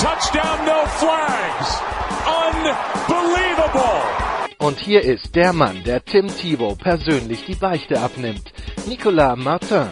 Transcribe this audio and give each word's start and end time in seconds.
touchdown, 0.00 0.64
no 0.64 0.86
flags. 0.98 1.68
Unbelievable. 2.48 4.00
Und 4.58 4.78
hier 4.78 5.02
ist 5.02 5.34
der 5.34 5.52
Mann, 5.52 5.82
der 5.84 6.02
Tim 6.04 6.28
Thibault 6.28 6.78
persönlich 6.78 7.44
die 7.44 7.54
Beichte 7.54 8.00
abnimmt. 8.00 8.52
Nicolas 8.86 9.36
Martin. 9.36 9.88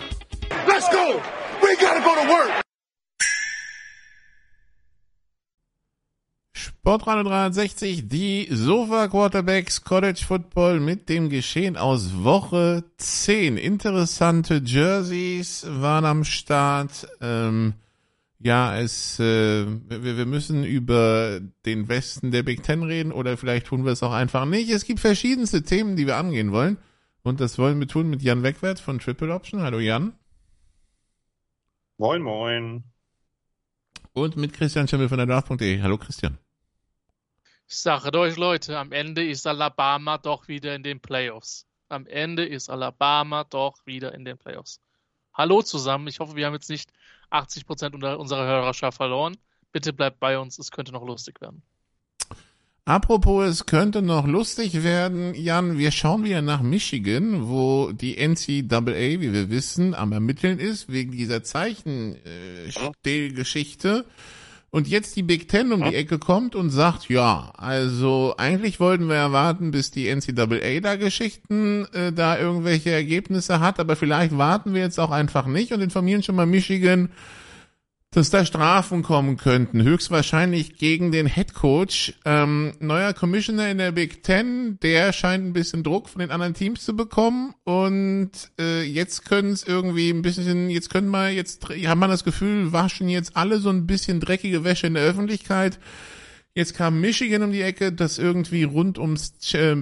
Let's 0.67 0.89
go! 0.91 1.21
We 1.61 1.77
gotta 1.79 2.01
go 2.01 2.15
to 2.15 2.27
work! 2.29 2.63
Sportradio 6.55 7.25
360, 7.25 8.09
die 8.09 8.49
Sofa 8.51 9.09
Quarterbacks 9.09 9.85
College 9.85 10.25
Football 10.27 10.81
mit 10.81 11.11
dem 11.11 11.29
Geschehen 11.29 11.77
aus 11.77 12.25
Woche 12.25 12.85
10. 12.97 13.59
Interessante 13.59 14.63
Jerseys 14.65 15.67
waren 15.69 16.07
am 16.07 16.25
Start. 16.25 17.07
Ähm, 17.21 17.75
ja, 18.41 18.77
es, 18.79 19.19
äh, 19.19 19.67
wir, 19.67 20.17
wir 20.17 20.27
müssen 20.27 20.65
über 20.65 21.41
den 21.67 21.89
Westen 21.89 22.31
der 22.31 22.45
Big 22.45 22.63
Ten 22.63 22.83
reden 22.85 23.13
oder 23.13 23.37
vielleicht 23.37 23.67
tun 23.67 23.85
wir 23.85 23.93
es 23.93 24.03
auch 24.03 24.13
einfach 24.13 24.45
nicht. 24.45 24.71
Es 24.71 24.85
gibt 24.85 25.01
verschiedenste 25.01 25.63
Themen, 25.63 25.97
die 25.97 26.07
wir 26.07 26.17
angehen 26.17 26.53
wollen. 26.53 26.79
Und 27.23 27.41
das 27.41 27.59
wollen 27.59 27.81
wir 27.81 27.89
tun 27.89 28.09
mit 28.09 28.23
Jan 28.23 28.43
Wegwert 28.43 28.79
von 28.79 29.01
Triple 29.01 29.35
Option. 29.35 29.61
Hallo 29.63 29.81
Jan. 29.81 30.17
Moin, 31.99 32.23
moin. 32.23 32.85
Und 34.13 34.37
mit 34.37 34.53
Christian 34.53 34.87
Schimmel 34.87 35.09
von 35.09 35.19
der 35.19 35.27
Draft.de. 35.27 35.83
Hallo 35.83 35.99
Christian. 35.99 36.39
Ich 37.67 37.77
sage 37.77 38.17
euch, 38.17 38.37
Leute, 38.37 38.79
am 38.79 38.93
Ende 38.93 39.29
ist 39.29 39.47
Alabama 39.47 40.17
doch 40.17 40.49
wieder 40.49 40.75
in 40.75 40.83
den 40.85 41.01
Playoffs. 41.01 41.67
Am 41.89 42.07
Ende 42.07 42.47
ist 42.47 42.71
Alabama 42.71 43.45
doch 43.45 43.85
wieder 43.85 44.15
in 44.15 44.25
den 44.25 44.39
Playoffs. 44.39 44.81
Hallo 45.35 45.61
zusammen. 45.63 46.07
Ich 46.07 46.21
hoffe, 46.21 46.37
wir 46.37 46.47
haben 46.47 46.55
jetzt 46.55 46.71
nicht 46.71 46.93
80 47.31 47.67
Prozent 47.67 47.95
unserer 47.95 48.47
Hörerschaft 48.47 48.97
verloren. 48.97 49.37
Bitte 49.73 49.93
bleibt 49.93 50.21
bei 50.21 50.39
uns. 50.39 50.59
Es 50.59 50.71
könnte 50.71 50.93
noch 50.93 51.07
lustig 51.07 51.41
werden. 51.41 51.63
Apropos, 52.85 53.47
es 53.47 53.67
könnte 53.67 54.01
noch 54.01 54.27
lustig 54.27 54.83
werden. 54.83 55.35
Jan, 55.35 55.77
wir 55.77 55.91
schauen 55.91 56.25
wieder 56.25 56.41
nach 56.41 56.63
Michigan, 56.63 57.47
wo 57.47 57.93
die 57.93 58.17
NCAA, 58.17 59.21
wie 59.21 59.35
wir 59.35 59.51
wissen, 59.51 59.95
am 59.95 60.13
Ermitteln 60.13 60.59
ist, 60.59 60.91
wegen 60.91 61.13
dieser 61.13 61.43
Zeichenstellgeschichte. 61.43 64.07
Äh, 64.09 64.13
und 64.71 64.87
jetzt 64.87 65.17
die 65.17 65.23
Big 65.23 65.49
Ten 65.49 65.73
um 65.73 65.83
die 65.83 65.95
Ecke 65.95 66.19
kommt 66.19 66.55
und 66.55 66.71
sagt, 66.71 67.09
ja, 67.09 67.53
also 67.57 68.35
eigentlich 68.37 68.81
wollten 68.81 69.09
wir 69.09 69.17
erwarten, 69.17 69.71
bis 69.71 69.91
die 69.91 70.15
NCAA 70.15 70.81
da 70.81 70.97
Geschichten 70.97 71.87
äh, 71.95 72.13
da 72.13 72.39
irgendwelche 72.39 72.91
Ergebnisse 72.91 73.61
hat, 73.61 73.81
aber 73.81 73.97
vielleicht 73.97 74.37
warten 74.37 74.75
wir 74.75 74.83
jetzt 74.83 75.01
auch 75.01 75.11
einfach 75.11 75.47
nicht 75.47 75.73
und 75.73 75.81
informieren 75.81 76.23
schon 76.23 76.37
mal 76.37 76.47
Michigan, 76.47 77.11
dass 78.11 78.31
da 78.31 78.45
Strafen 78.47 79.03
kommen 79.03 79.37
könnten, 79.37 79.83
höchstwahrscheinlich 79.83 80.79
gegen 80.79 81.13
den 81.13 81.27
Head 81.27 81.53
Coach. 81.53 82.15
Ähm, 82.25 82.73
neuer 82.81 83.13
Commissioner 83.13 83.71
in 83.71 83.79
der 83.79 83.93
Big 83.93 84.23
Ten, 84.23 84.79
der 84.81 85.13
scheint 85.13 85.45
ein 85.45 85.53
bisschen 85.53 85.83
Druck 85.83 86.09
von 86.09 86.21
den 86.21 86.31
anderen 86.31 86.55
Teams 86.55 86.85
zu 86.85 86.97
bekommen 86.97 87.55
und 87.65 88.31
äh, 88.59 88.83
jetzt 88.83 89.27
können 89.27 89.53
es 89.53 89.63
irgendwie 89.63 90.11
ein 90.11 90.23
bisschen, 90.23 90.71
jetzt 90.71 90.89
können 90.89 91.11
wir, 91.11 91.31
jetzt 91.31 91.69
haben 91.69 92.01
wir 92.01 92.09
das 92.09 92.25
Gefühl, 92.25 92.73
waschen 92.73 93.11
jetzt 93.11 93.37
alle 93.37 93.59
so 93.59 93.69
ein 93.69 93.87
bisschen 93.87 94.21
dreckige 94.21 94.65
Wäsche 94.65 94.87
in 94.87 94.95
der 94.95 95.05
Öffentlichkeit 95.05 95.79
Jetzt 96.59 96.75
kam 96.75 97.01
Michigan 97.01 97.45
um 97.45 97.53
die 97.53 97.63
Ecke, 97.63 97.93
das 97.93 98.19
irgendwie 98.19 98.65
rund 98.65 98.99
ums 98.99 99.33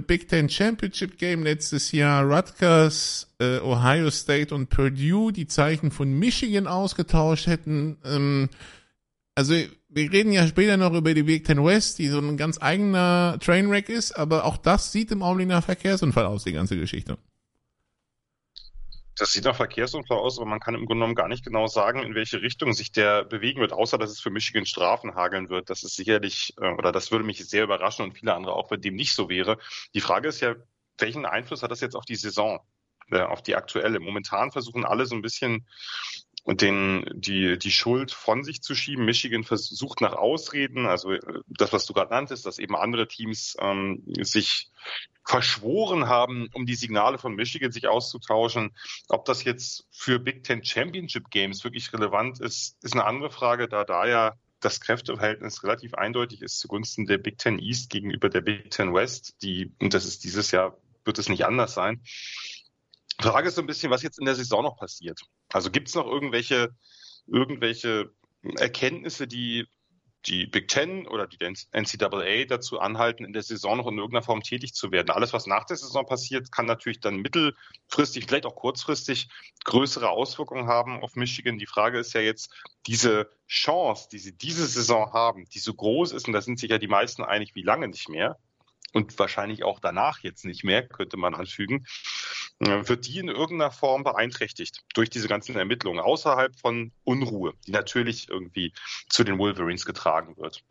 Big 0.06 0.28
Ten 0.28 0.50
Championship 0.50 1.16
Game 1.16 1.42
letztes 1.42 1.91
Jahr 1.91 2.22
Rutgers, 2.22 3.34
äh, 3.38 3.60
Ohio 3.60 4.10
State 4.10 4.54
und 4.54 4.69
Purdue 4.69 5.32
die 5.32 5.47
Zeichen 5.47 5.91
von 5.91 6.12
Michigan 6.19 6.66
ausgetauscht 6.66 7.47
hätten. 7.47 7.97
Ähm, 8.04 8.50
also 9.34 9.54
wir 9.88 10.12
reden 10.12 10.32
ja 10.32 10.47
später 10.47 10.76
noch 10.76 10.92
über 10.92 11.14
die 11.14 11.22
Big 11.22 11.44
Ten 11.47 11.64
West, 11.64 11.98
die 11.98 12.09
so 12.09 12.19
ein 12.19 12.37
ganz 12.37 12.60
eigener 12.60 13.38
Trainwreck 13.41 13.88
ist, 13.88 14.12
aber 14.12 14.44
auch 14.44 14.58
das 14.58 14.93
sieht 14.93 15.10
im 15.12 15.22
Augenblick 15.22 15.48
nach 15.48 15.64
Verkehrsunfall 15.64 16.26
aus, 16.26 16.44
die 16.44 16.53
ganze 16.53 16.76
Geschichte 16.76 17.16
das 19.16 19.32
sieht 19.32 19.44
nach 19.44 19.56
Verkehrsunfall 19.56 20.19
aus, 20.19 20.38
aber 20.38 20.47
man 20.47 20.60
kann 20.60 20.75
im 20.75 20.81
Grunde 20.81 21.00
genommen 21.00 21.15
gar 21.15 21.28
nicht 21.28 21.44
genau 21.44 21.66
sagen, 21.66 22.03
in 22.03 22.15
welche 22.15 22.43
Richtung 22.43 22.75
sich 22.75 22.93
der 22.93 23.25
bewegen 23.25 23.60
wird, 23.60 23.72
außer 23.72 23.97
dass 23.97 24.10
es 24.10 24.21
für 24.21 24.31
Michigan 24.31 24.66
Strafen 24.66 25.15
hageln 25.15 25.49
wird. 25.49 25.71
Das 25.71 25.82
ist 25.82 25.97
sicherlich, 25.97 26.54
äh, 26.60 26.69
oder 26.72 26.93
das 26.93 27.10
würde 27.10 27.25
mich 27.25 27.44
sehr 27.49 27.65
überraschen 27.65 28.05
und 28.05 28.12
viele 28.12 28.34
andere 28.34 28.55
auch, 28.55 28.71
wenn 28.71 28.82
dem 28.82 28.94
nicht 28.94 29.15
so 29.15 29.31
wäre. 29.31 29.59
Die 29.94 30.03
Frage 30.03 30.28
ist 30.28 30.41
ja, 30.41 30.55
welchen 30.99 31.25
Einfluss 31.25 31.62
hat 31.62 31.71
das 31.71 31.81
jetzt 31.81 31.97
auf 31.97 32.05
die 32.05 32.16
Saison, 32.16 32.60
äh, 33.10 33.22
auf 33.22 33.43
die 33.43 33.56
aktuelle? 33.56 34.00
Momentan 34.00 34.53
versuchen 34.53 34.84
alle 34.84 35.06
so 35.06 35.15
ein 35.15 35.22
bisschen 35.22 35.66
und 36.47 36.61
den, 36.61 37.05
die, 37.12 37.59
die 37.59 37.73
Schuld 37.73 38.12
von 38.12 38.45
sich 38.45 38.62
zu 38.62 38.77
schieben. 38.77 39.05
Michigan 39.05 39.43
versucht 39.43 40.01
nach 40.01 40.12
Ausreden, 40.12 40.87
also 40.87 41.11
äh, 41.11 41.41
das, 41.49 41.73
was 41.73 41.87
du 41.87 41.93
gerade 41.93 42.12
nanntest, 42.12 42.47
dass 42.47 42.61
eben 42.61 42.77
andere 42.77 43.09
Teams 43.09 43.57
ähm, 43.59 44.05
sich 44.21 44.71
verschworen 45.25 46.09
haben, 46.09 46.49
um 46.53 46.65
die 46.65 46.77
Signale 46.77 47.19
von 47.19 47.35
Michigan 47.35 47.73
sich 47.73 47.89
auszutauschen. 47.89 48.77
Ob 49.09 49.25
das 49.25 49.43
jetzt 49.43 49.89
für 49.91 50.21
Big 50.21 50.45
Ten 50.45 50.62
Championship 50.65 51.31
Games 51.31 51.65
wirklich 51.65 51.93
relevant 51.93 52.39
ist, 52.39 52.77
ist 52.81 52.95
eine 52.95 53.05
andere 53.05 53.33
Frage, 53.33 53.67
da 53.67 53.83
da 53.83 54.06
ja 54.06 54.35
das 54.61 54.81
Kräfteverhältnis 54.81 55.65
relativ 55.65 55.95
eindeutig 55.95 56.43
ist 56.43 56.61
zugunsten 56.61 57.06
der 57.06 57.19
Big 57.19 57.39
Ten 57.39 57.59
East 57.59 57.91
gegenüber 57.91 58.29
der 58.29 58.43
Big 58.43 58.71
Ten 58.71 58.95
West, 58.95 59.35
die, 59.43 59.75
und 59.81 59.95
das 59.95 60.05
ist 60.05 60.23
dieses 60.23 60.53
Jahr, 60.53 60.79
wird 61.05 61.19
es 61.19 61.29
nicht 61.29 61.45
anders 61.45 61.75
sein. 61.75 62.03
Frage 63.21 63.49
ist 63.49 63.56
so 63.56 63.62
ein 63.62 63.67
bisschen, 63.67 63.91
was 63.91 64.05
jetzt 64.05 64.21
in 64.21 64.27
der 64.27 64.37
Saison 64.37 64.62
noch 64.62 64.77
passiert. 64.77 65.21
Also 65.53 65.71
gibt 65.71 65.89
es 65.89 65.95
noch 65.95 66.07
irgendwelche, 66.07 66.75
irgendwelche 67.27 68.12
Erkenntnisse, 68.59 69.27
die 69.27 69.67
die 70.27 70.47
Big 70.47 70.69
Ten 70.69 71.07
oder 71.07 71.27
die 71.27 71.39
NCAA 71.41 72.45
dazu 72.47 72.81
anhalten, 72.81 73.25
in 73.25 73.33
der 73.33 73.43
Saison 73.43 73.77
noch 73.77 73.87
in 73.87 73.97
irgendeiner 73.97 74.25
Form 74.25 74.43
tätig 74.43 74.75
zu 74.75 74.91
werden. 74.91 75.11
Alles, 75.11 75.33
was 75.33 75.47
nach 75.47 75.65
der 75.65 75.77
Saison 75.77 76.05
passiert, 76.05 76.51
kann 76.51 76.67
natürlich 76.67 77.01
dann 77.01 77.17
mittelfristig, 77.17 78.27
vielleicht 78.27 78.47
auch 78.47 78.56
kurzfristig 78.56 79.29
größere 79.65 80.11
Auswirkungen 80.11 80.67
haben 80.67 81.01
auf 81.03 81.15
Michigan. 81.15 81.59
Die 81.59 81.67
Frage 81.67 81.99
ist 81.99 82.12
ja 82.12 82.21
jetzt, 82.21 82.53
diese 82.87 83.31
Chance, 83.47 84.09
die 84.11 84.19
sie 84.19 84.37
diese 84.37 84.67
Saison 84.67 85.12
haben, 85.12 85.45
die 85.55 85.61
so 85.61 85.75
groß 85.75 86.12
ist, 86.12 86.27
und 86.27 86.33
da 86.33 86.41
sind 86.41 86.59
sich 86.59 86.71
ja 86.71 86.79
die 86.79 86.89
meisten 86.89 87.23
einig, 87.23 87.55
wie 87.55 87.62
lange 87.62 87.89
nicht 87.89 88.09
mehr, 88.09 88.39
und 88.97 89.19
wahrscheinlich 89.19 89.62
auch 89.62 89.79
danach 89.79 90.21
jetzt 90.21 90.47
nicht 90.47 90.65
mehr, 90.65 90.83
könnte 90.89 91.19
man 91.19 91.34
anfügen, 91.34 91.87
äh, 92.61 92.89
wird 92.89 93.07
die 93.07 93.19
in 93.19 93.29
irgendeiner 93.29 93.71
Form 93.71 94.05
beeinträchtigt 94.05 94.81
durch 94.95 95.11
diese 95.11 95.29
ganzen 95.29 95.55
Ermittlungen 95.55 96.01
außerhalb 96.01 96.59
von 96.59 96.93
Unruhe, 97.05 97.53
die 97.67 97.73
natürlich 97.73 98.31
irgendwie 98.31 98.73
zu 99.11 99.23
den 99.23 99.37
Wolverines 99.37 99.85
getragen 99.85 100.39
wird. 100.39 100.65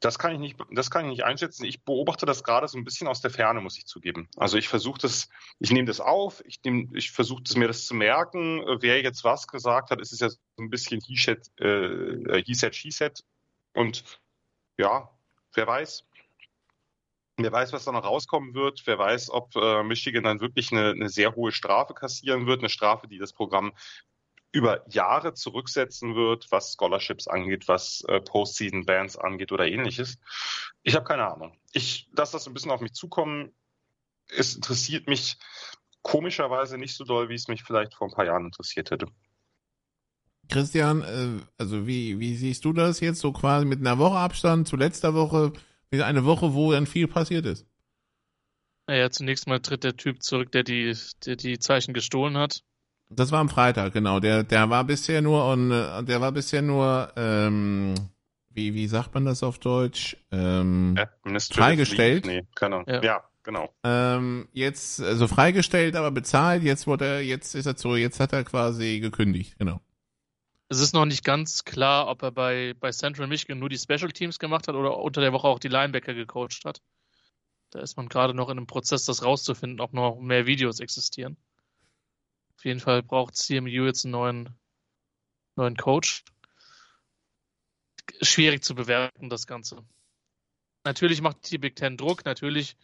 Das 0.00 0.18
kann 0.18 0.32
ich 0.32 0.40
nicht, 0.40 0.56
das 0.72 0.90
kann 0.90 1.04
ich 1.04 1.10
nicht 1.12 1.24
einschätzen. 1.24 1.64
Ich 1.64 1.84
beobachte 1.84 2.26
das 2.26 2.42
gerade 2.42 2.66
so 2.66 2.76
ein 2.76 2.82
bisschen 2.84 3.06
aus 3.06 3.20
der 3.20 3.30
Ferne, 3.30 3.60
muss 3.60 3.78
ich 3.78 3.86
zugeben. 3.86 4.28
Also 4.36 4.58
ich 4.58 4.66
versuche 4.66 4.98
das, 5.02 5.28
ich 5.60 5.70
nehme 5.70 5.86
das 5.86 6.00
auf, 6.00 6.42
ich 6.46 6.58
nehme, 6.64 6.88
ich 6.94 7.12
versuche 7.12 7.44
mir 7.54 7.68
das 7.68 7.86
zu 7.86 7.94
merken, 7.94 8.64
wer 8.80 9.00
jetzt 9.00 9.22
was 9.22 9.46
gesagt 9.46 9.92
hat. 9.92 10.00
Es 10.00 10.10
ist 10.10 10.22
ja 10.22 10.30
so 10.30 10.38
ein 10.58 10.70
bisschen 10.70 11.00
he 11.06 11.16
said, 11.16 11.46
äh, 11.60 12.42
he 12.42 12.54
said, 12.54 12.74
she 12.74 12.90
said. 12.90 13.22
Und 13.74 14.02
ja, 14.76 15.08
wer 15.54 15.66
weiß, 15.68 16.04
Wer 17.42 17.52
weiß, 17.52 17.72
was 17.72 17.84
da 17.84 17.92
noch 17.92 18.04
rauskommen 18.04 18.54
wird. 18.54 18.82
Wer 18.86 18.98
weiß, 18.98 19.30
ob 19.30 19.54
äh, 19.56 19.82
Michigan 19.82 20.24
dann 20.24 20.40
wirklich 20.40 20.72
eine, 20.72 20.90
eine 20.90 21.08
sehr 21.08 21.34
hohe 21.34 21.52
Strafe 21.52 21.94
kassieren 21.94 22.46
wird. 22.46 22.60
Eine 22.60 22.68
Strafe, 22.68 23.08
die 23.08 23.18
das 23.18 23.32
Programm 23.32 23.72
über 24.52 24.84
Jahre 24.90 25.34
zurücksetzen 25.34 26.16
wird, 26.16 26.50
was 26.50 26.74
Scholarships 26.78 27.28
angeht, 27.28 27.68
was 27.68 28.02
äh, 28.08 28.20
Postseason-Bands 28.20 29.16
angeht 29.16 29.52
oder 29.52 29.66
ähnliches. 29.66 30.18
Ich 30.82 30.94
habe 30.96 31.04
keine 31.04 31.26
Ahnung. 31.26 31.56
Ich 31.72 32.08
lasse 32.16 32.32
das 32.32 32.46
ein 32.46 32.54
bisschen 32.54 32.72
auf 32.72 32.80
mich 32.80 32.92
zukommen. 32.92 33.52
Es 34.28 34.54
interessiert 34.54 35.06
mich 35.08 35.38
komischerweise 36.02 36.78
nicht 36.78 36.96
so 36.96 37.04
doll, 37.04 37.28
wie 37.28 37.34
es 37.34 37.48
mich 37.48 37.62
vielleicht 37.62 37.94
vor 37.94 38.08
ein 38.08 38.14
paar 38.14 38.24
Jahren 38.24 38.46
interessiert 38.46 38.90
hätte. 38.90 39.06
Christian, 40.48 41.02
äh, 41.02 41.42
also 41.58 41.86
wie, 41.86 42.18
wie 42.18 42.34
siehst 42.34 42.64
du 42.64 42.72
das 42.72 43.00
jetzt 43.00 43.20
so 43.20 43.32
quasi 43.32 43.66
mit 43.66 43.80
einer 43.80 43.98
Woche 43.98 44.18
Abstand 44.18 44.66
zu 44.66 44.76
letzter 44.76 45.14
Woche? 45.14 45.52
Eine 45.92 46.24
Woche, 46.24 46.54
wo 46.54 46.72
dann 46.72 46.86
viel 46.86 47.08
passiert 47.08 47.46
ist. 47.46 47.66
Naja, 48.86 49.10
zunächst 49.10 49.46
mal 49.46 49.60
tritt 49.60 49.84
der 49.84 49.96
Typ 49.96 50.22
zurück, 50.22 50.52
der 50.52 50.62
die, 50.62 50.96
der 51.26 51.36
die 51.36 51.58
Zeichen 51.58 51.94
gestohlen 51.94 52.36
hat. 52.36 52.62
Das 53.08 53.32
war 53.32 53.40
am 53.40 53.48
Freitag, 53.48 53.92
genau. 53.92 54.20
Der, 54.20 54.44
der 54.44 54.70
war 54.70 54.84
bisher 54.84 55.20
nur 55.20 55.50
und 55.50 55.72
äh, 55.72 56.04
der 56.04 56.20
war 56.20 56.30
bisher 56.30 56.62
nur 56.62 57.12
ähm, 57.16 57.94
wie, 58.52 58.74
wie 58.74 58.86
sagt 58.86 59.14
man 59.14 59.24
das 59.24 59.42
auf 59.42 59.58
Deutsch? 59.58 60.16
Ähm, 60.30 60.98
freigestellt. 61.52 62.26
Nee, 62.26 62.42
keine 62.54 62.84
Ja. 62.86 63.02
ja, 63.02 63.24
genau. 63.42 63.72
Ähm, 63.84 64.48
jetzt, 64.52 65.00
also 65.00 65.28
freigestellt, 65.28 65.96
aber 65.96 66.10
bezahlt, 66.10 66.62
jetzt 66.62 66.86
wurde 66.86 67.06
er, 67.06 67.20
jetzt 67.22 67.54
ist 67.54 67.66
er 67.66 67.76
so, 67.76 67.96
jetzt 67.96 68.20
hat 68.20 68.32
er 68.32 68.44
quasi 68.44 69.00
gekündigt, 69.00 69.56
genau. 69.58 69.80
Es 70.72 70.78
ist 70.78 70.94
noch 70.94 71.04
nicht 71.04 71.24
ganz 71.24 71.64
klar, 71.64 72.06
ob 72.06 72.22
er 72.22 72.30
bei, 72.30 72.74
bei 72.78 72.92
Central 72.92 73.26
Michigan 73.26 73.58
nur 73.58 73.68
die 73.68 73.76
Special 73.76 74.12
Teams 74.12 74.38
gemacht 74.38 74.68
hat 74.68 74.76
oder 74.76 74.98
unter 74.98 75.20
der 75.20 75.32
Woche 75.32 75.48
auch 75.48 75.58
die 75.58 75.66
Linebacker 75.66 76.14
gecoacht 76.14 76.64
hat. 76.64 76.80
Da 77.70 77.80
ist 77.80 77.96
man 77.96 78.08
gerade 78.08 78.34
noch 78.34 78.48
in 78.50 78.56
einem 78.56 78.68
Prozess, 78.68 79.04
das 79.04 79.24
rauszufinden, 79.24 79.80
ob 79.80 79.92
noch 79.92 80.20
mehr 80.20 80.46
Videos 80.46 80.78
existieren. 80.78 81.36
Auf 82.56 82.64
jeden 82.64 82.78
Fall 82.78 83.02
braucht 83.02 83.36
CMU 83.36 83.66
jetzt 83.66 84.04
einen 84.04 84.12
neuen, 84.12 84.58
neuen 85.56 85.76
Coach. 85.76 86.24
Schwierig 88.22 88.62
zu 88.62 88.76
bewerten, 88.76 89.28
das 89.28 89.48
Ganze. 89.48 89.84
Natürlich 90.84 91.20
macht 91.20 91.50
die 91.50 91.58
Big 91.58 91.74
Ten 91.74 91.96
Druck, 91.96 92.24
natürlich 92.24 92.76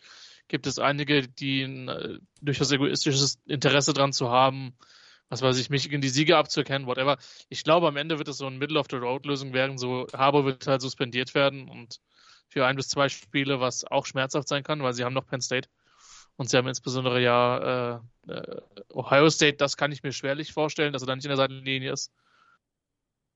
gibt 0.49 0.67
es 0.67 0.81
einige, 0.81 1.29
die 1.29 1.63
ein 1.63 1.89
äh, 1.89 2.19
durchaus 2.41 2.73
egoistisches 2.73 3.39
Interesse 3.47 3.93
daran 3.93 4.13
zu 4.13 4.29
haben, 4.31 4.77
was 5.29 5.43
weiß 5.43 5.59
ich, 5.59 5.71
Michigan 5.71 6.01
die 6.01 6.09
Siege 6.09 6.37
abzuerkennen, 6.37 6.87
whatever. 6.87 7.19
Ich 7.49 7.65
glaube, 7.65 7.89
am 7.89 7.97
Ende 7.97 8.19
wird 8.19 8.29
es 8.29 8.39
so 8.39 8.47
eine 8.47 8.59
Middle-of-the-Road-Lösung 8.59 9.53
werden. 9.53 9.79
So, 9.79 10.07
Harbour 10.13 10.45
wird 10.45 10.67
halt 10.67 10.81
suspendiert 10.81 11.35
werden 11.35 11.69
und 11.69 12.01
für 12.49 12.65
ein 12.65 12.77
bis 12.77 12.89
zwei 12.89 13.09
Spiele, 13.09 13.61
was 13.61 13.85
auch 13.85 14.07
schmerzhaft 14.07 14.49
sein 14.49 14.63
kann, 14.63 14.83
weil 14.83 14.95
sie 14.95 15.05
haben 15.05 15.15
noch 15.15 15.27
Penn 15.27 15.41
State. 15.41 15.69
Und 16.37 16.51
sie 16.51 16.57
haben 16.57 16.69
insbesondere 16.69 17.21
ja 17.21 18.01
äh, 18.27 18.33
äh, 18.33 18.61
Ohio 18.93 19.31
State, 19.31 19.57
das 19.57 19.77
kann 19.77 19.91
ich 19.91 20.03
mir 20.03 20.13
schwerlich 20.13 20.53
vorstellen, 20.53 20.93
dass 20.93 21.03
er 21.03 21.07
da 21.07 21.17
nicht 21.17 21.25
in 21.25 21.31
der 21.31 21.39
Seitenlinie 21.39 21.93
ist. 21.93 22.13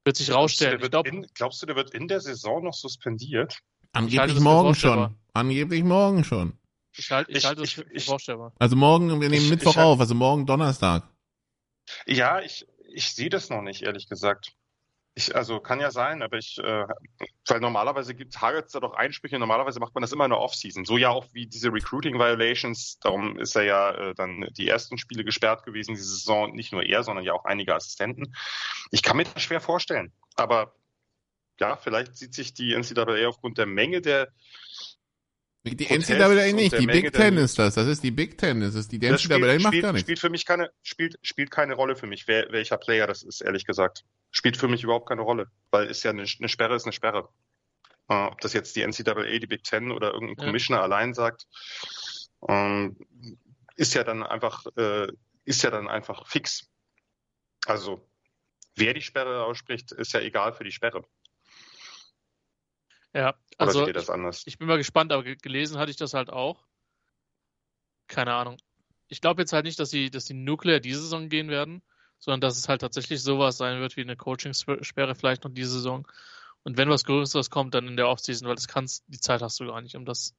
Wird 0.05 0.17
sich 0.17 0.33
rausstellen. 0.33 0.79
Glaubst 0.79 0.87
du, 0.87 0.91
glaub, 0.91 1.07
in, 1.07 1.27
glaubst 1.35 1.63
du, 1.63 1.67
der 1.67 1.77
wird 1.77 1.91
in 1.91 2.09
der 2.09 2.21
Saison 2.21 2.63
noch 2.63 2.75
suspendiert? 2.75 3.59
Angeblich 3.93 4.41
morgen 4.41 4.75
schon. 4.75 5.17
Angeblich 5.33 5.83
morgen 5.83 6.25
schon. 6.25 6.55
Ich 6.93 7.11
halte 7.11 7.33
ich, 7.33 7.45
halt 7.45 7.59
es 7.59 7.73
für 7.73 7.87
vorstellbar. 8.01 8.53
Also 8.59 8.77
morgen, 8.77 9.09
wir 9.21 9.29
nehmen 9.29 9.45
ich, 9.45 9.51
Mittwoch 9.51 9.73
ich, 9.73 9.79
auf, 9.79 10.01
also 10.01 10.15
morgen 10.15 10.47
Donnerstag. 10.47 11.09
Ja, 12.07 12.41
ich, 12.41 12.67
ich 12.93 13.13
sehe 13.15 13.31
das 13.31 13.51
noch 13.51 13.63
nicht, 13.63 13.83
ehrlich 13.83 14.09
gesagt. 14.09 14.53
Ich, 15.15 15.35
also 15.35 15.59
kann 15.59 15.81
ja 15.81 15.91
sein, 15.91 16.23
aber 16.23 16.39
ich, 16.39 16.59
äh, 16.59 16.87
weil 17.49 17.61
normalerweise 17.61 18.15
gibt 18.15 18.33
Targets 18.33 18.73
da 18.73 18.81
doch 18.81 18.95
Einsprüche, 18.95 19.39
normalerweise 19.39 19.81
macht 19.81 19.95
man 19.95 20.03
das 20.03 20.13
immer 20.13 20.25
in 20.25 20.31
der 20.31 20.39
Offseason. 20.39 20.85
So 20.85 20.99
ja 20.99 21.11
auch 21.11 21.27
wie 21.33 21.47
diese 21.47 21.73
Recruiting 21.73 22.15
Violations, 22.15 22.99
darum 23.01 23.39
ist 23.39 23.57
er 23.57 23.65
ja 23.65 23.91
äh, 23.91 24.15
dann 24.15 24.49
die 24.57 24.69
ersten 24.69 24.99
Spiele 24.99 25.25
gesperrt 25.25 25.65
gewesen, 25.65 25.95
diese 25.95 26.09
Saison, 26.09 26.55
nicht 26.55 26.73
nur 26.73 26.85
er, 26.85 27.03
sondern 27.03 27.25
ja 27.25 27.33
auch 27.33 27.45
einige 27.45 27.75
Assistenten. 27.75 28.35
Ich 28.93 29.03
kann 29.03 29.17
mir 29.17 29.25
das 29.25 29.43
schwer 29.43 29.61
vorstellen, 29.61 30.13
aber 30.37 30.75
ja, 31.59 31.77
vielleicht 31.77 32.17
sieht 32.17 32.35
sich 32.35 32.55
die 32.55 32.75
NCAA 32.75 33.29
aufgrund 33.29 33.59
der 33.59 33.67
Menge 33.67 34.01
der 34.01 34.33
die 35.65 35.87
NCAA 35.87 36.53
nicht, 36.53 36.79
die 36.79 36.87
Big 36.87 37.13
Ten 37.13 37.37
ist 37.37 37.59
das. 37.59 37.75
Das 37.75 37.87
ist 37.87 38.03
die 38.03 38.11
Big 38.11 38.39
Ten. 38.39 38.61
Das 38.61 38.75
ist 38.75 38.91
die, 38.93 38.99
die 38.99 39.09
NCAA 39.09 39.19
spielt, 39.19 39.63
macht 39.63 39.73
spielt, 39.73 39.83
gar 39.83 39.93
nichts. 39.93 40.07
Spielt 40.07 40.19
für 40.19 40.31
mich 40.31 40.47
keine, 40.47 40.71
spielt, 40.83 41.19
spielt 41.23 41.51
keine 41.51 41.75
Rolle 41.75 41.97
für 41.97 42.07
mich, 42.07 42.27
wer, 42.27 42.51
welcher 42.51 42.79
Player 42.79 43.07
das 43.07 43.23
ist, 43.23 43.43
ehrlich 43.43 43.67
gesagt. 43.67 44.05
Spielt 44.31 44.57
für 44.57 44.69
mich 44.69 44.85
überhaupt 44.85 45.09
keine 45.09 45.23
Rolle, 45.23 45.49
weil 45.71 45.87
ist 45.89 46.03
ja 46.03 46.13
eine, 46.13 46.23
eine 46.23 46.49
Sperre 46.49 46.77
ist 46.77 46.85
eine 46.85 46.93
Sperre. 46.93 47.29
Uh, 48.11 48.27
ob 48.33 48.41
das 48.41 48.55
jetzt 48.55 48.75
die 48.75 48.85
NCAA, 48.85 49.39
die 49.39 49.47
Big 49.47 49.63
Ten 49.63 49.93
oder 49.93 50.13
irgendein 50.13 50.39
ja. 50.39 50.45
Commissioner 50.47 50.83
allein 50.83 51.15
sagt, 51.15 51.47
ähm, 52.49 52.97
ist 53.77 53.95
ja 53.95 54.03
dann 54.03 54.23
einfach, 54.23 54.67
äh, 54.77 55.09
ist 55.45 55.63
ja 55.63 55.71
dann 55.71 55.89
einfach 55.89 56.27
fix. 56.27 56.69
Also, 57.67 58.09
wer 58.75 58.95
die 58.95 59.03
Sperre 59.03 59.45
ausspricht, 59.45 59.93
ist 59.93 60.13
ja 60.13 60.21
egal 60.21 60.55
für 60.55 60.65
die 60.65 60.73
Sperre. 60.73 61.05
Ja, 63.13 63.35
also 63.59 63.89
ich, 63.89 64.47
ich, 64.47 64.59
bin 64.59 64.69
mal 64.69 64.79
gespannt, 64.79 65.13
aber 65.13 65.25
gelesen 65.25 65.79
hatte 65.79 65.91
ich 65.91 65.97
das 65.97 66.15
halt 66.15 66.31
auch. 66.31 66.65
Keine 68.07 68.35
Ahnung. 68.35 68.57
Ich 69.09 69.21
glaube 69.21 69.43
jetzt 69.43 69.53
halt 69.53 69.65
nicht, 69.65 69.81
dass 69.81 69.91
die, 69.91 70.11
dass 70.11 70.27
die 70.27 70.35
Nuclear 70.35 70.79
diese 70.79 71.03
Saison 71.03 71.29
gehen 71.29 71.49
werden, 71.49 71.83
sondern 72.19 72.41
dass 72.41 72.57
es 72.57 72.69
halt 72.69 72.83
tatsächlich 72.83 73.23
sowas 73.23 73.57
sein 73.57 73.81
wird 73.81 73.97
wie 73.97 74.03
eine 74.03 74.17
Coaching-Sperre 74.17 75.15
vielleicht 75.15 75.43
noch 75.45 75.53
diese 75.53 75.73
Saison. 75.73 76.07
Und 76.63 76.77
wenn 76.77 76.89
was 76.89 77.05
Größeres 77.05 77.51
kommt, 77.51 77.75
dann 77.75 77.89
in 77.89 77.97
der 77.97 78.09
Offseason, 78.09 78.47
weil 78.47 78.55
das 78.55 78.69
kannst, 78.69 79.05
die 79.09 79.19
Zeit 79.19 79.43
hast 79.43 79.59
du 79.59 79.67
gar 79.67 79.81
nicht, 79.81 79.97
um 79.97 80.05
das, 80.05 80.37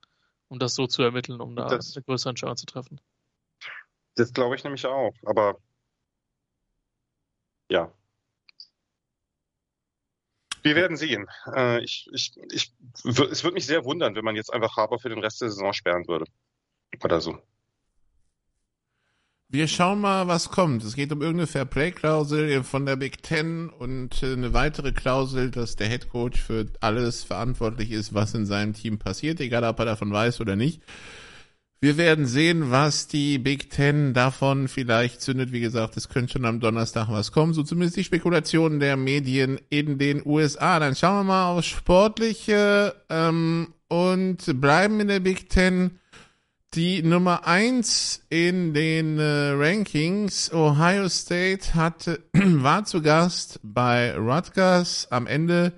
um 0.48 0.60
das 0.60 0.76
so 0.76 0.88
zu 0.88 1.02
ermitteln, 1.02 1.42
um 1.42 1.56
da 1.56 1.66
das, 1.66 1.96
eine 1.96 2.04
größere 2.04 2.30
Entscheidung 2.30 2.56
zu 2.56 2.68
treffen. 2.68 3.02
Das 4.16 4.32
glaube 4.32 4.56
ich 4.56 4.64
nämlich 4.64 4.86
auch, 4.86 5.14
aber 5.26 5.58
ja, 7.70 7.92
wir 10.64 10.76
werden 10.76 10.98
sehen. 10.98 11.28
Äh, 11.56 11.84
ich, 11.84 12.08
ich, 12.14 12.34
ich, 12.52 12.74
es 13.04 13.44
würde 13.44 13.54
mich 13.54 13.66
sehr 13.66 13.86
wundern, 13.86 14.16
wenn 14.16 14.26
man 14.26 14.36
jetzt 14.36 14.54
einfach 14.54 14.78
Haber 14.78 15.00
für 15.00 15.10
den 15.10 15.20
Rest 15.20 15.42
der 15.42 15.50
Saison 15.50 15.74
sperren 15.74 16.08
würde. 16.08 16.26
Oder 17.04 17.22
so. 17.22 17.38
Wir 19.54 19.68
schauen 19.68 20.00
mal, 20.00 20.30
was 20.30 20.50
kommt. 20.50 20.82
Es 20.84 20.96
geht 20.96 21.12
um 21.12 21.22
irgendeine 21.22 21.46
Fairplay-Klausel 21.46 22.64
von 22.64 22.86
der 22.86 22.96
Big 22.96 23.22
Ten 23.22 23.68
und 23.68 24.24
äh, 24.24 24.32
eine 24.32 24.54
weitere 24.54 24.94
Klausel, 24.94 25.52
dass 25.52 25.76
der 25.76 25.90
Head 25.90 26.08
Coach 26.08 26.40
für 26.40 26.68
alles 26.80 27.26
verantwortlich 27.26 27.92
ist, 27.92 28.14
was 28.14 28.34
in 28.34 28.46
seinem 28.46 28.74
Team 28.74 28.98
passiert, 28.98 29.42
egal 29.42 29.66
ob 29.66 29.78
er 29.80 29.86
davon 29.86 30.14
weiß 30.14 30.40
oder 30.40 30.56
nicht. 30.56 30.82
Wir 31.84 31.98
werden 31.98 32.28
sehen, 32.28 32.70
was 32.70 33.08
die 33.08 33.40
Big 33.40 33.72
Ten 33.72 34.14
davon 34.14 34.68
vielleicht 34.68 35.20
zündet. 35.20 35.52
Wie 35.52 35.62
gesagt, 35.62 35.98
es 35.98 36.10
könnte 36.10 36.34
schon 36.34 36.46
am 36.46 36.60
Donnerstag 36.60 37.08
was 37.10 37.32
kommen. 37.32 37.56
So 37.56 37.64
zumindest 37.64 37.98
die 37.98 38.04
Spekulationen 38.04 38.80
der 38.80 38.98
Medien 38.98 39.60
in 39.72 39.98
den 39.98 40.22
USA. 40.24 40.80
Dann 40.80 40.96
schauen 40.96 41.16
wir 41.16 41.24
mal 41.24 41.48
aufs 41.48 41.66
Sportliche 41.66 42.94
ähm, 43.10 43.74
und 43.88 44.62
bleiben 44.62 45.00
in 45.00 45.08
der 45.08 45.22
Big 45.22 45.50
Ten. 45.50 45.98
Die 46.76 47.02
Nummer 47.02 47.48
eins 47.48 48.28
in 48.30 48.76
den 48.76 49.18
äh, 49.18 49.50
Rankings, 49.54 50.54
Ohio 50.54 51.10
State, 51.10 51.74
hatte, 51.74 52.20
war 52.34 52.86
zu 52.86 53.02
Gast 53.02 53.60
bei 53.64 54.16
Rutgers. 54.16 55.08
Am 55.10 55.26
Ende 55.26 55.74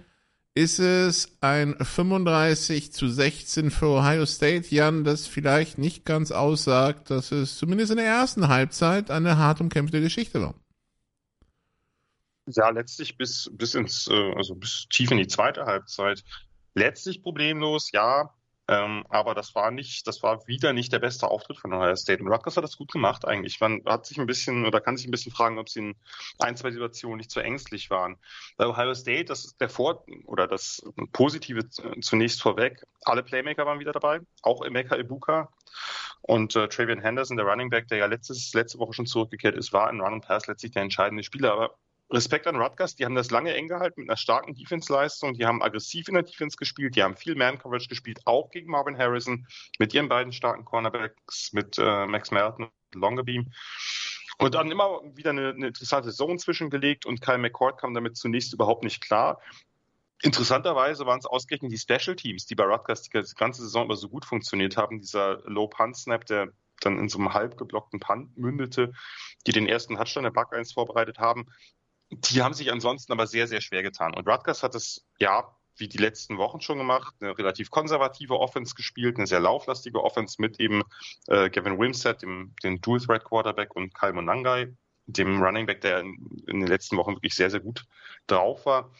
ist 0.55 0.79
es 0.79 1.37
ein 1.41 1.75
35 1.79 2.93
zu 2.93 3.07
16 3.07 3.71
für 3.71 3.87
Ohio 3.87 4.25
State, 4.25 4.73
Jan, 4.73 5.03
das 5.03 5.25
vielleicht 5.25 5.77
nicht 5.77 6.05
ganz 6.05 6.31
aussagt, 6.31 7.09
dass 7.09 7.31
es 7.31 7.57
zumindest 7.57 7.91
in 7.91 7.97
der 7.97 8.05
ersten 8.05 8.47
Halbzeit 8.47 9.09
eine 9.09 9.37
hart 9.37 9.61
umkämpfte 9.61 9.99
Geschichte 9.99 10.41
war. 10.41 10.53
Ja, 12.45 12.69
letztlich 12.69 13.17
bis, 13.17 13.49
bis 13.53 13.73
ins, 13.73 14.07
äh, 14.07 14.33
also 14.35 14.55
bis 14.55 14.85
tief 14.89 15.09
in 15.11 15.17
die 15.17 15.27
zweite 15.27 15.65
Halbzeit. 15.65 16.23
Letztlich 16.75 17.23
problemlos, 17.23 17.91
ja. 17.91 18.33
Ähm, 18.69 19.03
aber 19.09 19.35
das 19.35 19.55
war 19.55 19.71
nicht, 19.71 20.07
das 20.07 20.23
war 20.23 20.47
wieder 20.47 20.71
nicht 20.71 20.93
der 20.93 20.99
beste 20.99 21.27
Auftritt 21.27 21.57
von 21.57 21.73
Ohio 21.73 21.95
State. 21.95 22.23
Und 22.23 22.31
Rutgers 22.31 22.55
hat 22.55 22.63
das 22.63 22.77
gut 22.77 22.91
gemacht 22.91 23.25
eigentlich. 23.25 23.59
Man 23.59 23.81
hat 23.85 24.05
sich 24.05 24.17
ein 24.17 24.25
bisschen 24.25 24.65
oder 24.65 24.79
kann 24.79 24.95
sich 24.95 25.05
ein 25.05 25.11
bisschen 25.11 25.33
fragen, 25.33 25.59
ob 25.59 25.67
sie 25.67 25.79
in 25.79 25.95
ein, 26.39 26.55
zwei 26.55 26.71
Situationen 26.71 27.17
nicht 27.17 27.31
zu 27.31 27.41
ängstlich 27.41 27.89
waren. 27.89 28.17
Bei 28.55 28.65
Ohio 28.67 28.93
State, 28.93 29.25
das 29.25 29.43
ist 29.43 29.59
der 29.59 29.69
Vor- 29.69 30.05
oder 30.25 30.47
das 30.47 30.81
Positive 31.11 31.69
zunächst 31.99 32.41
vorweg. 32.41 32.85
Alle 33.03 33.23
Playmaker 33.23 33.65
waren 33.65 33.79
wieder 33.79 33.91
dabei, 33.91 34.21
auch 34.41 34.63
Emeka 34.63 34.95
Ibuka. 34.95 35.49
Und 36.21 36.55
äh, 36.55 36.69
Travian 36.69 37.01
Henderson, 37.01 37.35
der 37.35 37.45
Running 37.45 37.69
Back, 37.69 37.89
der 37.89 37.97
ja 37.97 38.05
letztes, 38.05 38.53
letzte 38.53 38.79
Woche 38.79 38.93
schon 38.93 39.05
zurückgekehrt 39.05 39.57
ist, 39.57 39.73
war 39.73 39.89
in 39.89 39.99
Run 39.99 40.13
and 40.13 40.25
Pass 40.25 40.47
letztlich 40.47 40.71
der 40.71 40.83
entscheidende 40.83 41.23
Spieler. 41.23 41.51
Aber 41.51 41.75
Respekt 42.11 42.45
an 42.47 42.55
Rutgers, 42.55 42.95
die 42.95 43.05
haben 43.05 43.15
das 43.15 43.31
lange 43.31 43.53
eng 43.53 43.67
gehalten 43.67 44.01
mit 44.01 44.09
einer 44.09 44.17
starken 44.17 44.53
Defense-Leistung. 44.53 45.33
Die 45.33 45.45
haben 45.45 45.63
aggressiv 45.63 46.07
in 46.07 46.13
der 46.13 46.23
Defense 46.23 46.57
gespielt, 46.57 46.95
die 46.95 47.03
haben 47.03 47.15
viel 47.15 47.35
Man-Coverage 47.35 47.87
gespielt, 47.87 48.21
auch 48.25 48.51
gegen 48.51 48.69
Marvin 48.69 48.97
Harrison 48.97 49.47
mit 49.79 49.93
ihren 49.93 50.09
beiden 50.09 50.31
starken 50.31 50.65
Cornerbacks, 50.65 51.53
mit 51.53 51.77
äh, 51.79 52.05
Max 52.05 52.31
Melton 52.31 52.65
und 52.65 53.01
Longerbeam. 53.01 53.51
Und 54.37 54.55
dann 54.55 54.71
immer 54.71 55.01
wieder 55.15 55.31
eine, 55.31 55.49
eine 55.49 55.67
interessante 55.67 56.11
Zone 56.11 56.37
zwischengelegt 56.37 57.05
und 57.05 57.21
Kyle 57.21 57.37
McCord 57.37 57.79
kam 57.79 57.93
damit 57.93 58.17
zunächst 58.17 58.53
überhaupt 58.53 58.83
nicht 58.83 59.01
klar. 59.01 59.39
Interessanterweise 60.21 61.05
waren 61.05 61.19
es 61.19 61.25
ausgerechnet 61.25 61.71
die 61.71 61.77
Special 61.77 62.15
Teams, 62.15 62.45
die 62.45 62.55
bei 62.55 62.63
Rutgers 62.63 63.03
die 63.03 63.09
ganze 63.09 63.61
Saison 63.61 63.85
über 63.85 63.95
so 63.95 64.07
gut 64.07 64.25
funktioniert 64.25 64.77
haben. 64.77 64.99
Dieser 64.99 65.41
Low 65.45 65.67
Punt 65.67 65.97
Snap, 65.97 66.25
der 66.25 66.49
dann 66.79 66.97
in 66.97 67.09
so 67.09 67.19
einem 67.19 67.33
halb 67.33 67.57
geblockten 67.57 67.99
Punt 67.99 68.37
mündete, 68.37 68.93
die 69.45 69.51
den 69.51 69.67
ersten 69.67 69.95
Touchdown 69.95 70.23
der 70.23 70.31
Buck 70.31 70.53
1 70.53 70.73
vorbereitet 70.73 71.19
haben. 71.19 71.47
Die 72.21 72.41
haben 72.41 72.53
sich 72.53 72.71
ansonsten 72.71 73.11
aber 73.11 73.27
sehr, 73.27 73.47
sehr 73.47 73.61
schwer 73.61 73.83
getan. 73.83 74.13
Und 74.13 74.27
Rutgers 74.27 74.63
hat 74.63 74.75
es, 74.75 75.05
ja, 75.19 75.55
wie 75.77 75.87
die 75.87 75.97
letzten 75.97 76.37
Wochen 76.37 76.61
schon 76.61 76.77
gemacht, 76.77 77.15
eine 77.19 77.37
relativ 77.37 77.71
konservative 77.71 78.39
Offense 78.39 78.75
gespielt, 78.75 79.17
eine 79.17 79.27
sehr 79.27 79.39
lauflastige 79.39 80.03
Offense 80.03 80.35
mit 80.39 80.59
eben 80.59 80.83
äh, 81.27 81.49
Gavin 81.49 81.79
Wimsett, 81.79 82.21
dem, 82.21 82.53
dem 82.63 82.79
Dual-Threat-Quarterback 82.81 83.75
und 83.75 83.93
Kyle 83.93 84.13
Monangai, 84.13 84.73
dem 85.05 85.41
Running 85.41 85.65
Back, 85.65 85.81
der 85.81 86.01
in, 86.01 86.43
in, 86.47 86.59
den 86.59 86.67
letzten 86.67 86.97
Wochen 86.97 87.15
wirklich 87.15 87.35
sehr, 87.35 87.49
sehr 87.49 87.59
gut 87.59 87.85
drauf 88.27 88.65
war. 88.65 88.91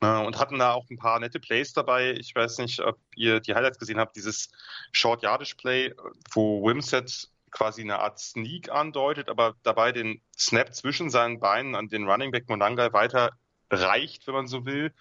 Äh, 0.00 0.24
und 0.24 0.38
hatten 0.38 0.58
da 0.58 0.74
auch 0.74 0.88
ein 0.90 0.98
paar 0.98 1.18
nette 1.20 1.40
Plays 1.40 1.72
dabei. 1.72 2.12
Ich 2.12 2.34
weiß 2.34 2.58
nicht, 2.58 2.80
ob 2.80 2.98
ihr 3.16 3.40
die 3.40 3.54
Highlights 3.54 3.78
gesehen 3.78 3.98
habt, 3.98 4.16
dieses 4.16 4.50
Short 4.92 5.22
Yardage 5.22 5.56
Play, 5.56 5.94
wo 6.32 6.64
Wimsett 6.66 7.30
quasi 7.50 7.82
eine 7.82 7.98
Art 7.98 8.18
Sneak 8.18 8.70
andeutet, 8.70 9.28
aber 9.28 9.54
dabei 9.62 9.92
den 9.92 10.20
Snap 10.36 10.74
zwischen 10.74 11.10
seinen 11.10 11.40
Beinen 11.40 11.74
an 11.74 11.88
den 11.88 12.08
Running 12.08 12.30
Back 12.30 12.48
Monangai 12.48 12.92
weiter 12.92 13.30
reicht, 13.70 14.26
wenn 14.26 14.34
man 14.34 14.46
so 14.46 14.64
will. 14.64 14.92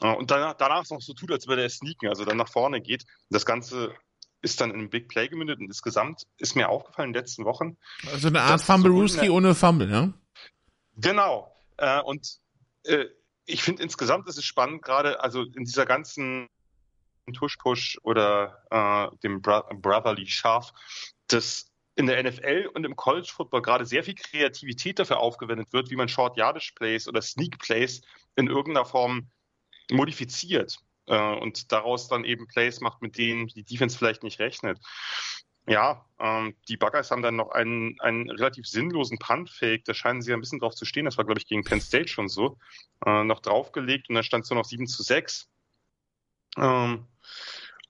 und 0.00 0.30
danach, 0.30 0.54
danach 0.54 0.88
noch 0.90 1.00
so 1.00 1.14
tut, 1.14 1.32
als 1.32 1.46
würde 1.46 1.62
er 1.62 1.70
sneaken, 1.70 2.08
also 2.08 2.24
dann 2.24 2.36
nach 2.36 2.48
vorne 2.48 2.80
geht. 2.80 3.04
Das 3.30 3.46
Ganze 3.46 3.94
ist 4.42 4.60
dann 4.60 4.70
in 4.70 4.76
einem 4.76 4.90
Big 4.90 5.08
Play 5.08 5.28
gemündet 5.28 5.58
und 5.58 5.66
insgesamt 5.66 6.22
ist 6.38 6.54
mir 6.54 6.68
aufgefallen 6.68 7.08
in 7.08 7.12
den 7.14 7.22
letzten 7.22 7.44
Wochen. 7.44 7.76
Also 8.12 8.28
eine 8.28 8.42
Art 8.42 8.60
Fumblerooski 8.60 9.26
so 9.26 9.34
ohne 9.34 9.54
Fumble, 9.54 9.90
ja? 9.90 10.12
Genau. 10.96 11.56
Äh, 11.78 12.00
und 12.02 12.38
äh, 12.84 13.06
ich 13.46 13.62
finde 13.62 13.82
insgesamt 13.82 14.28
ist 14.28 14.38
es 14.38 14.44
spannend, 14.44 14.82
gerade 14.82 15.20
also 15.20 15.42
in 15.42 15.64
dieser 15.64 15.86
ganzen 15.86 16.48
Tush-Push 17.32 17.98
oder 18.02 18.62
äh, 18.70 19.16
dem 19.22 19.40
Bro 19.40 19.62
Brotherly 19.76 20.26
Schaf, 20.26 20.72
dass 21.26 21.66
in 21.96 22.06
der 22.06 22.22
NFL 22.22 22.70
und 22.74 22.84
im 22.84 22.96
College 22.96 23.30
Football 23.32 23.62
gerade 23.62 23.86
sehr 23.86 24.02
viel 24.02 24.14
Kreativität 24.14 24.98
dafür 24.98 25.20
aufgewendet 25.20 25.72
wird, 25.72 25.90
wie 25.90 25.96
man 25.96 26.08
Short 26.08 26.36
Yardage 26.36 26.72
Plays 26.74 27.06
oder 27.06 27.22
Sneak 27.22 27.58
Plays 27.58 28.02
in 28.36 28.48
irgendeiner 28.48 28.84
Form 28.84 29.30
modifiziert 29.90 30.78
äh, 31.06 31.36
und 31.36 31.70
daraus 31.70 32.08
dann 32.08 32.24
eben 32.24 32.46
Plays 32.48 32.80
macht, 32.80 33.02
mit 33.02 33.16
denen 33.16 33.46
die 33.48 33.62
Defense 33.62 33.96
vielleicht 33.96 34.22
nicht 34.22 34.40
rechnet. 34.40 34.78
Ja, 35.66 36.04
ähm, 36.18 36.56
die 36.68 36.76
Buckeyes 36.76 37.10
haben 37.10 37.22
dann 37.22 37.36
noch 37.36 37.50
einen, 37.50 37.98
einen 38.00 38.28
relativ 38.28 38.66
sinnlosen 38.66 39.18
Punt-Fake, 39.18 39.84
da 39.84 39.94
scheinen 39.94 40.20
sie 40.20 40.34
ein 40.34 40.40
bisschen 40.40 40.58
drauf 40.58 40.74
zu 40.74 40.84
stehen, 40.84 41.06
das 41.06 41.16
war, 41.16 41.24
glaube 41.24 41.40
ich, 41.40 41.46
gegen 41.46 41.64
Penn 41.64 41.80
State 41.80 42.08
schon 42.08 42.28
so, 42.28 42.58
äh, 43.06 43.24
noch 43.24 43.40
draufgelegt 43.40 44.08
und 44.08 44.14
dann 44.14 44.24
stand 44.24 44.44
es 44.44 44.50
nur 44.50 44.58
noch 44.58 44.66
7 44.66 44.86
zu 44.86 45.02
6. 45.02 45.48
Ähm, 46.58 47.06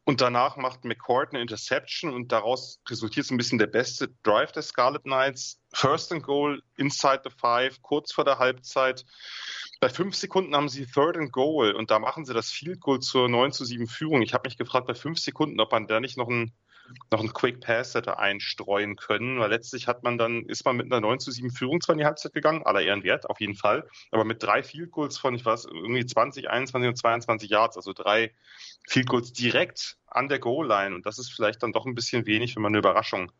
und 0.04 0.20
danach 0.20 0.56
macht 0.56 0.84
McCord 0.84 1.32
eine 1.32 1.40
Interception 1.40 2.12
und 2.12 2.30
daraus 2.30 2.80
resultiert 2.88 3.26
so 3.26 3.34
ein 3.34 3.38
bisschen 3.38 3.58
der 3.58 3.66
beste 3.66 4.08
Drive 4.23 4.52
der 4.52 4.62
Scarlet 4.62 5.04
Knights. 5.04 5.61
First 5.73 6.12
and 6.12 6.23
Goal, 6.23 6.62
inside 6.76 7.23
the 7.25 7.30
five, 7.30 7.80
kurz 7.82 8.12
vor 8.12 8.25
der 8.25 8.38
Halbzeit. 8.38 9.04
Bei 9.80 9.88
fünf 9.88 10.14
Sekunden 10.14 10.54
haben 10.54 10.68
sie 10.68 10.87
Third 10.87 11.16
and 11.16 11.32
Goal 11.32 11.73
und 11.73 11.90
da 11.90 11.99
machen 11.99 12.25
sie 12.25 12.34
das 12.34 12.50
Field 12.50 12.80
Goal 12.80 13.00
zur 13.00 13.28
9 13.28 13.52
zu 13.52 13.64
7 13.64 13.87
Führung. 13.87 14.23
Ich 14.23 14.34
habe 14.34 14.46
mich 14.46 14.56
gefragt 14.56 14.87
bei 14.87 14.94
fünf 14.94 15.18
Sekunden, 15.18 15.61
ob 15.61 15.73
man 15.73 15.87
da 15.87 16.00
nicht 16.00 16.16
noch 16.16 16.28
ein 16.28 16.52
noch 17.11 17.21
einen 17.21 17.33
Quick 17.33 17.61
Pass 17.61 17.95
hätte 17.95 18.19
einstreuen 18.19 18.97
können, 18.97 19.38
weil 19.41 19.50
letztlich 19.50 19.88
hat 19.88 20.03
man 20.03 20.19
dann, 20.19 20.45
ist 20.47 20.64
man 20.64 20.76
mit 20.76 20.87
einer 20.87 21.00
9 21.00 21.21
zu 21.21 21.31
7 21.31 21.50
Führung 21.50 21.81
zwar 21.81 21.95
in 21.95 21.99
die 21.99 22.05
Halbzeit 22.05 22.35
gegangen, 22.35 22.62
aller 22.64 22.83
Ehren 22.83 23.03
wert, 23.05 23.29
auf 23.29 23.41
jeden 23.41 23.55
Fall, 23.55 23.88
aber 24.11 24.25
mit 24.25 24.43
drei 24.43 24.62
Field 24.62 24.91
Goals 24.91 25.19
von, 25.19 25.35
ich 25.35 25.45
weiß, 25.45 25.67
irgendwie 25.67 26.05
20, 26.05 26.49
21 26.49 26.88
und 26.88 26.97
22 26.97 27.50
Yards, 27.50 27.76
also 27.76 27.93
drei 27.93 28.33
Field 28.88 29.09
Goals 29.09 29.33
direkt 29.33 29.97
an 30.07 30.29
der 30.29 30.38
Goal 30.38 30.67
Line. 30.67 30.95
Und 30.95 31.07
das 31.07 31.19
ist 31.19 31.33
vielleicht 31.33 31.62
dann 31.62 31.73
doch 31.73 31.87
ein 31.87 31.95
bisschen 31.95 32.26
wenig, 32.26 32.57
wenn 32.57 32.62
man 32.62 32.71
eine 32.71 32.79
Überraschung 32.79 33.33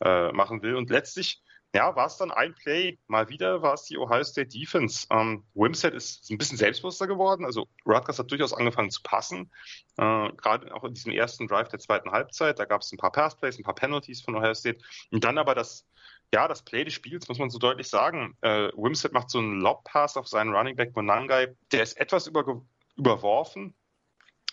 äh, 0.00 0.32
machen 0.32 0.62
will. 0.62 0.74
Und 0.74 0.90
letztlich 0.90 1.42
ja, 1.74 1.94
war 1.94 2.06
es 2.06 2.16
dann 2.16 2.32
ein 2.32 2.54
Play. 2.54 2.98
Mal 3.06 3.28
wieder 3.28 3.62
war 3.62 3.74
es 3.74 3.84
die 3.84 3.96
Ohio 3.96 4.24
State 4.24 4.48
Defense. 4.48 5.06
Ähm, 5.10 5.44
Wimset 5.54 5.94
ist 5.94 6.28
ein 6.30 6.38
bisschen 6.38 6.58
selbstbewusster 6.58 7.06
geworden. 7.06 7.44
Also 7.44 7.68
Rutgers 7.86 8.18
hat 8.18 8.30
durchaus 8.30 8.52
angefangen 8.52 8.90
zu 8.90 9.02
passen. 9.02 9.52
Äh, 9.96 10.32
Gerade 10.32 10.74
auch 10.74 10.82
in 10.82 10.94
diesem 10.94 11.12
ersten 11.12 11.46
Drive 11.46 11.68
der 11.68 11.78
zweiten 11.78 12.10
Halbzeit. 12.10 12.58
Da 12.58 12.64
gab 12.64 12.82
es 12.82 12.90
ein 12.90 12.98
paar 12.98 13.12
Passplays, 13.12 13.58
ein 13.58 13.62
paar 13.62 13.76
Penalties 13.76 14.20
von 14.20 14.34
Ohio 14.34 14.54
State. 14.54 14.80
Und 15.12 15.22
dann 15.22 15.38
aber 15.38 15.54
das, 15.54 15.86
ja, 16.34 16.48
das 16.48 16.62
Play 16.62 16.84
des 16.84 16.94
Spiels, 16.94 17.28
muss 17.28 17.38
man 17.38 17.50
so 17.50 17.58
deutlich 17.58 17.88
sagen. 17.88 18.36
Äh, 18.40 18.70
Wimset 18.74 19.12
macht 19.12 19.30
so 19.30 19.38
einen 19.38 19.60
Lob-Pass 19.60 20.16
auf 20.16 20.26
seinen 20.26 20.52
Running 20.52 20.74
Back 20.74 20.96
Monangai. 20.96 21.54
Der 21.70 21.84
ist 21.84 21.96
etwas 21.98 22.26
über, 22.26 22.62
überworfen. 22.96 23.74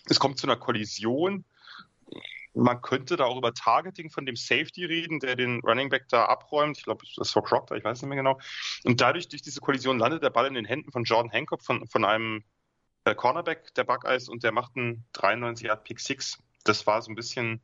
Es 0.06 0.20
kommt 0.20 0.38
zu 0.38 0.46
einer 0.46 0.56
Kollision 0.56 1.44
man 2.58 2.82
könnte 2.82 3.16
da 3.16 3.24
auch 3.24 3.36
über 3.36 3.54
Targeting 3.54 4.10
von 4.10 4.26
dem 4.26 4.36
Safety 4.36 4.84
reden, 4.84 5.20
der 5.20 5.36
den 5.36 5.60
Running 5.60 5.88
Back 5.88 6.08
da 6.08 6.26
abräumt. 6.26 6.78
Ich 6.78 6.84
glaube, 6.84 7.04
das 7.16 7.34
war 7.34 7.42
Proctor, 7.42 7.76
ich 7.76 7.84
weiß 7.84 8.02
nicht 8.02 8.08
mehr 8.08 8.16
genau. 8.16 8.38
Und 8.84 9.00
dadurch, 9.00 9.28
durch 9.28 9.42
diese 9.42 9.60
Kollision, 9.60 9.98
landet 9.98 10.22
der 10.22 10.30
Ball 10.30 10.46
in 10.46 10.54
den 10.54 10.64
Händen 10.64 10.90
von 10.90 11.04
Jordan 11.04 11.30
Hancock, 11.30 11.62
von, 11.62 11.86
von 11.86 12.04
einem 12.04 12.44
äh, 13.04 13.14
Cornerback 13.14 13.74
der 13.74 13.84
Buckeyes 13.84 14.28
und 14.28 14.42
der 14.42 14.52
macht 14.52 14.76
einen 14.76 15.04
93 15.12 15.66
Yard 15.66 15.84
Pick 15.84 16.00
Six. 16.00 16.38
Das 16.64 16.86
war 16.86 17.00
so 17.00 17.10
ein 17.10 17.14
bisschen 17.14 17.62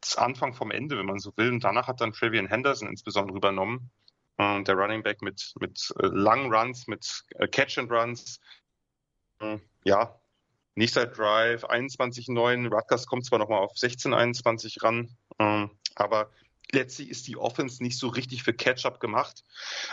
das 0.00 0.16
Anfang 0.16 0.54
vom 0.54 0.70
Ende, 0.70 0.98
wenn 0.98 1.06
man 1.06 1.18
so 1.18 1.32
will. 1.36 1.50
Und 1.50 1.64
danach 1.64 1.88
hat 1.88 2.00
dann 2.00 2.12
Travian 2.12 2.46
Henderson 2.46 2.88
insbesondere 2.88 3.36
übernommen. 3.36 3.90
Äh, 4.38 4.62
der 4.62 4.74
Running 4.74 5.02
Back 5.02 5.22
mit, 5.22 5.54
mit 5.60 5.92
äh, 5.98 6.06
langen 6.06 6.52
Runs, 6.52 6.86
mit 6.86 7.24
äh, 7.36 7.48
Catch 7.48 7.78
and 7.78 7.90
Runs. 7.90 8.40
Äh, 9.40 9.58
ja, 9.84 10.18
Nächster 10.76 11.06
Drive 11.06 11.64
21-9. 11.64 12.68
Rutgers 12.68 13.06
kommt 13.06 13.24
zwar 13.24 13.38
nochmal 13.38 13.60
auf 13.60 13.74
16-21 13.74 14.82
ran, 14.82 15.16
ähm, 15.38 15.70
aber 15.94 16.30
letztlich 16.72 17.10
ist 17.10 17.26
die 17.28 17.36
Offense 17.36 17.82
nicht 17.82 17.98
so 17.98 18.08
richtig 18.08 18.42
für 18.42 18.52
Catch-up 18.52 19.00
gemacht. 19.00 19.44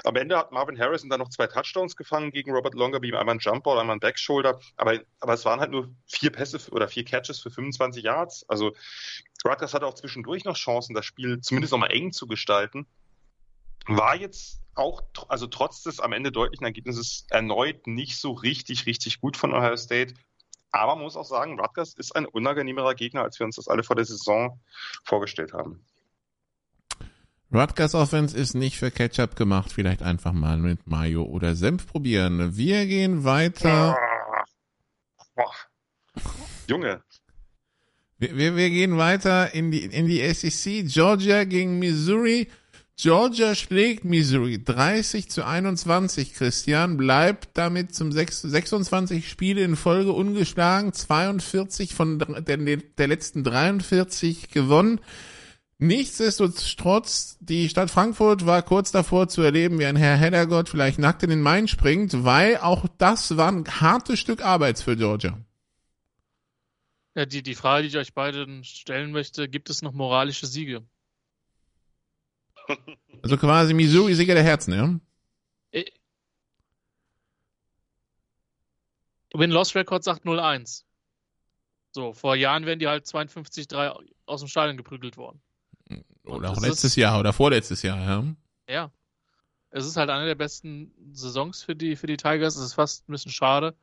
Am 0.04 0.16
Ende 0.16 0.38
hat 0.38 0.52
Marvin 0.52 0.80
Harrison 0.80 1.10
dann 1.10 1.20
noch 1.20 1.30
zwei 1.30 1.48
Touchdowns 1.48 1.96
gefangen 1.96 2.32
gegen 2.32 2.52
Robert 2.52 2.74
Longerbeam, 2.74 3.16
einmal 3.16 3.36
ein 3.36 3.40
Jumpball, 3.40 3.80
einmal 3.80 3.98
ein 3.98 4.00
Backshoulder, 4.00 4.60
aber, 4.76 5.00
aber 5.20 5.34
es 5.34 5.46
waren 5.46 5.60
halt 5.60 5.72
nur 5.72 5.94
vier 6.08 6.32
Pässe 6.32 6.60
oder 6.72 6.88
vier 6.88 7.06
Catches 7.06 7.40
für 7.40 7.52
25 7.52 8.04
Yards. 8.04 8.50
Also 8.50 8.74
Rutgers 9.46 9.74
hatte 9.74 9.86
auch 9.86 9.94
zwischendurch 9.94 10.46
noch 10.46 10.58
Chancen, 10.58 10.94
das 10.94 11.06
Spiel 11.06 11.40
zumindest 11.42 11.72
nochmal 11.72 11.92
eng 11.92 12.12
zu 12.12 12.28
gestalten. 12.28 12.88
War 13.88 14.16
jetzt 14.16 14.62
auch, 14.76 15.04
also 15.28 15.48
trotz 15.48 15.84
des 15.84 16.00
am 16.00 16.14
Ende 16.14 16.32
deutlichen 16.32 16.66
Ergebnisses 16.66 17.26
erneut 17.30 17.88
nicht 17.88 18.18
so 18.18 18.32
richtig, 18.32 18.86
richtig 18.86 19.20
gut 19.20 19.38
von 19.38 19.54
Ohio 19.54 19.76
State. 19.76 20.14
Aber 20.72 20.96
man 20.96 21.04
muss 21.04 21.18
auch 21.18 21.26
sagen, 21.26 21.60
Rutgers 21.60 21.94
ist 21.94 22.16
ein 22.16 22.26
unangenehmerer 22.26 22.96
Gegner, 22.96 23.24
als 23.24 23.40
wir 23.40 23.46
uns 23.46 23.58
das 23.58 23.68
alle 23.68 23.84
vor 23.84 23.96
der 23.96 24.06
Saison 24.06 24.60
vorgestellt 25.04 25.54
haben. 25.54 25.86
Rutgers 27.54 27.96
Offense 27.96 28.38
ist 28.38 28.54
nicht 28.54 28.78
für 28.78 28.92
Ketchup 28.92 29.36
gemacht. 29.36 29.74
Vielleicht 29.74 30.02
einfach 30.02 30.32
mal 30.32 30.58
mit 30.58 30.88
Mayo 30.88 31.24
oder 31.24 31.56
Senf 31.56 31.86
probieren. 31.86 32.56
Wir 32.56 32.86
gehen 32.86 33.26
weiter. 33.26 33.98
Junge. 36.68 37.04
Wir, 38.18 38.38
wir, 38.38 38.56
wir 38.56 38.70
gehen 38.70 38.98
weiter 38.98 39.54
in 39.54 39.72
die, 39.72 39.84
in 39.84 40.08
die 40.08 40.34
SEC. 40.34 40.86
Georgia 40.88 41.44
gegen 41.44 41.80
Missouri. 41.80 42.48
Georgia 42.98 43.56
schlägt 43.56 44.06
Missouri 44.06 44.64
30 44.64 45.30
zu 45.30 45.46
21. 45.46 46.34
Christian 46.36 46.98
bleibt 46.98 47.50
damit 47.58 47.96
zum 47.96 48.12
6, 48.12 48.44
26 48.44 49.28
Spiele 49.28 49.64
in 49.64 49.76
Folge 49.76 50.12
ungeschlagen, 50.12 50.94
42 50.94 51.96
von 51.96 52.20
der, 52.20 52.58
der 52.58 53.08
letzten 53.08 53.44
43 53.44 54.50
gewonnen. 54.50 55.00
Nichtsdestotrotz, 55.84 57.40
die 57.40 57.68
Stadt 57.68 57.90
Frankfurt 57.90 58.46
war 58.46 58.62
kurz 58.62 58.92
davor 58.92 59.30
zu 59.30 59.42
erleben, 59.42 59.80
wie 59.80 59.88
ein 59.88 59.96
Herr 59.96 60.16
Heddergott 60.16 60.70
vielleicht 60.70 61.00
nackt 61.00 61.24
in 61.24 61.32
den 61.32 61.42
Main 61.42 61.68
springt, 61.68 62.24
weil 62.24 62.58
auch 62.58 62.86
das 63.00 63.36
war 63.36 63.52
ein 63.52 63.66
hartes 63.66 64.20
Stück 64.20 64.46
Arbeit 64.46 64.78
für 64.78 64.96
Georgia. 64.96 65.44
Ja, 67.16 67.26
die, 67.26 67.42
die 67.42 67.56
Frage, 67.56 67.82
die 67.82 67.90
ich 67.90 67.98
euch 67.98 68.14
beiden 68.14 68.64
stellen 68.64 69.12
möchte, 69.12 69.50
gibt 69.50 69.72
es 69.72 69.82
noch 69.82 69.92
moralische 69.92 70.46
Siege? 70.46 70.84
Also 73.24 73.38
quasi 73.38 73.74
Missouri 73.74 74.16
Sieger 74.16 74.34
der 74.34 74.44
Herzen, 74.44 74.74
ja? 74.74 75.00
Äh. 75.72 75.86
Win 79.34 79.52
Lost 79.52 79.76
Record 79.76 80.04
sagt 80.04 80.26
0-1. 80.26 80.84
So, 81.92 82.14
vor 82.14 82.36
Jahren 82.36 82.66
wären 82.66 82.80
die 82.80 82.88
halt 82.88 83.06
52-3 83.06 83.96
aus 84.26 84.42
dem 84.42 84.48
Stadion 84.48 84.78
geprügelt 84.78 85.18
worden. 85.18 85.42
Oder 86.24 86.52
auch 86.52 86.62
letztes 86.62 86.92
ist, 86.92 86.96
Jahr 86.96 87.20
oder 87.20 87.34
vorletztes 87.34 87.82
Jahr, 87.82 88.00
ja. 88.00 88.36
Ja. 88.68 88.92
Es 89.72 89.86
ist 89.86 89.98
halt 89.98 90.10
eine 90.10 90.26
der 90.26 90.36
besten 90.36 90.92
Saisons 91.14 91.64
für 91.64 91.76
die, 91.76 91.96
für 91.96 92.08
die 92.08 92.18
Tigers. 92.18 92.56
Es 92.56 92.64
ist 92.64 92.74
fast 92.74 93.08
ein 93.08 93.12
bisschen 93.14 93.32
schade, 93.32 93.76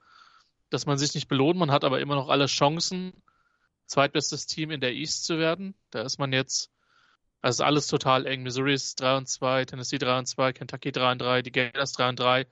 dass 0.71 0.87
man 0.87 0.99
sich 0.99 1.15
nicht 1.15 1.29
belohnt. 1.29 1.59
Man 1.59 1.71
hat 1.71 1.85
aber 1.85 2.01
immer 2.01 2.15
noch 2.15 2.29
alle 2.29 2.47
Chancen, 2.47 3.13
zweitbestes 3.87 4.47
Team 4.47 4.71
in 4.71 4.81
der 4.81 4.93
East 4.93 5.25
zu 5.25 5.39
werden. 5.39 5.75
Da 5.91 6.03
ist 6.03 6.19
man 6.19 6.33
jetzt 6.33 6.71
also 7.41 7.65
alles 7.65 7.87
total 7.87 8.27
eng. 8.27 8.43
Missouri 8.43 8.75
ist 8.75 9.01
3 9.01 9.17
und 9.17 9.29
2, 9.29 9.65
Tennessee 9.67 9.99
3 9.99 10.19
und 10.19 10.27
2, 10.27 10.53
Kentucky 10.53 10.93
3 10.93 11.13
und 11.13 11.19
3, 11.21 11.43
die 11.43 11.53
Gators 11.53 11.93
3 11.93 12.09
und 12.11 12.21
3, 12.21 12.47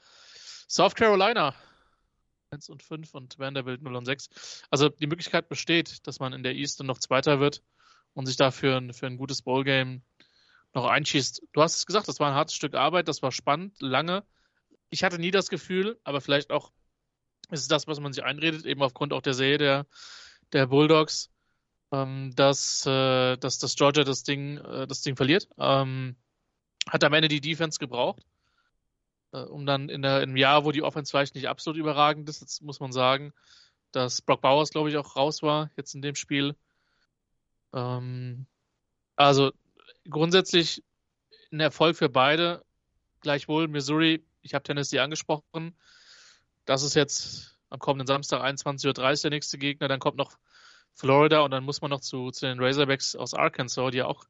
South 0.69 0.95
Carolina 0.95 1.55
1 2.50 2.69
und 2.69 2.83
5 2.83 3.14
und 3.14 3.38
Vanderbilt 3.38 3.83
0 3.83 3.97
und 3.97 4.05
6. 4.05 4.64
Also 4.71 4.88
die 4.88 5.07
Möglichkeit 5.07 5.49
besteht, 5.49 6.07
dass 6.07 6.21
man 6.21 6.33
in 6.33 6.43
der 6.43 6.55
East 6.55 6.83
noch 6.83 6.99
Zweiter 6.99 7.40
wird 7.40 7.62
und 8.14 8.26
sich 8.26 8.37
dafür 8.37 8.76
ein, 8.76 8.93
für 8.93 9.07
ein 9.07 9.16
gutes 9.16 9.43
Bowlgame 9.43 10.02
noch 10.75 10.87
einschießt. 10.87 11.43
Du 11.52 11.62
hast 11.62 11.76
es 11.76 11.87
gesagt, 11.87 12.09
das 12.09 12.21
war 12.21 12.28
ein 12.28 12.35
hartes 12.35 12.55
Stück 12.55 12.75
Arbeit, 12.75 13.09
das 13.09 13.23
war 13.23 13.33
spannend, 13.33 13.75
lange. 13.81 14.25
Ich 14.90 15.02
hatte 15.02 15.19
nie 15.19 15.31
das 15.31 15.49
Gefühl, 15.49 15.99
aber 16.05 16.21
vielleicht 16.21 16.50
auch 16.50 16.73
ist 17.50 17.61
es 17.61 17.69
das, 17.69 17.87
was 17.87 18.00
man 18.00 18.12
sich 18.12 18.25
einredet, 18.25 18.64
eben 18.66 18.83
aufgrund 18.83 19.12
auch 19.12 19.23
der 19.23 19.35
Serie 19.35 19.59
der, 19.59 19.87
der 20.52 20.66
Bulldogs, 20.66 21.31
ähm, 22.03 22.35
dass, 22.35 22.87
äh, 22.87 23.37
dass, 23.37 23.59
dass 23.59 23.76
Georgia 23.76 24.05
das 24.05 24.23
Ding, 24.23 24.59
äh, 24.59 24.87
das 24.87 25.03
Ding 25.03 25.17
verliert. 25.17 25.49
Ähm, 25.59 26.17
hat 26.88 27.05
am 27.05 27.12
Ende 27.12 27.29
die 27.29 27.41
Defense 27.41 27.79
gebraucht, 27.79 28.25
äh, 29.33 29.38
um 29.38 29.67
dann 29.67 29.88
in, 29.88 30.03
der, 30.03 30.19
in 30.19 30.31
einem 30.31 30.37
Jahr, 30.37 30.65
wo 30.65 30.73
die 30.73 30.83
Offense 30.83 31.11
vielleicht 31.11 31.35
nicht 31.35 31.49
absolut 31.49 31.79
überragend 31.79 32.29
ist, 32.29 32.41
jetzt 32.41 32.62
muss 32.62 32.81
man 32.81 32.93
sagen, 32.93 33.33
dass 33.93 34.23
Brock 34.23 34.43
Bowers, 34.43 34.71
glaube 34.71 34.91
ich, 34.91 34.97
auch 34.97 35.17
raus 35.17 35.43
war 35.43 35.71
jetzt 35.76 35.95
in 35.95 36.03
dem 36.03 36.15
Spiel. 36.15 36.55
Ähm, 37.73 38.47
also 39.17 39.53
grundsätzlich 40.09 40.85
ein 41.50 41.61
Erfolg 41.61 41.97
für 41.97 42.09
beide. 42.09 42.65
Gleichwohl 43.21 43.69
Missouri, 43.69 44.25
ich 44.43 44.55
habe 44.55 44.62
Tennessee 44.62 45.00
angesprochen. 45.00 45.76
Das 46.65 46.83
ist 46.83 46.95
jetzt 46.95 47.59
am 47.71 47.79
kommenden 47.79 48.07
Samstag 48.07 48.43
21.30 48.43 48.87
Uhr 48.87 49.17
der 49.23 49.31
nächste 49.31 49.59
Gegner. 49.59 49.88
Dann 49.88 50.00
kommt 50.00 50.17
noch 50.17 50.37
Florida 50.97 51.41
und 51.41 51.50
dann 51.50 51.65
muss 51.65 51.83
man 51.83 51.91
noch 51.91 52.00
zu, 52.00 52.31
zu 52.31 52.47
den 52.47 52.59
Razorbacks 52.59 53.15
aus 53.17 53.35
Arkansas, 53.35 53.91
die 53.91 53.99
ja 53.99 54.07
auch 54.07 54.25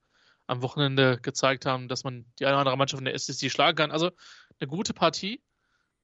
am 0.48 0.62
Wochenende 0.62 1.18
gezeigt 1.20 1.64
haben, 1.64 1.88
dass 1.88 2.04
man 2.04 2.26
die 2.38 2.46
eine 2.46 2.54
oder 2.54 2.60
andere 2.60 2.76
Mannschaft 2.76 3.00
in 3.00 3.04
der 3.04 3.18
SEC 3.18 3.50
schlagen 3.50 3.76
kann. 3.76 3.90
Also 3.92 4.10
eine 4.60 4.68
gute 4.68 4.92
Partie. 4.92 5.40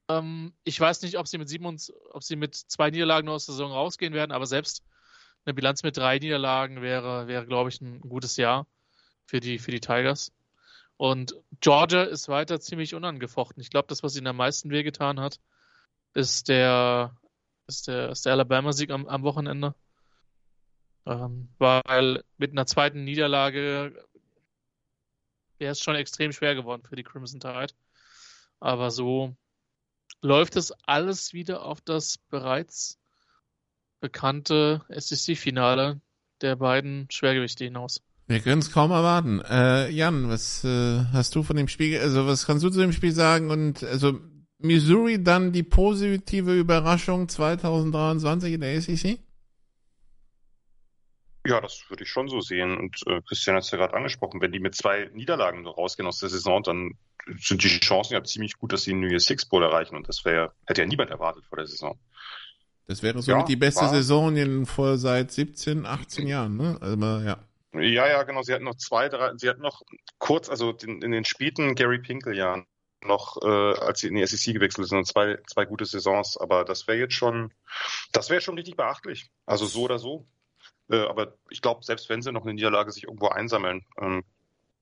Ähm, 0.09 0.52
ich 0.62 0.78
weiß 0.78 1.02
nicht, 1.02 1.19
ob 1.19 1.26
sie 1.26 1.38
mit 1.38 1.49
sieben 1.49 1.66
und, 1.66 1.92
ob 2.11 2.23
sie 2.23 2.37
mit 2.37 2.54
zwei 2.54 2.90
Niederlagen 2.90 3.28
aus 3.28 3.47
der 3.47 3.54
Saison 3.54 3.73
rausgehen 3.73 4.14
werden, 4.14 4.33
aber 4.33 4.47
selbst 4.47 4.85
eine 5.45 5.54
Bilanz 5.54 5.83
mit 5.83 5.97
drei 5.97 6.19
Niederlagen 6.19 6.81
wäre, 6.81 7.26
wäre, 7.26 7.47
glaube 7.47 7.71
ich, 7.71 7.81
ein 7.81 8.00
gutes 8.00 8.37
Jahr 8.37 8.66
für 9.26 9.40
die, 9.40 9.59
für 9.59 9.73
die 9.73 9.81
Tigers. 9.81 10.33
Und 10.97 11.35
Georgia 11.61 12.04
ist 12.04 12.28
weiter 12.28 12.61
ziemlich 12.61 12.95
unangefochten. 12.95 13.61
Ich 13.61 13.71
glaube, 13.71 13.88
das, 13.88 14.04
was 14.04 14.16
ihnen 14.16 14.28
am 14.28 14.37
meisten 14.37 14.71
wehgetan 14.71 15.19
hat, 15.19 15.40
ist 16.14 16.49
der, 16.49 17.16
ist 17.66 17.88
der, 17.88 18.11
ist 18.11 18.25
der 18.26 18.35
Alabama-Sieg 18.35 18.90
am, 18.90 19.07
am 19.09 19.25
Wochenende. 19.25 19.75
Ähm, 21.06 21.49
weil 21.59 22.23
mit 22.38 22.52
einer 22.52 22.66
zweiten 22.66 23.04
Niederlage 23.04 23.92
wäre 25.59 25.73
es 25.73 25.80
schon 25.80 25.97
extrem 25.97 26.32
schwer 26.32 26.54
geworden 26.54 26.82
für 26.88 26.97
die 26.97 27.02
Crimson 27.02 27.40
Tide. 27.40 27.75
Aber 28.61 28.90
so 28.90 29.35
läuft 30.21 30.56
es 30.56 30.73
alles 30.87 31.32
wieder 31.32 31.64
auf 31.64 31.80
das 31.80 32.18
bereits 32.18 32.99
bekannte 34.00 34.82
SEC-Finale 34.88 36.00
der 36.40 36.56
beiden 36.56 37.06
Schwergewichte 37.11 37.64
hinaus. 37.64 38.00
Wir 38.26 38.40
können 38.40 38.61
es 38.61 38.73
kaum 38.73 38.90
erwarten. 38.90 39.40
Äh, 39.40 39.90
Jan, 39.90 40.28
was 40.28 40.64
äh, 40.64 41.04
hast 41.12 41.35
du 41.35 41.42
von 41.42 41.56
dem 41.56 41.68
Spiel, 41.68 41.99
also 41.99 42.26
was 42.26 42.47
kannst 42.47 42.64
du 42.64 42.71
zu 42.71 42.80
dem 42.80 42.92
Spiel 42.92 43.12
sagen? 43.12 43.50
Und 43.50 43.82
also 43.85 44.18
Missouri 44.59 45.23
dann 45.23 45.52
die 45.52 45.62
positive 45.62 46.56
Überraschung 46.56 47.28
2023 47.28 48.54
in 48.54 48.61
der 48.61 48.80
SEC? 48.80 49.18
Ja, 51.44 51.61
das 51.61 51.84
würde 51.88 52.04
ich 52.04 52.11
schon 52.11 52.28
so 52.28 52.40
sehen. 52.40 52.76
Und 52.76 52.96
äh, 53.06 53.20
Christian 53.22 53.56
hat 53.56 53.64
es 53.64 53.70
ja 53.70 53.78
gerade 53.78 53.94
angesprochen, 53.94 54.40
wenn 54.40 54.52
die 54.52 54.61
mit 54.61 54.75
zwei 54.75 55.11
Niederlagen 55.12 55.66
rausgehen 55.66 56.06
aus 56.06 56.18
der 56.18 56.28
Saison, 56.28 56.62
dann 56.62 56.92
sind 57.38 57.64
die 57.64 57.80
Chancen 57.80 58.14
ja 58.14 58.22
ziemlich 58.22 58.58
gut, 58.58 58.72
dass 58.72 58.82
sie 58.82 58.92
den 58.92 59.00
New 59.00 59.08
Year's 59.08 59.25
Six 59.25 59.46
Bowl 59.46 59.62
erreichen. 59.62 59.96
Und 59.96 60.08
das 60.08 60.25
wäre, 60.25 60.52
hätte 60.66 60.82
ja 60.82 60.87
niemand 60.87 61.11
erwartet 61.11 61.44
vor 61.46 61.56
der 61.56 61.66
Saison. 61.66 61.99
Das 62.87 63.02
wäre 63.02 63.22
somit 63.22 63.42
ja, 63.42 63.46
die 63.46 63.56
beste 63.56 63.82
war, 63.82 63.90
Saison 63.90 64.37
in 64.37 64.66
vor 64.66 64.99
seit 64.99 65.30
17, 65.30 65.87
18 65.87 66.26
Jahren, 66.26 66.56
ne? 66.56 66.78
Also, 66.80 66.96
ja. 66.96 67.38
Ja, 67.75 68.06
ja, 68.06 68.22
genau. 68.25 68.42
Sie 68.42 68.52
hatten 68.52 68.64
noch 68.64 68.76
zwei, 68.76 69.08
drei, 69.08 69.32
sie 69.37 69.49
hatten 69.49 69.62
noch 69.62 69.82
kurz, 70.18 70.49
also 70.49 70.72
in, 70.82 71.00
in 71.00 71.11
den 71.11 71.25
späten 71.25 71.75
Gary 71.75 72.00
Pinkel-Jahren 72.00 72.66
noch, 73.04 73.40
äh, 73.42 73.49
als 73.80 74.00
sie 74.00 74.08
in 74.08 74.14
die 74.14 74.26
SEC 74.26 74.54
gewechselt 74.54 74.88
sind, 74.88 75.06
zwei, 75.06 75.38
zwei 75.46 75.64
gute 75.64 75.87
Saisons. 75.87 76.37
Aber 76.37 76.64
das 76.64 76.87
wäre 76.87 76.99
jetzt 76.99 77.14
schon, 77.14 77.52
das 78.12 78.30
wäre 78.30 78.40
schon 78.40 78.56
richtig 78.56 78.76
beachtlich. 78.76 79.30
Also 79.46 79.66
so 79.66 79.82
oder 79.82 79.99
so. 79.99 80.26
Äh, 80.92 81.06
aber 81.06 81.34
ich 81.50 81.62
glaube, 81.62 81.82
selbst 81.84 82.08
wenn 82.08 82.22
sie 82.22 82.30
noch 82.30 82.42
eine 82.42 82.54
Niederlage 82.54 82.92
sich 82.92 83.04
irgendwo 83.04 83.28
einsammeln, 83.28 83.84
ähm, 83.99 84.25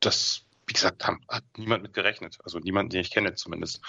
das, 0.00 0.44
wie 0.66 0.72
gesagt, 0.72 1.06
haben, 1.06 1.20
hat 1.28 1.44
niemand 1.56 1.82
mit 1.82 1.94
gerechnet. 1.94 2.38
Also 2.42 2.58
niemand, 2.58 2.92
den 2.92 3.00
ich 3.00 3.10
kenne 3.10 3.34
zumindest. 3.34 3.80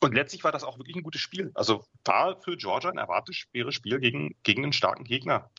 Und 0.00 0.14
letztlich 0.14 0.44
war 0.44 0.52
das 0.52 0.64
auch 0.64 0.78
wirklich 0.78 0.96
ein 0.96 1.02
gutes 1.02 1.22
Spiel. 1.22 1.50
Also 1.54 1.84
war 2.04 2.40
für 2.40 2.56
Georgia 2.56 2.90
ein 2.90 2.98
erwartet 2.98 3.34
schweres 3.34 3.74
Spiel 3.74 3.98
gegen, 3.98 4.36
gegen 4.42 4.62
einen 4.62 4.72
starken 4.72 5.04
Gegner. 5.04 5.50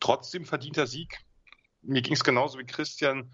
Trotzdem 0.00 0.44
verdienter 0.44 0.86
Sieg. 0.86 1.18
Mir 1.82 2.02
ging 2.02 2.14
es 2.14 2.24
genauso 2.24 2.58
wie 2.58 2.66
Christian. 2.66 3.30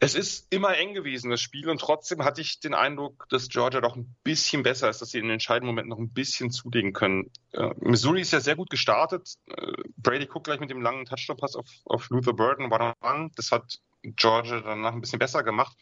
Es 0.00 0.14
ist 0.14 0.46
immer 0.50 0.76
eng 0.76 0.94
gewesen, 0.94 1.30
das 1.30 1.40
Spiel, 1.40 1.68
und 1.68 1.80
trotzdem 1.80 2.24
hatte 2.24 2.40
ich 2.40 2.60
den 2.60 2.74
Eindruck, 2.74 3.26
dass 3.30 3.48
Georgia 3.48 3.80
doch 3.80 3.96
ein 3.96 4.16
bisschen 4.22 4.62
besser 4.62 4.88
ist, 4.88 5.02
dass 5.02 5.10
sie 5.10 5.18
in 5.18 5.24
den 5.24 5.32
entscheidenden 5.32 5.66
Momenten 5.66 5.90
noch 5.90 5.98
ein 5.98 6.12
bisschen 6.12 6.52
zulegen 6.52 6.92
können. 6.92 7.32
Äh, 7.52 7.70
Missouri 7.80 8.20
ist 8.20 8.32
ja 8.32 8.40
sehr 8.40 8.54
gut 8.54 8.70
gestartet. 8.70 9.34
Äh, 9.46 9.72
Brady 9.96 10.26
guckt 10.26 10.44
gleich 10.44 10.60
mit 10.60 10.70
dem 10.70 10.82
langen 10.82 11.04
Touchdown-Pass 11.04 11.56
auf, 11.56 11.66
auf 11.84 12.08
Luther 12.10 12.32
Burton, 12.32 12.70
war 12.70 12.94
one 13.00 13.30
Das 13.34 13.50
hat 13.50 13.78
Georgia 14.02 14.60
danach 14.60 14.92
ein 14.92 15.00
bisschen 15.00 15.18
besser 15.18 15.42
gemacht. 15.42 15.76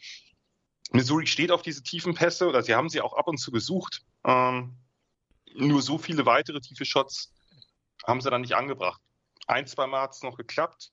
Missouri 0.91 1.27
steht 1.27 1.51
auf 1.51 1.61
diese 1.61 1.83
tiefen 1.83 2.15
Pässe, 2.15 2.47
oder 2.47 2.63
sie 2.63 2.73
haben 2.73 2.89
sie 2.89 3.01
auch 3.01 3.13
ab 3.13 3.27
und 3.27 3.37
zu 3.37 3.51
gesucht. 3.51 4.01
Ähm, 4.25 4.77
nur 5.53 5.81
so 5.81 5.97
viele 5.97 6.25
weitere 6.25 6.59
tiefe 6.59 6.85
Shots 6.85 7.33
haben 8.05 8.21
sie 8.21 8.31
dann 8.31 8.41
nicht 8.41 8.55
angebracht. 8.55 9.01
Ein, 9.47 9.67
zwei 9.67 9.87
Mal 9.87 10.01
hat 10.01 10.13
es 10.13 10.23
noch 10.23 10.37
geklappt, 10.37 10.91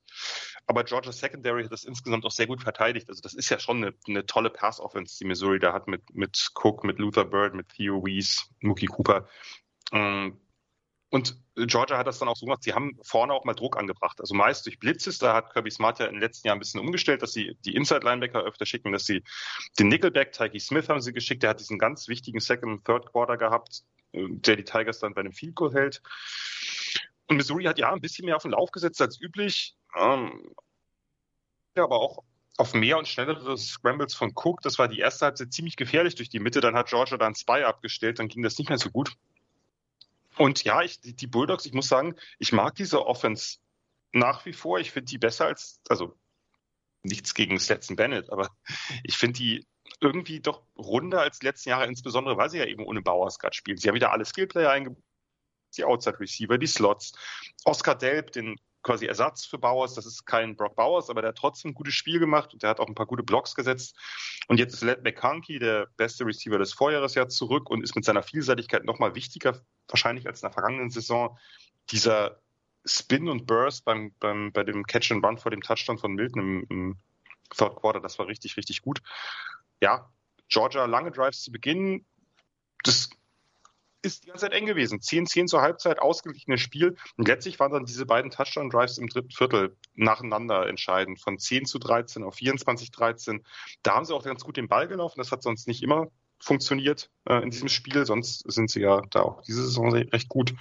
aber 0.66 0.84
Georgia 0.84 1.12
Secondary 1.12 1.64
hat 1.64 1.72
das 1.72 1.84
insgesamt 1.84 2.24
auch 2.24 2.30
sehr 2.30 2.46
gut 2.46 2.62
verteidigt. 2.62 3.08
Also 3.08 3.20
das 3.20 3.34
ist 3.34 3.50
ja 3.50 3.58
schon 3.58 3.78
eine, 3.78 3.94
eine 4.08 4.26
tolle 4.26 4.50
Pass-Offense, 4.50 5.18
die 5.18 5.26
Missouri 5.26 5.58
da 5.58 5.72
hat 5.72 5.88
mit, 5.88 6.14
mit 6.14 6.50
Cook, 6.54 6.84
mit 6.84 6.98
Luther 6.98 7.24
Bird, 7.24 7.54
mit 7.54 7.68
Theo 7.68 8.02
Weiss, 8.02 8.48
Mookie 8.60 8.86
Cooper. 8.86 9.28
Ähm, 9.92 10.40
und 11.10 11.38
Georgia 11.54 11.96
hat 11.96 12.08
das 12.08 12.18
dann 12.18 12.28
auch 12.28 12.36
so 12.36 12.46
gemacht, 12.46 12.64
sie 12.64 12.74
haben 12.74 12.98
vorne 13.02 13.32
auch 13.34 13.44
mal 13.44 13.54
Druck 13.54 13.76
angebracht. 13.76 14.20
Also 14.20 14.34
meist 14.34 14.66
durch 14.66 14.80
Blitzes, 14.80 15.18
da 15.18 15.34
hat 15.34 15.52
Kirby 15.52 15.70
Smart 15.70 16.00
ja 16.00 16.06
in 16.06 16.14
den 16.14 16.20
letzten 16.20 16.48
Jahren 16.48 16.56
ein 16.56 16.60
bisschen 16.60 16.80
umgestellt, 16.80 17.22
dass 17.22 17.32
sie 17.32 17.56
die 17.64 17.76
Inside-Linebacker 17.76 18.42
öfter 18.42 18.66
schicken, 18.66 18.90
dass 18.90 19.04
sie 19.04 19.22
den 19.78 19.88
Nickelback, 19.88 20.32
Tyke 20.32 20.58
Smith 20.58 20.88
haben 20.88 21.00
sie 21.00 21.12
geschickt, 21.12 21.44
der 21.44 21.50
hat 21.50 21.60
diesen 21.60 21.78
ganz 21.78 22.08
wichtigen 22.08 22.40
Second- 22.40 22.72
und 22.72 22.84
Third 22.84 23.06
Quarter 23.12 23.36
gehabt, 23.36 23.84
äh, 24.12 24.26
der 24.28 24.56
die 24.56 24.64
Tigers 24.64 24.98
dann 24.98 25.14
bei 25.14 25.20
einem 25.20 25.32
Field 25.32 25.54
Goal 25.54 25.72
hält. 25.72 26.02
Und 27.28 27.36
Missouri 27.36 27.64
hat 27.64 27.78
ja 27.78 27.92
ein 27.92 28.00
bisschen 28.00 28.26
mehr 28.26 28.36
auf 28.36 28.42
den 28.42 28.50
Lauf 28.50 28.70
gesetzt 28.72 29.00
als 29.00 29.20
üblich. 29.20 29.76
Ja, 29.94 31.84
aber 31.84 32.00
auch 32.00 32.24
auf 32.56 32.74
mehr 32.74 32.98
und 32.98 33.08
schnellere 33.08 33.56
Scrambles 33.58 34.14
von 34.14 34.32
Cook. 34.34 34.60
Das 34.60 34.78
war 34.78 34.88
die 34.88 35.00
erste 35.00 35.26
Halbzeit 35.26 35.52
ziemlich 35.52 35.76
gefährlich 35.76 36.14
durch 36.14 36.28
die 36.28 36.38
Mitte. 36.38 36.60
Dann 36.60 36.76
hat 36.76 36.88
Georgia 36.88 37.16
dann 37.16 37.34
Spy 37.34 37.64
abgestellt. 37.64 38.18
Dann 38.18 38.28
ging 38.28 38.42
das 38.42 38.58
nicht 38.58 38.68
mehr 38.68 38.78
so 38.78 38.90
gut. 38.90 39.12
Und 40.36 40.64
ja, 40.64 40.82
ich, 40.82 41.00
die 41.00 41.26
Bulldogs, 41.26 41.66
ich 41.66 41.72
muss 41.72 41.88
sagen, 41.88 42.16
ich 42.38 42.52
mag 42.52 42.74
diese 42.74 43.06
Offense 43.06 43.58
nach 44.12 44.44
wie 44.46 44.52
vor. 44.52 44.78
Ich 44.78 44.90
finde 44.90 45.10
die 45.10 45.18
besser 45.18 45.46
als, 45.46 45.80
also 45.88 46.16
nichts 47.02 47.34
gegen 47.34 47.58
Stetson 47.60 47.96
Bennett, 47.96 48.30
aber 48.30 48.50
ich 49.04 49.16
finde 49.16 49.38
die 49.38 49.66
irgendwie 50.00 50.40
doch 50.40 50.62
runder 50.76 51.20
als 51.20 51.38
die 51.38 51.46
letzten 51.46 51.68
Jahre, 51.68 51.86
insbesondere 51.86 52.36
weil 52.36 52.50
sie 52.50 52.58
ja 52.58 52.64
eben 52.66 52.84
ohne 52.84 53.02
Bauers 53.02 53.38
gerade 53.38 53.54
spielen. 53.54 53.76
Sie 53.76 53.88
haben 53.88 53.94
wieder 53.94 54.12
alle 54.12 54.24
Skillplayer 54.24 54.70
eingebaut 54.70 55.02
die 55.76 55.84
Outside 55.84 56.20
Receiver, 56.20 56.58
die 56.58 56.66
Slots. 56.66 57.12
Oscar 57.64 57.94
Delp, 57.94 58.32
den 58.32 58.56
quasi 58.84 59.06
Ersatz 59.06 59.44
für 59.44 59.58
Bowers, 59.58 59.94
das 59.94 60.06
ist 60.06 60.26
kein 60.26 60.54
Brock 60.54 60.76
Bowers, 60.76 61.10
aber 61.10 61.22
der 61.22 61.30
hat 61.30 61.38
trotzdem 61.38 61.72
ein 61.72 61.74
gutes 61.74 61.94
Spiel 61.94 62.20
gemacht 62.20 62.52
und 62.52 62.62
der 62.62 62.70
hat 62.70 62.78
auch 62.78 62.86
ein 62.86 62.94
paar 62.94 63.06
gute 63.06 63.24
Blocks 63.24 63.56
gesetzt. 63.56 63.96
Und 64.46 64.58
jetzt 64.58 64.74
ist 64.74 64.82
Led 64.82 65.02
McConkey, 65.02 65.58
der 65.58 65.88
beste 65.96 66.24
Receiver 66.24 66.58
des 66.58 66.74
Vorjahres, 66.74 67.14
ja 67.14 67.26
zurück 67.26 67.70
und 67.70 67.82
ist 67.82 67.96
mit 67.96 68.04
seiner 68.04 68.22
Vielseitigkeit 68.22 68.84
nochmal 68.84 69.14
wichtiger, 69.14 69.60
wahrscheinlich 69.88 70.26
als 70.26 70.42
in 70.42 70.46
der 70.46 70.52
vergangenen 70.52 70.90
Saison. 70.90 71.36
Dieser 71.90 72.40
Spin 72.84 73.28
und 73.28 73.46
Burst 73.46 73.84
beim, 73.84 74.14
beim, 74.20 74.52
bei 74.52 74.62
dem 74.62 74.84
Catch 74.84 75.10
and 75.12 75.24
Run 75.24 75.38
vor 75.38 75.50
dem 75.50 75.62
Touchdown 75.62 75.98
von 75.98 76.12
Milton 76.12 76.40
im, 76.42 76.66
im 76.68 76.98
Third 77.50 77.76
Quarter, 77.76 78.00
das 78.00 78.18
war 78.18 78.26
richtig, 78.26 78.56
richtig 78.56 78.82
gut. 78.82 79.00
Ja, 79.80 80.10
Georgia 80.48 80.84
lange 80.84 81.10
Drives 81.10 81.42
zu 81.42 81.50
Beginn. 81.50 82.04
Das 82.82 83.08
ist 84.04 84.24
die 84.24 84.28
ganze 84.28 84.42
Zeit 84.42 84.52
eng 84.52 84.66
gewesen. 84.66 85.00
10-10 85.00 85.46
zur 85.46 85.62
Halbzeit, 85.62 85.98
ausgeglichenes 85.98 86.60
Spiel. 86.60 86.96
Und 87.16 87.28
letztlich 87.28 87.58
waren 87.58 87.72
dann 87.72 87.84
diese 87.84 88.06
beiden 88.06 88.30
Touchdown-Drives 88.30 88.98
im 88.98 89.08
dritten 89.08 89.30
Viertel 89.30 89.76
nacheinander 89.94 90.68
entscheidend. 90.68 91.20
Von 91.20 91.38
10 91.38 91.66
zu 91.66 91.78
13 91.78 92.22
auf 92.22 92.36
24 92.36 92.90
13. 92.90 93.44
Da 93.82 93.94
haben 93.94 94.04
sie 94.04 94.14
auch 94.14 94.24
ganz 94.24 94.44
gut 94.44 94.56
den 94.56 94.68
Ball 94.68 94.88
gelaufen. 94.88 95.18
Das 95.18 95.32
hat 95.32 95.42
sonst 95.42 95.66
nicht 95.66 95.82
immer 95.82 96.08
funktioniert 96.38 97.10
äh, 97.28 97.42
in 97.42 97.50
diesem 97.50 97.68
Spiel. 97.68 98.04
Sonst 98.06 98.50
sind 98.50 98.70
sie 98.70 98.80
ja 98.80 99.02
da 99.10 99.22
auch 99.22 99.42
diese 99.42 99.62
Saison 99.62 99.92
recht 99.92 100.28
gut. 100.28 100.54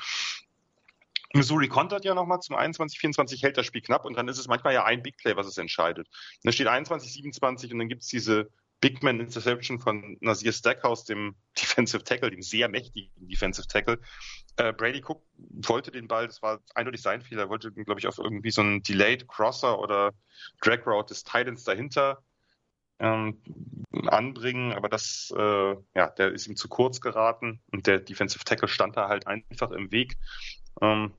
Missouri 1.36 1.68
kontert 1.68 2.06
ja 2.06 2.14
nochmal 2.14 2.42
zum 2.42 2.56
21, 2.56 3.00
24 3.00 3.42
hält 3.42 3.58
das 3.58 3.66
Spiel 3.66 3.82
knapp 3.82 4.06
und 4.06 4.16
dann 4.16 4.28
ist 4.28 4.38
es 4.38 4.48
manchmal 4.48 4.76
ja 4.76 4.86
ein 4.86 5.02
Big 5.02 5.18
Play, 5.18 5.36
was 5.36 5.48
es 5.48 5.58
entscheidet. 5.58 6.08
Und 6.08 6.44
da 6.44 6.52
steht 6.52 6.68
21, 6.68 7.12
27 7.12 7.74
und 7.74 7.80
dann 7.80 7.90
gibt 7.90 8.04
es 8.04 8.08
diese 8.08 8.50
Big 8.84 9.02
Man 9.02 9.22
Interception 9.22 9.80
von 9.80 10.18
Nasir 10.20 10.52
Stackhouse, 10.52 11.06
dem 11.06 11.36
Defensive 11.58 12.04
Tackle, 12.04 12.32
dem 12.32 12.42
sehr 12.42 12.68
mächtigen 12.68 13.10
Defensive 13.16 13.66
Tackle. 13.66 13.98
Äh, 14.58 14.74
Brady 14.74 15.02
Cook 15.02 15.24
wollte 15.38 15.90
den 15.90 16.10
Ball, 16.10 16.28
das 16.28 16.42
war 16.42 16.60
eindeutig 16.76 17.02
sein 17.02 17.22
Fehler, 17.22 17.48
wollte, 17.48 17.72
glaube 17.72 18.02
ich, 18.02 18.08
auf 18.08 18.18
irgendwie 18.18 18.52
so 18.52 18.60
einen 18.60 18.84
Delayed 18.84 19.26
Crosser 19.30 19.80
oder 19.80 20.12
Drag 20.62 20.86
Route 20.86 21.14
des 21.14 21.24
Titans 21.24 21.64
dahinter 21.64 22.22
ähm, 23.00 23.42
anbringen, 24.08 24.74
aber 24.74 24.90
das, 24.90 25.34
äh, 25.34 25.76
ja, 25.96 26.10
der 26.18 26.34
ist 26.34 26.48
ihm 26.48 26.58
zu 26.58 26.68
kurz 26.68 27.00
geraten 27.00 27.62
und 27.72 27.88
der 27.88 28.00
Defensive 28.00 28.44
Tackle 28.44 28.68
stand 28.68 28.98
da 28.98 29.08
halt 29.08 29.28
einfach 29.28 29.72
im 29.72 29.94
Weg. 29.94 30.18
Ähm, 30.82 31.14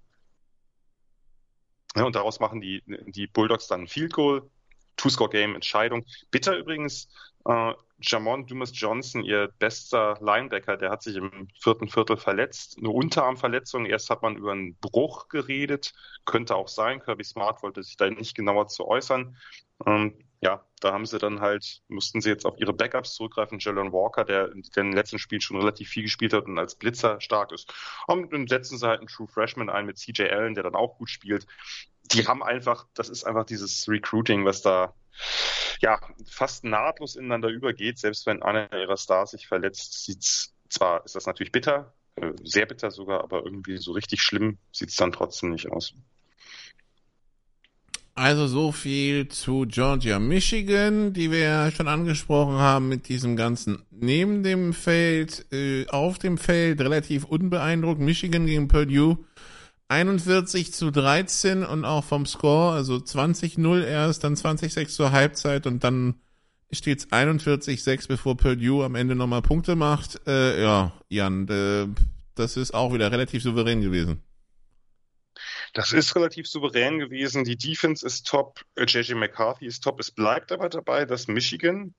ja, 1.96 2.04
und 2.04 2.14
daraus 2.14 2.40
machen 2.40 2.60
die, 2.60 2.82
die 3.06 3.26
Bulldogs 3.26 3.68
dann 3.68 3.82
ein 3.82 3.88
Field 3.88 4.12
Goal. 4.12 4.50
Two-Score-Game-Entscheidung. 4.96 6.04
Bitter 6.30 6.56
übrigens, 6.56 7.08
äh, 7.46 7.72
Jamon 8.00 8.46
Dumas 8.46 8.70
Johnson, 8.74 9.24
ihr 9.24 9.48
bester 9.58 10.18
Linebacker, 10.20 10.76
der 10.76 10.90
hat 10.90 11.02
sich 11.02 11.16
im 11.16 11.48
vierten 11.60 11.88
Viertel 11.88 12.16
verletzt. 12.16 12.76
Eine 12.78 12.90
Unterarmverletzung. 12.90 13.86
Erst 13.86 14.10
hat 14.10 14.22
man 14.22 14.36
über 14.36 14.52
einen 14.52 14.76
Bruch 14.76 15.28
geredet. 15.28 15.94
Könnte 16.24 16.56
auch 16.56 16.68
sein. 16.68 17.00
Kirby 17.00 17.24
Smart 17.24 17.62
wollte 17.62 17.82
sich 17.82 17.96
da 17.96 18.10
nicht 18.10 18.34
genauer 18.34 18.68
zu 18.68 18.86
äußern. 18.86 19.36
Ähm, 19.86 20.18
ja, 20.44 20.62
da 20.80 20.92
haben 20.92 21.06
sie 21.06 21.18
dann 21.18 21.40
halt, 21.40 21.80
mussten 21.88 22.20
sie 22.20 22.28
jetzt 22.28 22.44
auf 22.44 22.58
ihre 22.58 22.74
Backups 22.74 23.14
zurückgreifen. 23.14 23.60
Jalen 23.60 23.92
Walker, 23.92 24.26
der 24.26 24.52
in 24.52 24.62
den 24.62 24.92
letzten 24.92 25.18
Spielen 25.18 25.40
schon 25.40 25.56
relativ 25.56 25.88
viel 25.88 26.02
gespielt 26.02 26.34
hat 26.34 26.44
und 26.44 26.58
als 26.58 26.74
Blitzer 26.74 27.18
stark 27.22 27.50
ist. 27.50 27.72
Und 28.06 28.30
dann 28.30 28.46
setzen 28.46 28.76
sie 28.76 28.86
halt 28.86 29.00
einen 29.00 29.08
True 29.08 29.26
Freshman 29.26 29.70
ein 29.70 29.86
mit 29.86 29.96
CJ 29.96 30.24
Allen, 30.24 30.54
der 30.54 30.62
dann 30.62 30.74
auch 30.74 30.98
gut 30.98 31.08
spielt. 31.08 31.46
Die 32.12 32.26
haben 32.26 32.42
einfach, 32.42 32.86
das 32.92 33.08
ist 33.08 33.24
einfach 33.24 33.46
dieses 33.46 33.88
Recruiting, 33.88 34.44
was 34.44 34.60
da 34.60 34.94
ja 35.80 35.98
fast 36.26 36.62
nahtlos 36.64 37.16
ineinander 37.16 37.48
übergeht. 37.48 37.98
Selbst 37.98 38.26
wenn 38.26 38.42
einer 38.42 38.70
ihrer 38.70 38.98
Stars 38.98 39.30
sich 39.30 39.48
verletzt, 39.48 40.04
sieht's 40.04 40.54
zwar, 40.68 41.06
ist 41.06 41.16
das 41.16 41.24
natürlich 41.24 41.52
bitter, 41.52 41.94
äh, 42.16 42.32
sehr 42.42 42.66
bitter 42.66 42.90
sogar, 42.90 43.24
aber 43.24 43.44
irgendwie 43.44 43.78
so 43.78 43.92
richtig 43.92 44.20
schlimm 44.20 44.58
sieht's 44.72 44.96
dann 44.96 45.12
trotzdem 45.12 45.50
nicht 45.52 45.72
aus. 45.72 45.94
Also 48.16 48.46
so 48.46 48.70
viel 48.70 49.26
zu 49.28 49.66
Georgia, 49.66 50.20
Michigan, 50.20 51.12
die 51.12 51.32
wir 51.32 51.38
ja 51.40 51.70
schon 51.72 51.88
angesprochen 51.88 52.54
haben 52.54 52.88
mit 52.88 53.08
diesem 53.08 53.34
ganzen 53.34 53.82
neben 53.90 54.44
dem 54.44 54.72
Feld, 54.72 55.46
äh, 55.52 55.88
auf 55.88 56.18
dem 56.18 56.38
Feld 56.38 56.80
relativ 56.80 57.24
unbeeindruckt. 57.24 58.00
Michigan 58.00 58.46
gegen 58.46 58.68
Purdue 58.68 59.18
41 59.88 60.72
zu 60.72 60.92
13 60.92 61.64
und 61.64 61.84
auch 61.84 62.04
vom 62.04 62.24
Score, 62.24 62.74
also 62.74 62.96
20-0 62.96 63.84
erst, 63.84 64.22
dann 64.22 64.34
20-6 64.34 64.88
zur 64.88 65.10
Halbzeit 65.10 65.66
und 65.66 65.82
dann 65.82 66.14
steht's 66.70 67.08
41-6, 67.08 68.08
bevor 68.08 68.36
Purdue 68.36 68.84
am 68.84 68.94
Ende 68.94 69.14
nochmal 69.14 69.42
Punkte 69.42 69.76
macht. 69.76 70.20
Äh, 70.26 70.62
ja, 70.62 70.92
Jan, 71.08 71.48
äh, 71.48 71.88
das 72.34 72.56
ist 72.56 72.74
auch 72.74 72.94
wieder 72.94 73.10
relativ 73.10 73.42
souverän 73.42 73.80
gewesen. 73.80 74.22
Das 75.74 75.92
ist 75.92 76.14
relativ 76.16 76.48
souverän 76.48 76.98
gewesen. 76.98 77.44
Die 77.44 77.56
Defense 77.56 78.06
ist 78.06 78.26
top. 78.26 78.64
JJ 78.78 79.12
äh, 79.12 79.14
McCarthy 79.14 79.66
ist 79.66 79.82
top. 79.82 80.00
Es 80.00 80.10
bleibt 80.10 80.52
aber 80.52 80.68
dabei, 80.68 81.04
dass 81.04 81.28
Michigan 81.28 81.94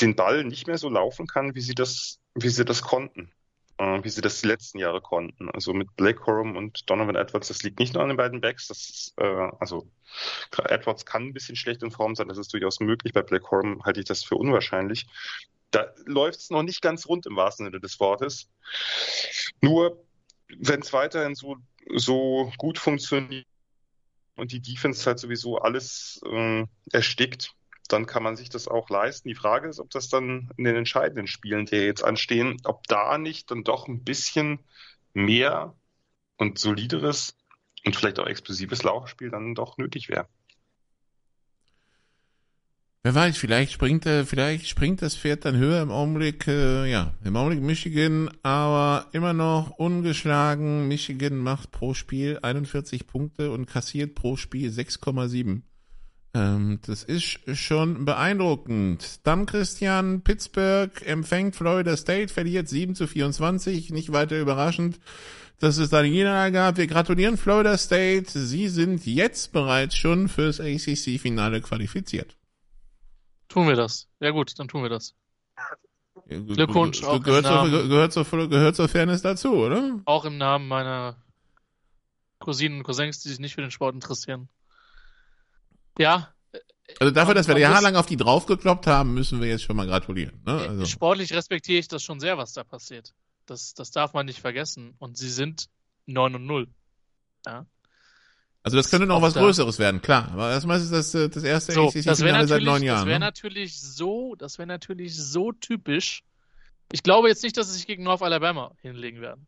den 0.00 0.14
Ball 0.14 0.44
nicht 0.44 0.66
mehr 0.66 0.78
so 0.78 0.88
laufen 0.88 1.26
kann, 1.26 1.54
wie 1.54 1.60
sie 1.60 1.74
das, 1.74 2.20
wie 2.34 2.50
sie 2.50 2.64
das 2.64 2.82
konnten. 2.82 3.32
Äh, 3.78 4.02
wie 4.02 4.08
sie 4.08 4.20
das 4.20 4.40
die 4.40 4.48
letzten 4.48 4.78
Jahre 4.78 5.00
konnten. 5.00 5.48
Also 5.50 5.72
mit 5.72 5.94
Blake 5.96 6.18
Corum 6.18 6.56
und 6.56 6.90
Donovan 6.90 7.14
Edwards, 7.14 7.48
das 7.48 7.62
liegt 7.62 7.78
nicht 7.78 7.94
nur 7.94 8.02
an 8.02 8.08
den 8.08 8.16
beiden 8.16 8.40
Backs. 8.40 8.66
Das 8.66 8.90
ist, 8.90 9.14
äh, 9.18 9.50
also 9.60 9.88
Edwards 10.64 11.06
kann 11.06 11.28
ein 11.28 11.32
bisschen 11.32 11.54
schlecht 11.54 11.82
in 11.84 11.92
Form 11.92 12.16
sein, 12.16 12.28
das 12.28 12.38
ist 12.38 12.52
durchaus 12.52 12.80
möglich. 12.80 13.12
Bei 13.12 13.22
Blake 13.22 13.44
Corum 13.44 13.84
halte 13.84 14.00
ich 14.00 14.06
das 14.06 14.24
für 14.24 14.34
unwahrscheinlich. 14.34 15.06
Da 15.70 15.92
läuft 16.06 16.40
es 16.40 16.50
noch 16.50 16.64
nicht 16.64 16.82
ganz 16.82 17.06
rund 17.06 17.26
im 17.26 17.36
wahrsten 17.36 17.66
Sinne 17.66 17.80
des 17.80 18.00
Wortes. 18.00 18.50
Nur 19.60 20.04
wenn 20.58 20.80
es 20.80 20.92
weiterhin 20.92 21.36
so 21.36 21.56
so 21.94 22.52
gut 22.58 22.78
funktioniert 22.78 23.46
und 24.36 24.52
die 24.52 24.60
Defense 24.60 25.04
halt 25.06 25.18
sowieso 25.18 25.58
alles 25.58 26.20
äh, 26.24 26.64
erstickt, 26.92 27.54
dann 27.88 28.06
kann 28.06 28.22
man 28.22 28.36
sich 28.36 28.50
das 28.50 28.68
auch 28.68 28.90
leisten. 28.90 29.28
Die 29.28 29.34
Frage 29.34 29.68
ist, 29.68 29.80
ob 29.80 29.90
das 29.90 30.08
dann 30.08 30.50
in 30.56 30.64
den 30.64 30.76
entscheidenden 30.76 31.26
Spielen, 31.26 31.66
die 31.66 31.76
jetzt 31.76 32.04
anstehen, 32.04 32.58
ob 32.64 32.86
da 32.86 33.18
nicht 33.18 33.50
dann 33.50 33.64
doch 33.64 33.88
ein 33.88 34.04
bisschen 34.04 34.60
mehr 35.14 35.74
und 36.36 36.58
solideres 36.58 37.36
und 37.84 37.96
vielleicht 37.96 38.18
auch 38.18 38.26
explosives 38.26 38.82
Laufspiel 38.82 39.30
dann 39.30 39.54
doch 39.54 39.78
nötig 39.78 40.08
wäre. 40.08 40.28
Wer 43.08 43.14
weiß, 43.14 43.38
vielleicht 43.38 43.72
springt 43.72 44.04
er, 44.04 44.26
vielleicht 44.26 44.68
springt 44.68 45.00
das 45.00 45.16
Pferd 45.16 45.46
dann 45.46 45.56
höher 45.56 45.80
im 45.80 45.90
Augenblick, 45.90 46.46
äh, 46.46 46.90
ja, 46.90 47.14
im 47.24 47.36
Augenblick 47.36 47.62
Michigan, 47.62 48.28
aber 48.42 49.06
immer 49.12 49.32
noch 49.32 49.70
ungeschlagen. 49.70 50.88
Michigan 50.88 51.38
macht 51.38 51.70
pro 51.70 51.94
Spiel 51.94 52.38
41 52.42 53.06
Punkte 53.06 53.50
und 53.50 53.64
kassiert 53.64 54.14
pro 54.14 54.36
Spiel 54.36 54.70
6,7. 54.70 55.62
Ähm, 56.34 56.80
das 56.84 57.02
ist 57.02 57.38
schon 57.54 58.04
beeindruckend. 58.04 59.20
Dann 59.26 59.46
Christian, 59.46 60.20
Pittsburgh 60.20 60.90
empfängt 61.06 61.56
Florida 61.56 61.96
State, 61.96 62.28
verliert 62.28 62.68
7 62.68 62.94
zu 62.94 63.06
24, 63.06 63.88
nicht 63.88 64.12
weiter 64.12 64.38
überraschend 64.38 65.00
dass 65.60 65.78
es 65.78 65.90
da 65.90 65.98
eine 65.98 66.52
gab. 66.52 66.76
Wir 66.76 66.86
gratulieren 66.86 67.36
Florida 67.36 67.76
State. 67.76 68.38
Sie 68.38 68.68
sind 68.68 69.04
jetzt 69.06 69.52
bereits 69.52 69.96
schon 69.96 70.28
fürs 70.28 70.60
ACC-Finale 70.60 71.60
qualifiziert. 71.62 72.37
Tun 73.48 73.66
wir 73.66 73.76
das. 73.76 74.08
Ja 74.20 74.30
gut, 74.30 74.58
dann 74.58 74.68
tun 74.68 74.82
wir 74.82 74.90
das. 74.90 75.14
Glückwunsch 76.26 77.02
auch 77.04 77.22
gehört, 77.22 77.46
zur, 77.46 77.70
gehört, 77.88 78.12
zur, 78.12 78.24
gehört 78.48 78.76
zur 78.76 78.88
Fairness 78.88 79.22
dazu, 79.22 79.54
oder? 79.54 80.00
Auch 80.04 80.24
im 80.26 80.36
Namen 80.36 80.68
meiner 80.68 81.16
Cousinen 82.38 82.78
und 82.78 82.84
Cousins, 82.84 83.20
die 83.20 83.30
sich 83.30 83.38
nicht 83.38 83.54
für 83.54 83.62
den 83.62 83.70
Sport 83.70 83.94
interessieren. 83.94 84.48
Ja. 85.98 86.32
Also 87.00 87.12
dafür, 87.12 87.34
dass 87.34 87.48
wir 87.48 87.58
jahrelang 87.58 87.96
auf 87.96 88.06
die 88.06 88.16
draufgekloppt 88.16 88.86
haben, 88.86 89.14
müssen 89.14 89.40
wir 89.40 89.48
jetzt 89.48 89.64
schon 89.64 89.76
mal 89.76 89.86
gratulieren. 89.86 90.42
Ne? 90.46 90.52
Also. 90.52 90.86
Sportlich 90.86 91.32
respektiere 91.32 91.78
ich 91.78 91.88
das 91.88 92.02
schon 92.02 92.20
sehr, 92.20 92.38
was 92.38 92.52
da 92.52 92.64
passiert. 92.64 93.14
Das, 93.46 93.74
das 93.74 93.90
darf 93.90 94.12
man 94.12 94.26
nicht 94.26 94.40
vergessen. 94.40 94.94
Und 94.98 95.16
sie 95.16 95.30
sind 95.30 95.68
9 96.06 96.34
und 96.34 96.46
0. 96.46 96.68
Ja. 97.46 97.66
Also 98.62 98.76
das 98.76 98.90
könnte 98.90 99.06
noch 99.06 99.22
was 99.22 99.34
da. 99.34 99.40
Größeres 99.40 99.78
werden, 99.78 100.02
klar. 100.02 100.30
Aber 100.32 100.50
erstmal 100.50 100.78
ist 100.78 100.92
das 100.92 101.12
das 101.12 101.42
erste 101.42 101.72
so, 101.72 101.88
ACC-Finale 101.88 102.46
seit 102.46 102.62
neun 102.62 102.82
Jahren. 102.82 103.00
Das 103.00 103.06
wäre 103.06 103.20
ne? 103.20 103.26
natürlich 103.26 103.80
so, 103.80 104.34
das 104.34 104.58
wäre 104.58 104.66
natürlich 104.66 105.16
so 105.16 105.52
typisch. 105.52 106.22
Ich 106.92 107.02
glaube 107.02 107.28
jetzt 107.28 107.42
nicht, 107.42 107.56
dass 107.56 107.68
sie 107.68 107.74
sich 107.74 107.86
gegen 107.86 108.02
North 108.02 108.22
Alabama 108.22 108.72
hinlegen 108.80 109.20
werden. 109.20 109.46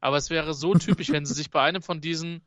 Aber 0.00 0.16
es 0.16 0.30
wäre 0.30 0.54
so 0.54 0.74
typisch, 0.74 1.10
wenn 1.10 1.26
sie 1.26 1.34
sich 1.34 1.50
bei 1.50 1.62
einem 1.62 1.82
von 1.82 2.00
diesen, 2.00 2.42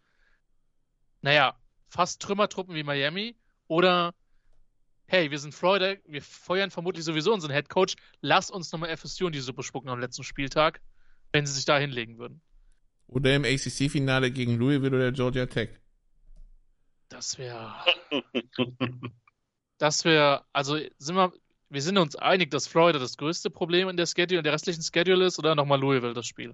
naja, 1.21 1.55
fast 1.89 2.21
Trümmertruppen 2.21 2.73
wie 2.75 2.83
Miami 2.83 3.35
oder 3.67 4.13
hey, 5.05 5.29
wir 5.29 5.37
sind 5.37 5.53
Florida, 5.53 5.95
wir 6.07 6.21
feuern 6.21 6.71
vermutlich 6.71 7.05
sowieso 7.05 7.33
unseren 7.33 7.51
Head 7.51 7.69
Coach, 7.69 7.95
lass 8.21 8.49
uns 8.49 8.71
nochmal 8.71 8.95
FSU 8.97 9.27
in 9.27 9.33
die 9.33 9.39
Suppe 9.39 9.61
spucken 9.61 9.89
am 9.89 9.99
letzten 9.99 10.23
Spieltag, 10.23 10.81
wenn 11.31 11.45
sie 11.45 11.53
sich 11.53 11.65
da 11.65 11.77
hinlegen 11.77 12.17
würden. 12.17 12.41
Oder 13.07 13.35
im 13.35 13.45
ACC-Finale 13.45 14.31
gegen 14.31 14.57
Louisville 14.57 14.95
oder 14.95 15.11
Georgia 15.11 15.45
Tech. 15.45 15.69
Das 17.09 17.37
wäre. 17.37 17.73
das 19.77 20.03
wäre. 20.03 20.43
Also 20.51 20.77
sind 20.97 21.15
wir. 21.15 21.31
Wir 21.69 21.81
sind 21.81 21.97
uns 21.97 22.15
einig, 22.15 22.51
dass 22.51 22.67
Florida 22.67 22.99
das 22.99 23.17
größte 23.17 23.49
Problem 23.49 23.89
in 23.89 23.97
der 23.97 24.05
Schedule, 24.05 24.37
in 24.39 24.43
der 24.43 24.53
restlichen 24.53 24.83
Schedule 24.83 25.25
ist, 25.25 25.39
oder 25.39 25.55
nochmal 25.55 25.79
Louisville 25.79 26.13
das 26.13 26.27
Spiel? 26.27 26.53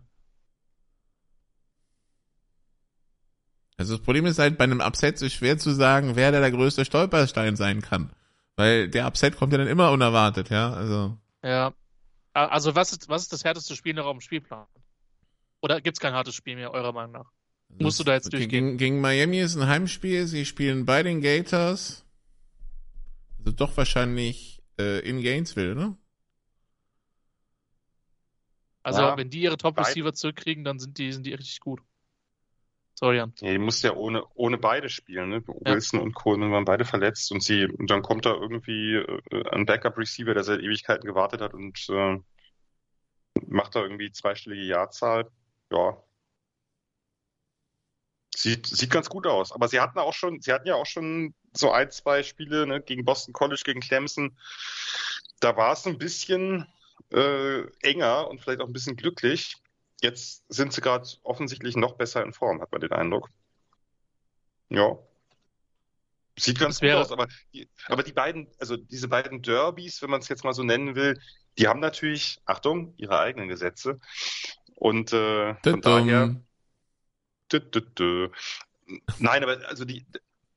Also 3.79 3.95
das 3.95 4.03
Problem 4.03 4.25
ist 4.25 4.39
halt 4.39 4.57
bei 4.57 4.65
einem 4.65 4.81
Upset 4.81 5.17
so 5.17 5.27
schwer 5.29 5.57
zu 5.57 5.71
sagen, 5.71 6.15
wer 6.15 6.31
da 6.31 6.39
der 6.39 6.51
größte 6.51 6.83
Stolperstein 6.83 7.55
sein 7.55 7.81
kann. 7.81 8.11
Weil 8.57 8.89
der 8.89 9.07
Upset 9.07 9.37
kommt 9.37 9.53
ja 9.53 9.57
dann 9.57 9.69
immer 9.69 9.91
unerwartet, 9.91 10.49
ja. 10.49 10.73
Also. 10.73 11.17
Ja. 11.43 11.73
Also 12.33 12.75
was 12.75 12.91
ist, 12.91 13.07
was 13.07 13.23
ist 13.23 13.33
das 13.33 13.45
härteste 13.45 13.77
Spiel 13.77 13.93
noch 13.93 14.05
auf 14.05 14.17
dem 14.17 14.21
Spielplan? 14.21 14.67
Oder 15.61 15.81
gibt 15.81 15.97
es 15.97 15.99
kein 15.99 16.13
hartes 16.13 16.35
Spiel 16.35 16.55
mehr, 16.55 16.71
eurer 16.71 16.93
Meinung 16.93 17.11
nach? 17.13 17.31
Musst 17.77 17.99
du 17.99 18.03
da 18.03 18.13
jetzt 18.13 18.31
durchgehen? 18.31 18.49
Gegen, 18.49 18.77
gegen 18.77 19.01
Miami 19.01 19.39
ist 19.39 19.55
ein 19.55 19.67
Heimspiel. 19.67 20.25
Sie 20.25 20.45
spielen 20.45 20.85
bei 20.85 21.03
den 21.03 21.21
Gators. 21.21 22.05
Also 23.37 23.51
doch 23.51 23.77
wahrscheinlich 23.77 24.61
äh, 24.79 24.99
in 25.07 25.21
Gainesville, 25.21 25.75
ne? 25.75 25.97
Also 28.81 29.01
ja, 29.01 29.17
wenn 29.17 29.29
die 29.29 29.41
ihre 29.41 29.57
Top-Receiver 29.57 30.13
zurückkriegen, 30.13 30.63
dann 30.63 30.79
sind 30.79 30.97
die, 30.97 31.11
sind 31.11 31.25
die 31.25 31.33
richtig 31.33 31.59
gut. 31.59 31.81
Sorry, 32.95 33.17
Jan. 33.17 33.33
Ja, 33.39 33.51
die 33.51 33.59
musst 33.59 33.83
ja 33.83 33.93
ohne, 33.93 34.23
ohne 34.33 34.57
beide 34.57 34.89
spielen, 34.89 35.29
ne? 35.29 35.43
Ja. 35.47 35.73
Wilson 35.73 35.99
und 35.99 36.13
Cohen 36.13 36.51
waren 36.51 36.65
beide 36.65 36.85
verletzt 36.85 37.31
und 37.31 37.43
sie, 37.43 37.65
und 37.65 37.89
dann 37.89 38.01
kommt 38.01 38.25
da 38.25 38.33
irgendwie 38.33 38.95
äh, 38.95 39.49
ein 39.51 39.65
Backup-Receiver, 39.65 40.33
der 40.33 40.43
seit 40.43 40.59
Ewigkeiten 40.59 41.05
gewartet 41.05 41.39
hat 41.39 41.53
und 41.53 41.77
äh, 41.89 42.17
macht 43.47 43.75
da 43.75 43.83
irgendwie 43.83 44.11
zweistellige 44.11 44.63
Jahrzahl 44.63 45.29
ja, 45.71 46.03
sieht, 48.39 48.67
sieht 48.67 48.89
ganz 48.89 49.09
gut 49.09 49.27
aus. 49.27 49.51
Aber 49.51 49.67
sie 49.67 49.79
hatten 49.79 49.99
auch 49.99 50.13
schon, 50.13 50.41
sie 50.41 50.51
hatten 50.51 50.67
ja 50.67 50.75
auch 50.75 50.85
schon 50.85 51.33
so 51.53 51.71
ein, 51.71 51.91
zwei 51.91 52.23
Spiele 52.23 52.65
ne, 52.65 52.81
gegen 52.81 53.05
Boston 53.05 53.33
College, 53.33 53.61
gegen 53.65 53.81
Clemson. 53.81 54.37
Da 55.39 55.55
war 55.57 55.73
es 55.73 55.85
ein 55.85 55.97
bisschen 55.97 56.67
äh, 57.11 57.61
enger 57.81 58.27
und 58.27 58.41
vielleicht 58.41 58.61
auch 58.61 58.67
ein 58.67 58.73
bisschen 58.73 58.95
glücklich. 58.95 59.55
Jetzt 60.01 60.45
sind 60.49 60.73
sie 60.73 60.81
gerade 60.81 61.07
offensichtlich 61.23 61.75
noch 61.75 61.93
besser 61.93 62.23
in 62.23 62.33
Form, 62.33 62.61
hat 62.61 62.71
man 62.71 62.81
den 62.81 62.91
Eindruck. 62.91 63.29
Ja. 64.69 64.97
Sieht 66.37 66.57
ganz 66.57 66.79
gut 66.79 66.91
aus, 66.91 67.11
aber 67.11 67.27
die, 67.51 67.67
aber 67.87 68.01
die 68.01 68.13
beiden, 68.13 68.47
also 68.59 68.77
diese 68.77 69.09
beiden 69.09 69.41
Derbys, 69.41 70.01
wenn 70.01 70.09
man 70.09 70.21
es 70.21 70.29
jetzt 70.29 70.45
mal 70.45 70.53
so 70.53 70.63
nennen 70.63 70.95
will, 70.95 71.19
die 71.57 71.67
haben 71.67 71.81
natürlich, 71.81 72.39
Achtung, 72.45 72.93
ihre 72.95 73.19
eigenen 73.19 73.49
Gesetze. 73.49 73.99
Und 74.79 75.13
äh, 75.13 75.55
von 75.55 75.81
daher. 75.81 76.35
Dü, 77.51 77.59
dü, 77.59 77.81
dü. 77.81 78.29
Nein, 79.19 79.43
aber 79.43 79.59
also 79.67 79.85
die 79.85 80.05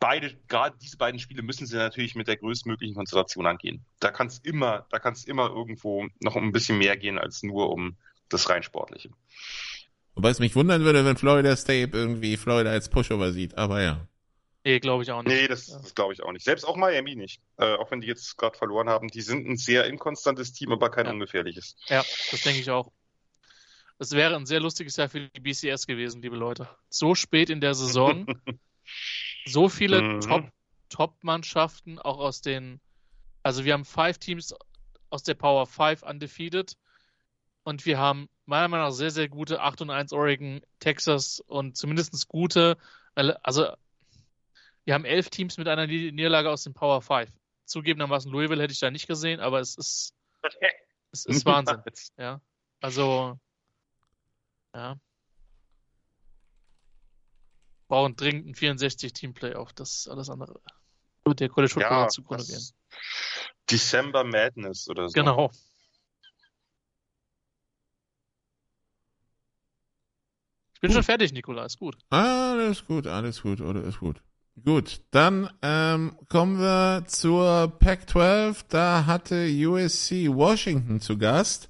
beide, 0.02 0.34
gerade 0.48 0.76
diese 0.82 0.96
beiden 0.96 1.20
Spiele 1.20 1.42
müssen 1.42 1.66
sie 1.66 1.76
natürlich 1.76 2.14
mit 2.14 2.26
der 2.26 2.36
größtmöglichen 2.36 2.96
Konzentration 2.96 3.46
angehen. 3.46 3.84
Da 4.00 4.10
kann 4.10 4.26
es 4.26 4.38
immer, 4.38 4.86
da 4.90 4.98
kann 4.98 5.12
es 5.12 5.24
immer 5.24 5.48
irgendwo 5.48 6.08
noch 6.20 6.34
um 6.34 6.44
ein 6.44 6.52
bisschen 6.52 6.78
mehr 6.78 6.96
gehen 6.96 7.18
als 7.18 7.42
nur 7.42 7.70
um 7.70 7.96
das 8.28 8.48
rein 8.50 8.62
sportliche. 8.62 9.10
Wobei 10.14 10.30
es 10.30 10.40
mich 10.40 10.56
wundern 10.56 10.82
würde, 10.82 11.04
wenn 11.04 11.16
Florida 11.16 11.54
State 11.56 11.96
irgendwie 11.96 12.36
Florida 12.36 12.70
als 12.70 12.88
Pushover 12.88 13.32
sieht, 13.32 13.56
aber 13.56 13.80
ja. 13.80 14.06
Nee, 14.64 14.80
glaube 14.80 15.02
ich 15.02 15.10
auch 15.10 15.22
nicht. 15.22 15.32
Nee, 15.32 15.48
das, 15.48 15.66
das 15.66 15.94
glaube 15.94 16.12
ich 16.12 16.22
auch 16.22 16.32
nicht. 16.32 16.44
Selbst 16.44 16.64
auch 16.64 16.76
Miami 16.76 17.16
nicht. 17.16 17.40
Äh, 17.56 17.74
auch 17.74 17.90
wenn 17.90 18.00
die 18.00 18.06
jetzt 18.06 18.36
gerade 18.36 18.56
verloren 18.56 18.88
haben. 18.88 19.08
Die 19.08 19.22
sind 19.22 19.48
ein 19.48 19.56
sehr 19.56 19.86
inkonstantes 19.86 20.52
Team, 20.52 20.70
aber 20.72 20.90
kein 20.90 21.06
ja. 21.06 21.12
ungefährliches. 21.12 21.76
Ja, 21.86 22.04
das 22.30 22.42
denke 22.42 22.60
ich 22.60 22.70
auch. 22.70 22.92
Es 24.02 24.10
wäre 24.10 24.34
ein 24.34 24.46
sehr 24.46 24.58
lustiges 24.58 24.96
Jahr 24.96 25.08
für 25.08 25.28
die 25.28 25.40
BCS 25.40 25.86
gewesen, 25.86 26.22
liebe 26.22 26.34
Leute. 26.34 26.68
So 26.88 27.14
spät 27.14 27.50
in 27.50 27.60
der 27.60 27.74
Saison, 27.74 28.26
so 29.46 29.68
viele 29.68 30.02
mhm. 30.02 30.20
Top, 30.20 30.48
Top-Mannschaften, 30.88 32.00
auch 32.00 32.18
aus 32.18 32.40
den, 32.40 32.80
also 33.44 33.64
wir 33.64 33.74
haben 33.74 33.84
five 33.84 34.18
Teams 34.18 34.56
aus 35.08 35.22
der 35.22 35.34
Power 35.34 35.68
5 35.68 36.02
undefeated 36.02 36.76
und 37.62 37.86
wir 37.86 37.96
haben 37.96 38.28
meiner 38.44 38.66
Meinung 38.66 38.86
nach 38.86 38.92
sehr, 38.92 39.12
sehr 39.12 39.28
gute 39.28 39.60
8 39.60 39.82
und 39.82 39.90
1 39.90 40.12
Oregon, 40.12 40.62
Texas 40.80 41.38
und 41.38 41.76
zumindest 41.76 42.26
gute, 42.26 42.78
also 43.14 43.68
wir 44.84 44.94
haben 44.94 45.04
elf 45.04 45.30
Teams 45.30 45.58
mit 45.58 45.68
einer 45.68 45.86
Niederlage 45.86 46.50
aus 46.50 46.64
dem 46.64 46.74
Power 46.74 47.02
5. 47.02 47.30
Zugegebenermaßen 47.66 48.32
Louisville 48.32 48.64
hätte 48.64 48.72
ich 48.72 48.80
da 48.80 48.90
nicht 48.90 49.06
gesehen, 49.06 49.38
aber 49.38 49.60
es 49.60 49.76
ist, 49.76 50.12
es 51.12 51.24
ist 51.24 51.46
Wahnsinn. 51.46 51.84
Ja, 52.18 52.40
also, 52.80 53.38
ja. 54.74 54.96
Brauchen 57.88 58.16
dringend 58.16 58.46
ein 58.46 58.54
64-Team-Playoff. 58.54 59.72
Das 59.74 59.90
ist 59.90 60.08
alles 60.08 60.30
andere. 60.30 60.60
Wird 61.24 61.40
der 61.40 61.48
College 61.48 61.74
Football 61.74 62.02
ja, 62.02 62.08
zugrunde 62.08 62.44
gehen. 62.44 62.62
December 63.70 64.24
Madness 64.24 64.88
oder 64.88 65.08
so. 65.08 65.12
Genau. 65.12 65.50
Ich 70.74 70.80
bin 70.80 70.92
schon 70.92 71.02
fertig, 71.02 71.32
Nikola. 71.32 71.64
Ist 71.64 71.78
gut. 71.78 71.96
Alles 72.10 72.86
gut, 72.86 73.06
alles 73.06 73.42
gut, 73.42 73.60
oder 73.60 73.84
ist 73.84 74.00
gut. 74.00 74.20
Gut, 74.62 75.00
dann 75.12 75.48
ähm, 75.62 76.16
kommen 76.28 76.58
wir 76.58 77.04
zur 77.06 77.72
Pac-12. 77.78 78.64
Da 78.68 79.06
hatte 79.06 79.46
USC 79.46 80.28
Washington 80.28 81.00
zu 81.00 81.16
Gast. 81.16 81.68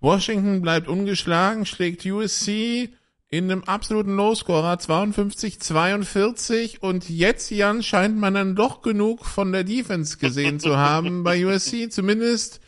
Washington 0.00 0.62
bleibt 0.62 0.88
ungeschlagen, 0.88 1.66
schlägt 1.66 2.06
USC 2.06 2.90
in 3.28 3.50
einem 3.50 3.62
absoluten 3.64 4.16
Low-Scorer 4.16 4.74
52-42 4.74 6.80
und 6.80 7.08
jetzt, 7.08 7.50
Jan, 7.50 7.82
scheint 7.82 8.16
man 8.16 8.34
dann 8.34 8.56
doch 8.56 8.82
genug 8.82 9.24
von 9.24 9.52
der 9.52 9.62
Defense 9.62 10.18
gesehen 10.18 10.58
zu 10.58 10.76
haben 10.76 11.22
bei 11.22 11.46
USC, 11.46 11.90
zumindest 11.90 12.60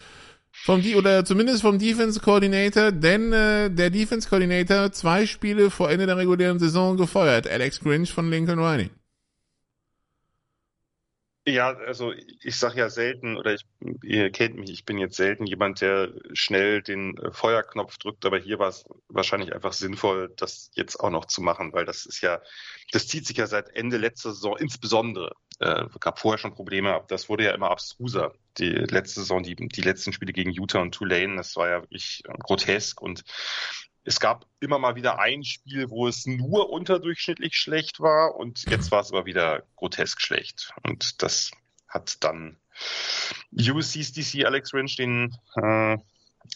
vom 0.52 0.82
oder 0.94 1.24
zumindest 1.24 1.62
vom 1.62 1.78
Defense 1.78 2.20
Coordinator, 2.20 2.92
denn 2.92 3.32
äh, 3.32 3.70
der 3.70 3.90
Defense 3.90 4.28
Coordinator 4.28 4.92
zwei 4.92 5.26
Spiele 5.26 5.70
vor 5.70 5.90
Ende 5.90 6.06
der 6.06 6.18
regulären 6.18 6.60
Saison 6.60 6.96
gefeuert, 6.96 7.48
Alex 7.48 7.80
Grinch 7.80 8.12
von 8.12 8.30
Lincoln 8.30 8.60
Riley. 8.60 8.90
Ja, 11.44 11.70
also 11.70 12.12
ich 12.12 12.57
sage 12.57 12.78
ja 12.78 12.88
selten, 12.88 13.37
oder 13.37 13.52
ich, 13.52 13.66
ihr 14.05 14.31
kennt 14.31 14.55
mich, 14.57 14.70
ich 14.70 14.85
bin 14.85 14.96
jetzt 14.98 15.16
selten 15.16 15.44
jemand, 15.44 15.81
der 15.81 16.12
schnell 16.35 16.83
den 16.83 17.18
äh, 17.18 17.33
Feuerknopf 17.33 17.98
drückt, 17.98 18.24
aber 18.24 18.38
hier 18.38 18.61
war 18.61 18.68
es 18.68 18.85
wahrscheinlich 19.09 19.52
einfach 19.52 19.72
sinnvoll, 19.72 20.33
das 20.37 20.70
jetzt 20.74 21.00
auch 21.00 21.11
noch 21.11 21.24
zu 21.24 21.42
machen, 21.42 21.72
weil 21.72 21.85
das 21.85 22.07
ist 22.07 22.20
ja, 22.20 22.40
das 22.92 23.09
zieht 23.09 23.26
sich 23.26 23.38
ja 23.38 23.48
seit 23.48 23.70
Ende 23.70 23.96
letzter 23.96 24.33
Saison 24.33 24.57
insbesondere. 24.57 25.33
Äh, 25.59 25.87
gab 25.98 26.20
vorher 26.20 26.38
schon 26.38 26.55
Probleme, 26.55 27.05
das 27.09 27.28
wurde 27.28 27.44
ja 27.44 27.55
immer 27.55 27.72
abstruser. 27.72 28.35
Die 28.59 28.70
letzte 28.70 29.20
Saison, 29.20 29.42
die, 29.42 29.57
die 29.57 29.83
letzten 29.83 30.12
Spiele 30.12 30.33
gegen 30.33 30.52
Utah 30.52 30.81
und 30.81 30.94
Tulane, 30.94 31.37
das 31.37 31.57
war 31.57 31.68
ja 31.68 31.83
wirklich 31.83 32.22
grotesk 32.38 33.02
und 33.02 33.24
es 34.04 34.20
gab 34.20 34.46
immer 34.60 34.78
mal 34.78 34.96
wieder 34.96 35.18
ein 35.18 35.44
Spiel, 35.44 35.90
wo 35.90 36.08
es 36.08 36.26
nur 36.26 36.70
unterdurchschnittlich 36.70 37.54
schlecht 37.54 38.00
war 38.00 38.36
und 38.36 38.68
jetzt 38.70 38.90
war 38.90 39.00
es 39.00 39.12
aber 39.12 39.26
wieder 39.26 39.62
grotesk 39.76 40.20
schlecht. 40.20 40.72
Und 40.82 41.22
das 41.22 41.50
hat 41.88 42.22
dann 42.24 42.56
USC's 43.52 44.12
DC 44.12 44.44
Alex 44.44 44.72
Rynch, 44.74 44.96
den 44.96 45.36
äh, 45.56 45.98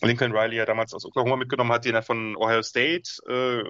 Lincoln 0.03 0.33
Riley 0.33 0.57
ja 0.57 0.67
damals 0.67 0.93
aus 0.93 1.05
Oklahoma 1.05 1.37
mitgenommen 1.37 1.73
hat, 1.73 1.85
den 1.85 1.95
er 1.95 2.03
von 2.03 2.37
Ohio 2.37 2.63
State 2.63 3.11
äh, 3.29 3.65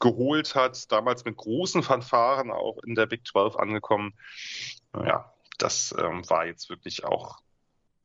geholt 0.00 0.54
hat, 0.54 0.90
damals 0.90 1.24
mit 1.24 1.36
großen 1.36 1.82
Fanfaren 1.82 2.50
auch 2.50 2.78
in 2.84 2.94
der 2.94 3.06
Big 3.06 3.26
12 3.26 3.56
angekommen. 3.56 4.14
Ja, 4.94 5.32
das 5.58 5.94
ähm, 5.98 6.28
war 6.28 6.46
jetzt 6.46 6.70
wirklich 6.70 7.04
auch 7.04 7.38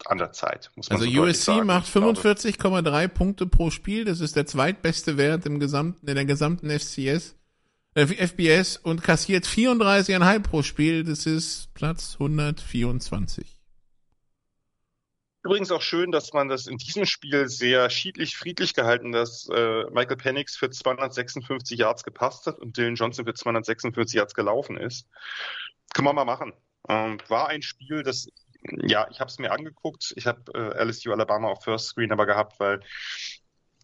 an 0.06 0.18
der 0.18 0.32
Zeit. 0.32 0.72
Muss 0.76 0.90
man 0.90 1.00
also 1.00 1.12
so 1.12 1.22
USC 1.22 1.64
macht 1.64 1.88
45,3 1.88 3.08
Punkte 3.08 3.48
pro 3.48 3.70
Spiel. 3.70 4.06
Das 4.06 4.20
ist 4.20 4.36
der 4.36 4.46
zweitbeste 4.46 5.18
Wert 5.18 5.46
im 5.46 5.60
gesamten, 5.60 6.08
in 6.08 6.16
der 6.16 6.26
gesamten 6.26 6.70
FCS, 6.70 7.36
äh, 7.96 8.06
FBS 8.06 8.78
und 8.78 9.04
kassiert 9.04 9.46
34,5 9.46 10.40
pro 10.42 10.64
Spiel. 10.64 11.04
Das 11.04 11.26
ist 11.26 11.74
Platz 11.74 12.14
124. 12.14 13.60
Übrigens 15.42 15.72
auch 15.72 15.82
schön, 15.82 16.12
dass 16.12 16.34
man 16.34 16.50
das 16.50 16.68
in 16.68 16.78
diesem 16.78 17.06
Spiel 17.06 17.48
sehr 17.48 17.90
schiedlich, 17.90 18.36
friedlich 18.36 18.74
gehalten, 18.74 19.14
dass 19.14 19.48
äh, 19.50 19.86
Michael 19.92 20.18
Penix 20.18 20.58
für 20.58 20.70
256 20.70 21.80
Yards 21.80 22.04
gepasst 22.04 22.46
hat 22.46 22.60
und 22.60 22.76
Dylan 22.76 22.96
Johnson 22.96 23.26
für 23.26 23.34
246 23.34 24.18
Yards 24.18 24.34
gelaufen 24.34 24.76
ist. 24.76 25.08
Kann 25.94 26.04
man 26.04 26.16
mal 26.16 26.26
machen. 26.26 26.54
Ähm, 26.90 27.20
war 27.30 27.48
ein 27.48 27.62
Spiel, 27.62 28.04
das 28.04 28.28
ja, 28.64 29.08
ich 29.10 29.20
habe 29.20 29.30
es 29.30 29.40
mir 29.40 29.52
angeguckt. 29.52 30.14
Ich 30.16 30.28
habe 30.28 30.42
äh, 30.54 30.84
LSU 30.84 31.12
Alabama 31.12 31.50
auf 31.50 31.64
First 31.64 31.88
Screen 31.88 32.12
aber 32.12 32.26
gehabt, 32.26 32.60
weil 32.60 32.82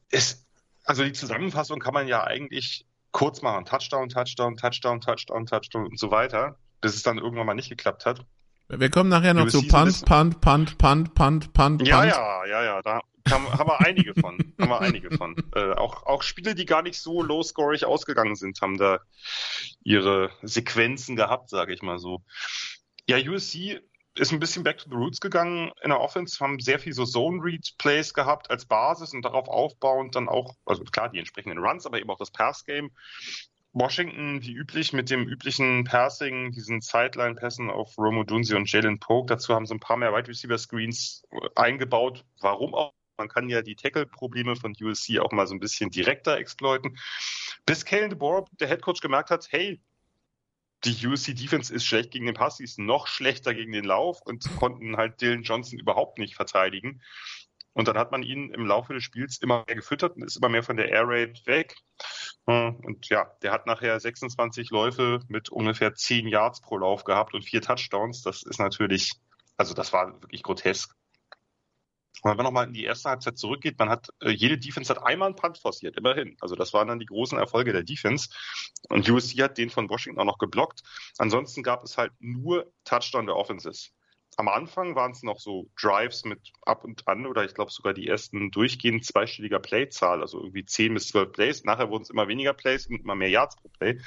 es, 0.10 0.46
also 0.84 1.04
die 1.04 1.14
Zusammenfassung 1.14 1.80
kann 1.80 1.94
man 1.94 2.08
ja 2.08 2.24
eigentlich 2.24 2.86
kurz 3.12 3.42
machen. 3.42 3.66
Touchdown, 3.66 4.10
Touchdown, 4.10 4.58
Touchdown, 4.58 5.02
Touchdown, 5.02 5.46
Touchdown 5.46 5.86
und 5.86 6.00
so 6.00 6.12
weiter, 6.12 6.58
bis 6.82 6.96
es 6.96 7.04
dann 7.04 7.18
irgendwann 7.18 7.46
mal 7.46 7.54
nicht 7.54 7.70
geklappt 7.70 8.06
hat. 8.06 8.26
Wir 8.68 8.90
kommen 8.90 9.10
nachher 9.10 9.34
noch 9.34 9.48
zu 9.48 9.62
Punt, 9.68 10.06
Punt, 10.06 10.42
Punt, 10.42 10.78
Punt, 10.78 11.14
Punt, 11.14 11.54
Punt, 11.54 11.88
Ja, 11.88 12.04
ja, 12.04 12.46
ja, 12.46 12.64
ja, 12.64 12.82
da 12.82 13.00
haben, 13.30 13.52
haben 13.52 13.68
wir 13.68 13.82
einige 13.82 14.14
von. 14.20 14.38
haben 14.60 14.70
wir 14.70 14.82
einige 14.82 15.16
von. 15.18 15.36
Äh, 15.56 15.74
auch, 15.74 16.06
auch 16.06 16.24
Spiele, 16.24 16.56
die 16.56 16.66
gar 16.66 16.82
nicht 16.82 17.00
so 17.00 17.22
low-scorig 17.22 17.86
ausgegangen 17.86 18.36
sind, 18.36 18.62
haben 18.62 18.78
da 18.78 19.00
ihre 19.84 20.32
Sequenzen 20.42 21.16
gehabt, 21.16 21.50
sage 21.50 21.74
ich 21.74 21.82
mal 21.82 22.00
so. 22.00 22.24
Ja, 23.08 23.18
USC 23.18 23.82
ist 24.18 24.32
ein 24.32 24.40
bisschen 24.40 24.64
back 24.64 24.78
to 24.78 24.90
the 24.90 24.96
roots 24.96 25.20
gegangen 25.20 25.72
in 25.82 25.90
der 25.90 26.00
Offense, 26.00 26.40
haben 26.40 26.60
sehr 26.60 26.80
viel 26.80 26.94
so 26.94 27.06
Zone-Read-Plays 27.06 28.14
gehabt 28.14 28.50
als 28.50 28.66
Basis 28.66 29.14
und 29.14 29.24
darauf 29.24 29.48
aufbauend 29.48 30.16
dann 30.16 30.30
auch, 30.30 30.56
also 30.66 30.84
klar, 30.84 31.10
die 31.10 31.20
entsprechenden 31.20 31.60
Runs, 31.60 31.86
aber 31.86 32.00
eben 32.00 32.10
auch 32.10 32.18
das 32.18 32.32
Pass-Game. 32.32 32.92
Washington, 33.74 34.42
wie 34.42 34.54
üblich, 34.54 34.94
mit 34.94 35.10
dem 35.10 35.28
üblichen 35.28 35.84
Passing, 35.84 36.52
diesen 36.52 36.80
Sideline-Pässen 36.80 37.70
auf 37.70 37.98
Romo 37.98 38.24
Dunzi 38.24 38.56
und 38.56 38.72
Jalen 38.72 39.00
Polk. 39.02 39.28
Dazu 39.28 39.54
haben 39.54 39.66
sie 39.66 39.74
ein 39.74 39.82
paar 39.82 39.98
mehr 39.98 40.14
Wide 40.14 40.30
Receiver 40.30 40.58
Screens 40.58 41.24
eingebaut. 41.56 42.24
Warum 42.40 42.74
auch? 42.74 42.94
Man 43.18 43.28
kann 43.28 43.50
ja 43.50 43.62
die 43.62 43.76
Tackle-Probleme 43.76 44.56
von 44.56 44.76
USC 44.82 45.20
auch 45.20 45.32
mal 45.32 45.48
so 45.48 45.54
ein 45.54 45.60
bisschen 45.60 45.90
direkter 45.90 46.38
exploiten. 46.38 46.98
Bis 47.66 47.84
Kalen 47.84 48.10
DeBoer, 48.10 48.46
der 48.60 48.68
Headcoach, 48.68 49.02
gemerkt 49.02 49.30
hat, 49.30 49.48
hey, 49.52 49.82
die 50.84 51.08
USC 51.08 51.34
Defense 51.34 51.74
ist 51.74 51.86
schlecht 51.86 52.12
gegen 52.12 52.26
den 52.26 52.36
Pass, 52.36 52.58
sie 52.58 52.64
ist 52.64 52.78
noch 52.78 53.08
schlechter 53.08 53.54
gegen 53.54 53.72
den 53.72 53.86
Lauf 53.86 54.22
und 54.22 54.44
konnten 54.58 54.98
halt 54.98 55.22
Dylan 55.22 55.44
Johnson 55.44 55.80
überhaupt 55.80 56.20
nicht 56.20 56.36
verteidigen. 56.36 57.02
Und 57.74 57.90
dann 57.90 57.98
hat 57.98 58.12
man 58.12 58.24
ihn 58.24 58.52
im 58.52 58.66
Laufe 58.66 58.94
des 58.94 59.04
Spiels 59.04 59.38
immer 59.40 59.66
mehr 59.68 59.76
gefüttert 59.76 60.16
und 60.16 60.24
ist 60.24 60.38
immer 60.38 60.48
mehr 60.48 60.64
von 60.64 60.78
der 60.78 60.90
Air 60.90 61.04
Raid 61.08 61.46
weg. 61.46 61.76
Und 62.46 63.10
ja, 63.10 63.26
der 63.42 63.52
hat 63.52 63.66
nachher 63.66 64.00
26 64.00 64.70
Läufe 64.70 65.20
mit 65.28 65.50
ungefähr 65.50 65.94
10 65.94 66.28
Yards 66.28 66.62
pro 66.62 66.78
Lauf 66.78 67.04
gehabt 67.04 67.34
und 67.34 67.44
vier 67.44 67.62
Touchdowns. 67.62 68.22
Das 68.22 68.44
ist 68.44 68.60
natürlich, 68.60 69.12
also 69.58 69.74
das 69.74 69.92
war 69.92 70.22
wirklich 70.22 70.42
grotesk. 70.42 70.96
Und 72.26 72.32
wenn 72.32 72.38
man 72.38 72.46
nochmal 72.46 72.66
in 72.66 72.74
die 72.74 72.86
erste 72.86 73.10
Halbzeit 73.10 73.38
zurückgeht, 73.38 73.78
man 73.78 73.88
hat, 73.88 74.10
äh, 74.20 74.32
jede 74.32 74.58
Defense 74.58 74.92
hat 74.92 75.04
einmal 75.06 75.28
einen 75.28 75.36
Punt 75.36 75.60
forciert, 75.60 75.96
immerhin. 75.96 76.36
Also 76.42 76.56
das 76.56 76.74
waren 76.74 76.88
dann 76.88 76.98
die 76.98 77.06
großen 77.06 77.38
Erfolge 77.38 77.72
der 77.72 77.84
Defense. 77.84 78.30
Und 78.90 79.08
USC 79.08 79.44
hat 79.44 79.60
den 79.60 79.70
von 79.70 79.88
Washington 79.92 80.20
auch 80.20 80.26
noch 80.26 80.40
geblockt. 80.40 80.82
Ansonsten 81.20 81.62
gab 81.62 81.84
es 81.84 82.00
halt 82.00 82.14
nur 82.18 82.74
Touchdown 82.84 83.28
der 83.28 83.36
Offenses 83.36 83.94
am 84.38 84.48
Anfang 84.48 84.96
waren 84.96 85.12
es 85.12 85.24
noch 85.24 85.40
so 85.40 85.70
Drives 85.80 86.26
mit 86.26 86.52
ab 86.64 86.84
und 86.84 87.08
an 87.08 87.26
oder 87.26 87.46
ich 87.46 87.54
glaube 87.54 87.72
sogar 87.72 87.94
die 87.94 88.08
ersten 88.08 88.52
durchgehend 88.52 89.06
zweistelliger 89.06 89.60
Playzahl, 89.60 90.22
also 90.22 90.42
irgendwie 90.42 90.66
10 90.66 90.94
bis 90.94 91.08
12 91.10 91.32
Plays. 91.32 91.64
Nachher 91.64 91.90
wurden 91.90 92.04
es 92.04 92.10
immer 92.10 92.28
weniger 92.28 92.54
Plays 92.54 92.88
und 92.88 93.02
immer 93.02 93.16
mehr 93.16 93.30
Yards 93.30 93.56
pro 93.56 93.70
Play. 93.70 94.00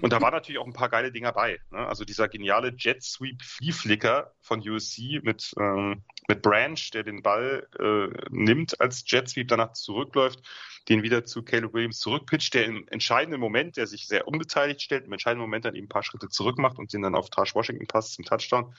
Und 0.00 0.12
da 0.12 0.20
waren 0.20 0.32
natürlich 0.32 0.58
auch 0.58 0.66
ein 0.66 0.72
paar 0.72 0.88
geile 0.88 1.10
Dinger 1.10 1.32
bei. 1.32 1.58
Ne? 1.70 1.78
Also 1.78 2.04
dieser 2.04 2.28
geniale 2.28 2.74
Jet 2.76 3.02
Sweep 3.02 3.42
Flea 3.42 3.72
Flicker 3.72 4.32
von 4.40 4.60
USC 4.60 5.20
mit, 5.22 5.52
ähm, 5.58 6.02
mit 6.28 6.42
Branch, 6.42 6.90
der 6.92 7.02
den 7.02 7.22
Ball 7.22 7.66
äh, 7.78 8.28
nimmt 8.30 8.80
als 8.80 9.04
Jet 9.06 9.28
Sweep, 9.28 9.48
danach 9.48 9.72
zurückläuft, 9.72 10.42
den 10.88 11.02
wieder 11.02 11.24
zu 11.24 11.42
Caleb 11.42 11.74
Williams 11.74 11.98
zurückpitcht, 11.98 12.54
der 12.54 12.66
im 12.66 12.86
entscheidenden 12.88 13.40
Moment, 13.40 13.76
der 13.76 13.86
sich 13.86 14.06
sehr 14.06 14.28
unbeteiligt 14.28 14.82
stellt, 14.82 15.06
im 15.06 15.12
entscheidenden 15.12 15.42
Moment 15.42 15.64
dann 15.64 15.74
eben 15.74 15.86
ein 15.86 15.88
paar 15.88 16.04
Schritte 16.04 16.28
zurück 16.28 16.58
macht 16.58 16.78
und 16.78 16.92
den 16.92 17.02
dann 17.02 17.14
auf 17.14 17.30
Tash 17.30 17.54
Washington 17.54 17.86
passt 17.86 18.14
zum 18.14 18.24
Touchdown. 18.24 18.74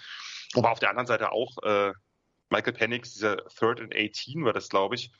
Aber 0.55 0.71
auf 0.71 0.79
der 0.79 0.89
anderen 0.89 1.07
Seite 1.07 1.31
auch 1.31 1.57
äh, 1.63 1.93
Michael 2.49 2.73
Penix, 2.73 3.13
dieser 3.13 3.37
Third 3.47 3.81
and 3.81 3.93
18 3.95 4.45
war 4.45 4.53
das, 4.53 4.69
glaube 4.69 4.95
ich, 4.95 5.11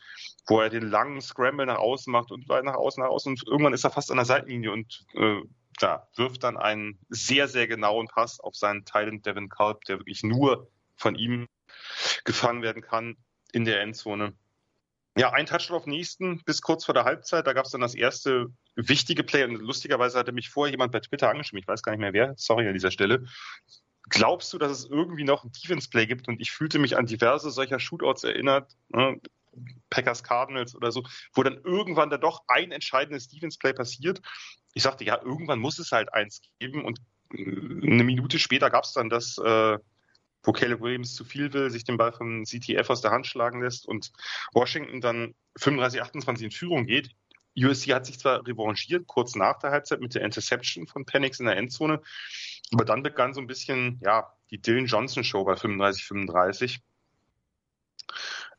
wo 0.47 0.61
er 0.61 0.69
den 0.69 0.89
langen 0.89 1.21
Scramble 1.21 1.65
nach 1.65 1.77
außen 1.77 2.11
macht 2.11 2.31
und 2.31 2.47
nach 2.47 2.75
außen, 2.75 3.03
nach 3.03 3.09
außen 3.09 3.33
und 3.33 3.47
irgendwann 3.47 3.73
ist 3.73 3.83
er 3.83 3.91
fast 3.91 4.11
an 4.11 4.17
der 4.17 4.25
Seitenlinie 4.25 4.71
und 4.71 5.05
äh, 5.13 5.41
da 5.79 6.07
wirft 6.15 6.43
dann 6.43 6.57
einen 6.57 6.99
sehr, 7.09 7.47
sehr 7.47 7.67
genauen 7.67 8.07
Pass 8.07 8.39
auf 8.39 8.55
seinen 8.55 8.85
Thailand 8.85 9.25
Devin 9.25 9.49
Kalb, 9.49 9.83
der 9.85 9.99
wirklich 9.99 10.23
nur 10.23 10.69
von 10.95 11.15
ihm 11.15 11.47
gefangen 12.23 12.63
werden 12.63 12.81
kann 12.81 13.17
in 13.51 13.65
der 13.65 13.81
Endzone. 13.81 14.33
Ja, 15.17 15.31
ein 15.31 15.45
Touchdown 15.47 15.77
auf 15.77 15.87
nächsten 15.87 16.43
bis 16.43 16.61
kurz 16.61 16.85
vor 16.85 16.93
der 16.93 17.03
Halbzeit. 17.03 17.47
Da 17.47 17.53
gab 17.53 17.65
es 17.65 17.71
dann 17.71 17.81
das 17.81 17.95
erste 17.95 18.47
wichtige 18.75 19.23
Play. 19.23 19.43
Und 19.43 19.55
lustigerweise 19.55 20.17
hatte 20.19 20.31
mich 20.31 20.49
vorher 20.49 20.71
jemand 20.71 20.91
bei 20.91 20.99
Twitter 20.99 21.29
angeschrieben. 21.29 21.59
Ich 21.59 21.67
weiß 21.67 21.81
gar 21.81 21.91
nicht 21.91 22.01
mehr 22.01 22.13
wer. 22.13 22.33
Sorry 22.37 22.67
an 22.67 22.73
dieser 22.73 22.91
Stelle. 22.91 23.25
Glaubst 24.09 24.53
du, 24.53 24.57
dass 24.57 24.71
es 24.71 24.85
irgendwie 24.85 25.23
noch 25.23 25.43
ein 25.43 25.51
Defense-Play 25.51 26.05
gibt? 26.05 26.27
Und 26.27 26.39
ich 26.39 26.51
fühlte 26.51 26.79
mich 26.79 26.97
an 26.97 27.05
diverse 27.05 27.51
solcher 27.51 27.79
Shootouts 27.79 28.23
erinnert. 28.23 28.75
Ne? 28.89 29.19
Packers 29.89 30.23
Cardinals 30.23 30.75
oder 30.75 30.91
so, 30.91 31.03
wo 31.33 31.43
dann 31.43 31.59
irgendwann 31.63 32.09
da 32.09 32.17
doch 32.17 32.43
ein 32.47 32.71
entscheidendes 32.71 33.27
Defense-Play 33.27 33.73
passiert. 33.73 34.21
Ich 34.73 34.83
sagte, 34.83 35.03
ja, 35.03 35.19
irgendwann 35.21 35.59
muss 35.59 35.79
es 35.79 35.91
halt 35.91 36.13
eins 36.13 36.41
geben. 36.59 36.85
Und 36.85 36.99
äh, 37.33 37.41
eine 37.41 38.03
Minute 38.03 38.39
später 38.39 38.69
gab 38.69 38.83
es 38.83 38.93
dann 38.93 39.09
das, 39.09 39.37
äh, 39.37 39.77
wo 40.43 40.51
Caleb 40.51 40.81
Williams 40.81 41.15
zu 41.15 41.25
viel 41.25 41.51
will, 41.53 41.69
sich 41.69 41.83
den 41.83 41.97
Ball 41.97 42.13
vom 42.13 42.45
CTF 42.45 42.89
aus 42.89 43.01
der 43.01 43.11
Hand 43.11 43.27
schlagen 43.27 43.61
lässt 43.61 43.85
und 43.87 44.11
Washington 44.53 45.01
dann 45.01 45.35
35-28 45.59 46.43
in 46.43 46.51
Führung 46.51 46.85
geht. 46.85 47.09
USC 47.57 47.93
hat 47.93 48.05
sich 48.05 48.19
zwar 48.19 48.45
revanchiert, 48.45 49.07
kurz 49.07 49.35
nach 49.35 49.57
der 49.57 49.71
Halbzeit 49.71 49.99
mit 49.99 50.13
der 50.13 50.21
Interception 50.21 50.85
von 50.85 51.05
Penix 51.05 51.39
in 51.39 51.47
der 51.47 51.57
Endzone, 51.57 52.01
aber 52.73 52.85
dann 52.85 53.03
begann 53.03 53.33
so 53.33 53.41
ein 53.41 53.47
bisschen, 53.47 53.99
ja, 54.03 54.33
die 54.51 54.61
Dylan 54.61 54.85
Johnson 54.85 55.23
Show 55.23 55.43
bei 55.43 55.53
35-35. 55.53 56.79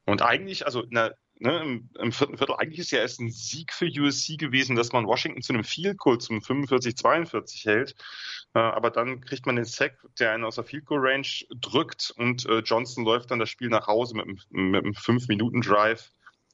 Und 0.05 0.23
eigentlich, 0.23 0.64
also 0.64 0.85
na, 0.88 1.11
ne, 1.38 1.61
im, 1.61 1.90
im, 1.99 2.12
vierten 2.12 2.38
Viertel, 2.38 2.57
eigentlich 2.59 2.79
ist 2.79 2.90
ja 2.90 3.01
erst 3.01 3.21
ein 3.21 3.31
Sieg 3.31 3.73
für 3.73 3.87
USC 3.87 4.37
gewesen, 4.37 4.77
dass 4.77 4.92
man 4.92 5.07
Washington 5.07 5.42
zu 5.42 5.53
einem 5.53 5.64
Field 5.64 5.99
Goal 5.99 6.18
zum 6.18 6.38
45-42 6.38 7.64
hält. 7.64 7.94
Äh, 8.55 8.61
aber 8.61 8.90
dann 8.90 9.21
kriegt 9.21 9.47
man 9.47 9.57
den 9.57 9.64
Sack, 9.64 9.99
der 10.18 10.33
einen 10.33 10.44
aus 10.44 10.57
der 10.57 10.64
Field 10.64 10.87
Goal 10.87 11.01
Range 11.03 11.29
drückt 11.61 12.12
und 12.16 12.47
äh, 12.47 12.61
Johnson 12.61 13.05
läuft 13.05 13.31
dann 13.31 13.38
das 13.38 13.51
Spiel 13.51 13.68
nach 13.68 13.87
Hause 13.87 14.16
mit, 14.16 14.27
mit 14.51 14.85
einem 14.85 14.94
5-Minuten-Drive, 14.94 16.11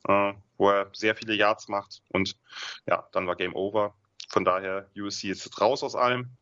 äh, 0.09 0.33
wo 0.57 0.71
er 0.71 0.90
sehr 0.93 1.14
viele 1.14 1.35
Yards 1.35 1.69
macht. 1.69 2.03
Und 2.09 2.37
ja, 2.87 3.09
dann 3.12 3.27
war 3.27 3.37
Game 3.37 3.55
Over. 3.55 3.95
Von 4.29 4.45
daher, 4.45 4.90
USC 4.97 5.31
ist 5.31 5.61
raus 5.61 5.83
aus 5.83 5.95
allem. 5.95 6.37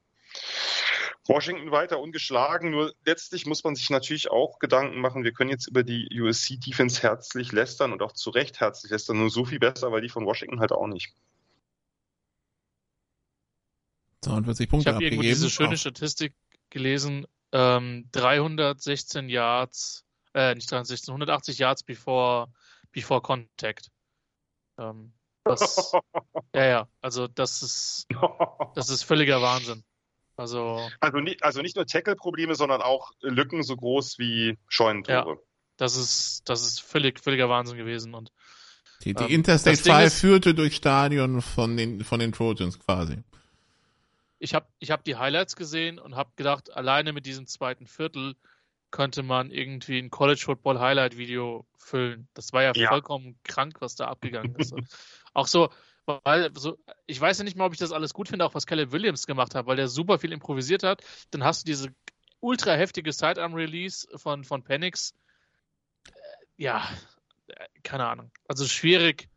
Washington 1.26 1.70
weiter 1.70 2.00
ungeschlagen, 2.00 2.70
nur 2.70 2.92
letztlich 3.04 3.46
muss 3.46 3.62
man 3.62 3.76
sich 3.76 3.90
natürlich 3.90 4.30
auch 4.30 4.58
Gedanken 4.58 5.00
machen, 5.00 5.22
wir 5.22 5.32
können 5.32 5.50
jetzt 5.50 5.68
über 5.68 5.84
die 5.84 6.08
USC-Defense 6.20 7.02
herzlich 7.02 7.52
lästern 7.52 7.92
und 7.92 8.02
auch 8.02 8.12
zu 8.12 8.30
Recht 8.30 8.60
herzlich 8.60 8.90
lästern, 8.90 9.18
nur 9.18 9.30
so 9.30 9.44
viel 9.44 9.60
besser, 9.60 9.92
weil 9.92 10.00
die 10.00 10.08
von 10.08 10.26
Washington 10.26 10.60
halt 10.60 10.72
auch 10.72 10.88
nicht. 10.88 11.14
42 14.22 14.68
Punkte 14.68 14.88
ich 14.88 14.94
habe 14.94 15.04
irgendwo 15.04 15.22
diese 15.22 15.50
schöne 15.50 15.76
Statistik 15.76 16.34
gelesen, 16.70 17.26
ähm, 17.52 18.08
316 18.12 19.28
Yards, 19.28 20.04
äh, 20.34 20.54
nicht 20.54 20.70
316, 20.70 21.12
180 21.12 21.58
Yards 21.58 21.82
before, 21.82 22.48
before 22.90 23.20
Contact. 23.20 23.90
Ähm, 24.78 25.12
das, 25.44 25.92
ja, 26.54 26.64
ja, 26.64 26.88
also 27.00 27.28
das 27.28 27.62
ist, 27.62 28.06
das 28.74 28.90
ist 28.90 29.02
völliger 29.02 29.42
Wahnsinn. 29.42 29.84
Also, 30.42 30.90
also, 30.98 31.18
nicht, 31.20 31.44
also 31.44 31.62
nicht 31.62 31.76
nur 31.76 31.86
Tackle-Probleme, 31.86 32.56
sondern 32.56 32.82
auch 32.82 33.12
Lücken 33.20 33.62
so 33.62 33.76
groß 33.76 34.18
wie 34.18 34.58
Scheunentore. 34.66 35.34
Ja, 35.34 35.40
das 35.76 35.96
ist, 35.96 36.42
das 36.46 36.66
ist 36.66 36.80
völlig, 36.80 37.20
völliger 37.20 37.48
Wahnsinn 37.48 37.78
gewesen. 37.78 38.14
Und, 38.14 38.32
die, 39.04 39.14
die 39.14 39.22
ähm, 39.22 39.30
Interstate 39.30 39.76
5 39.76 40.12
führte 40.12 40.54
durch 40.54 40.74
Stadion 40.74 41.40
von 41.42 41.76
den, 41.76 42.02
von 42.02 42.18
den 42.18 42.32
Trojans 42.32 42.80
quasi. 42.80 43.18
Ich 44.40 44.54
habe 44.54 44.66
ich 44.80 44.90
hab 44.90 45.04
die 45.04 45.14
Highlights 45.14 45.54
gesehen 45.54 46.00
und 46.00 46.16
habe 46.16 46.30
gedacht, 46.34 46.74
alleine 46.74 47.12
mit 47.12 47.24
diesem 47.24 47.46
zweiten 47.46 47.86
Viertel 47.86 48.34
könnte 48.90 49.22
man 49.22 49.52
irgendwie 49.52 50.00
ein 50.00 50.10
College 50.10 50.42
Football 50.44 50.80
Highlight 50.80 51.16
Video 51.16 51.64
füllen. 51.76 52.26
Das 52.34 52.52
war 52.52 52.64
ja, 52.64 52.72
ja. 52.74 52.88
vollkommen 52.88 53.38
krank, 53.44 53.76
was 53.78 53.94
da 53.94 54.08
abgegangen 54.08 54.56
ist. 54.56 54.74
auch 55.34 55.46
so, 55.46 55.70
weil 56.06 56.50
so, 56.56 56.78
ich 57.06 57.20
weiß 57.20 57.38
ja 57.38 57.44
nicht 57.44 57.56
mal, 57.56 57.66
ob 57.66 57.72
ich 57.72 57.78
das 57.78 57.92
alles 57.92 58.12
gut 58.14 58.28
finde, 58.28 58.44
auch 58.44 58.54
was 58.54 58.66
Caleb 58.66 58.92
Williams 58.92 59.26
gemacht 59.26 59.54
hat, 59.54 59.66
weil 59.66 59.76
der 59.76 59.88
super 59.88 60.18
viel 60.18 60.32
improvisiert 60.32 60.82
hat. 60.82 61.02
Dann 61.30 61.44
hast 61.44 61.62
du 61.62 61.70
diese 61.70 61.94
ultra 62.40 62.74
heftige 62.74 63.12
Sidearm-Release 63.12 64.08
von, 64.16 64.44
von 64.44 64.62
Penix. 64.64 65.14
Äh, 66.06 66.10
ja, 66.56 66.88
äh, 67.46 67.66
keine 67.82 68.06
Ahnung. 68.06 68.30
Also 68.48 68.66
schwierig. 68.66 69.28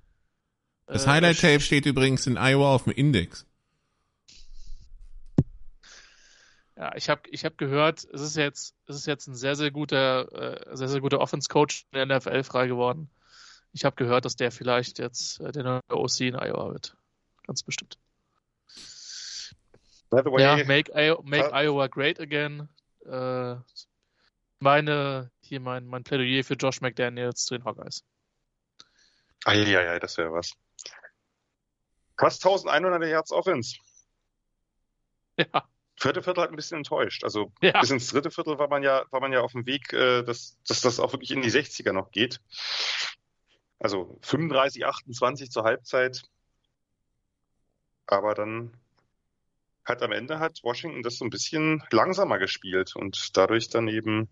Das 0.88 1.06
äh, 1.06 1.10
Highlight-Tape 1.10 1.60
steht 1.60 1.86
übrigens 1.86 2.28
in 2.28 2.38
Iowa 2.38 2.75
auf 2.75 2.84
dem 2.84 2.93
Index. 2.93 3.45
Ja, 6.78 6.93
ich 6.95 7.10
habe 7.10 7.21
ich 7.30 7.45
hab 7.45 7.58
gehört, 7.58 8.06
es 8.13 8.21
ist 8.21 8.36
jetzt, 8.36 8.75
es 8.88 8.97
ist 8.97 9.08
jetzt 9.08 9.28
ein 9.28 9.36
sehr, 9.36 9.56
sehr 9.56 9.71
guter, 9.71 10.71
äh, 10.71 10.75
sehr, 10.75 10.89
sehr 10.89 10.99
guter 10.99 11.21
Offense-Coach 11.21 11.86
in 11.91 12.10
der 12.10 12.17
NFL 12.17 12.43
frei 12.43 12.67
geworden. 12.67 13.10
Ich 13.75 13.83
habe 13.83 13.97
gehört, 13.97 14.23
dass 14.23 14.38
der 14.38 14.53
vielleicht 14.53 14.99
jetzt 14.99 15.41
äh, 15.41 15.51
der 15.51 15.63
neue 15.63 15.81
OC 15.89 16.21
in 16.21 16.35
Iowa 16.35 16.71
wird. 16.71 16.95
Ganz 17.45 17.61
bestimmt. 17.61 17.99
Way, 20.11 20.41
ja, 20.41 20.63
make, 20.63 20.89
I 20.95 21.13
make 21.23 21.49
uh, 21.49 21.53
Iowa 21.53 21.88
great 21.88 22.21
again. 22.21 22.69
Äh, 23.05 23.55
meine, 24.59 25.29
hier 25.41 25.59
mein, 25.59 25.88
mein 25.88 26.05
Plädoyer 26.05 26.45
für 26.45 26.53
Josh 26.53 26.79
McDaniels 26.79 27.43
zu 27.43 27.57
den 27.57 27.65
Hawkeyes. 27.65 28.05
Eieiei, 29.43 29.99
das 29.99 30.17
wäre 30.17 30.31
was. 30.31 30.53
Fast 32.17 32.45
1100 32.45 33.09
Yards 33.09 33.31
Offense. 33.31 33.77
Ja. 35.38 35.67
Vierte 35.97 36.23
Viertel 36.23 36.43
hat 36.43 36.49
ein 36.49 36.55
bisschen 36.55 36.77
enttäuscht. 36.77 37.25
Also 37.25 37.51
ja. 37.61 37.77
bis 37.81 37.89
ins 37.89 38.07
dritte 38.07 38.31
Viertel 38.31 38.57
war 38.57 38.69
man 38.69 38.83
ja, 38.83 39.03
war 39.11 39.19
man 39.19 39.33
ja 39.33 39.41
auf 39.41 39.51
dem 39.51 39.65
Weg, 39.65 39.91
äh, 39.91 40.23
dass, 40.23 40.57
dass 40.65 40.79
das 40.79 41.01
auch 41.01 41.11
wirklich 41.11 41.31
in 41.31 41.41
die 41.41 41.51
60er 41.51 41.91
noch 41.91 42.11
geht. 42.11 42.39
Also 43.79 44.17
35, 44.21 44.85
28 44.85 45.51
zur 45.51 45.63
Halbzeit. 45.63 46.23
Aber 48.07 48.33
dann 48.33 48.77
hat 49.83 50.01
am 50.01 50.11
Ende 50.11 50.39
hat 50.39 50.61
Washington 50.63 51.03
das 51.03 51.17
so 51.17 51.25
ein 51.25 51.29
bisschen 51.29 51.83
langsamer 51.91 52.39
gespielt 52.39 52.95
und 52.95 53.38
dadurch 53.38 53.69
dann 53.69 53.88
eben 53.88 54.27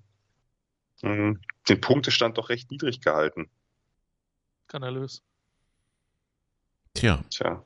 mh, 1.01 1.15
hm, 1.15 1.41
den 1.69 1.81
Punktestand 1.81 2.37
doch 2.37 2.49
recht 2.49 2.71
niedrig 2.71 3.01
gehalten. 3.01 3.49
Skandalös. 4.67 5.21
Tja. 6.93 7.23
Tja. 7.29 7.65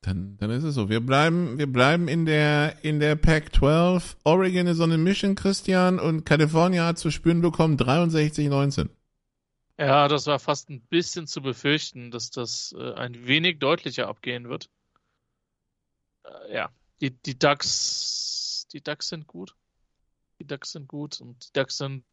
Dann, 0.00 0.36
dann 0.38 0.50
ist 0.50 0.62
es 0.62 0.74
so. 0.74 0.88
Wir 0.88 1.00
bleiben, 1.00 1.58
wir 1.58 1.70
bleiben 1.70 2.06
in 2.08 2.24
der, 2.24 2.76
in 2.82 3.00
der 3.00 3.16
Pac 3.16 3.54
12. 3.54 4.16
Oregon 4.24 4.66
ist 4.68 4.80
on 4.80 4.92
a 4.92 4.96
mission, 4.96 5.34
Christian, 5.34 5.98
und 5.98 6.24
Kalifornien 6.24 6.84
hat 6.84 6.98
zu 6.98 7.10
spüren 7.10 7.40
bekommen 7.40 7.76
63-19. 7.76 8.88
Ja, 9.78 10.08
das 10.08 10.26
war 10.26 10.40
fast 10.40 10.70
ein 10.70 10.80
bisschen 10.80 11.28
zu 11.28 11.40
befürchten, 11.40 12.10
dass 12.10 12.30
das 12.30 12.74
äh, 12.76 12.94
ein 12.94 13.26
wenig 13.28 13.60
deutlicher 13.60 14.08
abgehen 14.08 14.48
wird. 14.48 14.68
Äh, 16.24 16.54
ja, 16.54 16.72
die, 17.00 17.10
die 17.10 17.38
Ducks, 17.38 18.66
die 18.72 18.82
Ducks 18.82 19.08
sind 19.08 19.28
gut. 19.28 19.54
Die 20.40 20.46
Ducks 20.46 20.72
sind 20.72 20.88
gut 20.88 21.20
und 21.20 21.46
die 21.46 21.52
Ducks 21.52 21.78
sind 21.78 22.04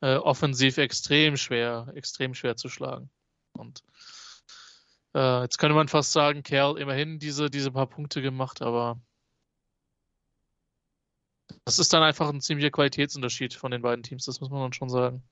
äh, 0.00 0.16
offensiv 0.16 0.78
extrem 0.78 1.36
schwer, 1.36 1.92
extrem 1.94 2.34
schwer 2.34 2.56
zu 2.56 2.70
schlagen. 2.70 3.10
Und 3.52 3.82
äh, 5.14 5.42
jetzt 5.42 5.58
könnte 5.58 5.74
man 5.74 5.88
fast 5.88 6.12
sagen, 6.12 6.42
Kerl 6.42 6.78
immerhin 6.78 7.18
diese, 7.18 7.50
diese 7.50 7.70
paar 7.70 7.86
Punkte 7.86 8.22
gemacht, 8.22 8.62
aber 8.62 8.98
das 11.64 11.78
ist 11.78 11.92
dann 11.92 12.02
einfach 12.02 12.30
ein 12.30 12.40
ziemlicher 12.40 12.70
Qualitätsunterschied 12.70 13.52
von 13.52 13.70
den 13.70 13.82
beiden 13.82 14.02
Teams, 14.02 14.24
das 14.24 14.40
muss 14.40 14.48
man 14.48 14.62
dann 14.62 14.72
schon 14.72 14.88
sagen. 14.88 15.22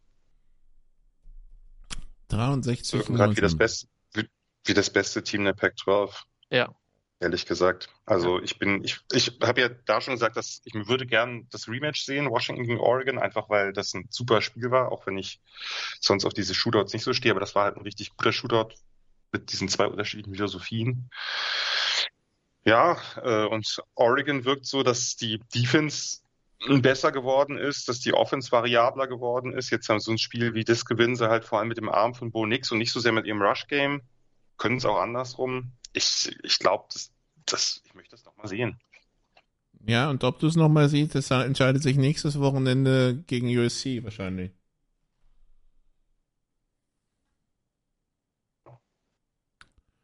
63 2.31 3.07
Gerade 3.07 3.37
wie 3.37 3.41
das, 3.41 3.57
beste, 3.57 3.89
wie, 4.15 4.29
wie 4.65 4.75
das 4.75 4.91
beste 4.91 5.23
Team 5.23 5.45
der 5.45 5.53
Pac-12. 5.53 6.13
Ja. 6.51 6.75
Ehrlich 7.21 7.45
gesagt. 7.45 7.91
Also 8.07 8.39
ja. 8.39 8.45
ich 8.45 8.59
bin, 8.59 8.83
ich, 8.83 9.01
ich 9.13 9.39
habe 9.43 9.61
ja 9.61 9.69
da 9.69 10.01
schon 10.01 10.15
gesagt, 10.15 10.37
dass 10.37 10.63
ich 10.65 10.75
würde 10.75 11.07
gern 11.07 11.47
das 11.51 11.69
Rematch 11.69 12.05
sehen, 12.05 12.31
Washington 12.31 12.65
gegen 12.65 12.81
Oregon, 12.81 13.19
einfach 13.19 13.51
weil 13.51 13.73
das 13.75 13.93
ein 13.95 14.07
super 14.11 14.41
Spiel 14.41 14.71
war, 14.71 14.91
auch 14.91 15.07
wenn 15.07 15.19
ich 15.19 15.41
sonst 16.01 16.25
auf 16.25 16.33
diese 16.33 16.55
Shootouts 16.55 16.95
nicht 16.95 17.05
so 17.05 17.13
stehe, 17.13 17.33
aber 17.33 17.41
das 17.41 17.55
war 17.55 17.65
halt 17.65 17.77
ein 17.77 17.83
richtig 17.83 18.17
guter 18.17 18.33
Shootout 18.33 18.75
mit 19.33 19.53
diesen 19.53 19.69
zwei 19.69 19.87
unterschiedlichen 19.87 20.35
Philosophien. 20.35 21.11
Ja, 22.65 22.99
äh, 23.23 23.47
und 23.47 23.83
Oregon 23.95 24.45
wirkt 24.45 24.67
so, 24.67 24.83
dass 24.83 25.17
die 25.17 25.41
Defense 25.55 26.21
besser 26.69 27.11
geworden 27.13 27.57
ist, 27.57 27.89
dass 27.89 28.01
die 28.01 28.13
Offense 28.13 28.53
variabler 28.53 29.07
geworden 29.07 29.53
ist. 29.53 29.71
Jetzt 29.71 29.89
haben 29.89 29.99
sie 29.99 30.05
so 30.05 30.13
ein 30.13 30.19
Spiel 30.19 30.55
wie 30.55 30.65
das 30.65 30.85
gewinnen 30.85 31.17
sie 31.17 31.29
halt 31.29 31.45
vor 31.45 31.59
allem 31.59 31.69
mit 31.69 31.79
dem 31.79 31.89
Arm 31.89 32.15
von 32.15 32.31
Bo 32.31 32.47
Nix 32.47 32.71
und 32.71 32.79
nicht 32.79 32.93
so 32.93 33.01
sehr 33.01 33.13
mit 33.13 33.27
ihrem 33.27 33.43
Rush-Game. 33.43 34.03
Können 34.59 34.77
es 34.77 34.85
auch 34.85 34.99
andersrum. 34.99 35.73
Ich, 35.93 36.37
ich 36.43 36.59
glaube, 36.59 36.85
das, 36.93 37.13
das, 37.47 37.83
ich 37.85 37.95
möchte 37.95 38.11
das 38.13 38.25
nochmal 38.25 38.49
sehen. 38.49 38.79
Ja, 39.87 40.11
und 40.11 40.23
ob 40.25 40.39
du 40.39 40.47
es 40.47 40.57
nochmal 40.57 40.89
siehst, 40.89 41.15
das 41.15 41.31
entscheidet 41.31 41.83
sich 41.83 41.97
nächstes 41.97 42.39
Wochenende 42.39 43.23
gegen 43.27 43.49
USC 43.49 44.05
wahrscheinlich. 44.05 44.53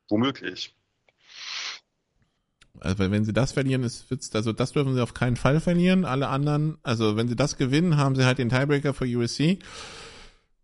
Womöglich. 0.08 0.74
Also 2.80 3.10
wenn 3.10 3.24
sie 3.24 3.32
das 3.32 3.52
verlieren, 3.52 3.82
ist 3.82 4.10
wird's, 4.10 4.34
also 4.34 4.52
das 4.52 4.72
dürfen 4.72 4.94
sie 4.94 5.02
auf 5.02 5.14
keinen 5.14 5.36
Fall 5.36 5.60
verlieren. 5.60 6.04
Alle 6.04 6.28
anderen, 6.28 6.78
also 6.82 7.16
wenn 7.16 7.28
sie 7.28 7.36
das 7.36 7.56
gewinnen, 7.56 7.96
haben 7.96 8.16
sie 8.16 8.24
halt 8.24 8.38
den 8.38 8.48
Tiebreaker 8.48 8.94
für 8.94 9.04
USC. 9.04 9.58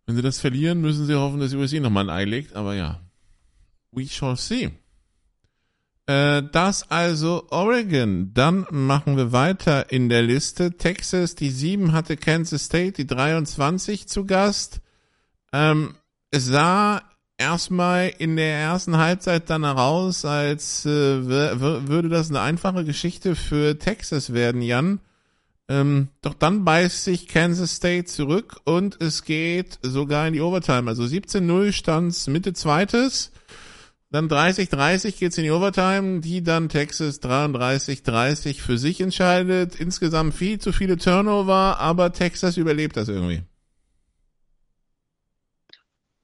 Wenn 0.05 0.15
sie 0.15 0.21
das 0.21 0.39
verlieren, 0.39 0.81
müssen 0.81 1.05
sie 1.05 1.15
hoffen, 1.15 1.39
dass 1.39 1.53
USC 1.53 1.79
nochmal 1.79 2.09
ein 2.09 2.15
Ei 2.15 2.25
legt. 2.25 2.55
Aber 2.55 2.75
ja, 2.75 2.99
we 3.91 4.07
shall 4.07 4.35
see. 4.35 4.71
Äh, 6.05 6.43
das 6.51 6.89
also 6.91 7.47
Oregon. 7.49 8.33
Dann 8.33 8.65
machen 8.69 9.15
wir 9.15 9.31
weiter 9.31 9.91
in 9.91 10.09
der 10.09 10.21
Liste. 10.21 10.77
Texas, 10.77 11.35
die 11.35 11.49
7 11.49 11.93
hatte 11.93 12.17
Kansas 12.17 12.65
State, 12.65 12.93
die 12.93 13.07
23 13.07 14.07
zu 14.07 14.25
Gast. 14.25 14.81
Ähm, 15.53 15.95
es 16.31 16.45
sah 16.45 17.01
erstmal 17.43 18.13
in 18.17 18.37
der 18.37 18.57
ersten 18.57 18.97
Halbzeit 18.97 19.49
dann 19.49 19.65
heraus, 19.65 20.23
als 20.23 20.85
äh, 20.85 20.89
würde 20.89 22.07
das 22.09 22.29
eine 22.29 22.39
einfache 22.39 22.85
Geschichte 22.85 23.35
für 23.35 23.77
Texas 23.77 24.33
werden, 24.33 24.61
Jan. 24.61 24.99
Ähm, 25.69 26.07
doch 26.21 26.33
dann 26.33 26.63
beißt 26.63 27.03
sich 27.03 27.27
Kansas 27.27 27.75
State 27.75 28.05
zurück 28.05 28.61
und 28.63 29.01
es 29.01 29.23
geht 29.23 29.79
sogar 29.81 30.27
in 30.27 30.33
die 30.33 30.41
Overtime. 30.41 30.89
Also 30.89 31.03
17-0 31.03 31.71
stands 31.73 32.27
Mitte 32.27 32.53
zweites. 32.53 33.31
Dann 34.09 34.29
30-30 34.29 35.17
geht's 35.17 35.37
in 35.37 35.43
die 35.43 35.51
Overtime, 35.51 36.21
die 36.21 36.43
dann 36.43 36.69
Texas 36.69 37.21
33-30 37.21 38.61
für 38.61 38.77
sich 38.77 39.01
entscheidet. 39.01 39.75
Insgesamt 39.79 40.35
viel 40.35 40.59
zu 40.59 40.71
viele 40.71 40.97
Turnover, 40.97 41.79
aber 41.79 42.13
Texas 42.13 42.57
überlebt 42.57 42.95
das 42.95 43.09
irgendwie. 43.09 43.43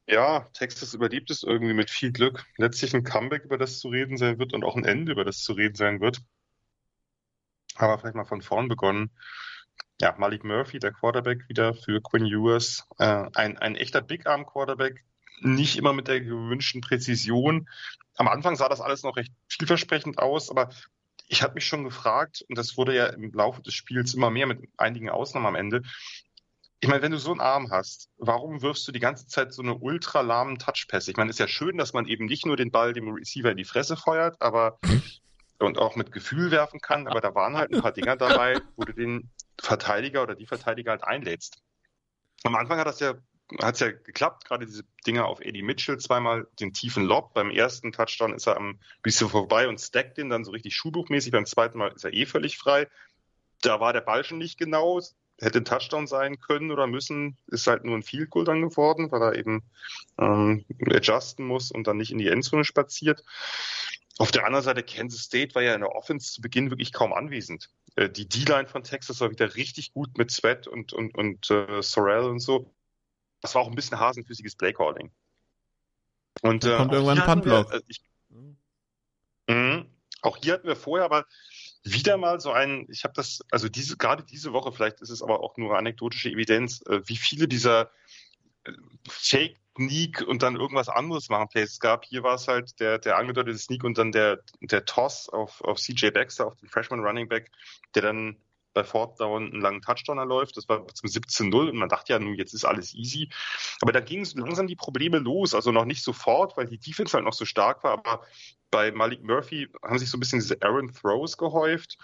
Ja, 0.09 0.49
Texas 0.53 0.95
überlebt 0.95 1.29
es 1.29 1.43
irgendwie 1.43 1.75
mit 1.75 1.91
viel 1.91 2.11
Glück. 2.11 2.43
Letztlich 2.57 2.95
ein 2.95 3.03
Comeback, 3.03 3.43
über 3.43 3.59
das 3.59 3.77
zu 3.77 3.89
reden 3.89 4.17
sein 4.17 4.39
wird 4.39 4.53
und 4.53 4.63
auch 4.63 4.75
ein 4.75 4.83
Ende, 4.83 5.11
über 5.11 5.23
das 5.23 5.43
zu 5.43 5.53
reden 5.53 5.75
sein 5.75 6.01
wird. 6.01 6.23
Aber 7.75 7.99
vielleicht 7.99 8.15
mal 8.15 8.25
von 8.25 8.41
vorn 8.41 8.67
begonnen. 8.67 9.11
Ja, 10.01 10.15
Malik 10.17 10.43
Murphy, 10.43 10.79
der 10.79 10.93
Quarterback 10.93 11.47
wieder 11.47 11.75
für 11.75 12.01
Quinn 12.01 12.25
Ewers. 12.25 12.87
Äh, 12.97 13.27
ein, 13.35 13.59
ein 13.59 13.75
echter 13.75 14.01
Big 14.01 14.25
Arm 14.25 14.47
Quarterback, 14.47 15.05
nicht 15.41 15.77
immer 15.77 15.93
mit 15.93 16.07
der 16.07 16.21
gewünschten 16.21 16.81
Präzision. 16.81 17.69
Am 18.15 18.27
Anfang 18.27 18.55
sah 18.55 18.67
das 18.67 18.81
alles 18.81 19.03
noch 19.03 19.15
recht 19.15 19.31
vielversprechend 19.47 20.17
aus, 20.17 20.49
aber 20.49 20.71
ich 21.27 21.43
habe 21.43 21.53
mich 21.53 21.67
schon 21.67 21.83
gefragt, 21.83 22.43
und 22.49 22.57
das 22.57 22.77
wurde 22.77 22.95
ja 22.95 23.05
im 23.05 23.31
Laufe 23.31 23.61
des 23.61 23.75
Spiels 23.75 24.15
immer 24.15 24.31
mehr 24.31 24.47
mit 24.47 24.67
einigen 24.77 25.11
Ausnahmen 25.11 25.45
am 25.45 25.55
Ende. 25.55 25.83
Ich 26.81 26.87
meine, 26.87 27.01
wenn 27.01 27.11
du 27.11 27.19
so 27.19 27.31
einen 27.31 27.41
Arm 27.41 27.71
hast, 27.71 28.09
warum 28.17 28.61
wirfst 28.61 28.87
du 28.87 28.93
die 28.93 29.01
ganze 29.01 29.27
Zeit 29.27 29.53
so 29.53 29.61
eine 29.61 29.75
ultra 29.75 30.21
lahmen 30.21 30.57
Touchpässe? 30.59 31.11
Ich 31.11 31.17
meine, 31.17 31.29
es 31.29 31.35
ist 31.35 31.39
ja 31.39 31.47
schön, 31.47 31.77
dass 31.77 31.91
man 31.91 32.05
eben 32.05 32.25
nicht 32.25 32.45
nur 32.45 32.55
den 32.55 32.71
Ball 32.71 32.93
dem 32.93 33.09
Receiver 33.09 33.51
in 33.51 33.57
die 33.57 33.65
Fresse 33.65 33.97
feuert, 33.97 34.41
aber 34.41 34.79
und 35.59 35.77
auch 35.77 35.97
mit 35.97 36.13
Gefühl 36.13 36.51
werfen 36.51 36.79
kann, 36.79 37.07
aber 37.07 37.19
da 37.19 37.35
waren 37.35 37.57
halt 37.57 37.73
ein 37.73 37.81
paar 37.81 37.91
Dinger 37.91 38.15
dabei, 38.15 38.61
wo 38.77 38.85
du 38.85 38.93
den 38.93 39.29
Verteidiger 39.59 40.23
oder 40.23 40.35
die 40.35 40.45
Verteidiger 40.45 40.91
halt 40.91 41.03
einlädst. 41.03 41.61
Am 42.43 42.55
Anfang 42.55 42.79
hat 42.79 42.87
das 42.87 43.01
ja 43.01 43.15
hat 43.61 43.75
es 43.75 43.79
ja 43.79 43.91
geklappt, 43.91 44.45
gerade 44.45 44.65
diese 44.65 44.83
Dinger 45.07 45.25
auf 45.25 45.39
Eddie 45.39 45.63
Mitchell, 45.63 45.97
zweimal 45.97 46.47
den 46.59 46.71
tiefen 46.71 47.03
Lob. 47.03 47.33
Beim 47.33 47.49
ersten 47.49 47.91
Touchdown 47.91 48.33
ist 48.33 48.47
er 48.47 48.57
am 48.57 48.79
bisschen 49.01 49.29
vorbei 49.29 49.67
und 49.67 49.81
stackt 49.81 50.17
den 50.17 50.29
dann 50.29 50.43
so 50.43 50.51
richtig 50.51 50.75
schulbuchmäßig. 50.75 51.31
Beim 51.31 51.47
zweiten 51.47 51.79
Mal 51.79 51.91
ist 51.91 52.03
er 52.03 52.13
eh 52.13 52.25
völlig 52.25 52.57
frei. 52.57 52.87
Da 53.61 53.79
war 53.79 53.91
der 53.91 54.01
Ball 54.01 54.23
schon 54.23 54.37
nicht 54.37 54.59
genau, 54.59 55.01
hätte 55.39 55.59
ein 55.59 55.65
Touchdown 55.65 56.07
sein 56.07 56.39
können 56.39 56.71
oder 56.71 56.87
müssen, 56.87 57.37
ist 57.47 57.67
halt 57.67 57.83
nur 57.85 57.95
ein 57.95 58.03
Field 58.03 58.29
Goal 58.29 58.45
dann 58.45 58.61
geworden, 58.61 59.11
weil 59.11 59.21
er 59.21 59.35
eben 59.35 59.63
ähm, 60.17 60.65
adjusten 60.91 61.45
muss 61.45 61.71
und 61.71 61.87
dann 61.87 61.97
nicht 61.97 62.11
in 62.11 62.17
die 62.17 62.27
Endzone 62.27 62.65
spaziert. 62.65 63.23
Auf 64.17 64.31
der 64.31 64.45
anderen 64.45 64.65
Seite, 64.65 64.83
Kansas 64.83 65.21
State 65.21 65.55
war 65.55 65.61
ja 65.61 65.73
in 65.73 65.81
der 65.81 65.95
Offense 65.95 66.33
zu 66.33 66.41
Beginn 66.41 66.69
wirklich 66.69 66.91
kaum 66.91 67.13
anwesend. 67.13 67.69
Äh, 67.95 68.09
die 68.09 68.27
D-Line 68.27 68.67
von 68.67 68.83
Texas 68.83 69.21
war 69.21 69.31
wieder 69.31 69.55
richtig 69.55 69.93
gut 69.93 70.17
mit 70.17 70.29
Sweat 70.31 70.67
und, 70.67 70.91
und, 70.91 71.17
und 71.17 71.49
äh, 71.49 71.81
Sorrell 71.81 72.23
und 72.23 72.39
so 72.39 72.73
das 73.41 73.55
war 73.55 73.61
auch 73.61 73.67
ein 73.67 73.75
bisschen 73.75 73.99
hasenfüßiges 73.99 74.55
Playcalling. 74.55 75.11
Und 76.41 76.65
äh, 76.65 76.77
kommt 76.77 76.93
irgendwann 76.93 77.19
ein 77.19 77.25
Puntblock. 77.25 77.73
Äh, 77.73 79.53
mh, 79.53 79.85
auch 80.21 80.37
hier 80.37 80.53
hatten 80.53 80.67
wir 80.67 80.75
vorher 80.75 81.05
aber 81.05 81.25
wieder 81.83 82.17
mal 82.17 82.39
so 82.39 82.51
ein, 82.51 82.85
ich 82.89 83.03
habe 83.03 83.13
das, 83.15 83.41
also 83.51 83.69
diese, 83.69 83.97
gerade 83.97 84.23
diese 84.23 84.53
Woche, 84.53 84.71
vielleicht 84.71 85.01
ist 85.01 85.09
es 85.09 85.21
aber 85.21 85.41
auch 85.41 85.57
nur 85.57 85.77
anekdotische 85.77 86.29
Evidenz, 86.29 86.81
äh, 86.87 87.01
wie 87.05 87.17
viele 87.17 87.47
dieser 87.47 87.91
äh, 88.63 88.71
Fake 89.07 89.59
Sneak 89.79 90.21
und 90.27 90.43
dann 90.43 90.57
irgendwas 90.57 90.89
anderes 90.89 91.29
machen 91.29 91.47
Plays 91.47 91.79
gab. 91.79 92.03
Hier 92.03 92.21
war 92.23 92.35
es 92.35 92.47
halt 92.47 92.79
der, 92.81 92.99
der 92.99 93.17
angedeutete 93.17 93.57
Sneak 93.57 93.83
und 93.85 93.97
dann 93.97 94.11
der, 94.11 94.41
der 94.59 94.83
Toss 94.83 95.29
auf, 95.29 95.61
auf 95.61 95.79
CJ 95.79 96.09
Baxter, 96.09 96.47
auf 96.47 96.55
den 96.57 96.67
Freshman 96.67 96.99
Running 96.99 97.29
Back, 97.29 97.49
der 97.95 98.01
dann 98.01 98.37
bei 98.73 98.83
Ford 98.83 99.19
Down 99.19 99.51
einen 99.51 99.61
langen 99.61 99.81
Touchdown 99.81 100.17
erläuft. 100.17 100.57
Das 100.57 100.69
war 100.69 100.87
zum 100.87 101.09
17-0 101.09 101.69
und 101.69 101.75
man 101.75 101.89
dachte 101.89 102.13
ja, 102.13 102.19
nun, 102.19 102.35
jetzt 102.35 102.53
ist 102.53 102.65
alles 102.65 102.93
easy. 102.93 103.29
Aber 103.81 103.91
dann 103.91 104.05
gingen 104.05 104.27
langsam 104.35 104.67
die 104.67 104.75
Probleme 104.75 105.17
los. 105.17 105.53
Also 105.53 105.71
noch 105.71 105.85
nicht 105.85 106.03
sofort, 106.03 106.57
weil 106.57 106.67
die 106.67 106.77
Defense 106.77 107.13
halt 107.13 107.25
noch 107.25 107.33
so 107.33 107.45
stark 107.45 107.83
war. 107.83 107.93
Aber 107.93 108.21
bei 108.71 108.91
Malik 108.91 109.23
Murphy 109.23 109.67
haben 109.83 109.99
sich 109.99 110.09
so 110.09 110.17
ein 110.17 110.19
bisschen 110.19 110.39
diese 110.39 110.61
Aaron 110.61 110.93
Throws 110.93 111.37
gehäuft. 111.37 111.97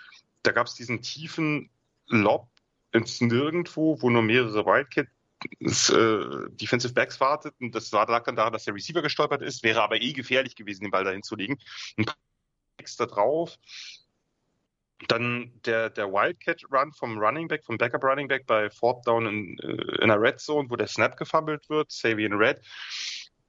Da 0.44 0.52
gab 0.52 0.68
es 0.68 0.76
diesen 0.76 1.02
tiefen 1.02 1.70
Lob 2.08 2.48
ins 2.92 3.22
Nirgendwo, 3.22 4.02
wo 4.02 4.10
nur 4.10 4.22
mehrere 4.22 4.66
Wildcat 4.66 5.08
äh, 5.60 6.50
Defensive 6.56 6.94
Backs 6.94 7.20
warteten. 7.20 7.72
Das 7.72 7.92
lag 7.92 8.24
dann 8.24 8.36
daran, 8.36 8.54
dass 8.54 8.64
der 8.64 8.74
Receiver 8.74 9.02
gestolpert 9.02 9.42
ist, 9.42 9.64
wäre 9.64 9.82
aber 9.82 10.02
eh 10.02 10.14
gefährlich 10.14 10.56
gewesen, 10.56 10.84
den 10.84 10.92
Ball 10.92 11.04
dahin 11.04 11.24
zu 11.24 11.36
legen. 11.36 11.58
Ein 11.98 12.06
extra 12.78 13.06
drauf. 13.06 13.58
Dann 15.08 15.52
der, 15.66 15.90
der 15.90 16.12
Wildcat-Run 16.12 16.94
vom 16.94 17.18
Running 17.18 17.48
Back, 17.48 17.66
vom 17.66 17.78
Backup 17.78 18.04
Running 18.04 18.28
Back 18.28 18.46
bei 18.48 18.70
Fourth 18.70 19.06
Down 19.06 19.26
in, 19.28 19.60
äh, 19.60 20.02
in 20.02 20.08
der 20.08 20.22
Red 20.22 20.40
Zone, 20.40 20.70
wo 20.70 20.76
der 20.76 20.88
Snap 20.88 21.18
gefummelt 21.18 21.70
wird, 21.70 21.92
Savian 21.92 22.34
Red. 22.34 22.62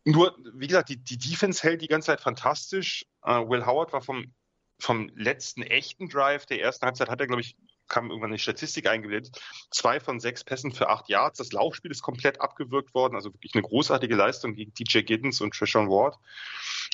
Nur, 0.04 0.36
wie 0.54 0.66
gesagt, 0.66 0.88
die, 0.88 0.96
die 0.96 1.18
Defense 1.18 1.62
hält 1.62 1.82
die 1.82 1.88
ganze 1.88 2.06
Zeit 2.06 2.20
fantastisch. 2.20 3.04
Uh, 3.24 3.48
Will 3.48 3.66
Howard 3.66 3.92
war 3.92 4.02
vom, 4.02 4.32
vom 4.78 5.10
letzten 5.14 5.62
echten 5.62 6.08
Drive 6.08 6.46
der 6.46 6.60
ersten 6.60 6.86
Halbzeit, 6.86 7.08
hat 7.08 7.20
er, 7.20 7.26
glaube 7.26 7.42
ich, 7.42 7.56
kam 7.88 8.10
irgendwann 8.10 8.30
eine 8.30 8.38
Statistik 8.38 8.88
eingeblendet. 8.88 9.40
Zwei 9.70 10.00
von 10.00 10.20
sechs 10.20 10.44
Pässen 10.44 10.72
für 10.72 10.88
acht 10.88 11.08
Yards. 11.08 11.38
Das 11.38 11.52
Laufspiel 11.52 11.90
ist 11.90 12.02
komplett 12.02 12.40
abgewürgt 12.40 12.94
worden. 12.94 13.14
Also 13.14 13.32
wirklich 13.32 13.54
eine 13.54 13.62
großartige 13.62 14.14
Leistung 14.14 14.54
gegen 14.54 14.72
DJ 14.74 15.00
Giddens 15.00 15.40
und 15.40 15.54
Trishan 15.54 15.88
Ward. 15.88 16.16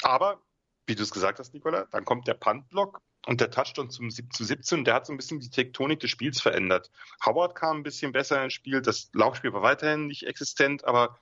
Aber, 0.03 0.41
wie 0.87 0.95
du 0.95 1.03
es 1.03 1.11
gesagt 1.11 1.39
hast, 1.39 1.55
Nicola, 1.55 1.87
dann 1.91 2.05
kommt 2.05 2.29
der 2.29 2.35
Puntblock 2.35 3.01
und 3.27 3.41
der 3.41 3.51
Touchdown 3.51 3.91
zum 3.91 4.11
zu 4.11 4.45
17, 4.45 4.85
der 4.85 4.95
hat 4.95 5.07
so 5.07 5.13
ein 5.13 5.17
bisschen 5.17 5.41
die 5.41 5.51
Tektonik 5.51 6.01
des 6.01 6.11
Spiels 6.11 6.41
verändert. 6.41 6.91
Howard 7.25 7.55
kam 7.55 7.79
ein 7.79 7.83
bisschen 7.83 8.13
besser 8.13 8.43
ins 8.43 8.53
Spiel, 8.53 8.83
das 8.83 9.11
Laufspiel 9.13 9.53
war 9.53 9.63
weiterhin 9.63 10.07
nicht 10.07 10.27
existent, 10.27 10.85
aber 10.85 11.19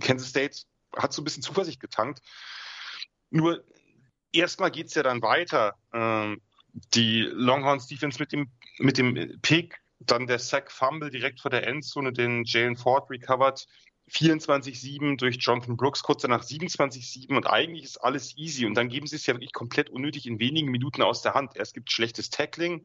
Kansas 0.00 0.28
State 0.28 0.62
hat 0.96 1.12
so 1.12 1.22
ein 1.22 1.24
bisschen 1.24 1.42
Zuversicht 1.42 1.80
getankt. 1.80 2.20
Nur 3.30 3.64
erstmal 4.32 4.70
geht's 4.70 4.94
ja 4.94 5.02
dann 5.02 5.22
weiter. 5.22 5.76
Ähm, 5.92 6.40
die 6.94 7.22
Longhorns 7.22 7.86
Defense 7.86 8.18
mit 8.18 8.32
dem, 8.32 8.50
mit 8.78 8.98
dem 8.98 9.38
Pick, 9.42 9.80
dann 10.00 10.26
der 10.26 10.38
Sack 10.38 10.70
Fumble 10.70 11.10
direkt 11.10 11.40
vor 11.40 11.50
der 11.50 11.66
Endzone, 11.66 12.12
den 12.12 12.44
Jalen 12.44 12.76
Ford 12.76 13.10
recovered. 13.10 13.66
24-7 14.12 15.16
durch 15.16 15.36
Jonathan 15.40 15.76
Brooks, 15.76 16.02
kurz 16.02 16.22
danach 16.22 16.44
27-7 16.44 17.36
und 17.36 17.46
eigentlich 17.46 17.84
ist 17.84 17.98
alles 17.98 18.36
easy 18.36 18.66
und 18.66 18.74
dann 18.74 18.88
geben 18.88 19.06
sie 19.06 19.16
es 19.16 19.26
ja 19.26 19.34
wirklich 19.34 19.52
komplett 19.52 19.90
unnötig 19.90 20.26
in 20.26 20.38
wenigen 20.38 20.70
Minuten 20.70 21.02
aus 21.02 21.22
der 21.22 21.34
Hand. 21.34 21.56
Erst 21.56 21.74
gibt 21.74 21.90
schlechtes 21.90 22.30
Tackling, 22.30 22.84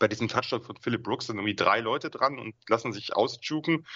bei 0.00 0.08
diesem 0.08 0.26
Touchdown 0.26 0.62
von 0.62 0.76
Philip 0.78 1.02
Brooks 1.02 1.26
sind 1.26 1.36
irgendwie 1.36 1.54
drei 1.54 1.78
Leute 1.80 2.10
dran 2.10 2.38
und 2.38 2.56
lassen 2.68 2.92
sich 2.92 3.14
ausjuken. 3.14 3.86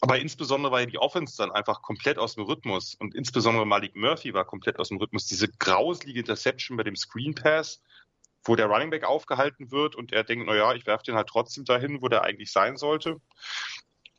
Aber 0.00 0.18
insbesondere 0.20 0.70
war 0.70 0.86
die 0.86 0.98
Offense 0.98 1.36
dann 1.38 1.50
einfach 1.50 1.82
komplett 1.82 2.18
aus 2.18 2.34
dem 2.34 2.44
Rhythmus 2.44 2.94
und 2.94 3.14
insbesondere 3.14 3.66
Malik 3.66 3.96
Murphy 3.96 4.34
war 4.34 4.44
komplett 4.44 4.78
aus 4.78 4.90
dem 4.90 4.98
Rhythmus. 4.98 5.26
Diese 5.26 5.48
grauslige 5.48 6.20
Interception 6.20 6.76
bei 6.76 6.84
dem 6.84 6.94
Screen 6.94 7.34
Pass, 7.34 7.82
wo 8.44 8.54
der 8.54 8.66
Running 8.66 8.90
Back 8.90 9.04
aufgehalten 9.04 9.72
wird 9.72 9.96
und 9.96 10.12
er 10.12 10.22
denkt, 10.22 10.46
naja, 10.46 10.74
ich 10.74 10.86
werfe 10.86 11.04
den 11.04 11.16
halt 11.16 11.28
trotzdem 11.28 11.64
dahin, 11.64 12.02
wo 12.02 12.08
der 12.08 12.22
eigentlich 12.22 12.52
sein 12.52 12.76
sollte. 12.76 13.20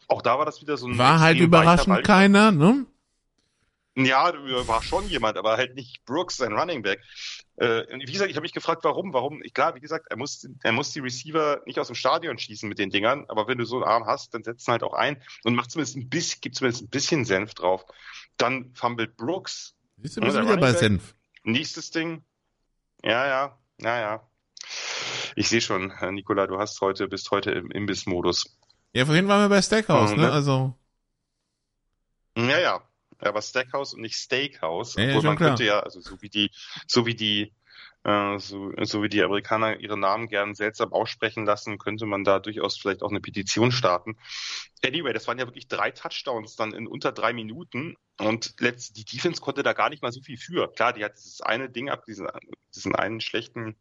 Auch 0.10 0.22
da 0.22 0.38
war 0.38 0.45
das 0.45 0.62
wieder 0.62 0.76
so 0.76 0.88
ein. 0.88 0.97
War 0.97 1.20
halt 1.20 1.39
überraschend 1.39 2.03
keiner, 2.03 2.51
ne? 2.51 2.86
Ja, 3.95 4.34
war 4.68 4.82
schon 4.82 5.07
jemand, 5.07 5.38
aber 5.38 5.57
halt 5.57 5.76
nicht 5.76 6.05
Brooks, 6.05 6.38
sein 6.38 6.53
Running 6.53 6.82
Back. 6.82 7.01
Äh, 7.57 7.84
wie 7.91 8.12
gesagt, 8.12 8.30
ich 8.30 8.38
habe 8.38 8.43
mich 8.43 8.53
gefragt, 8.53 8.84
warum, 8.84 9.14
warum. 9.14 9.41
Klar, 9.53 9.76
wie 9.76 9.82
gesagt, 9.82 10.07
er 10.10 10.18
muss, 10.18 10.47
er 10.64 10.72
muss 10.72 10.91
die 10.91 10.99
Receiver 10.99 11.62
nicht 11.66 11.80
aus 11.80 11.88
dem 11.88 11.95
Stadion 11.95 12.38
schießen 12.38 12.68
mit 12.70 12.80
den 12.80 12.89
Dingern, 12.89 13.26
aber 13.28 13.47
wenn 13.47 13.57
du 13.57 13.66
so 13.66 13.76
einen 13.76 13.86
Arm 13.86 14.05
hast, 14.05 14.34
dann 14.34 14.43
setzen 14.43 14.72
halt 14.72 14.84
auch 14.84 14.93
ein 14.93 15.22
und 15.43 15.55
macht 15.55 15.72
zumindest 15.72 15.97
ein 15.97 16.10
bisschen, 16.10 16.39
gibt 16.41 16.55
zumindest 16.55 16.84
ein 16.84 16.89
bisschen 16.89 17.26
Senf 17.26 17.53
drauf. 17.53 17.86
Dann 18.38 18.74
fummelt 18.74 19.18
Brooks. 19.18 19.76
Siehst 19.97 20.18
du, 20.18 20.22
bist 20.22 20.41
wieder 20.41 20.57
bei 20.57 20.72
Senf. 20.72 21.14
Nächstes 21.43 21.91
Ding. 21.91 22.24
Ja, 23.03 23.28
ja, 23.28 23.60
ja, 23.82 23.99
ja. 23.99 24.30
Ich 25.36 25.49
sehe 25.49 25.62
schon, 25.62 25.93
Nikola, 26.12 26.47
du 26.47 26.57
hast 26.57 26.80
heute, 26.82 27.07
bist 27.07 27.32
heute 27.32 27.51
im 27.51 27.70
Imbiss-Modus. 27.72 28.59
Ja, 28.93 29.05
vorhin 29.05 29.27
waren 29.27 29.41
wir 29.41 29.49
bei 29.49 29.61
Stackhouse, 29.61 30.11
mhm, 30.11 30.21
ne? 30.21 30.31
Also. 30.31 30.75
Ja, 32.35 32.59
ja. 32.59 32.81
Aber 33.21 33.41
Stackhouse 33.41 33.93
und 33.93 34.01
nicht 34.01 34.15
Steakhouse. 34.15 34.95
Ja, 34.95 35.09
Obwohl 35.09 35.23
man 35.23 35.35
klar. 35.35 35.49
könnte 35.49 35.65
ja, 35.65 35.79
also 35.81 35.99
so 35.99 36.21
wie 36.21 36.29
die, 36.29 36.51
so 36.87 37.05
wie 37.05 37.15
die 37.15 37.53
Äh, 38.03 38.39
so, 38.39 38.71
so 38.82 39.03
wie 39.03 39.09
die 39.09 39.21
Amerikaner 39.21 39.80
ihre 39.80 39.97
Namen 39.97 40.27
gern 40.27 40.55
seltsam 40.55 40.93
aussprechen 40.93 41.45
lassen, 41.45 41.77
könnte 41.77 42.05
man 42.05 42.23
da 42.23 42.39
durchaus 42.39 42.77
vielleicht 42.77 43.01
auch 43.03 43.09
eine 43.09 43.19
Petition 43.19 43.71
starten. 43.71 44.17
Anyway, 44.86 45.11
das 45.11 45.27
waren 45.27 45.38
ja 45.38 45.45
wirklich 45.45 45.67
drei 45.67 45.91
Touchdowns 45.91 46.55
dann 46.55 46.73
in 46.73 46.88
unter 46.88 47.11
drei 47.11 47.34
Minuten 47.34 47.95
und 48.17 48.55
letzt, 48.59 48.97
die 48.97 49.03
Defense 49.03 49.41
konnte 49.41 49.63
da 49.63 49.73
gar 49.73 49.89
nicht 49.89 50.01
mal 50.01 50.11
so 50.11 50.21
viel 50.21 50.38
für. 50.38 50.71
Klar, 50.71 50.93
die 50.93 51.03
hat 51.03 51.17
dieses 51.17 51.41
eine 51.41 51.69
Ding 51.69 51.89
ab, 51.89 52.05
diesen, 52.05 52.27
diesen 52.73 52.95
einen 52.95 53.19
schlechten, 53.19 53.75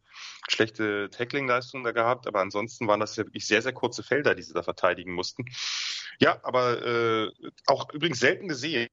schlechte 0.48 1.10
Tackling-Leistung 1.10 1.84
da 1.84 1.92
gehabt, 1.92 2.26
aber 2.26 2.40
ansonsten 2.40 2.88
waren 2.88 3.00
das 3.00 3.16
ja 3.16 3.24
wirklich 3.24 3.46
sehr, 3.46 3.62
sehr 3.62 3.72
kurze 3.72 4.02
Felder, 4.02 4.34
die 4.34 4.42
sie 4.42 4.54
da 4.54 4.62
verteidigen 4.64 5.12
mussten. 5.12 5.44
Ja, 6.18 6.40
aber 6.42 6.82
äh, 6.84 7.30
auch 7.66 7.92
übrigens 7.92 8.18
selten 8.18 8.48
gesehen, 8.48 8.88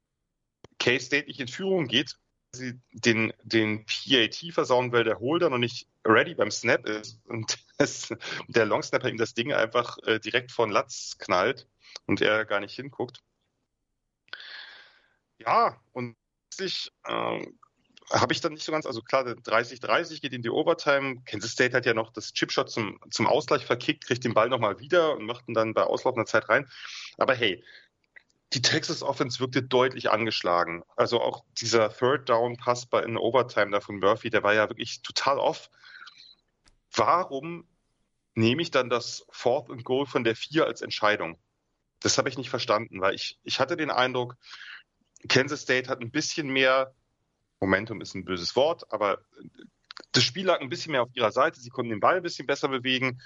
K-State 0.77 1.27
nicht 1.27 1.39
in 1.39 1.47
Führung 1.47 1.87
geht, 1.87 2.15
sie 2.55 2.79
den, 2.91 3.33
den 3.43 3.85
PAT 3.85 4.53
versauen, 4.53 4.91
weil 4.91 5.03
der 5.03 5.19
Holder 5.19 5.49
noch 5.49 5.57
nicht 5.57 5.87
ready 6.05 6.33
beim 6.33 6.51
Snap 6.51 6.87
ist 6.87 7.19
und 7.25 7.57
das, 7.77 8.13
der 8.47 8.65
Longsnapper 8.65 9.09
ihm 9.09 9.17
das 9.17 9.33
Ding 9.33 9.53
einfach 9.53 9.97
äh, 10.03 10.19
direkt 10.19 10.51
von 10.51 10.71
Latz 10.71 11.17
knallt 11.19 11.67
und 12.05 12.21
er 12.21 12.45
gar 12.45 12.59
nicht 12.59 12.75
hinguckt. 12.75 13.21
Ja, 15.37 15.79
und 15.91 16.15
plötzlich 16.49 16.91
äh, 17.05 17.45
habe 18.11 18.33
ich 18.33 18.41
dann 18.41 18.53
nicht 18.53 18.63
so 18.63 18.71
ganz, 18.71 18.85
also 18.85 19.01
klar, 19.01 19.25
30-30 19.25 20.21
geht 20.21 20.33
in 20.33 20.41
die 20.41 20.49
Overtime. 20.49 21.21
Kansas 21.25 21.51
State 21.51 21.75
hat 21.75 21.85
ja 21.85 21.93
noch 21.93 22.13
das 22.13 22.33
Chipshot 22.33 22.69
zum, 22.69 22.99
zum 23.09 23.27
Ausgleich 23.27 23.65
verkickt, 23.65 24.05
kriegt 24.05 24.23
den 24.23 24.33
Ball 24.33 24.49
nochmal 24.49 24.79
wieder 24.79 25.15
und 25.15 25.25
macht 25.25 25.47
ihn 25.47 25.53
dann 25.53 25.73
bei 25.73 25.83
auslaufender 25.83 26.25
Zeit 26.25 26.47
rein. 26.49 26.69
Aber 27.17 27.33
hey, 27.33 27.63
die 28.55 28.61
Texas 28.61 29.03
Offense 29.03 29.41
wirkte 29.41 29.61
deutlich 29.61 30.09
angeschlagen. 30.09 30.83
Also 30.95 31.21
auch 31.21 31.43
dieser 31.59 31.93
Third 31.93 32.29
Down 32.29 32.55
Pass 32.55 32.85
bei 32.85 33.03
in 33.03 33.17
Overtime 33.17 33.71
da 33.71 33.81
von 33.81 33.99
Murphy, 33.99 34.29
der 34.29 34.43
war 34.43 34.53
ja 34.53 34.69
wirklich 34.69 35.01
total 35.01 35.39
off. 35.39 35.69
Warum 36.95 37.67
nehme 38.33 38.61
ich 38.61 38.71
dann 38.71 38.89
das 38.89 39.25
Fourth 39.29 39.69
and 39.69 39.83
Goal 39.83 40.05
von 40.05 40.23
der 40.23 40.37
Vier 40.37 40.65
als 40.65 40.81
Entscheidung? 40.81 41.37
Das 41.99 42.17
habe 42.17 42.29
ich 42.29 42.37
nicht 42.37 42.49
verstanden, 42.49 43.01
weil 43.01 43.13
ich, 43.13 43.37
ich 43.43 43.59
hatte 43.59 43.75
den 43.75 43.91
Eindruck, 43.91 44.37
Kansas 45.27 45.61
State 45.61 45.89
hat 45.89 45.99
ein 45.99 46.11
bisschen 46.11 46.47
mehr, 46.47 46.95
Momentum 47.59 47.99
ist 47.99 48.15
ein 48.15 48.23
böses 48.23 48.55
Wort, 48.55 48.91
aber 48.93 49.19
das 50.13 50.23
Spiel 50.23 50.45
lag 50.45 50.61
ein 50.61 50.69
bisschen 50.69 50.93
mehr 50.93 51.03
auf 51.03 51.13
ihrer 51.13 51.31
Seite, 51.33 51.59
sie 51.59 51.69
konnten 51.69 51.89
den 51.89 51.99
Ball 51.99 52.17
ein 52.17 52.23
bisschen 52.23 52.47
besser 52.47 52.69
bewegen. 52.69 53.21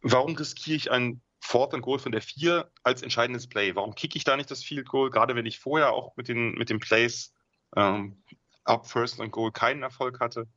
Warum 0.00 0.34
riskiere 0.34 0.76
ich 0.76 0.90
ein 0.90 1.20
Fourth 1.46 1.74
and 1.74 1.82
Goal 1.84 2.00
von 2.00 2.10
der 2.10 2.22
4 2.22 2.68
als 2.82 3.02
entscheidendes 3.02 3.46
Play. 3.46 3.76
Warum 3.76 3.94
kicke 3.94 4.16
ich 4.18 4.24
da 4.24 4.36
nicht 4.36 4.50
das 4.50 4.64
Field 4.64 4.88
Goal, 4.88 5.10
gerade 5.10 5.36
wenn 5.36 5.46
ich 5.46 5.60
vorher 5.60 5.92
auch 5.92 6.16
mit 6.16 6.26
den, 6.26 6.54
mit 6.54 6.70
den 6.70 6.80
Plays 6.80 7.32
ähm, 7.76 8.20
ab 8.64 8.88
First 8.88 9.20
and 9.20 9.30
Goal 9.30 9.52
keinen 9.52 9.84
Erfolg 9.84 10.18
hatte? 10.18 10.48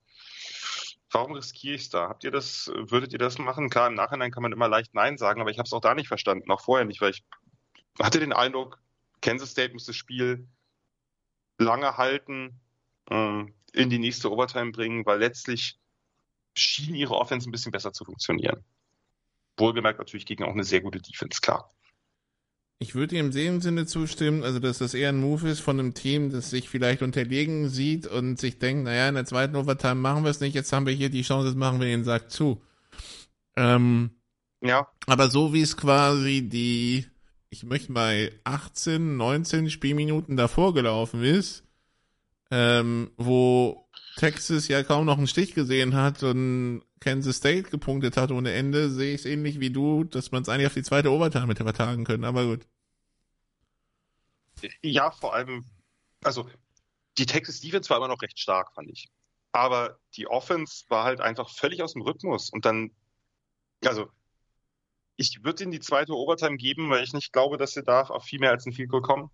Warum 1.12 1.34
riskiere 1.34 1.76
ich 1.76 1.84
es 1.84 1.90
da? 1.90 2.10
Habt 2.10 2.24
ihr 2.24 2.32
das, 2.32 2.72
würdet 2.74 3.14
ihr 3.14 3.20
das 3.20 3.38
machen? 3.38 3.70
Klar, 3.70 3.88
im 3.88 3.94
Nachhinein 3.94 4.32
kann 4.32 4.42
man 4.42 4.52
immer 4.52 4.68
leicht 4.68 4.96
Nein 4.96 5.20
sagen, 5.20 5.42
aber 5.42 5.52
ich 5.52 5.60
habe 5.60 5.68
es 5.68 5.74
auch 5.74 5.80
da 5.80 5.94
nicht 5.94 6.08
verstanden, 6.08 6.50
auch 6.50 6.62
vorher 6.62 6.86
nicht, 6.86 7.02
weil 7.02 7.12
ich 7.12 7.24
hatte 8.00 8.20
den 8.20 8.34
Eindruck, 8.34 8.82
Kansas 9.22 9.52
State 9.52 9.74
muss 9.74 9.86
das 9.86 9.96
Spiel 9.96 10.48
lange 11.60 11.98
halten, 11.98 12.60
ähm, 13.12 13.54
in 13.74 13.92
die 13.92 14.00
nächste 14.00 14.32
Overtime 14.32 14.72
bringen, 14.72 15.06
weil 15.06 15.20
letztlich 15.20 15.80
schien 16.56 16.96
ihre 16.96 17.16
Offense 17.16 17.48
ein 17.48 17.52
bisschen 17.52 17.72
besser 17.72 17.94
zu 17.94 18.06
funktionieren. 18.06 18.66
Wohlgemerkt 19.60 20.00
natürlich 20.00 20.26
gegen 20.26 20.44
auch 20.44 20.54
eine 20.54 20.64
sehr 20.64 20.82
gute 20.82 21.02
Defense, 21.02 21.42
klar. 21.42 21.74
Ich 22.82 22.96
würde 22.96 23.18
ihm 23.18 23.26
in 23.26 23.32
dem 23.32 23.62
Sinne 23.62 23.86
zustimmen, 23.86 24.44
also 24.44 24.60
dass 24.60 24.78
das 24.78 24.94
eher 24.94 25.10
ein 25.10 25.20
Move 25.20 25.50
ist 25.50 25.60
von 25.60 25.78
einem 25.78 25.94
Team, 25.94 26.32
das 26.32 26.50
sich 26.50 26.70
vielleicht 26.70 27.02
unterlegen 27.02 27.68
sieht 27.68 28.08
und 28.08 28.40
sich 28.40 28.58
denkt, 28.58 28.86
naja, 28.86 29.10
in 29.10 29.16
der 29.16 29.26
zweiten 29.26 29.58
Overtime 29.58 29.96
machen 29.96 30.24
wir 30.24 30.32
es 30.32 30.40
nicht, 30.40 30.56
jetzt 30.56 30.72
haben 30.72 30.86
wir 30.86 30.94
hier 30.94 31.10
die 31.10 31.24
Chance, 31.24 31.50
jetzt 31.50 31.58
machen 31.58 31.82
wir 31.82 31.88
den 31.88 32.06
Sack 32.06 32.32
zu. 32.32 32.62
Ähm, 33.58 34.12
ja. 34.62 34.88
Aber 35.08 35.30
so 35.30 35.54
wie 35.54 35.62
es 35.62 35.76
quasi 35.76 36.48
die, 36.48 37.06
ich 37.50 37.64
möchte 37.64 37.92
mal 37.92 38.32
18, 38.46 39.18
19 39.18 39.70
Spielminuten 39.70 40.38
davor 40.38 40.74
gelaufen 40.74 41.22
ist, 41.22 41.66
ähm, 42.50 43.12
wo 43.18 43.90
Texas 44.16 44.70
ja 44.70 44.84
kaum 44.84 45.06
noch 45.06 45.18
einen 45.18 45.28
Stich 45.28 45.54
gesehen 45.54 45.96
hat 45.96 46.24
und 46.24 46.84
Kansas 47.00 47.38
State 47.38 47.70
gepunktet 47.70 48.18
hat 48.18 48.32
ohne 48.32 48.52
Ende, 48.54 48.90
sehe 48.90 49.14
ich 49.14 49.22
es 49.22 49.26
ähnlich 49.26 49.60
wie 49.60 49.70
du, 49.70 50.04
dass 50.04 50.32
man 50.32 50.42
es 50.42 50.50
eigentlich 50.50 50.68
auf 50.68 50.74
die 50.74 50.84
zweite 50.84 51.12
Overtime 51.12 51.48
hätte 51.48 51.64
vertagen 51.64 52.04
können, 52.04 52.26
aber 52.26 52.46
gut. 52.46 52.68
Ja, 54.82 55.12
vor 55.12 55.34
allem, 55.34 55.66
also 56.24 56.50
die 57.18 57.26
Texas 57.26 57.62
Defense 57.62 57.90
war 57.90 57.98
immer 57.98 58.10
noch 58.10 58.22
recht 58.22 58.40
stark, 58.40 58.74
fand 58.74 58.90
ich. 58.90 59.10
Aber 59.52 60.00
die 60.16 60.28
Offense 60.28 60.86
war 60.90 61.06
halt 61.06 61.22
einfach 61.22 61.50
völlig 61.50 61.82
aus 61.82 61.94
dem 61.94 62.02
Rhythmus 62.02 62.50
und 62.50 62.66
dann, 62.66 62.92
also 63.84 64.10
ich 65.16 65.44
würde 65.44 65.64
ihnen 65.64 65.72
die 65.72 65.80
zweite 65.80 66.14
Overtime 66.14 66.58
geben, 66.58 66.90
weil 66.90 67.04
ich 67.04 67.14
nicht 67.14 67.34
glaube, 67.34 67.58
dass 67.58 67.74
sie 67.74 67.84
da 67.84 68.04
auf 68.04 68.24
viel 68.24 68.40
mehr 68.40 68.52
als 68.52 68.66
ein 68.66 68.74
Field 68.74 68.90
Goal 68.90 69.02
kommen. 69.02 69.30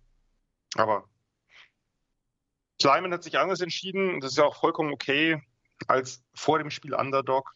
Aber 0.74 1.08
Kleiman 2.80 3.12
hat 3.12 3.22
sich 3.22 3.38
anders 3.38 3.60
entschieden. 3.60 4.20
Das 4.20 4.32
ist 4.32 4.38
ja 4.38 4.44
auch 4.44 4.56
vollkommen 4.56 4.92
okay 4.92 5.40
als 5.86 6.22
vor 6.34 6.58
dem 6.58 6.70
Spiel 6.70 6.94
Underdog. 6.94 7.54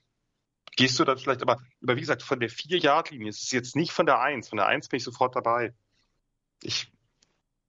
Gehst 0.76 0.98
du 0.98 1.04
da 1.04 1.16
vielleicht, 1.16 1.42
aber, 1.42 1.58
aber 1.82 1.96
wie 1.96 2.00
gesagt, 2.00 2.22
von 2.22 2.40
der 2.40 2.50
4-Yard-Linie, 2.50 3.28
es 3.28 3.42
ist 3.42 3.52
jetzt 3.52 3.76
nicht 3.76 3.92
von 3.92 4.06
der 4.06 4.20
1. 4.20 4.48
Von 4.48 4.56
der 4.58 4.66
1 4.66 4.88
bin 4.88 4.98
ich 4.98 5.04
sofort 5.04 5.34
dabei. 5.34 5.74
Ich 6.62 6.92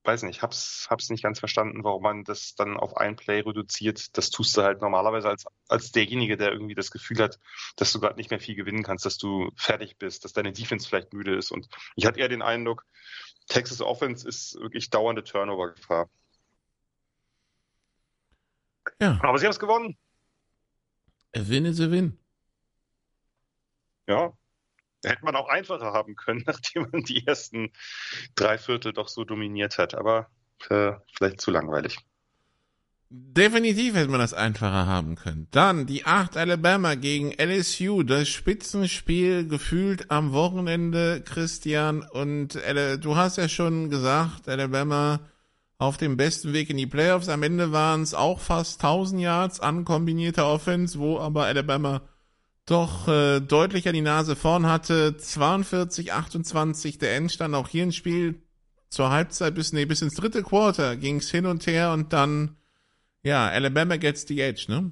weiß 0.04 0.24
nicht, 0.24 0.42
hab's, 0.42 0.88
hab's 0.90 1.10
nicht 1.10 1.24
ganz 1.24 1.40
verstanden, 1.40 1.84
warum 1.84 2.02
man 2.02 2.24
das 2.24 2.56
dann 2.56 2.78
auf 2.78 2.98
ein 2.98 3.16
Play 3.16 3.42
reduziert. 3.42 4.18
Das 4.18 4.30
tust 4.30 4.56
du 4.58 4.64
halt 4.64 4.82
normalerweise 4.82 5.30
als, 5.30 5.46
als 5.68 5.92
derjenige, 5.92 6.38
der 6.38 6.52
irgendwie 6.52 6.76
das 6.76 6.92
Gefühl 6.92 7.20
hat, 7.20 7.40
dass 7.76 7.92
du 7.92 8.00
gerade 8.00 8.16
nicht 8.16 8.32
mehr 8.32 8.40
viel 8.40 8.56
gewinnen 8.56 8.84
kannst, 8.84 9.06
dass 9.06 9.18
du 9.18 9.52
fertig 9.56 9.98
bist, 9.98 10.26
dass 10.26 10.34
deine 10.34 10.54
Defense 10.54 10.88
vielleicht 10.88 11.14
müde 11.14 11.36
ist. 11.36 11.52
Und 11.52 11.68
ich 11.96 12.06
hatte 12.06 12.20
eher 12.20 12.30
den 12.30 12.42
Eindruck, 12.42 12.86
Texas 13.48 13.82
Offense 13.82 14.28
ist 14.28 14.56
wirklich 14.60 14.90
dauernde 14.90 15.24
Turnover-Gefahr. 15.24 16.10
Ja. 19.00 19.20
Aber 19.22 19.38
sie 19.38 19.46
haben 19.46 19.52
es 19.52 19.60
gewonnen. 19.60 19.98
A 21.36 21.40
win 21.48 21.66
is 21.66 21.80
a 21.80 21.90
win. 21.90 22.18
Ja. 24.08 24.34
Hätte 25.04 25.26
man 25.26 25.36
auch 25.36 25.50
einfacher 25.50 25.94
haben 25.94 26.16
können, 26.16 26.44
nachdem 26.48 26.88
man 26.92 27.04
die 27.04 27.26
ersten 27.26 27.72
drei 28.36 28.58
Viertel 28.58 28.94
doch 28.94 29.08
so 29.08 29.24
dominiert 29.24 29.78
hat. 29.78 29.96
Aber 29.96 30.30
äh, 30.70 30.94
vielleicht 31.14 31.42
zu 31.42 31.52
langweilig. 31.52 31.98
Definitiv 33.14 33.96
hätte 33.96 34.10
man 34.10 34.22
das 34.22 34.34
einfacher 34.34 34.86
haben 34.86 35.16
können. 35.16 35.48
Dann 35.52 35.86
die 35.86 36.06
8 36.06 36.38
Alabama 36.38 36.96
gegen 36.96 37.34
LSU, 37.34 38.04
das 38.04 38.30
Spitzenspiel 38.30 39.50
gefühlt 39.50 40.10
am 40.10 40.32
Wochenende, 40.32 41.22
Christian. 41.22 42.04
Und 42.04 42.56
du 42.56 43.18
hast 43.18 43.38
ja 43.38 43.50
schon 43.50 43.90
gesagt, 43.90 44.48
Alabama 44.48 45.20
auf 45.82 45.98
dem 45.98 46.16
besten 46.16 46.54
Weg 46.54 46.70
in 46.70 46.78
die 46.78 46.86
Playoffs. 46.86 47.28
Am 47.28 47.42
Ende 47.42 47.72
waren 47.72 48.04
es 48.04 48.14
auch 48.14 48.40
fast 48.40 48.84
1000 48.84 49.20
Yards 49.20 49.60
an 49.60 49.84
kombinierter 49.84 50.48
Offense, 50.48 51.00
wo 51.00 51.18
aber 51.18 51.46
Alabama 51.46 52.04
doch 52.68 53.08
äh, 53.08 53.40
deutlicher 53.40 53.92
die 53.92 54.02
Nase 54.02 54.36
vorn 54.36 54.68
hatte. 54.68 55.18
42, 55.18 56.14
28 56.14 57.00
der 57.00 57.16
Endstand. 57.16 57.56
Auch 57.56 57.68
hier 57.68 57.82
ein 57.82 57.94
Spiel 57.94 58.44
zur 58.90 59.10
Halbzeit 59.10 59.56
bis, 59.56 59.74
nee, 59.74 59.86
bis 59.86 60.04
ins 60.04 60.14
dritte 60.14 60.44
Quarter 60.44 60.98
ging's 60.98 61.32
hin 61.32 61.48
und 61.48 61.66
her 61.66 61.94
und 61.94 62.14
dann, 62.14 62.58
ja, 63.24 63.48
Alabama 63.48 63.98
gets 63.98 64.28
the 64.28 64.40
edge, 64.40 64.66
ne? 64.68 64.92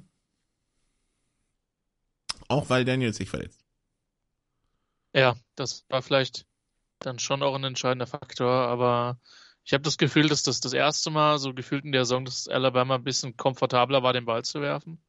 Auch 2.48 2.68
weil 2.68 2.84
Daniel 2.84 3.14
sich 3.14 3.30
verletzt. 3.30 3.64
Ja, 5.14 5.36
das 5.54 5.84
war 5.88 6.02
vielleicht 6.02 6.46
dann 6.98 7.20
schon 7.20 7.44
auch 7.44 7.54
ein 7.54 7.62
entscheidender 7.62 8.08
Faktor, 8.08 8.50
aber 8.50 9.20
ich 9.70 9.72
habe 9.72 9.84
das 9.84 9.98
Gefühl, 9.98 10.28
dass 10.28 10.42
das 10.42 10.58
das 10.60 10.72
erste 10.72 11.10
Mal 11.12 11.38
so 11.38 11.54
gefühlt 11.54 11.84
in 11.84 11.92
der 11.92 12.04
Saison, 12.04 12.24
dass 12.24 12.48
Alabama 12.48 12.96
ein 12.96 13.04
bisschen 13.04 13.36
komfortabler 13.36 14.02
war, 14.02 14.12
den 14.12 14.24
Ball 14.24 14.44
zu 14.44 14.60
werfen. 14.60 15.00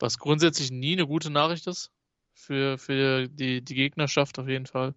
Was 0.00 0.18
grundsätzlich 0.18 0.72
nie 0.72 0.94
eine 0.94 1.06
gute 1.06 1.30
Nachricht 1.30 1.68
ist 1.68 1.92
für, 2.32 2.78
für 2.78 3.28
die, 3.28 3.62
die 3.62 3.74
Gegnerschaft 3.76 4.40
auf 4.40 4.48
jeden 4.48 4.66
Fall. 4.66 4.92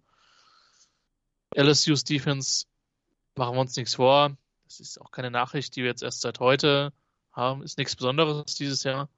LSU's 1.54 2.02
Defense 2.02 2.66
machen 3.36 3.54
wir 3.54 3.60
uns 3.60 3.76
nichts 3.76 3.94
vor. 3.94 4.36
Das 4.64 4.80
ist 4.80 5.00
auch 5.00 5.12
keine 5.12 5.30
Nachricht, 5.30 5.76
die 5.76 5.82
wir 5.82 5.90
jetzt 5.90 6.02
erst 6.02 6.22
seit 6.22 6.40
heute 6.40 6.92
haben. 7.30 7.62
Ist 7.62 7.78
nichts 7.78 7.94
Besonderes 7.94 8.56
dieses 8.56 8.82
Jahr. 8.82 9.08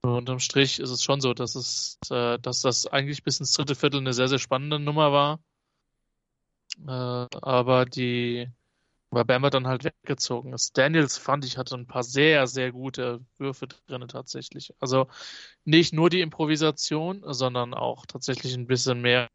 Und 0.00 0.14
unterm 0.14 0.38
Strich 0.38 0.80
ist 0.80 0.88
es 0.88 1.02
schon 1.02 1.20
so, 1.20 1.34
dass 1.34 1.56
es, 1.56 1.98
äh, 2.08 2.38
dass 2.38 2.62
das 2.62 2.86
eigentlich 2.86 3.22
bis 3.22 3.38
ins 3.38 3.52
dritte 3.52 3.74
Viertel 3.74 4.00
eine 4.00 4.14
sehr, 4.14 4.28
sehr 4.28 4.38
spannende 4.38 4.78
Nummer 4.78 5.12
war. 5.12 5.40
Äh, 6.78 6.90
aber 6.90 7.84
die 7.84 8.48
war 9.10 9.24
Bama 9.24 9.50
dann 9.50 9.66
halt 9.66 9.84
weggezogen 9.84 10.52
ist. 10.54 10.76
Daniels 10.78 11.18
fand 11.18 11.44
ich 11.44 11.58
hatte 11.58 11.74
ein 11.76 11.86
paar 11.86 12.02
sehr, 12.02 12.46
sehr 12.46 12.72
gute 12.72 13.20
Würfe 13.38 13.66
drin 13.68 14.08
tatsächlich. 14.08 14.72
Also 14.80 15.08
nicht 15.64 15.92
nur 15.92 16.10
die 16.10 16.22
Improvisation, 16.22 17.22
sondern 17.26 17.74
auch 17.74 18.06
tatsächlich 18.06 18.54
ein 18.54 18.66
bisschen 18.66 19.02
mehr. 19.02 19.28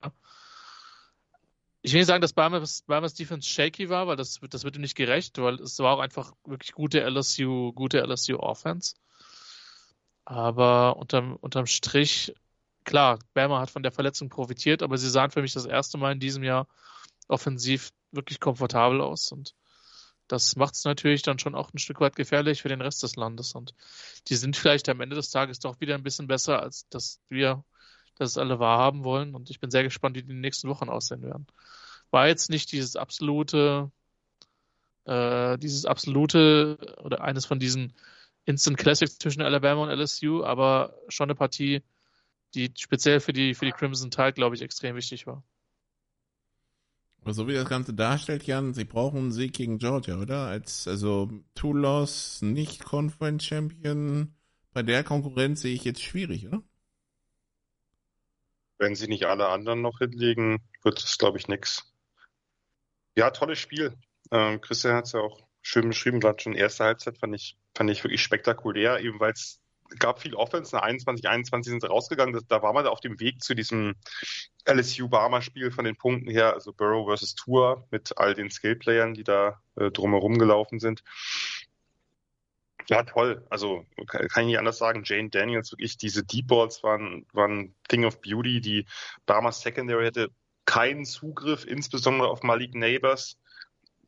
Ich 1.84 1.94
will 1.94 2.00
nicht 2.00 2.08
sagen, 2.08 2.22
dass 2.22 2.34
Bama's 2.34 3.14
Defense 3.14 3.48
shaky 3.48 3.90
war, 3.90 4.08
weil 4.08 4.16
das, 4.16 4.40
das 4.50 4.64
wird 4.64 4.76
ihm 4.76 4.82
nicht 4.82 4.96
gerecht, 4.96 5.38
weil 5.38 5.56
es 5.56 5.78
war 5.80 5.96
auch 5.96 6.00
einfach 6.00 6.34
wirklich 6.44 6.74
gute 6.74 7.02
LSU, 7.02 7.72
gute 7.74 8.00
LSU 8.00 8.38
Offense. 8.40 8.96
Aber 10.26 10.98
unterm, 10.98 11.38
unterm 11.38 11.68
Strich, 11.68 12.34
klar, 12.84 13.20
Bama 13.34 13.62
hat 13.62 13.70
von 13.70 13.84
der 13.84 13.92
Verletzung 13.92 14.28
profitiert, 14.30 14.84
aber 14.84 14.98
sie 14.98 15.10
sahen 15.10 15.32
für 15.32 15.42
mich 15.42 15.54
das 15.54 15.66
erste 15.66 15.98
Mal 15.98 16.14
in 16.14 16.20
diesem 16.20 16.44
Jahr 16.44 16.68
offensiv 17.28 17.92
wirklich 18.12 18.40
komfortabel 18.40 19.02
aus 19.02 19.32
und 19.32 19.54
das 20.28 20.56
macht 20.56 20.76
es 20.76 20.84
natürlich 20.84 21.22
dann 21.22 21.40
schon 21.40 21.56
auch 21.56 21.74
ein 21.74 21.78
Stück 21.78 22.02
weit 22.02 22.16
gefährlich 22.16 22.62
für 22.62 22.70
den 22.70 22.82
Rest 22.82 23.02
des 23.04 23.16
Landes. 23.16 23.56
Und 23.56 23.74
die 24.28 24.36
sind 24.36 24.56
vielleicht 24.58 24.90
am 24.90 25.02
Ende 25.02 25.16
des 25.16 25.30
Tages 25.30 25.60
doch 25.60 25.80
wieder 25.80 25.96
ein 25.96 26.04
bisschen 26.04 26.28
besser, 26.28 26.62
als 26.62 26.88
dass 26.90 27.22
wir 27.30 27.64
das 28.16 28.38
alle 28.38 28.60
wahrhaben 28.60 29.04
wollen. 29.04 29.36
Und 29.36 29.50
ich 29.50 29.60
bin 29.60 29.72
sehr 29.72 29.84
gespannt, 29.84 30.18
wie 30.18 30.24
die 30.24 30.34
nächsten 30.34 30.70
Wochen 30.70 30.90
aussehen 30.90 31.22
werden. 31.22 31.48
War 32.12 32.28
jetzt 32.28 32.50
nicht 32.50 32.72
dieses 32.72 32.96
absolute, 32.96 33.92
äh, 35.06 35.58
dieses 35.58 35.86
absolute 35.86 36.78
oder 37.04 37.22
eines 37.22 37.46
von 37.46 37.60
diesen 37.60 37.94
Instant 38.46 38.78
Classics 38.78 39.18
zwischen 39.18 39.42
Alabama 39.42 39.84
und 39.84 39.90
LSU, 39.90 40.44
aber 40.44 40.96
schon 41.10 41.26
eine 41.26 41.36
Partie, 41.36 41.84
die 42.54 42.72
speziell 42.78 43.20
für 43.20 43.34
die, 43.34 43.54
für 43.54 43.66
die 43.66 43.74
Crimson 43.74 44.10
Tide, 44.10 44.34
glaube 44.34 44.56
ich, 44.56 44.62
extrem 44.62 44.96
wichtig 44.96 45.28
war. 45.28 45.44
Aber 47.28 47.34
so 47.34 47.46
wie 47.50 47.56
das 47.56 47.68
Ganze 47.68 47.94
darstellt, 47.94 48.44
Jan, 48.48 48.74
sie 48.74 48.86
brauchen 48.86 49.18
einen 49.18 49.32
Sieg 49.34 49.52
gegen 49.52 49.80
Georgia, 49.80 50.16
oder? 50.16 50.48
Als, 50.48 50.88
also, 50.88 51.30
Two-Loss, 51.56 52.42
nicht 52.42 52.86
Conference 52.86 53.44
Champion. 53.44 54.34
Bei 54.72 54.82
der 54.82 55.04
Konkurrenz 55.04 55.60
sehe 55.60 55.74
ich 55.74 55.84
jetzt 55.84 56.02
schwierig, 56.02 56.48
oder? 56.48 56.64
Wenn 58.78 58.96
sie 58.96 59.10
nicht 59.10 59.26
alle 59.26 59.50
anderen 59.50 59.82
noch 59.82 59.98
hinlegen, 59.98 60.60
wird 60.84 61.04
es, 61.04 61.18
glaube 61.18 61.38
ich, 61.38 61.50
nix. 61.50 61.94
Ja, 63.18 63.30
tolles 63.32 63.60
Spiel. 63.60 63.98
Ähm, 64.32 64.62
Christian 64.62 64.96
hat 64.96 65.08
es 65.08 65.12
ja 65.12 65.20
auch 65.20 65.50
schön 65.62 65.90
beschrieben, 65.90 66.22
gerade 66.22 66.42
schon 66.42 66.54
erste 66.54 66.86
Halbzeit 66.86 67.18
fand 67.18 67.36
ich, 67.36 67.58
fand 67.76 67.90
ich 67.90 68.06
wirklich 68.06 68.24
spektakulär, 68.24 69.02
eben 69.02 69.20
weil 69.20 69.34
es 69.34 69.60
gab 70.00 70.22
viel 70.22 70.36
Offense. 70.36 70.76
Nach 70.76 70.84
21, 70.84 71.28
21 71.28 71.72
sind 71.72 71.82
sie 71.82 71.88
rausgegangen. 71.88 72.40
Da 72.48 72.62
war 72.62 72.74
man 72.74 72.88
auf 72.88 73.00
dem 73.00 73.20
Weg 73.20 73.44
zu 73.44 73.56
diesem 73.56 73.96
LSU-Barmer-Spiel 74.66 75.72
von 75.72 75.86
den 75.86 75.96
Punkten 75.96 76.30
her, 76.30 76.54
also 76.54 76.74
Burrow 76.74 77.08
versus 77.08 77.36
Tour 77.36 77.88
mit 77.92 78.18
all 78.18 78.34
den 78.34 78.50
Skill-Playern, 78.50 79.14
die 79.14 79.24
da 79.24 79.62
äh, 79.76 79.92
drumherum 79.92 80.38
gelaufen 80.38 80.80
sind. 80.80 81.04
Ja, 82.90 83.04
toll. 83.04 83.46
Also 83.50 83.86
kann, 84.08 84.28
kann 84.28 84.44
ich 84.44 84.48
nicht 84.48 84.60
anders 84.60 84.78
sagen. 84.78 85.04
Jane 85.04 85.30
Daniels, 85.30 85.72
wirklich 85.72 85.98
diese 85.98 86.24
Deep 86.24 86.48
Balls 86.48 86.84
waren, 86.84 87.26
waren 87.34 87.76
Thing 87.90 88.06
of 88.06 88.22
Beauty. 88.22 88.62
Die 88.62 88.86
Barmer 89.26 89.52
Secondary 89.52 90.06
hätte 90.06 90.30
keinen 90.66 91.06
Zugriff, 91.06 91.66
insbesondere 91.66 92.30
auf 92.30 92.44
Malik 92.44 92.76
Neighbors. 92.76 93.38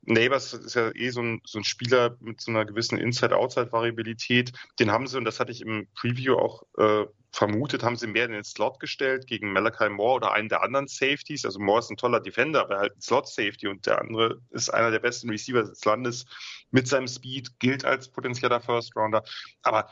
Neighbors 0.01 0.53
ist 0.53 0.75
ja 0.75 0.91
eh 0.95 1.09
so 1.09 1.21
ein, 1.21 1.41
so 1.45 1.59
ein 1.59 1.63
Spieler 1.63 2.17
mit 2.19 2.41
so 2.41 2.51
einer 2.51 2.65
gewissen 2.65 2.97
Inside-Outside-Variabilität. 2.97 4.51
Den 4.79 4.91
haben 4.91 5.07
sie, 5.07 5.17
und 5.17 5.25
das 5.25 5.39
hatte 5.39 5.51
ich 5.51 5.61
im 5.61 5.87
Preview 5.93 6.35
auch 6.35 6.63
äh, 6.77 7.05
vermutet, 7.31 7.83
haben 7.83 7.95
sie 7.95 8.07
mehr 8.07 8.25
in 8.25 8.31
den 8.31 8.43
Slot 8.43 8.79
gestellt 8.79 9.27
gegen 9.27 9.51
Malachi 9.51 9.89
Moore 9.89 10.15
oder 10.15 10.31
einen 10.31 10.49
der 10.49 10.63
anderen 10.63 10.87
Safeties. 10.87 11.45
Also 11.45 11.59
Moore 11.59 11.79
ist 11.79 11.91
ein 11.91 11.97
toller 11.97 12.19
Defender, 12.19 12.61
aber 12.61 12.79
halt 12.79 12.95
ein 12.95 13.01
Slot-Safety 13.01 13.67
und 13.67 13.85
der 13.85 13.99
andere 13.99 14.41
ist 14.49 14.69
einer 14.69 14.91
der 14.91 14.99
besten 14.99 15.29
Receiver 15.29 15.63
des 15.63 15.83
Landes 15.85 16.25
mit 16.71 16.87
seinem 16.87 17.07
Speed, 17.07 17.59
gilt 17.59 17.85
als 17.85 18.09
potenzieller 18.09 18.61
First-Rounder. 18.61 19.23
Aber 19.61 19.89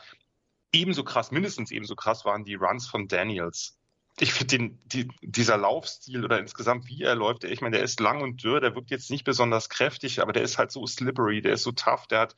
ebenso 0.72 1.04
krass, 1.04 1.30
mindestens 1.30 1.70
ebenso 1.70 1.94
krass 1.94 2.24
waren 2.24 2.44
die 2.44 2.54
Runs 2.54 2.88
von 2.88 3.08
Daniels 3.08 3.77
ich 4.20 4.32
finde 4.32 4.76
die, 4.86 5.08
dieser 5.22 5.56
Laufstil 5.56 6.24
oder 6.24 6.38
insgesamt 6.38 6.86
wie 6.88 7.02
er 7.02 7.14
läuft, 7.14 7.44
ich 7.44 7.60
meine, 7.60 7.76
der 7.76 7.84
ist 7.84 8.00
lang 8.00 8.20
und 8.20 8.42
dürr, 8.42 8.60
der 8.60 8.74
wirkt 8.74 8.90
jetzt 8.90 9.10
nicht 9.10 9.24
besonders 9.24 9.68
kräftig, 9.68 10.20
aber 10.20 10.32
der 10.32 10.42
ist 10.42 10.58
halt 10.58 10.72
so 10.72 10.86
slippery, 10.86 11.40
der 11.40 11.54
ist 11.54 11.62
so 11.62 11.72
tough, 11.72 12.06
der 12.06 12.20
hat 12.20 12.36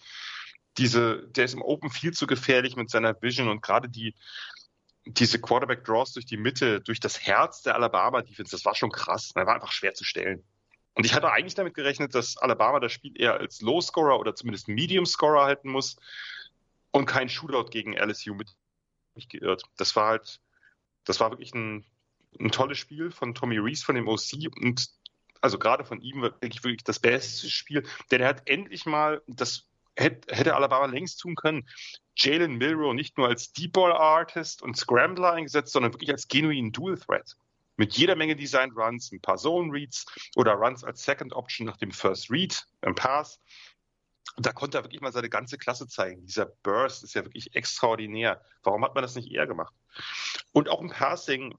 diese, 0.79 1.29
der 1.29 1.45
ist 1.45 1.55
im 1.55 1.63
Open 1.63 1.91
viel 1.91 2.13
zu 2.13 2.27
gefährlich 2.27 2.77
mit 2.77 2.91
seiner 2.91 3.21
Vision 3.21 3.49
und 3.49 3.63
gerade 3.63 3.89
die, 3.89 4.15
diese 5.05 5.41
Quarterback 5.41 5.85
Draws 5.85 6.13
durch 6.13 6.27
die 6.27 6.37
Mitte, 6.37 6.81
durch 6.81 7.01
das 7.01 7.21
Herz 7.21 7.63
der 7.63 7.75
Alabama 7.75 8.23
Defense, 8.23 8.51
das 8.53 8.65
war 8.65 8.75
schon 8.75 8.91
krass. 8.91 9.33
Der 9.35 9.47
war 9.47 9.55
einfach 9.55 9.73
schwer 9.73 9.95
zu 9.95 10.05
stellen. 10.05 10.45
Und 10.95 11.07
ich 11.07 11.15
hatte 11.15 11.31
eigentlich 11.31 11.55
damit 11.55 11.75
gerechnet, 11.75 12.15
dass 12.15 12.37
Alabama 12.37 12.81
das 12.81 12.93
Spiel 12.93 13.19
eher 13.19 13.35
als 13.35 13.61
Low 13.61 13.81
Scorer 13.81 14.19
oder 14.19 14.35
zumindest 14.35 14.69
Medium 14.69 15.07
Scorer 15.07 15.45
halten 15.45 15.71
muss 15.71 15.97
und 16.91 17.07
kein 17.07 17.29
Shootout 17.29 17.71
gegen 17.71 17.95
LSU 17.95 18.35
mit 18.35 18.55
mich 19.15 19.29
geirrt. 19.29 19.63
Das 19.77 19.97
war 19.97 20.09
halt, 20.09 20.41
das 21.05 21.21
war 21.21 21.31
wirklich 21.31 21.55
ein, 21.55 21.85
ein 22.39 22.51
tolles 22.51 22.79
Spiel 22.79 23.11
von 23.11 23.35
Tommy 23.35 23.59
Reese, 23.59 23.85
von 23.85 23.95
dem 23.95 24.09
OC 24.09 24.51
und 24.61 24.89
also 25.41 25.59
gerade 25.59 25.85
von 25.85 26.01
ihm 26.01 26.23
wirklich, 26.23 26.63
wirklich 26.65 26.85
das 26.85 26.99
beste 26.99 27.49
Spiel, 27.49 27.87
denn 28.11 28.21
er 28.21 28.29
hat 28.29 28.49
endlich 28.49 28.87
mal, 28.87 29.23
das 29.27 29.67
hätte, 29.97 30.35
hätte 30.35 30.55
Alabama 30.55 30.87
längst 30.87 31.21
tun 31.21 31.35
können, 31.35 31.67
Jalen 32.17 32.57
Milrow 32.57 32.95
nicht 32.95 33.17
nur 33.17 33.29
als 33.29 33.53
Deep 33.53 33.73
Ball 33.73 33.93
Artist 33.93 34.63
und 34.63 34.77
Scrambler 34.77 35.33
eingesetzt, 35.33 35.73
sondern 35.73 35.93
wirklich 35.93 36.11
als 36.11 36.29
genuinen 36.29 36.73
Dual 36.73 36.99
Threat. 36.99 37.37
Mit 37.77 37.95
jeder 37.95 38.15
Menge 38.15 38.37
Design 38.37 38.73
Runs, 38.73 39.11
ein 39.11 39.23
paar 39.23 39.39
Zone 39.39 39.73
Reads 39.73 40.05
oder 40.37 40.53
Runs 40.53 40.85
als 40.85 41.03
Second 41.03 41.33
Option 41.33 41.67
nach 41.67 41.79
dem 41.79 41.93
First 41.93 42.31
Read 42.31 42.67
im 42.83 42.95
Pass. 42.95 43.41
Da 44.37 44.53
konnte 44.53 44.79
er 44.79 44.85
wirklich 44.85 45.01
mal 45.01 45.13
seine 45.13 45.31
ganze 45.31 45.57
Klasse 45.57 45.89
zeigen. 45.89 46.27
Dieser 46.27 46.47
Burst 46.63 47.03
ist 47.05 47.15
ja 47.15 47.25
wirklich 47.25 47.55
extraordinär. 47.55 48.43
Warum 48.63 48.85
hat 48.85 48.95
man 48.95 49.03
das 49.03 49.15
nicht 49.15 49.33
eher 49.33 49.47
gemacht? 49.47 49.75
Und 50.53 50.69
auch 50.69 50.81
im 50.81 50.91
Passing, 50.91 51.57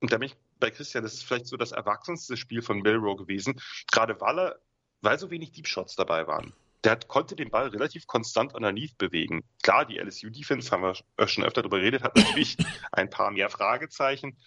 und 0.00 0.12
da 0.12 0.18
bin 0.18 0.28
ich 0.28 0.36
bei 0.58 0.70
Christian, 0.70 1.04
das 1.04 1.14
ist 1.14 1.24
vielleicht 1.24 1.46
so 1.46 1.56
das 1.56 1.72
erwachsenste 1.72 2.36
Spiel 2.36 2.62
von 2.62 2.80
Milrow 2.80 3.16
gewesen, 3.16 3.60
gerade 3.90 4.20
weil 4.20 4.38
er, 4.38 4.60
weil 5.02 5.18
so 5.18 5.30
wenig 5.30 5.52
Deep 5.52 5.66
Shots 5.66 5.96
dabei 5.96 6.26
waren. 6.26 6.52
Der 6.84 6.92
hat, 6.92 7.08
konnte 7.08 7.36
den 7.36 7.50
Ball 7.50 7.68
relativ 7.68 8.06
konstant 8.06 8.54
underneath 8.54 8.96
bewegen. 8.96 9.44
Klar, 9.62 9.86
die 9.86 9.98
LSU-Defense, 9.98 10.70
haben 10.70 10.82
wir 10.82 10.94
schon 11.28 11.44
öfter 11.44 11.62
darüber 11.62 11.78
geredet, 11.78 12.02
hat 12.02 12.16
natürlich 12.16 12.56
ein 12.92 13.10
paar 13.10 13.30
mehr 13.30 13.50
Fragezeichen. 13.50 14.38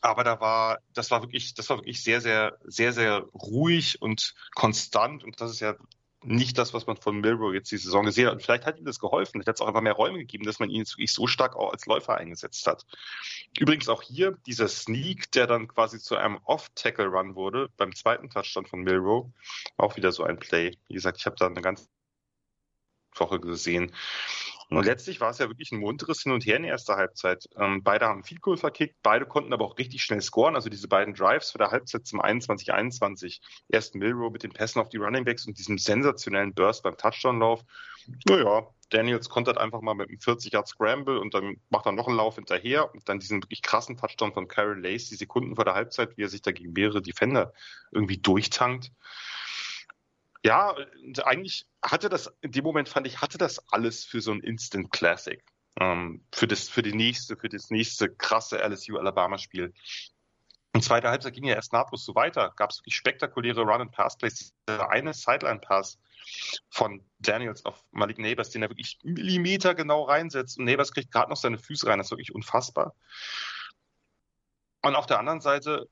Aber 0.00 0.24
da 0.24 0.40
war, 0.40 0.80
das 0.92 1.10
war 1.10 1.22
wirklich, 1.22 1.54
das 1.54 1.70
war 1.70 1.78
wirklich 1.78 2.02
sehr, 2.02 2.20
sehr, 2.20 2.58
sehr, 2.64 2.92
sehr 2.92 3.20
ruhig 3.34 4.02
und 4.02 4.34
konstant. 4.54 5.24
Und 5.24 5.40
das 5.40 5.50
ist 5.50 5.60
ja 5.60 5.76
nicht 6.26 6.58
das, 6.58 6.74
was 6.74 6.86
man 6.86 6.96
von 6.96 7.20
Milrow 7.20 7.52
jetzt 7.52 7.70
die 7.70 7.76
Saison 7.76 8.04
gesehen 8.04 8.26
hat. 8.26 8.34
Und 8.34 8.42
vielleicht 8.42 8.66
hat 8.66 8.78
ihm 8.78 8.84
das 8.84 8.98
geholfen. 8.98 9.32
Vielleicht 9.32 9.48
hat 9.48 9.56
es 9.56 9.60
auch 9.60 9.68
einfach 9.68 9.80
mehr 9.80 9.92
Räume 9.92 10.18
gegeben, 10.18 10.44
dass 10.44 10.58
man 10.58 10.70
ihn 10.70 10.80
jetzt 10.80 10.94
wirklich 10.94 11.12
so 11.12 11.26
stark 11.26 11.56
auch 11.56 11.72
als 11.72 11.86
Läufer 11.86 12.16
eingesetzt 12.16 12.66
hat. 12.66 12.86
Übrigens 13.58 13.88
auch 13.88 14.02
hier 14.02 14.36
dieser 14.46 14.68
Sneak, 14.68 15.30
der 15.32 15.46
dann 15.46 15.68
quasi 15.68 15.98
zu 15.98 16.16
einem 16.16 16.38
Off-Tackle-Run 16.44 17.34
wurde, 17.34 17.68
beim 17.76 17.94
zweiten 17.94 18.30
Touchdown 18.30 18.66
von 18.66 18.80
Milrow. 18.80 19.26
Auch 19.76 19.96
wieder 19.96 20.12
so 20.12 20.24
ein 20.24 20.38
Play. 20.38 20.76
Wie 20.88 20.94
gesagt, 20.94 21.18
ich 21.18 21.26
habe 21.26 21.36
da 21.36 21.46
eine 21.46 21.62
ganze 21.62 21.86
Woche 23.14 23.40
gesehen. 23.40 23.92
Und 24.76 24.84
letztlich 24.84 25.20
war 25.20 25.30
es 25.30 25.38
ja 25.38 25.48
wirklich 25.48 25.72
ein 25.72 25.80
munteres 25.80 26.22
Hin 26.22 26.32
und 26.32 26.44
Her 26.46 26.56
in 26.56 26.64
erster 26.64 26.96
Halbzeit. 26.96 27.48
Ähm, 27.58 27.82
beide 27.82 28.06
haben 28.06 28.24
viel 28.24 28.38
Goal 28.38 28.56
verkickt, 28.56 28.96
beide 29.02 29.26
konnten 29.26 29.52
aber 29.52 29.64
auch 29.64 29.78
richtig 29.78 30.02
schnell 30.02 30.20
scoren. 30.20 30.54
Also 30.54 30.68
diese 30.68 30.88
beiden 30.88 31.14
Drives 31.14 31.50
für 31.50 31.58
der 31.58 31.70
Halbzeit 31.70 32.06
zum 32.06 32.20
21-21. 32.20 33.40
Erst 33.68 33.94
Milrow 33.94 34.32
mit 34.32 34.42
den 34.42 34.52
Pässen 34.52 34.80
auf 34.80 34.88
die 34.88 34.96
Running 34.96 35.24
Backs 35.24 35.46
und 35.46 35.58
diesem 35.58 35.78
sensationellen 35.78 36.54
Burst 36.54 36.82
beim 36.82 36.96
Touchdown-Lauf. 36.96 37.64
Naja, 38.28 38.68
Daniels 38.90 39.28
kontert 39.28 39.58
einfach 39.58 39.80
mal 39.80 39.94
mit 39.94 40.08
einem 40.08 40.18
40-Yard-Scramble 40.18 41.18
und 41.18 41.34
dann 41.34 41.56
macht 41.70 41.86
er 41.86 41.92
noch 41.92 42.06
einen 42.06 42.16
Lauf 42.16 42.36
hinterher 42.36 42.92
und 42.94 43.08
dann 43.08 43.18
diesen 43.18 43.42
wirklich 43.42 43.62
krassen 43.62 43.96
Touchdown 43.96 44.32
von 44.32 44.48
Karen 44.48 44.82
Lace, 44.82 45.08
die 45.08 45.16
Sekunden 45.16 45.56
vor 45.56 45.64
der 45.64 45.74
Halbzeit, 45.74 46.16
wie 46.16 46.22
er 46.22 46.28
sich 46.28 46.42
da 46.42 46.52
gegen 46.52 46.72
mehrere 46.72 47.02
Defender 47.02 47.52
irgendwie 47.92 48.18
durchtankt. 48.18 48.92
Ja, 50.44 50.76
eigentlich 51.24 51.66
hatte 51.82 52.10
das, 52.10 52.30
in 52.42 52.52
dem 52.52 52.64
Moment 52.64 52.90
fand 52.90 53.06
ich, 53.06 53.22
hatte 53.22 53.38
das 53.38 53.58
alles 53.72 54.04
für 54.04 54.20
so 54.20 54.30
ein 54.30 54.40
Instant 54.40 54.92
Classic. 54.92 55.42
Ähm, 55.80 56.22
für 56.32 56.46
das, 56.46 56.68
für 56.68 56.82
die 56.82 56.92
nächste, 56.94 57.36
für 57.36 57.48
das 57.48 57.70
nächste 57.70 58.14
krasse 58.14 58.58
LSU-Alabama-Spiel. 58.58 59.72
Und 60.74 60.84
zweite 60.84 61.08
Halbzeit 61.08 61.32
ging 61.32 61.44
ja 61.44 61.54
erst 61.54 61.72
nahtlos 61.72 62.04
so 62.04 62.14
weiter. 62.14 62.52
Gab 62.56 62.70
es 62.70 62.80
wirklich 62.80 62.94
spektakuläre 62.94 63.62
Run-and-Pass-Plays. 63.62 64.52
Der 64.68 64.90
eine 64.90 65.14
Sideline-Pass 65.14 65.98
von 66.68 67.02
Daniels 67.20 67.64
auf 67.64 67.82
Malik 67.90 68.18
Neighbors, 68.18 68.50
den 68.50 68.62
er 68.62 68.68
wirklich 68.68 68.98
Millimeter 69.02 69.74
genau 69.74 70.02
reinsetzt. 70.02 70.58
Und 70.58 70.66
Neighbors 70.66 70.92
kriegt 70.92 71.10
gerade 71.10 71.30
noch 71.30 71.38
seine 71.38 71.58
Füße 71.58 71.86
rein. 71.86 71.98
Das 71.98 72.08
ist 72.08 72.10
wirklich 72.10 72.34
unfassbar. 72.34 72.94
Und 74.82 74.94
auf 74.94 75.06
der 75.06 75.18
anderen 75.18 75.40
Seite 75.40 75.88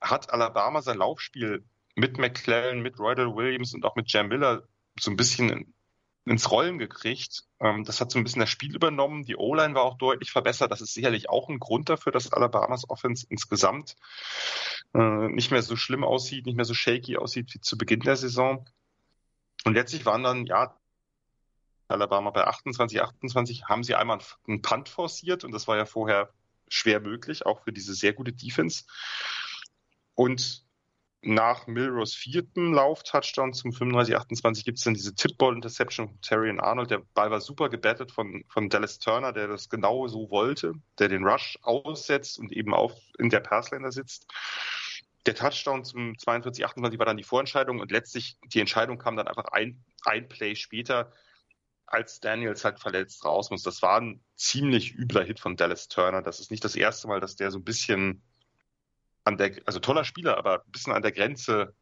hat 0.00 0.32
Alabama 0.32 0.82
sein 0.82 0.98
Laufspiel 0.98 1.64
mit 1.94 2.18
McClellan, 2.18 2.80
mit 2.80 2.98
Roydell 2.98 3.34
Williams 3.34 3.74
und 3.74 3.84
auch 3.84 3.96
mit 3.96 4.12
Jam 4.12 4.28
Miller 4.28 4.66
so 4.98 5.10
ein 5.10 5.16
bisschen 5.16 5.74
ins 6.24 6.50
Rollen 6.50 6.78
gekriegt. 6.78 7.44
Ähm, 7.60 7.84
das 7.84 8.00
hat 8.00 8.10
so 8.10 8.18
ein 8.18 8.24
bisschen 8.24 8.40
das 8.40 8.50
Spiel 8.50 8.74
übernommen. 8.74 9.24
Die 9.24 9.36
O-Line 9.36 9.74
war 9.74 9.82
auch 9.82 9.98
deutlich 9.98 10.30
verbessert. 10.30 10.72
Das 10.72 10.80
ist 10.80 10.94
sicherlich 10.94 11.28
auch 11.28 11.48
ein 11.48 11.58
Grund 11.58 11.88
dafür, 11.88 12.12
dass 12.12 12.32
Alabamas 12.32 12.88
Offense 12.88 13.26
insgesamt 13.28 13.96
äh, 14.94 15.28
nicht 15.28 15.50
mehr 15.50 15.62
so 15.62 15.76
schlimm 15.76 16.04
aussieht, 16.04 16.46
nicht 16.46 16.56
mehr 16.56 16.64
so 16.64 16.74
shaky 16.74 17.18
aussieht 17.18 17.54
wie 17.54 17.60
zu 17.60 17.76
Beginn 17.76 18.00
der 18.00 18.16
Saison. 18.16 18.68
Und 19.64 19.74
letztlich 19.74 20.06
waren 20.06 20.22
dann, 20.22 20.46
ja, 20.46 20.76
Alabama 21.88 22.30
bei 22.30 22.46
28, 22.46 23.02
28 23.02 23.64
haben 23.66 23.84
sie 23.84 23.94
einmal 23.94 24.18
einen 24.48 24.62
Punt 24.62 24.88
forciert 24.88 25.44
und 25.44 25.52
das 25.52 25.68
war 25.68 25.76
ja 25.76 25.84
vorher 25.84 26.32
schwer 26.68 27.00
möglich, 27.00 27.44
auch 27.44 27.62
für 27.64 27.72
diese 27.72 27.94
sehr 27.94 28.14
gute 28.14 28.32
Defense. 28.32 28.84
Und 30.14 30.63
nach 31.26 31.66
Milrose 31.66 32.16
vierten 32.16 32.72
Lauf-Touchdown 32.72 33.52
zum 33.52 33.70
35-28 33.70 34.64
gibt 34.64 34.78
es 34.78 34.84
dann 34.84 34.94
diese 34.94 35.14
Tip-Ball-Interception 35.14 36.08
von 36.08 36.20
Terry 36.20 36.56
Arnold. 36.58 36.90
Der 36.90 37.02
Ball 37.14 37.30
war 37.30 37.40
super 37.40 37.68
gebettet 37.68 38.12
von, 38.12 38.44
von 38.48 38.68
Dallas 38.68 38.98
Turner, 38.98 39.32
der 39.32 39.48
das 39.48 39.68
genau 39.68 40.06
so 40.08 40.30
wollte, 40.30 40.74
der 40.98 41.08
den 41.08 41.24
Rush 41.24 41.58
aussetzt 41.62 42.38
und 42.38 42.52
eben 42.52 42.74
auch 42.74 42.94
in 43.18 43.30
der 43.30 43.40
Passlaner 43.40 43.92
sitzt. 43.92 44.26
Der 45.26 45.34
Touchdown 45.34 45.84
zum 45.84 46.12
42-28 46.12 46.98
war 46.98 47.06
dann 47.06 47.16
die 47.16 47.24
Vorentscheidung 47.24 47.80
und 47.80 47.90
letztlich 47.90 48.36
die 48.52 48.60
Entscheidung 48.60 48.98
kam 48.98 49.16
dann 49.16 49.28
einfach 49.28 49.46
ein, 49.52 49.82
ein 50.04 50.28
Play 50.28 50.54
später, 50.54 51.10
als 51.86 52.20
Daniels 52.20 52.64
halt 52.64 52.80
verletzt 52.80 53.24
raus 53.24 53.50
muss. 53.50 53.62
Das 53.62 53.80
war 53.82 54.00
ein 54.00 54.20
ziemlich 54.36 54.94
übler 54.94 55.24
Hit 55.24 55.40
von 55.40 55.56
Dallas 55.56 55.88
Turner. 55.88 56.22
Das 56.22 56.40
ist 56.40 56.50
nicht 56.50 56.64
das 56.64 56.76
erste 56.76 57.08
Mal, 57.08 57.20
dass 57.20 57.36
der 57.36 57.50
so 57.50 57.58
ein 57.58 57.64
bisschen 57.64 58.22
an 59.24 59.36
der, 59.38 59.60
also 59.66 59.80
toller 59.80 60.04
Spieler, 60.04 60.36
aber 60.38 60.64
ein 60.64 60.70
bisschen 60.70 60.92
an 60.92 61.02
der 61.02 61.12
Grenze 61.12 61.74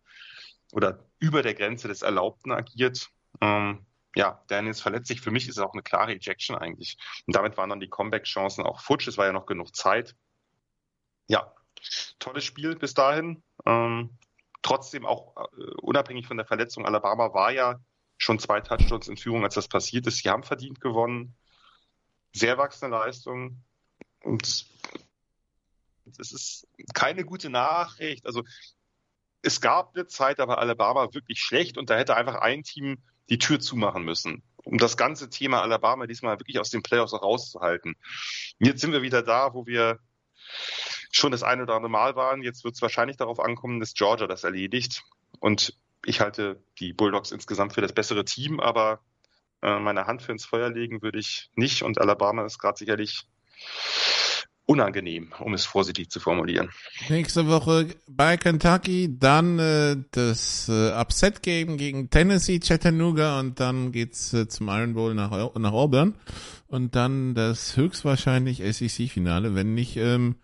oder 0.73 1.05
über 1.19 1.43
der 1.43 1.55
Grenze 1.55 1.89
des 1.89 2.03
Erlaubten 2.03 2.53
agiert. 2.53 3.11
Ähm, 3.41 3.87
ja, 4.15 4.43
Daniels 4.49 4.81
verletzt 4.81 5.09
sich. 5.09 5.21
Für 5.21 5.31
mich 5.31 5.49
ist 5.49 5.57
es 5.57 5.63
auch 5.63 5.73
eine 5.73 5.83
klare 5.83 6.13
Ejection 6.13 6.57
eigentlich. 6.57 6.97
Und 7.27 7.35
damit 7.37 7.57
waren 7.57 7.71
dann 7.71 7.81
die 7.81 7.89
Comeback-Chancen 7.89 8.65
auch 8.65 8.81
futsch. 8.81 9.09
Es 9.09 9.19
war 9.19 9.27
ja 9.27 9.33
noch 9.33 9.47
genug 9.47 9.75
Zeit. 9.75 10.15
Ja, 11.29 11.55
tolles 12.19 12.45
Spiel 12.45 12.77
bis 12.77 12.95
dahin. 12.95 13.43
Ähm, 13.67 14.19
trotzdem 14.63 15.07
auch 15.07 15.37
äh, 15.37 15.75
unabhängig 15.81 16.27
von 16.27 16.37
der 16.37 16.47
Verletzung, 16.47 16.87
Alabama 16.87 17.35
war 17.35 17.53
ja 17.53 17.81
schon 18.19 18.39
zwei 18.39 18.61
Touchdowns 18.61 19.09
in 19.09 19.17
Führung, 19.17 19.45
als 19.45 19.55
das 19.55 19.69
passiert 19.69 20.07
ist. 20.07 20.19
Sie 20.19 20.31
haben 20.31 20.45
verdient 20.45 20.81
gewonnen. 20.81 21.35
Sehr 22.33 22.57
wachsende 22.57 22.97
Leistung. 22.97 23.63
Und 24.21 24.67
es 26.19 26.33
ist 26.33 26.69
keine 26.95 27.25
gute 27.25 27.51
Nachricht. 27.51 28.27
Also 28.27 28.43
es 29.43 29.61
gab 29.61 29.95
eine 29.95 30.07
Zeit, 30.07 30.39
da 30.39 30.49
war 30.49 30.59
Alabama 30.59 31.13
wirklich 31.13 31.41
schlecht 31.41 31.79
und 31.79 31.91
da 31.91 31.97
hätte 31.97 32.17
einfach 32.17 32.37
ein 32.37 32.63
Team 32.63 33.03
die 33.29 33.39
Tür 33.39 33.61
zumachen 33.61 34.05
müssen, 34.05 34.43
um 34.65 34.79
das 34.79 34.97
ganze 34.97 35.31
Thema 35.31 35.63
Alabama 35.63 36.07
diesmal 36.07 36.39
wirklich 36.39 36.59
aus 36.59 36.71
den 36.71 36.83
Playoffs 36.83 37.13
rauszuhalten. 37.13 37.97
Jetzt 38.59 38.81
sind 38.81 38.93
wir 38.93 39.03
wieder 39.03 39.23
da, 39.23 39.55
wo 39.55 39.67
wir 39.67 39.99
schon 41.11 41.33
das 41.33 41.43
eine 41.43 41.63
oder 41.63 41.75
andere 41.75 41.91
Mal 41.91 42.17
waren. 42.17 42.43
Jetzt 42.43 42.65
wird 42.65 42.75
es 42.75 42.83
wahrscheinlich 42.83 43.17
darauf 43.17 43.41
ankommen, 43.41 43.81
dass 43.81 43.95
Georgia 43.95 44.27
das 44.27 44.45
erledigt. 44.45 45.03
Und 45.41 45.77
ich 46.05 46.21
halte 46.21 46.63
die 46.79 46.93
Bulldogs 46.93 47.31
insgesamt 47.31 47.75
für 47.75 47.81
das 47.81 47.93
bessere 47.93 48.25
Team, 48.25 48.61
aber 48.61 49.01
äh, 49.63 49.79
meine 49.79 50.07
Hand 50.07 50.23
für 50.23 50.33
ins 50.33 50.45
Feuer 50.45 50.71
legen 50.71 51.03
würde 51.03 51.19
ich 51.19 51.51
nicht. 51.55 51.83
Und 51.83 52.01
Alabama 52.01 52.45
ist 52.45 52.59
gerade 52.59 52.79
sicherlich 52.79 53.27
unangenehm, 54.67 55.33
um 55.41 55.55
es 55.55 55.65
vorsichtig 55.65 56.11
zu 56.11 56.21
formulieren. 56.21 56.71
Nächste 57.09 57.49
Woche 57.49 57.89
bei 58.09 58.37
Kentucky, 58.37 59.19
dann 59.19 59.59
äh, 59.59 59.97
das 60.13 60.69
äh, 60.69 60.93
Upset-Game 60.93 61.77
gegen 61.77 62.11
Tennessee, 62.11 62.61
Chattanooga 62.61 63.41
und 63.41 63.59
dann 63.61 63.93
geht's 63.93 64.33
äh, 64.33 64.49
zum 64.49 64.69
Iron 64.69 64.95
Bowl 64.95 65.15
nach, 65.15 65.31
nach 65.55 65.73
Auburn 65.73 66.15
und 66.69 66.95
dann 66.95 67.35
das 67.35 67.77
höchstwahrscheinlich 67.77 68.63
SEC-Finale, 68.65 69.55
wenn 69.55 69.75
nicht 69.75 69.97
ähm, 69.97 70.37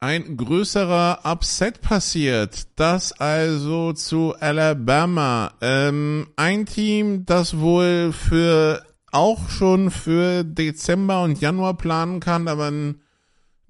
ein 0.00 0.36
größerer 0.36 1.20
Upset 1.24 1.80
passiert. 1.80 2.66
Das 2.74 3.12
also 3.12 3.92
zu 3.92 4.34
Alabama. 4.40 5.54
Ähm, 5.60 6.26
ein 6.34 6.66
Team, 6.66 7.24
das 7.24 7.58
wohl 7.58 8.12
für 8.12 8.84
auch 9.12 9.48
schon 9.48 9.92
für 9.92 10.42
Dezember 10.42 11.22
und 11.22 11.40
Januar 11.40 11.76
planen 11.76 12.18
kann, 12.18 12.48
aber 12.48 12.70
ein 12.70 13.01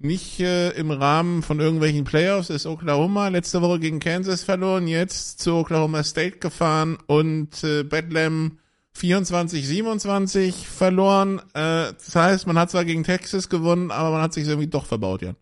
nicht 0.03 0.39
äh, 0.39 0.71
im 0.71 0.91
Rahmen 0.91 1.43
von 1.43 1.59
irgendwelchen 1.59 2.03
Playoffs 2.03 2.49
ist 2.49 2.65
Oklahoma 2.65 3.29
letzte 3.29 3.61
Woche 3.61 3.79
gegen 3.79 3.99
Kansas 3.99 4.43
verloren, 4.43 4.87
jetzt 4.87 5.39
zu 5.39 5.55
Oklahoma 5.55 6.03
State 6.03 6.39
gefahren 6.39 6.97
und 7.07 7.63
äh, 7.63 7.83
Bedlam 7.83 8.59
24-27 8.95 10.65
verloren. 10.65 11.39
Äh, 11.53 11.93
das 11.93 12.15
heißt, 12.15 12.47
man 12.47 12.59
hat 12.59 12.71
zwar 12.71 12.85
gegen 12.85 13.03
Texas 13.03 13.49
gewonnen, 13.49 13.91
aber 13.91 14.11
man 14.11 14.21
hat 14.21 14.33
sich 14.33 14.47
irgendwie 14.47 14.67
doch 14.67 14.85
verbaut, 14.85 15.21
ja. 15.21 15.35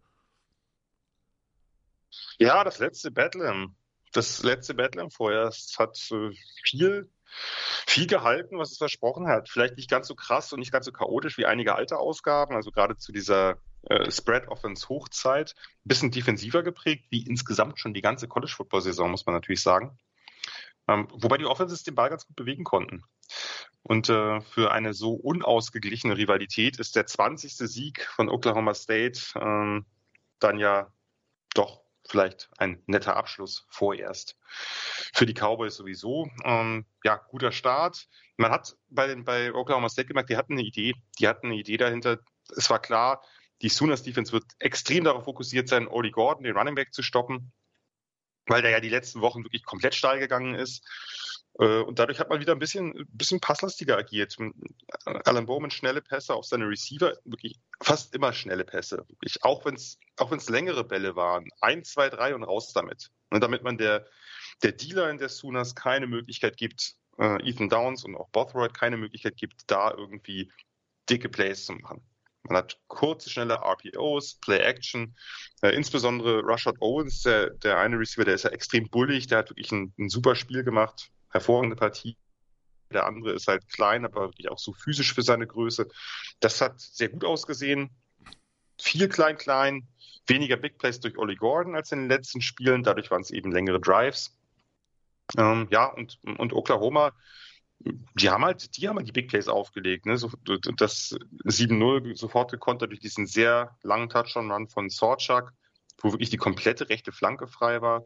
Ja, 2.37 2.63
das 2.63 2.79
letzte 2.79 3.11
Bedlam. 3.11 3.75
Das 4.13 4.43
letzte 4.43 4.73
Bedlam 4.73 5.09
vorher 5.09 5.43
es 5.43 5.75
hat 5.77 5.97
äh, 6.11 6.31
viel 6.63 7.09
viel 7.87 8.07
gehalten, 8.07 8.57
was 8.57 8.71
es 8.71 8.77
versprochen 8.77 9.27
hat. 9.27 9.49
Vielleicht 9.49 9.77
nicht 9.77 9.89
ganz 9.89 10.07
so 10.07 10.15
krass 10.15 10.51
und 10.53 10.59
nicht 10.59 10.71
ganz 10.71 10.85
so 10.85 10.91
chaotisch 10.91 11.37
wie 11.37 11.45
einige 11.45 11.75
alte 11.75 11.97
Ausgaben, 11.97 12.55
also 12.55 12.71
gerade 12.71 12.97
zu 12.97 13.11
dieser 13.11 13.57
äh, 13.83 14.11
Spread 14.11 14.47
Offense 14.47 14.89
Hochzeit, 14.89 15.55
ein 15.57 15.89
bisschen 15.89 16.11
defensiver 16.11 16.63
geprägt, 16.63 17.05
wie 17.09 17.25
insgesamt 17.25 17.79
schon 17.79 17.93
die 17.93 18.01
ganze 18.01 18.27
College 18.27 18.53
Football 18.55 18.81
Saison, 18.81 19.11
muss 19.11 19.25
man 19.25 19.35
natürlich 19.35 19.61
sagen. 19.61 19.97
Ähm, 20.87 21.07
wobei 21.11 21.37
die 21.37 21.45
Offenses 21.45 21.83
den 21.83 21.95
Ball 21.95 22.09
ganz 22.09 22.25
gut 22.25 22.35
bewegen 22.35 22.63
konnten. 22.63 23.03
Und 23.83 24.09
äh, 24.09 24.41
für 24.41 24.71
eine 24.71 24.93
so 24.93 25.13
unausgeglichene 25.13 26.17
Rivalität 26.17 26.79
ist 26.79 26.95
der 26.95 27.05
20. 27.05 27.53
Sieg 27.53 28.05
von 28.15 28.29
Oklahoma 28.29 28.73
State 28.73 29.19
ähm, 29.35 29.85
dann 30.39 30.59
ja 30.59 30.91
doch 31.53 31.81
vielleicht 32.07 32.49
ein 32.57 32.81
netter 32.85 33.15
Abschluss 33.15 33.65
vorerst. 33.69 34.37
Für 35.13 35.25
die 35.25 35.33
Cowboys 35.33 35.75
sowieso. 35.75 36.29
Ähm, 36.43 36.85
ja, 37.03 37.17
guter 37.29 37.51
Start. 37.51 38.07
Man 38.37 38.51
hat 38.51 38.75
bei, 38.89 39.07
den, 39.07 39.23
bei 39.23 39.53
Oklahoma 39.53 39.89
State 39.89 40.07
gemerkt, 40.07 40.29
die 40.29 40.37
hatten 40.37 40.53
eine 40.53 40.63
Idee. 40.63 40.93
Die 41.19 41.27
hatten 41.27 41.47
eine 41.47 41.55
Idee 41.55 41.77
dahinter. 41.77 42.19
Es 42.55 42.69
war 42.69 42.79
klar, 42.79 43.23
die 43.61 43.69
Sooners 43.69 44.03
Defense 44.03 44.31
wird 44.31 44.45
extrem 44.59 45.03
darauf 45.03 45.25
fokussiert 45.25 45.69
sein, 45.69 45.87
Oli 45.87 46.11
Gordon, 46.11 46.43
den 46.43 46.57
Running 46.57 46.75
Back, 46.75 46.93
zu 46.93 47.03
stoppen, 47.03 47.51
weil 48.51 48.61
der 48.61 48.71
ja 48.71 48.79
die 48.79 48.89
letzten 48.89 49.21
Wochen 49.21 49.43
wirklich 49.43 49.63
komplett 49.63 49.95
steil 49.95 50.19
gegangen 50.19 50.55
ist. 50.55 50.85
Äh, 51.59 51.79
und 51.79 51.99
dadurch 51.99 52.19
hat 52.19 52.29
man 52.29 52.39
wieder 52.39 52.53
ein 52.53 52.59
bisschen, 52.59 52.91
ein 52.97 53.07
bisschen 53.11 53.39
passlastiger 53.39 53.97
agiert. 53.97 54.37
Alan 55.05 55.45
Bowman 55.45 55.71
schnelle 55.71 56.01
Pässe 56.01 56.33
auf 56.33 56.45
seine 56.45 56.67
Receiver, 56.67 57.13
wirklich 57.25 57.59
fast 57.81 58.13
immer 58.13 58.33
schnelle 58.33 58.65
Pässe. 58.65 59.05
Wirklich, 59.07 59.43
auch 59.43 59.65
wenn 59.65 59.75
es 59.75 59.97
auch 60.17 60.31
wenn's 60.31 60.49
längere 60.49 60.83
Bälle 60.83 61.15
waren. 61.15 61.47
Eins, 61.61 61.93
zwei, 61.93 62.09
drei 62.09 62.35
und 62.35 62.43
raus 62.43 62.73
damit. 62.73 63.09
Und 63.29 63.41
damit 63.41 63.63
man 63.63 63.77
der, 63.77 64.05
der 64.63 64.73
Dealer 64.73 65.09
in 65.09 65.17
der 65.17 65.29
Sooners 65.29 65.75
keine 65.75 66.07
Möglichkeit 66.07 66.57
gibt, 66.57 66.95
äh, 67.17 67.49
Ethan 67.49 67.69
Downs 67.69 68.03
und 68.03 68.15
auch 68.15 68.29
Bothroyd 68.29 68.73
keine 68.73 68.97
Möglichkeit 68.97 69.37
gibt, 69.37 69.63
da 69.67 69.91
irgendwie 69.91 70.51
dicke 71.09 71.29
Plays 71.29 71.65
zu 71.65 71.73
machen. 71.73 72.01
Man 72.43 72.57
hat 72.57 72.79
kurze, 72.87 73.29
schnelle 73.29 73.55
RPOs, 73.55 74.35
Play-Action. 74.41 75.15
Äh, 75.61 75.75
insbesondere 75.75 76.41
Rashad 76.43 76.75
Owens, 76.79 77.21
der, 77.21 77.51
der 77.51 77.77
eine 77.77 77.99
Receiver, 77.99 78.25
der 78.25 78.35
ist 78.35 78.43
ja 78.43 78.49
extrem 78.49 78.89
bullig, 78.89 79.27
der 79.27 79.39
hat 79.39 79.51
wirklich 79.51 79.71
ein, 79.71 79.93
ein 79.99 80.09
super 80.09 80.35
Spiel 80.35 80.63
gemacht, 80.63 81.11
hervorragende 81.29 81.75
Partie. 81.75 82.17
Der 82.91 83.05
andere 83.05 83.33
ist 83.33 83.47
halt 83.47 83.67
klein, 83.69 84.05
aber 84.05 84.29
wirklich 84.29 84.49
auch 84.49 84.59
so 84.59 84.73
physisch 84.73 85.13
für 85.13 85.21
seine 85.21 85.47
Größe. 85.47 85.87
Das 86.39 86.59
hat 86.59 86.79
sehr 86.79 87.09
gut 87.09 87.23
ausgesehen. 87.23 87.89
Viel 88.81 89.07
klein-klein, 89.07 89.87
weniger 90.27 90.57
Big 90.57 90.77
Plays 90.77 90.99
durch 90.99 91.17
Ollie 91.17 91.35
Gordon 91.35 91.75
als 91.75 91.91
in 91.91 91.99
den 91.99 92.09
letzten 92.09 92.41
Spielen. 92.41 92.83
Dadurch 92.83 93.11
waren 93.11 93.21
es 93.21 93.31
eben 93.31 93.51
längere 93.51 93.79
Drives. 93.79 94.35
Ähm, 95.37 95.67
ja, 95.71 95.85
und, 95.85 96.19
und 96.37 96.53
Oklahoma 96.53 97.13
die 98.15 98.29
haben 98.29 98.43
halt, 98.45 98.77
die 98.77 98.87
haben 98.87 98.97
halt 98.97 99.07
die 99.07 99.11
Big 99.11 99.29
Plays 99.29 99.47
aufgelegt, 99.47 100.05
ne? 100.05 100.13
Das 100.77 101.17
7-0 101.45 102.15
sofort 102.15 102.51
gekontert 102.51 102.91
durch 102.91 102.99
diesen 102.99 103.25
sehr 103.25 103.77
langen 103.83 104.09
Touchdown-Run 104.09 104.67
von 104.67 104.89
Sorchak, 104.89 105.53
wo 105.99 106.11
wirklich 106.11 106.29
die 106.29 106.37
komplette 106.37 106.89
rechte 106.89 107.11
Flanke 107.11 107.47
frei 107.47 107.81
war. 107.81 108.05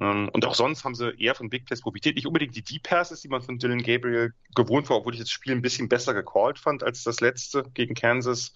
Ähm, 0.00 0.28
und 0.32 0.44
auch 0.44 0.54
sonst 0.54 0.84
haben 0.84 0.94
sie 0.94 1.10
eher 1.18 1.34
von 1.34 1.50
Big 1.50 1.66
Plays 1.66 1.82
profitiert. 1.82 2.16
Nicht 2.16 2.26
unbedingt 2.26 2.56
die 2.56 2.62
Deep 2.62 2.82
Passes, 2.82 3.20
die 3.20 3.28
man 3.28 3.42
von 3.42 3.58
Dylan 3.58 3.82
Gabriel 3.82 4.34
gewohnt 4.54 4.88
war, 4.90 4.98
obwohl 4.98 5.14
ich 5.14 5.20
das 5.20 5.30
Spiel 5.30 5.52
ein 5.52 5.62
bisschen 5.62 5.88
besser 5.88 6.14
gecallt 6.14 6.58
fand 6.58 6.82
als 6.82 7.02
das 7.02 7.20
letzte 7.20 7.64
gegen 7.74 7.94
Kansas. 7.94 8.52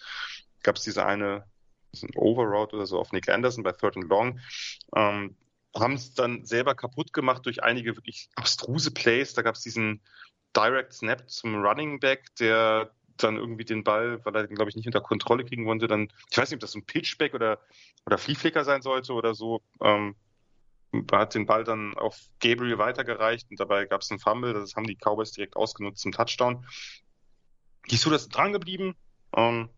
Gab 0.62 0.76
es 0.76 0.82
diese 0.82 1.06
eine, 1.06 1.44
ein 2.02 2.10
Overroute 2.14 2.76
oder 2.76 2.86
so 2.86 2.98
auf 2.98 3.12
Nick 3.12 3.28
Anderson 3.28 3.64
bei 3.64 3.72
Third 3.72 3.96
and 3.96 4.08
Long. 4.08 4.40
Ähm, 4.94 5.36
haben 5.74 5.94
es 5.94 6.14
dann 6.14 6.44
selber 6.44 6.74
kaputt 6.74 7.12
gemacht 7.12 7.46
durch 7.46 7.62
einige 7.62 7.96
wirklich 7.96 8.28
abstruse 8.34 8.90
Plays. 8.90 9.34
Da 9.34 9.42
gab 9.42 9.54
es 9.54 9.62
diesen 9.62 10.02
Direct 10.56 10.92
Snap 10.92 11.28
zum 11.28 11.62
Running 11.64 12.00
Back, 12.00 12.34
der 12.36 12.90
dann 13.16 13.36
irgendwie 13.36 13.64
den 13.64 13.84
Ball, 13.84 14.24
weil 14.24 14.34
er 14.34 14.46
den, 14.46 14.56
glaube 14.56 14.70
ich, 14.70 14.76
nicht 14.76 14.86
unter 14.86 15.00
Kontrolle 15.00 15.44
kriegen 15.44 15.66
wollte, 15.66 15.86
dann, 15.86 16.08
ich 16.30 16.38
weiß 16.38 16.50
nicht, 16.50 16.56
ob 16.56 16.60
das 16.60 16.74
ein 16.74 16.86
Pitchback 16.86 17.34
oder, 17.34 17.60
oder 18.06 18.18
Fliehflicker 18.18 18.64
sein 18.64 18.82
sollte 18.82 19.12
oder 19.12 19.34
so, 19.34 19.62
ähm, 19.82 20.16
hat 21.12 21.34
den 21.34 21.46
Ball 21.46 21.64
dann 21.64 21.94
auf 21.94 22.18
Gabriel 22.40 22.78
weitergereicht 22.78 23.50
und 23.50 23.60
dabei 23.60 23.86
gab 23.86 24.00
es 24.00 24.10
einen 24.10 24.20
Fumble, 24.20 24.54
das 24.54 24.74
haben 24.74 24.86
die 24.86 24.96
Cowboys 24.96 25.32
direkt 25.32 25.56
ausgenutzt 25.56 26.02
zum 26.02 26.12
Touchdown. 26.12 26.66
Die 27.90 27.96
Steelers 27.96 28.22
sind 28.22 28.34
dran 28.34 28.52
geblieben. 28.52 28.96
Ähm, 29.34 29.70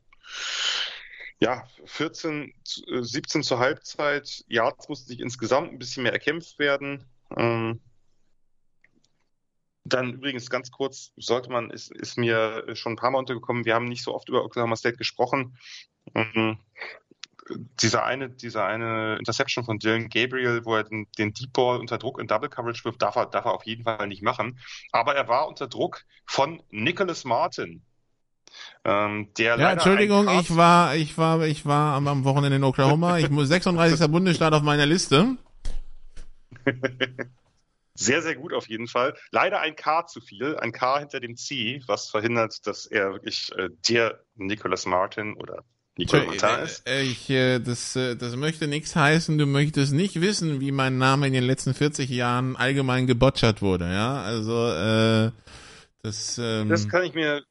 ja, 1.38 1.66
14, 1.84 2.54
17 2.64 3.40
äh, 3.40 3.44
zur 3.44 3.58
Halbzeit. 3.58 4.44
Yards 4.48 4.88
mussten 4.88 5.08
sich 5.08 5.20
insgesamt 5.20 5.72
ein 5.72 5.78
bisschen 5.78 6.04
mehr 6.04 6.12
erkämpft 6.12 6.58
werden. 6.58 7.04
Ähm, 7.36 7.80
dann 9.84 10.12
übrigens 10.12 10.48
ganz 10.48 10.70
kurz, 10.70 11.12
sollte 11.16 11.50
man, 11.50 11.70
ist, 11.70 11.90
ist 11.92 12.16
mir 12.16 12.64
schon 12.74 12.92
ein 12.92 12.96
paar 12.96 13.10
Mal 13.10 13.18
untergekommen, 13.18 13.64
wir 13.64 13.74
haben 13.74 13.86
nicht 13.86 14.04
so 14.04 14.14
oft 14.14 14.28
über 14.28 14.44
Oklahoma 14.44 14.76
State 14.76 14.96
gesprochen. 14.96 15.56
Ähm, 16.14 16.58
dieser 17.80 18.04
eine, 18.04 18.30
dieser 18.30 18.64
eine 18.64 19.16
Interception 19.18 19.64
von 19.64 19.78
Dylan 19.78 20.08
Gabriel, 20.08 20.64
wo 20.64 20.76
er 20.76 20.84
den, 20.84 21.08
den 21.18 21.34
Deep 21.34 21.52
Ball 21.52 21.80
unter 21.80 21.98
Druck 21.98 22.20
in 22.20 22.28
Double 22.28 22.48
Coverage 22.48 22.84
wirft, 22.84 23.02
darf 23.02 23.16
er, 23.16 23.26
darf 23.26 23.44
er 23.44 23.54
auf 23.54 23.66
jeden 23.66 23.84
Fall 23.84 24.06
nicht 24.06 24.22
machen. 24.22 24.58
Aber 24.92 25.14
er 25.16 25.28
war 25.28 25.48
unter 25.48 25.66
Druck 25.66 26.04
von 26.24 26.62
Nicholas 26.70 27.24
Martin. 27.24 27.82
Ähm, 28.84 29.28
der 29.38 29.58
ja, 29.58 29.72
Entschuldigung, 29.72 30.28
ich 30.40 30.54
war, 30.54 30.94
ich 30.94 31.16
war, 31.18 31.42
ich 31.42 31.66
war 31.66 31.96
am, 31.96 32.06
am 32.06 32.24
Wochenende 32.24 32.56
in 32.56 32.64
Oklahoma. 32.64 33.18
Ich 33.18 33.30
muss 33.30 33.48
36. 33.48 34.08
Bundesstaat 34.10 34.52
auf 34.52 34.62
meiner 34.62 34.86
Liste. 34.86 35.36
Sehr, 37.94 38.22
sehr 38.22 38.36
gut 38.36 38.54
auf 38.54 38.68
jeden 38.68 38.86
Fall. 38.86 39.14
Leider 39.30 39.60
ein 39.60 39.76
K 39.76 40.06
zu 40.06 40.20
viel, 40.20 40.56
ein 40.56 40.72
K 40.72 41.00
hinter 41.00 41.20
dem 41.20 41.36
C, 41.36 41.82
was 41.86 42.08
verhindert, 42.08 42.66
dass 42.66 42.86
er 42.86 43.12
wirklich 43.12 43.50
äh, 43.56 43.68
der 43.88 44.20
Nicholas 44.34 44.86
Martin 44.86 45.34
oder 45.34 45.64
Nicolas 45.96 46.26
Martin 46.26 46.64
ist. 46.64 46.88
Äh, 46.88 47.02
ich, 47.02 47.28
äh, 47.28 47.58
das, 47.58 47.94
äh, 47.96 48.16
das 48.16 48.36
möchte 48.36 48.66
nichts 48.66 48.96
heißen. 48.96 49.36
Du 49.36 49.46
möchtest 49.46 49.92
nicht 49.92 50.20
wissen, 50.20 50.60
wie 50.60 50.72
mein 50.72 50.96
Name 50.96 51.26
in 51.26 51.34
den 51.34 51.44
letzten 51.44 51.74
40 51.74 52.08
Jahren 52.08 52.56
allgemein 52.56 53.06
gebotchert 53.06 53.60
wurde. 53.60 53.92
Ja, 53.92 54.22
also 54.22 54.68
äh, 54.68 55.30
das. 56.02 56.38
Ähm, 56.38 56.70
das 56.70 56.88
kann 56.88 57.04
ich 57.04 57.12
mir, 57.12 57.42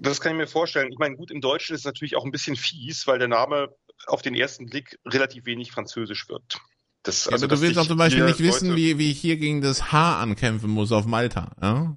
das 0.00 0.20
kann 0.20 0.32
ich 0.32 0.38
mir 0.38 0.48
vorstellen. 0.48 0.90
Ich 0.90 0.98
meine, 0.98 1.14
gut, 1.14 1.30
im 1.30 1.40
Deutschen 1.40 1.74
ist 1.74 1.82
es 1.82 1.86
natürlich 1.86 2.16
auch 2.16 2.24
ein 2.24 2.32
bisschen 2.32 2.56
fies, 2.56 3.06
weil 3.06 3.20
der 3.20 3.28
Name 3.28 3.68
auf 4.06 4.20
den 4.20 4.34
ersten 4.34 4.66
Blick 4.66 4.98
relativ 5.06 5.46
wenig 5.46 5.70
französisch 5.70 6.28
wirkt. 6.28 6.60
Das, 7.06 7.28
also, 7.28 7.46
ja, 7.46 7.48
aber 7.48 7.54
du 7.54 7.62
willst 7.62 7.78
auch 7.78 7.86
zum 7.86 7.98
Beispiel 7.98 8.24
nicht 8.24 8.40
wissen, 8.40 8.74
wie, 8.74 8.98
wie 8.98 9.12
ich 9.12 9.20
hier 9.20 9.36
gegen 9.36 9.60
das 9.60 9.92
H 9.92 10.20
ankämpfen 10.20 10.68
muss 10.68 10.90
auf 10.90 11.06
Malta. 11.06 11.54
Ja? 11.62 11.96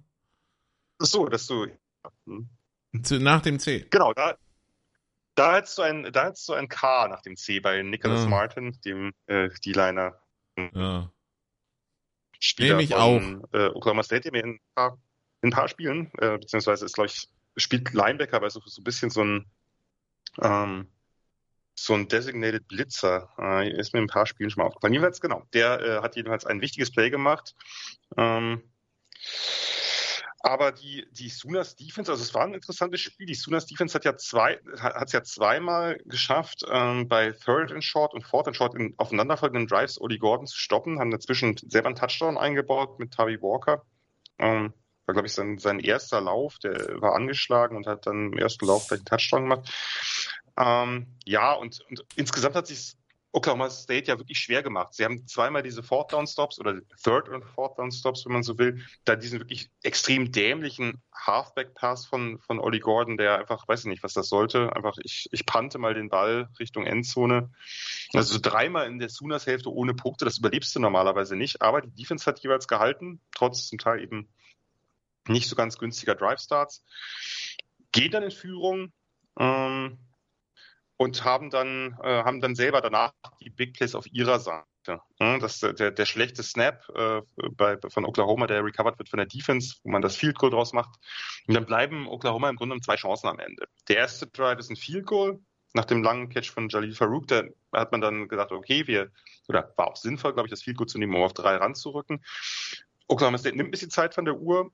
So, 0.99 1.27
dass 1.27 1.47
du. 1.47 1.65
Hm. 2.27 2.47
Zu, 3.01 3.19
nach 3.19 3.41
dem 3.41 3.57
C. 3.57 3.87
Genau, 3.89 4.13
da, 4.13 4.37
da 5.33 5.55
hättest 5.55 5.79
du 5.79 5.81
ein, 5.81 6.11
da 6.13 6.25
hättest 6.25 6.47
du 6.47 6.53
ein 6.53 6.69
K 6.69 7.07
nach 7.07 7.23
dem 7.23 7.35
C 7.35 7.59
bei 7.59 7.81
Nicholas 7.81 8.21
ja. 8.21 8.29
Martin, 8.29 8.77
dem 8.85 9.11
äh, 9.25 9.49
D-Liner. 9.65 10.21
Ja. 10.75 11.11
Spieler 12.39 12.77
Nehme 12.77 12.83
ich 12.83 12.91
von, 12.91 13.43
auch. 13.45 13.53
Äh, 13.53 13.69
Oklahoma 13.69 14.03
State, 14.03 14.29
der 14.29 14.43
in 14.43 14.51
ein 14.51 14.59
paar, 14.75 14.99
in 15.41 15.49
ein 15.49 15.51
paar 15.51 15.69
Spielen, 15.69 16.11
äh, 16.19 16.37
beziehungsweise 16.37 16.85
ist, 16.85 16.93
glaube 16.93 17.07
ich, 17.07 17.29
spielt 17.57 17.91
Linebacker, 17.93 18.37
aber 18.37 18.49
so, 18.51 18.61
so 18.63 18.81
ein 18.81 18.83
bisschen 18.83 19.09
so 19.09 19.23
ein 19.23 19.45
ähm, 20.39 20.87
so 21.83 21.93
ein 21.93 22.07
Designated 22.07 22.67
Blitzer. 22.67 23.29
Äh, 23.37 23.71
ist 23.77 23.93
mir 23.93 23.99
in 23.99 24.05
ein 24.05 24.09
paar 24.09 24.25
Spielen 24.25 24.49
schon 24.49 24.61
mal 24.61 24.67
aufgefallen. 24.67 24.93
Jedenfalls, 24.93 25.21
genau, 25.21 25.43
der 25.53 25.79
äh, 25.81 26.01
hat 26.01 26.15
jedenfalls 26.15 26.45
ein 26.45 26.61
wichtiges 26.61 26.91
Play 26.91 27.09
gemacht. 27.09 27.55
Ähm, 28.17 28.63
aber 30.41 30.71
die, 30.71 31.05
die 31.11 31.29
Sooners 31.29 31.75
Defense, 31.75 32.09
also 32.11 32.23
es 32.23 32.33
war 32.33 32.43
ein 32.43 32.53
interessantes 32.53 33.01
Spiel. 33.01 33.25
Die 33.25 33.35
Sooners 33.35 33.65
Defense 33.65 33.93
hat 33.93 34.05
ja 34.05 34.15
zwei, 34.15 34.59
hat 34.79 35.07
es 35.07 35.11
ja 35.11 35.21
zweimal 35.21 35.99
geschafft, 36.05 36.63
ähm, 36.71 37.09
bei 37.09 37.31
Third 37.31 37.71
and 37.71 37.83
Short 37.83 38.13
und 38.13 38.23
Fourth 38.23 38.47
and 38.47 38.55
Short 38.55 38.73
in 38.75 38.93
aufeinanderfolgenden 38.97 39.67
Drives 39.67 39.99
Oli 39.99 40.17
Gordon 40.17 40.47
zu 40.47 40.57
stoppen, 40.57 40.99
haben 40.99 41.11
dazwischen 41.11 41.57
selber 41.57 41.87
einen 41.87 41.97
Touchdown 41.97 42.37
eingebaut 42.37 42.99
mit 42.99 43.13
Tavi 43.13 43.41
Walker. 43.41 43.83
Ähm, 44.37 44.73
war, 45.05 45.13
glaube 45.13 45.27
ich, 45.27 45.33
sein, 45.33 45.57
sein 45.57 45.79
erster 45.79 46.21
Lauf, 46.21 46.59
der 46.59 47.01
war 47.01 47.15
angeschlagen 47.15 47.75
und 47.75 47.87
hat 47.87 48.05
dann 48.05 48.31
im 48.31 48.37
ersten 48.37 48.65
Lauf 48.65 48.87
gleich 48.87 48.99
einen 48.99 49.05
Touchdown 49.05 49.41
gemacht. 49.49 49.69
Ähm, 50.59 51.07
ja, 51.25 51.53
und, 51.53 51.79
und 51.89 52.05
insgesamt 52.15 52.55
hat 52.55 52.67
sich 52.67 52.95
Oklahoma 53.31 53.69
State 53.69 54.07
ja 54.07 54.17
wirklich 54.17 54.39
schwer 54.39 54.63
gemacht. 54.63 54.93
Sie 54.95 55.05
haben 55.05 55.27
zweimal 55.27 55.61
diese 55.61 55.83
Fourth 55.83 56.11
Down 56.11 56.25
Stops 56.25 56.59
oder 56.59 56.81
Third 57.01 57.29
und 57.29 57.45
Fourth 57.45 57.77
Down 57.77 57.91
Stops, 57.91 58.25
wenn 58.25 58.33
man 58.33 58.43
so 58.43 58.57
will, 58.57 58.83
da 59.05 59.15
diesen 59.15 59.39
wirklich 59.39 59.69
extrem 59.83 60.31
dämlichen 60.31 61.01
Halfback 61.13 61.75
Pass 61.75 62.07
von, 62.07 62.39
von 62.39 62.59
Ollie 62.59 62.79
Gordon, 62.79 63.17
der 63.17 63.37
einfach, 63.37 63.67
weiß 63.67 63.81
ich 63.81 63.85
nicht, 63.85 64.03
was 64.03 64.13
das 64.13 64.29
sollte, 64.29 64.75
einfach, 64.75 64.97
ich, 65.03 65.29
ich 65.31 65.45
pannte 65.45 65.77
mal 65.77 65.93
den 65.93 66.09
Ball 66.09 66.49
Richtung 66.59 66.85
Endzone. 66.85 67.51
Also 68.13 68.33
so 68.33 68.39
dreimal 68.41 68.87
in 68.87 68.97
der 68.97 69.09
Sooners 69.09 69.45
Hälfte 69.45 69.71
ohne 69.71 69.93
Punkte, 69.93 70.25
das 70.25 70.39
überlebst 70.39 70.75
du 70.75 70.79
normalerweise 70.79 71.35
nicht, 71.35 71.61
aber 71.61 71.81
die 71.81 71.91
Defense 71.91 72.25
hat 72.25 72.39
jeweils 72.39 72.67
gehalten, 72.67 73.21
trotz 73.35 73.67
zum 73.67 73.77
Teil 73.77 74.01
eben 74.01 74.27
nicht 75.27 75.47
so 75.47 75.55
ganz 75.55 75.77
günstiger 75.77 76.15
Drive 76.15 76.39
Starts. 76.39 76.83
Geht 77.91 78.15
dann 78.15 78.23
in 78.23 78.31
Führung, 78.31 78.91
ähm, 79.37 79.99
und 80.99 81.23
haben 81.23 81.49
dann, 81.49 81.97
äh, 82.03 82.23
haben 82.23 82.41
dann 82.41 82.55
selber 82.55 82.81
danach 82.81 83.13
die 83.41 83.49
Big 83.49 83.73
Plays 83.73 83.95
auf 83.95 84.05
ihrer 84.11 84.39
Seite. 84.39 84.65
Das, 85.17 85.59
der, 85.59 85.91
der 85.91 86.05
schlechte 86.05 86.43
Snap 86.43 86.83
äh, 86.93 87.21
bei, 87.51 87.77
von 87.89 88.05
Oklahoma, 88.05 88.47
der 88.47 88.65
recovered 88.65 88.97
wird 88.99 89.07
von 89.07 89.17
der 89.17 89.27
Defense, 89.27 89.77
wo 89.83 89.91
man 89.91 90.01
das 90.01 90.17
Field 90.17 90.37
Goal 90.37 90.51
draus 90.51 90.73
macht. 90.73 90.95
Und 91.47 91.53
dann 91.53 91.65
bleiben 91.65 92.07
Oklahoma 92.07 92.49
im 92.49 92.57
Grunde 92.57 92.81
zwei 92.81 92.95
Chancen 92.95 93.27
am 93.27 93.39
Ende. 93.39 93.65
Der 93.87 93.97
erste 93.97 94.27
Drive 94.27 94.59
ist 94.59 94.71
ein 94.71 94.75
Field 94.75 95.05
Goal. 95.05 95.39
Nach 95.73 95.85
dem 95.85 96.03
langen 96.03 96.29
Catch 96.29 96.49
von 96.49 96.67
Jalil 96.67 96.95
Farouk, 96.95 97.27
da 97.27 97.43
hat 97.71 97.91
man 97.91 98.01
dann 98.01 98.27
gedacht, 98.27 98.51
okay, 98.51 98.87
wir, 98.87 99.11
oder 99.47 99.71
war 99.77 99.87
auch 99.87 99.95
sinnvoll, 99.95 100.33
glaube 100.33 100.47
ich, 100.47 100.51
das 100.51 100.63
Field 100.63 100.77
Goal 100.77 100.87
zu 100.87 100.97
nehmen, 100.97 101.15
um 101.15 101.21
auf 101.21 101.33
drei 101.33 101.55
ranzurücken. 101.55 102.25
Oklahoma 103.07 103.37
State 103.37 103.55
nimmt 103.55 103.69
ein 103.69 103.71
bisschen 103.71 103.91
Zeit 103.91 104.15
von 104.15 104.25
der 104.25 104.37
Uhr, 104.37 104.71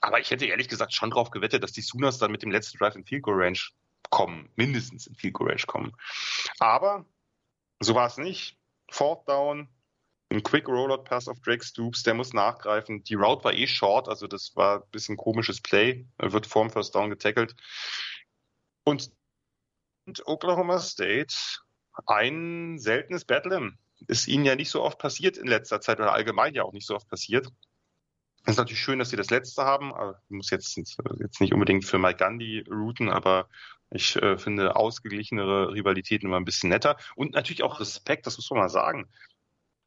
aber 0.00 0.20
ich 0.20 0.30
hätte 0.30 0.46
ehrlich 0.46 0.68
gesagt 0.68 0.94
schon 0.94 1.10
drauf 1.10 1.30
gewettet, 1.30 1.62
dass 1.64 1.72
die 1.72 1.82
Sooners 1.82 2.18
dann 2.18 2.30
mit 2.30 2.42
dem 2.42 2.50
letzten 2.52 2.78
Drive 2.78 2.94
in 2.94 3.04
Field 3.04 3.24
Goal 3.24 3.42
Range 3.42 3.58
kommen, 4.10 4.50
mindestens 4.56 5.06
in 5.06 5.14
Field 5.14 5.34
Goal 5.34 5.50
Range 5.50 5.62
kommen. 5.66 5.92
Aber 6.58 7.04
so 7.80 7.94
war 7.94 8.06
es 8.06 8.18
nicht. 8.18 8.56
Fourth 8.90 9.28
Down, 9.28 9.68
ein 10.30 10.42
Quick 10.42 10.68
Rollout 10.68 11.04
Pass 11.04 11.28
auf 11.28 11.40
Drake 11.40 11.64
Stoops, 11.64 12.02
der 12.02 12.14
muss 12.14 12.32
nachgreifen. 12.32 13.02
Die 13.04 13.14
Route 13.14 13.44
war 13.44 13.52
eh 13.52 13.66
short, 13.66 14.08
also 14.08 14.26
das 14.26 14.54
war 14.56 14.82
ein 14.82 14.90
bisschen 14.90 15.16
komisches 15.16 15.60
Play. 15.60 16.06
Er 16.18 16.32
wird 16.32 16.46
vorm 16.46 16.70
First 16.70 16.94
Down 16.94 17.10
getackelt. 17.10 17.54
Und 18.84 19.10
Oklahoma 20.24 20.78
State, 20.78 21.34
ein 22.06 22.78
seltenes 22.78 23.24
Battle 23.24 23.72
ist 24.06 24.28
ihnen 24.28 24.44
ja 24.44 24.54
nicht 24.54 24.70
so 24.70 24.82
oft 24.82 24.98
passiert 24.98 25.36
in 25.36 25.46
letzter 25.46 25.80
Zeit 25.80 25.98
oder 25.98 26.12
allgemein 26.12 26.54
ja 26.54 26.62
auch 26.62 26.72
nicht 26.72 26.86
so 26.86 26.94
oft 26.94 27.08
passiert. 27.08 27.48
Es 28.44 28.52
ist 28.52 28.58
natürlich 28.58 28.80
schön, 28.80 29.00
dass 29.00 29.10
sie 29.10 29.16
das 29.16 29.30
letzte 29.30 29.64
haben, 29.64 29.92
ich 30.28 30.36
muss 30.36 30.50
jetzt, 30.50 30.76
jetzt 30.76 31.40
nicht 31.40 31.52
unbedingt 31.52 31.84
für 31.84 31.98
Mike 31.98 32.18
Gandhi 32.18 32.64
routen, 32.70 33.08
aber 33.08 33.48
ich 33.90 34.16
äh, 34.16 34.38
finde 34.38 34.76
ausgeglichenere 34.76 35.72
Rivalitäten 35.72 36.28
immer 36.28 36.38
ein 36.38 36.44
bisschen 36.44 36.70
netter. 36.70 36.96
Und 37.14 37.34
natürlich 37.34 37.62
auch 37.62 37.80
Respekt, 37.80 38.26
das 38.26 38.36
muss 38.36 38.50
man 38.50 38.60
mal 38.60 38.68
sagen. 38.68 39.08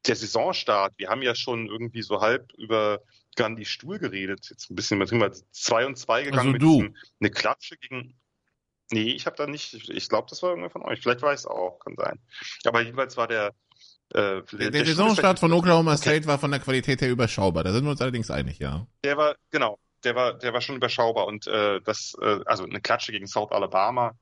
Der 0.08 0.16
Saisonstart, 0.16 0.93
wir 0.97 1.10
haben 1.10 1.22
ja 1.22 1.36
schon 1.36 1.68
irgendwie 1.68 2.02
so 2.02 2.22
halb 2.22 2.54
über 2.54 3.02
Gandhi 3.36 3.66
Stuhl 3.66 4.00
geredet, 4.00 4.47
jetzt 4.50 4.72
ein 4.72 4.76
bisschen 4.76 4.97
übertrieben, 4.97 5.30
2 5.52 5.86
und 5.86 5.97
2 5.97 6.24
gegangen 6.24 6.39
also 6.39 6.52
mit 6.52 6.62
diesem, 6.62 6.95
eine 7.20 7.32
Klatsche 7.32 7.78
gegen. 7.78 8.18
Nee, 8.91 9.12
ich 9.12 9.28
habe 9.28 9.36
da 9.36 9.45
nicht, 9.45 9.74
ich, 9.74 9.89
ich 9.89 10.10
glaube, 10.10 10.28
das 10.30 10.41
war 10.41 10.50
irgendwer 10.50 10.72
von 10.72 10.82
euch. 10.82 11.02
Vielleicht 11.02 11.22
weiß 11.22 11.41
es 11.41 11.45
auch, 11.45 11.80
kann 11.80 11.95
sein. 11.95 12.20
Aber 12.66 12.82
jedenfalls 12.82 13.18
war 13.18 13.28
der, 13.28 13.54
äh, 14.14 14.41
der, 14.52 14.72
der 14.72 14.86
Saisonstart 14.86 15.38
von 15.38 15.54
Oklahoma 15.54 15.95
State 15.95 16.20
okay. 16.20 16.28
war 16.28 16.39
von 16.39 16.50
der 16.50 16.60
Qualität 16.60 17.02
her 17.02 17.12
überschaubar. 17.12 17.64
Da 17.64 17.72
sind 17.72 17.84
wir 17.84 17.91
uns 17.91 18.02
allerdings 18.02 18.32
einig, 18.32 18.58
ja. 18.58 18.88
Der 19.04 19.16
war, 19.16 19.36
genau, 19.52 19.78
der 20.04 20.16
war, 20.16 20.34
der 20.34 20.54
war 20.54 20.62
schon 20.62 20.76
überschaubar 20.76 21.28
und 21.28 21.47
äh, 21.47 21.82
das, 21.82 22.16
äh, 22.22 22.39
also 22.45 22.64
eine 22.64 22.82
Klatsche 22.82 23.12
gegen 23.12 23.28
South 23.28 23.52
Alabama. 23.52 24.18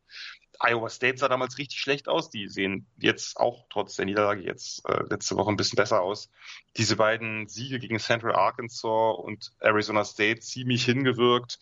Iowa 0.59 0.89
State 0.89 1.17
sah 1.17 1.27
damals 1.27 1.57
richtig 1.57 1.79
schlecht 1.79 2.07
aus. 2.07 2.29
Die 2.29 2.47
sehen 2.47 2.87
jetzt 2.97 3.37
auch 3.37 3.67
trotz 3.69 3.95
der 3.95 4.05
Niederlage 4.05 4.41
jetzt 4.41 4.87
äh, 4.89 5.03
letzte 5.09 5.35
Woche 5.35 5.51
ein 5.51 5.57
bisschen 5.57 5.77
besser 5.77 6.01
aus. 6.01 6.29
Diese 6.77 6.95
beiden 6.95 7.47
Siege 7.47 7.79
gegen 7.79 7.99
Central 7.99 8.35
Arkansas 8.35 9.17
und 9.19 9.51
Arizona 9.59 10.03
State 10.03 10.39
ziemlich 10.39 10.83
hingewirkt. 10.85 11.59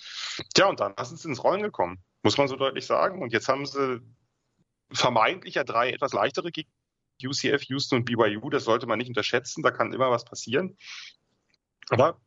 Tja, 0.53 0.67
und 0.67 0.79
dann 0.79 0.93
sind 1.01 1.19
sie 1.19 1.27
ins 1.27 1.43
Rollen 1.43 1.61
gekommen, 1.61 1.99
muss 2.23 2.37
man 2.37 2.47
so 2.47 2.55
deutlich 2.55 2.85
sagen. 2.85 3.21
Und 3.21 3.33
jetzt 3.33 3.49
haben 3.49 3.65
sie 3.65 4.01
vermeintlich 4.91 5.55
ja 5.55 5.63
drei 5.63 5.91
etwas 5.91 6.13
leichtere 6.13 6.51
Gegner. 6.51 6.71
UCF, 7.23 7.63
Houston 7.69 7.99
und 7.99 8.05
BYU, 8.05 8.49
das 8.49 8.65
sollte 8.65 8.87
man 8.87 8.97
nicht 8.97 9.07
unterschätzen. 9.07 9.63
Da 9.63 9.71
kann 9.71 9.93
immer 9.93 10.11
was 10.11 10.25
passieren. 10.25 10.77
Aber 11.89 12.19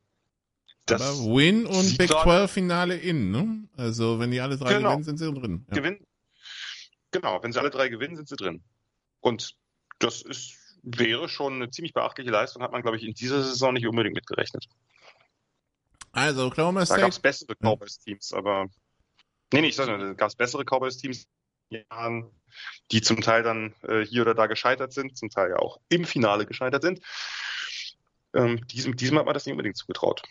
das 0.91 1.03
Aber 1.03 1.35
Win 1.35 1.67
und 1.67 1.99
Big 1.99 2.09
12 2.11 2.51
Finale 2.51 2.97
in, 2.97 3.31
ne? 3.31 3.69
Also 3.77 4.19
wenn 4.19 4.31
die 4.31 4.41
alle 4.41 4.57
drei 4.57 4.75
genau. 4.75 4.91
gewinnen, 4.91 5.05
sind 5.05 5.19
sie 5.19 5.33
drin. 5.33 5.67
Ja. 5.69 5.75
Gewinn, 5.77 6.07
genau, 7.11 7.43
wenn 7.43 7.53
sie 7.53 7.59
alle 7.59 7.71
drei 7.71 7.89
gewinnen, 7.89 8.17
sind 8.17 8.29
sie 8.29 8.37
drin. 8.37 8.63
Und 9.21 9.57
das 9.99 10.23
ist, 10.23 10.57
wäre 10.83 11.29
schon 11.29 11.55
eine 11.55 11.71
ziemlich 11.71 11.93
beachtliche 11.93 12.31
Leistung, 12.31 12.63
hat 12.63 12.73
man, 12.73 12.83
glaube 12.83 12.97
ich, 12.97 13.05
in 13.05 13.15
dieser 13.15 13.43
Saison 13.43 13.75
nicht 13.75 13.87
unbedingt 13.87 14.15
mitgerechnet. 14.15 14.67
Also 16.13 16.47
Oklahoma 16.47 16.85
State. 16.85 17.01
Da 17.01 17.07
gab 17.07 17.13
es 17.13 17.19
bessere 17.19 17.55
Cowboys-Teams, 17.55 18.33
aber 18.33 18.67
nee, 19.53 19.61
nee, 19.61 19.69
ich 19.69 19.77
sage 19.77 19.99
da 19.99 20.13
gab 20.15 20.29
es 20.29 20.37
bessere 20.37 20.65
Cowboys-Teams, 20.65 21.27
die 22.91 23.03
zum 23.03 23.21
Teil 23.21 23.43
dann 23.43 23.75
äh, 23.83 24.01
hier 24.01 24.23
oder 24.23 24.35
da 24.35 24.47
gescheitert 24.47 24.93
sind, 24.93 25.17
zum 25.19 25.29
Teil 25.29 25.51
ja 25.51 25.57
auch 25.57 25.81
im 25.91 26.05
Finale 26.05 26.47
gescheitert 26.47 26.83
sind. 26.83 27.01
Ähm, 28.35 28.67
diesem, 28.69 28.97
diesem 28.97 29.19
hat 29.19 29.27
man 29.27 29.35
das 29.35 29.45
nicht 29.47 29.53
unbedingt 29.53 29.77
zugetraut 29.77 30.23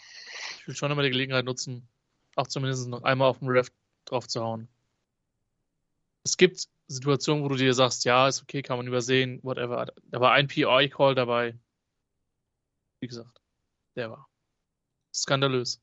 will 0.67 0.75
schon 0.75 0.91
immer 0.91 1.03
die 1.03 1.09
Gelegenheit 1.09 1.45
nutzen, 1.45 1.87
auch 2.35 2.47
zumindest 2.47 2.87
noch 2.87 3.03
einmal 3.03 3.29
auf 3.29 3.39
dem 3.39 3.47
Ref 3.47 3.71
drauf 4.05 4.27
zu 4.27 4.41
hauen. 4.41 4.67
Es 6.23 6.37
gibt 6.37 6.67
Situationen, 6.87 7.43
wo 7.43 7.49
du 7.49 7.55
dir 7.55 7.73
sagst, 7.73 8.05
ja, 8.05 8.27
ist 8.27 8.41
okay, 8.41 8.61
kann 8.61 8.77
man 8.77 8.87
übersehen, 8.87 9.39
whatever. 9.43 9.87
Da 10.03 10.19
war 10.19 10.33
ein 10.33 10.47
PI-Call 10.47 11.15
dabei. 11.15 11.57
Wie 12.99 13.07
gesagt, 13.07 13.41
der 13.95 14.11
war 14.11 14.29
skandalös. 15.13 15.81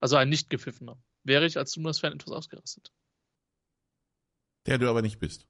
Also 0.00 0.16
ein 0.16 0.28
nicht 0.28 0.50
gepfiffener. 0.50 0.98
Wäre 1.22 1.46
ich 1.46 1.56
als 1.58 1.76
Lunas-Fan 1.76 2.14
etwas 2.14 2.32
ausgerastet. 2.32 2.92
Der 4.66 4.78
du 4.78 4.88
aber 4.88 5.02
nicht 5.02 5.18
bist. 5.18 5.46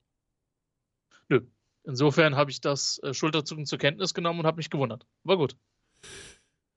Nö. 1.28 1.46
Insofern 1.84 2.36
habe 2.36 2.50
ich 2.50 2.60
das 2.60 2.98
äh, 3.02 3.14
Schulterzucken 3.14 3.66
zur 3.66 3.78
Kenntnis 3.78 4.14
genommen 4.14 4.40
und 4.40 4.46
habe 4.46 4.58
mich 4.58 4.70
gewundert. 4.70 5.06
War 5.24 5.36
gut. 5.36 5.56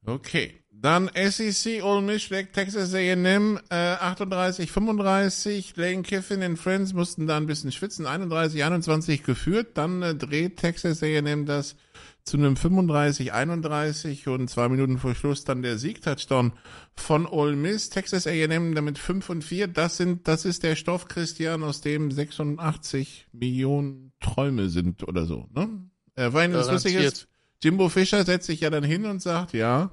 Okay. 0.05 0.53
Dann 0.71 1.09
SEC 1.15 1.83
Ole 1.83 2.01
Miss 2.01 2.21
schlägt 2.21 2.53
Texas 2.53 2.93
A&M 2.93 3.59
äh, 3.69 3.75
38, 3.75 4.71
35. 4.71 5.75
Lane 5.77 6.03
Kiffin 6.03 6.43
und 6.43 6.57
Friends 6.57 6.93
mussten 6.93 7.27
da 7.27 7.37
ein 7.37 7.47
bisschen 7.47 7.71
schwitzen. 7.71 8.05
31, 8.05 8.63
21 8.63 9.23
geführt. 9.23 9.77
Dann 9.77 10.01
äh, 10.01 10.13
dreht 10.13 10.57
Texas 10.57 11.01
A&M 11.01 11.45
das 11.45 11.75
zu 12.23 12.37
einem 12.37 12.55
35, 12.55 13.33
31 13.33 14.27
und 14.27 14.49
zwei 14.49 14.67
Minuten 14.67 14.97
vor 14.97 15.13
Schluss 15.13 15.43
dann 15.43 15.61
der 15.61 15.77
Sieg-Touchdown 15.77 16.53
von 16.95 17.27
Ole 17.27 17.55
Miss. 17.55 17.89
Texas 17.89 18.25
A&M 18.27 18.73
damit 18.73 18.97
5 18.97 19.29
und 19.29 19.43
4. 19.43 19.67
Das 19.67 19.97
sind, 19.97 20.27
das 20.27 20.43
ist 20.43 20.63
der 20.63 20.75
Stoff, 20.75 21.07
Christian, 21.07 21.63
aus 21.63 21.81
dem 21.81 22.11
86 22.11 23.27
Millionen 23.31 24.11
Träume 24.19 24.69
sind 24.69 25.07
oder 25.07 25.25
so, 25.25 25.47
ne? 25.53 25.69
Äh, 26.15 26.33
weil 26.33 26.51
das 26.51 26.71
lustig 26.71 26.95
ist, 26.95 27.27
Jimbo 27.63 27.89
Fischer 27.89 28.23
setzt 28.23 28.47
sich 28.47 28.61
ja 28.61 28.69
dann 28.69 28.83
hin 28.83 29.05
und 29.05 29.21
sagt, 29.21 29.53
ja, 29.53 29.91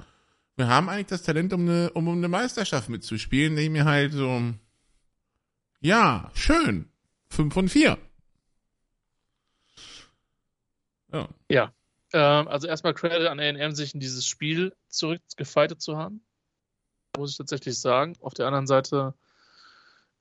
wir 0.56 0.68
haben 0.68 0.88
eigentlich 0.88 1.06
das 1.06 1.22
Talent, 1.22 1.52
um 1.52 1.62
eine, 1.62 1.90
um, 1.92 2.08
eine 2.08 2.28
Meisterschaft 2.28 2.88
mitzuspielen, 2.88 3.52
indem 3.52 3.72
mir 3.72 3.84
halt 3.84 4.12
so, 4.12 4.52
ja, 5.80 6.30
schön, 6.34 6.90
5 7.28 7.54
von 7.54 7.68
4. 7.68 7.98
Ja. 11.12 11.28
ja. 11.48 11.72
Ähm, 12.12 12.48
also 12.48 12.66
erstmal 12.66 12.94
Credit 12.94 13.28
an 13.28 13.40
A&M, 13.40 13.74
sich 13.74 13.94
in 13.94 14.00
dieses 14.00 14.26
Spiel 14.26 14.74
zurückgefeitet 14.88 15.80
zu 15.80 15.96
haben. 15.96 16.22
Muss 17.16 17.32
ich 17.32 17.38
tatsächlich 17.38 17.78
sagen. 17.78 18.16
Auf 18.20 18.34
der 18.34 18.46
anderen 18.46 18.66
Seite 18.66 19.14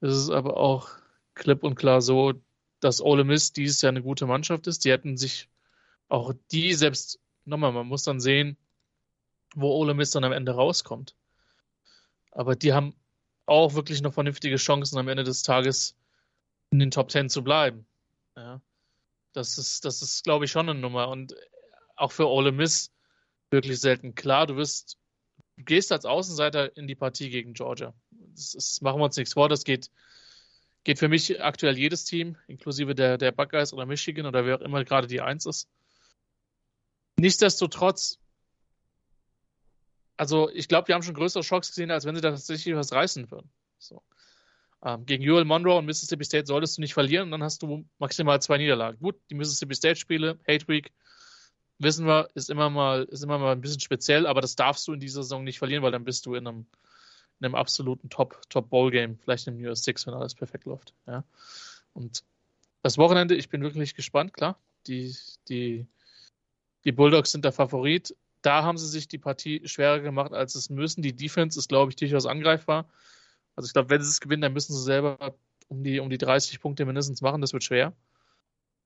ist 0.01 0.15
es 0.15 0.29
aber 0.29 0.57
auch 0.57 0.89
klipp 1.35 1.63
und 1.63 1.75
klar 1.75 2.01
so, 2.01 2.33
dass 2.79 3.01
Ole 3.01 3.23
Miss 3.23 3.53
dieses 3.53 3.81
Jahr 3.81 3.91
eine 3.91 4.01
gute 4.01 4.25
Mannschaft 4.25 4.67
ist. 4.67 4.83
Die 4.83 4.91
hätten 4.91 5.17
sich 5.17 5.49
auch 6.09 6.33
die 6.51 6.73
selbst 6.73 7.20
nochmal, 7.45 7.71
man 7.71 7.87
muss 7.87 8.03
dann 8.03 8.19
sehen, 8.19 8.57
wo 9.55 9.71
Ole 9.71 9.93
Miss 9.93 10.11
dann 10.11 10.23
am 10.23 10.31
Ende 10.31 10.53
rauskommt. 10.53 11.15
Aber 12.31 12.55
die 12.55 12.73
haben 12.73 12.95
auch 13.45 13.73
wirklich 13.73 14.01
noch 14.01 14.13
vernünftige 14.13 14.55
Chancen, 14.55 14.97
am 14.97 15.07
Ende 15.07 15.23
des 15.23 15.43
Tages 15.43 15.97
in 16.69 16.79
den 16.79 16.91
Top 16.91 17.09
Ten 17.09 17.29
zu 17.29 17.43
bleiben. 17.43 17.85
Ja. 18.35 18.61
Das 19.33 19.57
ist, 19.57 19.85
das 19.85 20.01
ist, 20.01 20.23
glaube 20.23 20.45
ich, 20.45 20.51
schon 20.51 20.69
eine 20.69 20.79
Nummer. 20.79 21.09
Und 21.09 21.35
auch 21.95 22.11
für 22.11 22.27
Ole 22.27 22.51
Miss 22.51 22.91
wirklich 23.49 23.79
selten. 23.79 24.15
Klar, 24.15 24.47
du 24.47 24.55
wirst, 24.55 24.97
du 25.57 25.63
gehst 25.63 25.91
als 25.91 26.05
Außenseiter 26.05 26.75
in 26.77 26.87
die 26.87 26.95
Partie 26.95 27.29
gegen 27.29 27.53
Georgia. 27.53 27.93
Das, 28.09 28.51
das 28.51 28.81
machen 28.81 28.99
wir 28.99 29.05
uns 29.05 29.17
nichts 29.17 29.33
vor. 29.33 29.49
Das 29.49 29.63
geht, 29.63 29.91
geht 30.83 30.99
für 30.99 31.09
mich 31.09 31.41
aktuell 31.43 31.77
jedes 31.77 32.05
Team, 32.05 32.37
inklusive 32.47 32.95
der, 32.95 33.17
der 33.17 33.31
Buckeyes 33.31 33.73
oder 33.73 33.85
Michigan 33.85 34.25
oder 34.25 34.45
wer 34.45 34.57
auch 34.57 34.61
immer 34.61 34.83
gerade 34.85 35.07
die 35.07 35.21
Eins 35.21 35.45
ist. 35.45 35.67
Nichtsdestotrotz, 37.21 38.17
also 40.17 40.49
ich 40.49 40.67
glaube, 40.67 40.87
wir 40.87 40.95
haben 40.95 41.03
schon 41.03 41.13
größere 41.13 41.43
Schocks 41.43 41.69
gesehen, 41.69 41.91
als 41.91 42.05
wenn 42.05 42.15
sie 42.15 42.21
da 42.21 42.31
tatsächlich 42.31 42.75
was 42.75 42.93
reißen 42.93 43.29
würden. 43.29 43.51
So. 43.77 44.01
Ähm, 44.83 45.05
gegen 45.05 45.23
Ewell 45.23 45.45
Monroe 45.45 45.77
und 45.77 45.85
Mississippi 45.85 46.25
State 46.25 46.47
solltest 46.47 46.77
du 46.77 46.81
nicht 46.81 46.95
verlieren, 46.95 47.29
dann 47.29 47.43
hast 47.43 47.61
du 47.61 47.85
maximal 47.99 48.41
zwei 48.41 48.57
Niederlagen. 48.57 48.97
Gut, 48.99 49.19
die 49.29 49.35
Mississippi 49.35 49.75
State-Spiele, 49.75 50.39
Hate 50.47 50.67
Week, 50.67 50.91
wissen 51.77 52.07
wir, 52.07 52.27
ist 52.33 52.49
immer 52.49 52.71
mal, 52.71 53.03
ist 53.03 53.23
immer 53.23 53.37
mal 53.37 53.51
ein 53.51 53.61
bisschen 53.61 53.81
speziell, 53.81 54.25
aber 54.25 54.41
das 54.41 54.55
darfst 54.55 54.87
du 54.87 54.93
in 54.93 54.99
dieser 54.99 55.21
Saison 55.21 55.43
nicht 55.43 55.59
verlieren, 55.59 55.83
weil 55.83 55.91
dann 55.91 56.03
bist 56.03 56.25
du 56.25 56.33
in 56.33 56.47
einem, 56.47 56.65
in 57.39 57.45
einem 57.45 57.53
absoluten 57.53 58.09
Top, 58.09 58.41
Top 58.49 58.71
Bowl 58.71 58.89
Game, 58.89 59.19
vielleicht 59.19 59.45
im 59.45 59.63
US 59.63 59.83
6, 59.83 60.07
wenn 60.07 60.15
alles 60.15 60.33
perfekt 60.33 60.65
läuft. 60.65 60.95
Ja. 61.05 61.23
Und 61.93 62.23
das 62.81 62.97
Wochenende, 62.97 63.35
ich 63.35 63.49
bin 63.49 63.61
wirklich 63.61 63.93
gespannt, 63.93 64.33
klar. 64.33 64.57
Die, 64.87 65.15
die 65.47 65.85
die 66.83 66.91
Bulldogs 66.91 67.31
sind 67.31 67.45
der 67.45 67.51
Favorit. 67.51 68.15
Da 68.41 68.63
haben 68.63 68.77
sie 68.77 68.87
sich 68.87 69.07
die 69.07 69.19
Partie 69.19 69.67
schwerer 69.67 69.99
gemacht, 69.99 70.33
als 70.33 70.55
es 70.55 70.69
müssen. 70.69 71.01
Die 71.01 71.15
Defense 71.15 71.59
ist, 71.59 71.69
glaube 71.69 71.91
ich, 71.91 71.95
durchaus 71.95 72.25
angreifbar. 72.25 72.89
Also 73.55 73.67
ich 73.67 73.73
glaube, 73.73 73.89
wenn 73.89 74.01
sie 74.01 74.09
es 74.09 74.21
gewinnen, 74.21 74.41
dann 74.41 74.53
müssen 74.53 74.73
sie 74.73 74.81
selber 74.81 75.35
um 75.67 75.83
die, 75.83 75.99
um 75.99 76.09
die 76.09 76.17
30 76.17 76.59
Punkte 76.59 76.85
mindestens 76.85 77.21
machen. 77.21 77.41
Das 77.41 77.53
wird 77.53 77.63
schwer. 77.63 77.93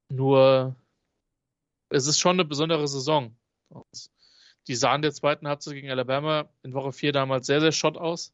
Nur 0.10 0.76
es 1.90 2.08
ist 2.08 2.20
schon 2.20 2.36
eine 2.36 2.46
besondere 2.46 2.88
Saison. 2.88 3.36
Die 4.68 4.76
sahen 4.76 5.02
der 5.02 5.14
zweiten 5.14 5.48
Halbzeit 5.48 5.76
gegen 5.76 5.90
Alabama 5.90 6.50
in 6.64 6.74
Woche 6.74 6.92
4 6.92 7.12
damals 7.12 7.48
sehr, 7.48 7.62
sehr 7.62 7.72
schott 7.72 7.98
aus. 7.98 8.34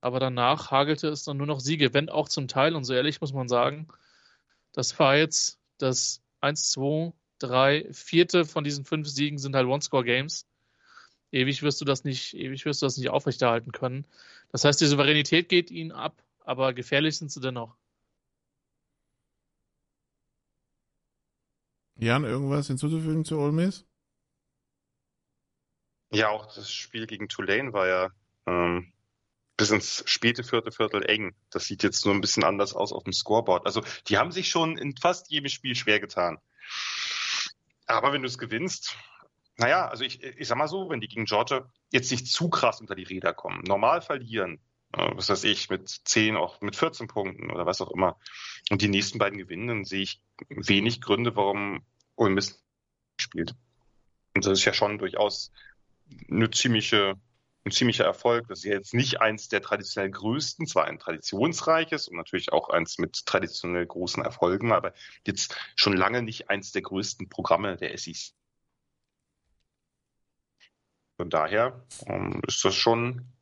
Aber 0.00 0.20
danach 0.20 0.70
hagelte 0.70 1.08
es 1.08 1.24
dann 1.24 1.36
nur 1.36 1.46
noch 1.46 1.60
Siege, 1.60 1.94
wenn 1.94 2.08
auch 2.08 2.28
zum 2.28 2.48
Teil, 2.48 2.76
und 2.76 2.84
so 2.84 2.92
ehrlich 2.92 3.20
muss 3.20 3.32
man 3.32 3.48
sagen, 3.48 3.88
das 4.72 4.98
war 4.98 5.16
jetzt 5.16 5.58
das 5.78 6.22
1-2 6.42 7.12
drei 7.38 7.86
vierte 7.92 8.44
von 8.44 8.64
diesen 8.64 8.84
fünf 8.84 9.08
Siegen 9.08 9.38
sind 9.38 9.54
halt 9.54 9.66
One-Score-Games. 9.66 10.46
Ewig 11.32 11.62
wirst 11.62 11.80
du 11.80 11.84
das 11.84 12.04
nicht, 12.04 12.34
ewig 12.34 12.64
wirst 12.64 12.82
du 12.82 12.86
das 12.86 12.96
nicht 12.96 13.10
aufrechterhalten 13.10 13.72
können. 13.72 14.06
Das 14.52 14.64
heißt, 14.64 14.80
die 14.80 14.86
Souveränität 14.86 15.48
geht 15.48 15.70
ihnen 15.70 15.92
ab, 15.92 16.22
aber 16.40 16.72
gefährlich 16.72 17.18
sind 17.18 17.30
sie 17.30 17.40
dennoch. 17.40 17.76
Jan, 21.98 22.24
irgendwas 22.24 22.66
hinzuzufügen 22.66 23.24
zu 23.24 23.38
Ole 23.38 23.52
Miss? 23.52 23.86
Ja, 26.10 26.28
auch 26.28 26.46
das 26.54 26.70
Spiel 26.70 27.06
gegen 27.06 27.28
Tulane 27.28 27.72
war 27.72 27.88
ja 27.88 28.10
ähm, 28.46 28.92
bis 29.56 29.70
ins 29.70 30.04
späte 30.06 30.44
vierte 30.44 30.70
Viertel 30.70 31.02
eng. 31.08 31.34
Das 31.50 31.64
sieht 31.64 31.82
jetzt 31.82 32.04
nur 32.04 32.14
ein 32.14 32.20
bisschen 32.20 32.44
anders 32.44 32.74
aus 32.74 32.92
auf 32.92 33.04
dem 33.04 33.12
Scoreboard. 33.12 33.66
Also 33.66 33.82
die 34.08 34.18
haben 34.18 34.30
sich 34.30 34.48
schon 34.48 34.76
in 34.76 34.96
fast 34.96 35.30
jedem 35.30 35.48
Spiel 35.48 35.74
schwer 35.74 35.98
getan. 35.98 36.38
Aber 37.86 38.12
wenn 38.12 38.22
du 38.22 38.28
es 38.28 38.38
gewinnst, 38.38 38.96
naja, 39.56 39.88
also 39.88 40.04
ich, 40.04 40.22
ich 40.22 40.48
sag 40.48 40.58
mal 40.58 40.68
so, 40.68 40.90
wenn 40.90 41.00
die 41.00 41.08
gegen 41.08 41.24
Georgia 41.24 41.70
jetzt 41.92 42.10
nicht 42.10 42.26
zu 42.26 42.50
krass 42.50 42.80
unter 42.80 42.94
die 42.94 43.04
Räder 43.04 43.32
kommen, 43.32 43.62
normal 43.64 44.02
verlieren, 44.02 44.60
äh, 44.92 45.10
was 45.14 45.28
weiß 45.28 45.44
ich, 45.44 45.70
mit 45.70 45.88
10, 45.88 46.36
auch 46.36 46.60
mit 46.60 46.76
14 46.76 47.06
Punkten 47.06 47.50
oder 47.50 47.64
was 47.66 47.80
auch 47.80 47.90
immer, 47.90 48.18
und 48.70 48.82
die 48.82 48.88
nächsten 48.88 49.18
beiden 49.18 49.38
gewinnen, 49.38 49.68
dann 49.68 49.84
sehe 49.84 50.02
ich 50.02 50.20
wenig 50.48 51.00
Gründe, 51.00 51.36
warum 51.36 51.84
Ole 52.16 52.30
Miss 52.30 52.62
spielt. 53.18 53.54
Und 54.34 54.44
das 54.44 54.58
ist 54.58 54.64
ja 54.64 54.74
schon 54.74 54.98
durchaus 54.98 55.52
eine 56.30 56.50
ziemliche 56.50 57.14
ein 57.66 57.72
ziemlicher 57.72 58.04
Erfolg. 58.04 58.46
Das 58.48 58.60
ist 58.60 58.64
jetzt 58.64 58.94
nicht 58.94 59.20
eins 59.20 59.48
der 59.48 59.60
traditionell 59.60 60.10
größten, 60.10 60.66
zwar 60.66 60.84
ein 60.84 60.98
traditionsreiches 60.98 62.08
und 62.08 62.16
natürlich 62.16 62.52
auch 62.52 62.70
eins 62.70 62.98
mit 62.98 63.26
traditionell 63.26 63.84
großen 63.84 64.22
Erfolgen, 64.24 64.72
aber 64.72 64.94
jetzt 65.26 65.56
schon 65.74 65.96
lange 65.96 66.22
nicht 66.22 66.48
eins 66.48 66.70
der 66.72 66.82
größten 66.82 67.28
Programme 67.28 67.76
der 67.76 67.96
SEC. 67.98 68.32
Von 71.16 71.28
daher 71.28 71.84
ähm, 72.06 72.40
ist 72.46 72.64
das 72.64 72.74
schon 72.74 73.32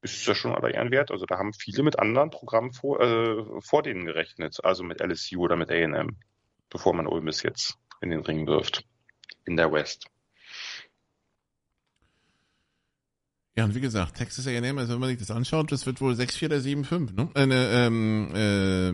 ist 0.00 0.26
das 0.26 0.36
schon 0.36 0.52
aller 0.52 0.74
Ehren 0.74 0.90
wert. 0.90 1.12
Also 1.12 1.26
da 1.26 1.38
haben 1.38 1.52
viele 1.52 1.84
mit 1.84 1.98
anderen 1.98 2.30
Programmen 2.30 2.72
vor, 2.72 3.00
äh, 3.00 3.60
vor 3.60 3.84
denen 3.84 4.04
gerechnet, 4.04 4.58
also 4.64 4.82
mit 4.82 5.00
LSU 5.00 5.42
oder 5.42 5.54
mit 5.54 5.70
A&M, 5.70 6.16
bevor 6.70 6.92
man 6.92 7.06
Ole 7.06 7.20
Miss 7.20 7.44
jetzt 7.44 7.78
in 8.00 8.10
den 8.10 8.20
Ring 8.20 8.48
wirft 8.48 8.84
in 9.44 9.56
der 9.56 9.70
West. 9.70 10.06
Ja, 13.56 13.64
und 13.64 13.74
wie 13.74 13.80
gesagt, 13.80 14.16
Texas 14.16 14.46
A&M, 14.46 14.78
also 14.78 14.94
wenn 14.94 15.00
man 15.00 15.10
sich 15.10 15.18
das 15.18 15.30
anschaut, 15.30 15.70
das 15.72 15.84
wird 15.84 16.00
wohl 16.00 16.14
6-4 16.14 16.46
oder 16.46 16.56
7-5, 16.56 17.14
ne? 17.14 17.28
Äh, 17.34 17.46
ne, 17.46 17.70
ähm, 17.70 18.30
äh, 18.34 18.88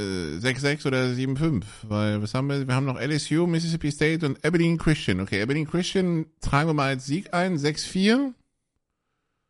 äh, 0.00 0.38
6-6 0.38 0.86
oder 0.86 1.04
7-5, 1.08 1.64
weil 1.82 2.22
was 2.22 2.32
haben 2.32 2.48
wir? 2.48 2.66
Wir 2.66 2.74
haben 2.74 2.86
noch 2.86 2.98
LSU, 2.98 3.46
Mississippi 3.46 3.90
State 3.90 4.24
und 4.24 4.42
Aberdeen 4.44 4.78
Christian. 4.78 5.20
Okay, 5.20 5.42
Aberdeen 5.42 5.68
Christian 5.68 6.26
tragen 6.40 6.70
wir 6.70 6.74
mal 6.74 6.88
als 6.88 7.04
Sieg 7.04 7.34
ein, 7.34 7.58
6-4. 7.58 8.32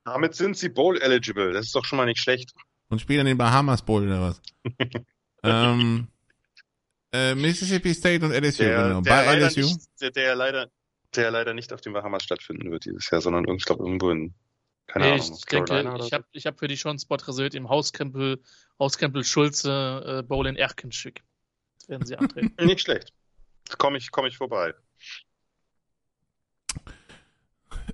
Damit 0.05 0.35
sind 0.35 0.57
sie 0.57 0.69
Bowl 0.69 1.01
eligible, 1.01 1.53
das 1.53 1.67
ist 1.67 1.75
doch 1.77 1.85
schon 1.85 1.99
mal 1.99 2.07
nicht 2.07 2.21
schlecht. 2.21 2.53
Und 2.89 3.01
spielen 3.01 3.27
den 3.27 3.39
Bahamas 3.39 3.83
Bowl 3.83 4.03
oder 4.03 4.21
was? 4.21 4.43
ähm, 5.45 6.09
äh, 7.13 7.37
Mississippi 7.37 7.95
State 7.95 8.25
und 8.25 8.33
LSU, 8.33 8.65
der, 8.65 8.83
genau. 8.83 9.01
Der 9.03 9.11
Bei 9.11 9.39
LSU. 9.39 9.61
Nicht, 9.61 9.81
der, 10.01 10.11
der 10.11 10.35
leider 10.35 10.69
der 11.17 11.31
leider 11.31 11.55
nicht 11.55 11.73
auf 11.73 11.81
den 11.81 11.93
Bahamas 11.93 12.23
stattfinden 12.23 12.71
wird 12.71 12.85
dieses 12.85 13.11
Jahr, 13.11 13.21
sondern 13.21 13.49
ich 13.57 13.65
glaube 13.65 13.85
irgendwo 13.85 14.11
in 14.11 14.35
keine 14.87 15.07
nee, 15.07 15.13
Ahnung, 15.13 15.37
ich 15.39 15.45
denke, 15.47 16.05
ich 16.05 16.13
habe 16.13 16.25
ich 16.33 16.47
hab 16.47 16.59
für 16.59 16.69
die 16.69 16.77
schon 16.77 16.91
einen 16.91 16.99
Spot 16.99 17.17
reserviert 17.17 17.55
im 17.55 17.69
Hauskrempel, 17.69 18.43
Hauskrempel 18.79 19.25
Schulze 19.25 20.19
äh, 20.19 20.23
Bowl 20.23 20.47
in 20.47 20.57
Erkenschwick. 20.57 21.23
Das 21.79 21.89
werden 21.89 22.05
sie 22.05 22.17
antreten. 22.17 22.53
nicht 22.67 22.83
schlecht. 22.83 23.13
Komme 23.79 23.99
ich, 23.99 24.11
komm 24.11 24.27
ich 24.27 24.37
vorbei. 24.37 24.75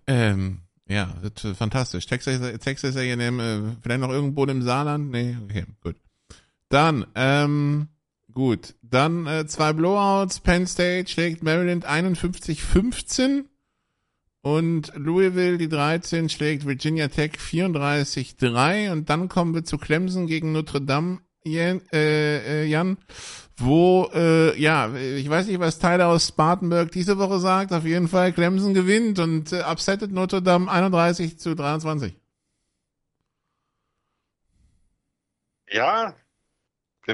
Ähm, 0.07 0.62
ja, 0.89 1.14
fantastisch. 1.55 2.07
Texas, 2.07 2.59
Texas 2.59 2.97
A&M, 2.97 3.41
äh, 3.41 3.77
vielleicht 3.83 4.01
noch 4.01 4.11
irgendwo 4.11 4.45
im 4.47 4.62
Saarland? 4.62 5.11
Nee, 5.11 5.37
okay, 5.45 5.66
gut. 5.83 5.97
Dann, 6.69 7.07
ähm, 7.14 7.89
Gut, 8.39 8.76
dann 8.82 9.26
äh, 9.26 9.49
zwei 9.49 9.72
Blowouts. 9.72 10.39
Penn 10.39 10.64
State 10.64 11.11
schlägt 11.11 11.43
Maryland 11.43 11.84
51-15 11.89 13.47
und 14.43 14.93
Louisville, 14.95 15.59
die 15.59 15.68
13, 15.68 16.28
schlägt 16.28 16.64
Virginia 16.64 17.09
Tech 17.09 17.32
34-3 17.32 18.93
und 18.93 19.11
dann 19.11 19.28
kommen 19.28 19.57
wir 19.57 19.64
zu 19.64 19.76
Clemson 19.76 20.28
gegen 20.28 20.53
Notre 20.53 20.80
Dame. 20.80 21.18
Jan, 21.43 21.80
äh, 21.93 22.62
äh, 22.62 22.64
Jan 22.66 22.99
wo, 23.57 24.09
äh, 24.14 24.57
ja, 24.57 24.95
ich 24.95 25.28
weiß 25.28 25.49
nicht, 25.49 25.59
was 25.59 25.80
Tyler 25.80 26.07
aus 26.07 26.28
Spartanburg 26.28 26.93
diese 26.93 27.18
Woche 27.18 27.41
sagt. 27.41 27.72
Auf 27.72 27.84
jeden 27.84 28.07
Fall, 28.07 28.32
Clemson 28.32 28.72
gewinnt 28.72 29.18
und 29.18 29.53
äh, 29.53 29.62
upsettet 29.62 30.12
Notre 30.12 30.43
Dame 30.43 30.70
31 30.70 31.41
zu 31.41 31.57
23. 31.57 32.14
Ja, 35.72 36.14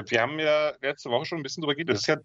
wir 0.05 0.21
haben 0.21 0.39
ja 0.39 0.73
letzte 0.81 1.09
Woche 1.09 1.25
schon 1.25 1.39
ein 1.39 1.43
bisschen 1.43 1.61
drüber 1.61 1.75
geredet. 1.75 1.95
Das 1.95 2.01
ist 2.01 2.07
ja 2.07 2.17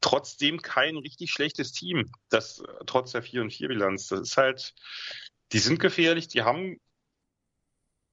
trotzdem 0.00 0.62
kein 0.62 0.96
richtig 0.96 1.30
schlechtes 1.30 1.72
Team, 1.72 2.10
das 2.28 2.62
trotz 2.86 3.12
der 3.12 3.22
4 3.22 3.42
und 3.42 3.52
4 3.52 3.68
Bilanz. 3.68 4.08
Das 4.08 4.20
ist 4.20 4.36
halt, 4.36 4.74
die 5.52 5.58
sind 5.58 5.80
gefährlich, 5.80 6.28
die 6.28 6.42
haben 6.42 6.80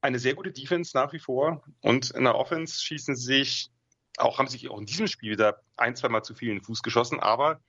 eine 0.02 0.20
sehr 0.20 0.36
gute 0.36 0.52
Defense 0.52 0.96
nach 0.96 1.14
wie 1.14 1.20
vor 1.20 1.64
und 1.82 2.12
in 2.12 2.24
der 2.24 2.36
Offense 2.36 2.84
schießen 2.84 3.16
sich 3.16 3.72
auch 4.18 4.40
haben 4.40 4.48
sich 4.48 4.68
auch 4.70 4.80
in 4.80 4.86
diesem 4.86 5.08
Spiel 5.08 5.32
wieder 5.32 5.62
ein, 5.78 5.96
zweimal 5.96 6.24
zu 6.24 6.34
viel 6.34 6.50
in 6.50 6.56
den 6.56 6.64
Fuß 6.64 6.82
geschossen, 6.82 7.20
aber 7.20 7.62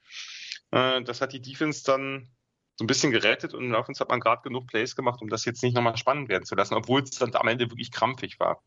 äh, 0.71 1.03
das 1.03 1.21
hat 1.21 1.33
die 1.33 1.43
Defense 1.43 1.85
dann 1.85 2.29
so 2.77 2.85
ein 2.85 2.87
bisschen 2.87 3.13
gerettet 3.13 3.55
und 3.55 3.65
in 3.65 3.71
der 3.71 3.81
Offense 3.81 4.01
hat 4.01 4.09
man 4.09 4.21
gerade 4.21 4.43
genug 4.43 4.67
Plays 4.69 4.97
gemacht, 4.97 5.21
um 5.21 5.29
das 5.29 5.45
jetzt 5.45 5.63
nicht 5.63 5.75
nochmal 5.75 5.97
spannend 5.97 6.29
werden 6.29 6.45
zu 6.45 6.55
lassen, 6.55 6.75
obwohl 6.75 7.03
es 7.03 7.11
dann 7.11 7.35
am 7.35 7.49
Ende 7.49 7.71
wirklich 7.71 7.91
krampfig 7.91 8.39
war. 8.41 8.63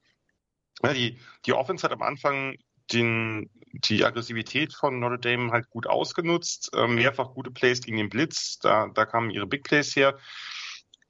Ja, 0.83 0.93
die, 0.93 1.17
die 1.45 1.53
Offense 1.53 1.83
hat 1.83 1.91
am 1.91 2.01
Anfang 2.01 2.57
den, 2.91 3.49
die 3.73 4.03
Aggressivität 4.03 4.73
von 4.73 4.99
Notre 4.99 5.19
Dame 5.19 5.51
halt 5.51 5.69
gut 5.69 5.87
ausgenutzt, 5.87 6.71
äh, 6.75 6.87
mehrfach 6.87 7.33
gute 7.33 7.51
Plays 7.51 7.81
gegen 7.81 7.97
den 7.97 8.09
Blitz, 8.09 8.59
da, 8.59 8.87
da 8.93 9.05
kamen 9.05 9.29
ihre 9.29 9.47
Big 9.47 9.63
Plays 9.63 9.95
her. 9.95 10.17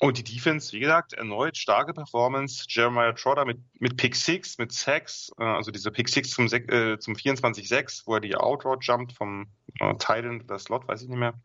Und 0.03 0.17
die 0.17 0.23
Defense, 0.23 0.73
wie 0.73 0.79
gesagt, 0.79 1.13
erneut 1.13 1.57
starke 1.57 1.93
Performance. 1.93 2.65
Jeremiah 2.67 3.13
Trotter 3.13 3.45
mit, 3.45 3.59
mit 3.79 3.97
Pick 3.97 4.15
6, 4.15 4.57
mit 4.57 4.71
Sacks, 4.71 5.31
äh, 5.37 5.43
also 5.43 5.69
diese 5.69 5.91
Pick 5.91 6.09
6 6.09 6.31
zum, 6.31 6.45
äh, 6.47 6.97
zum 6.97 7.13
24-6, 7.13 8.07
wo 8.07 8.15
er 8.15 8.19
die 8.19 8.35
Outroute 8.35 8.83
jumpt 8.83 9.13
vom 9.13 9.47
äh, 9.79 9.93
Titan 9.99 10.41
oder 10.41 10.57
Slot, 10.57 10.87
weiß 10.87 11.03
ich 11.03 11.07
nicht 11.07 11.19
mehr. 11.19 11.39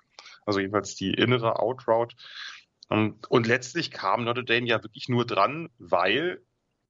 Also 0.47 0.61
jedenfalls 0.61 0.95
die 0.95 1.13
innere 1.13 1.59
Outroute. 1.59 2.17
Und, 2.89 3.31
und 3.31 3.47
letztlich 3.47 3.91
kam 3.91 4.25
Notre 4.25 4.45
Dame 4.45 4.67
ja 4.67 4.83
wirklich 4.83 5.11
nur 5.11 5.27
dran, 5.27 5.69
weil 5.79 6.41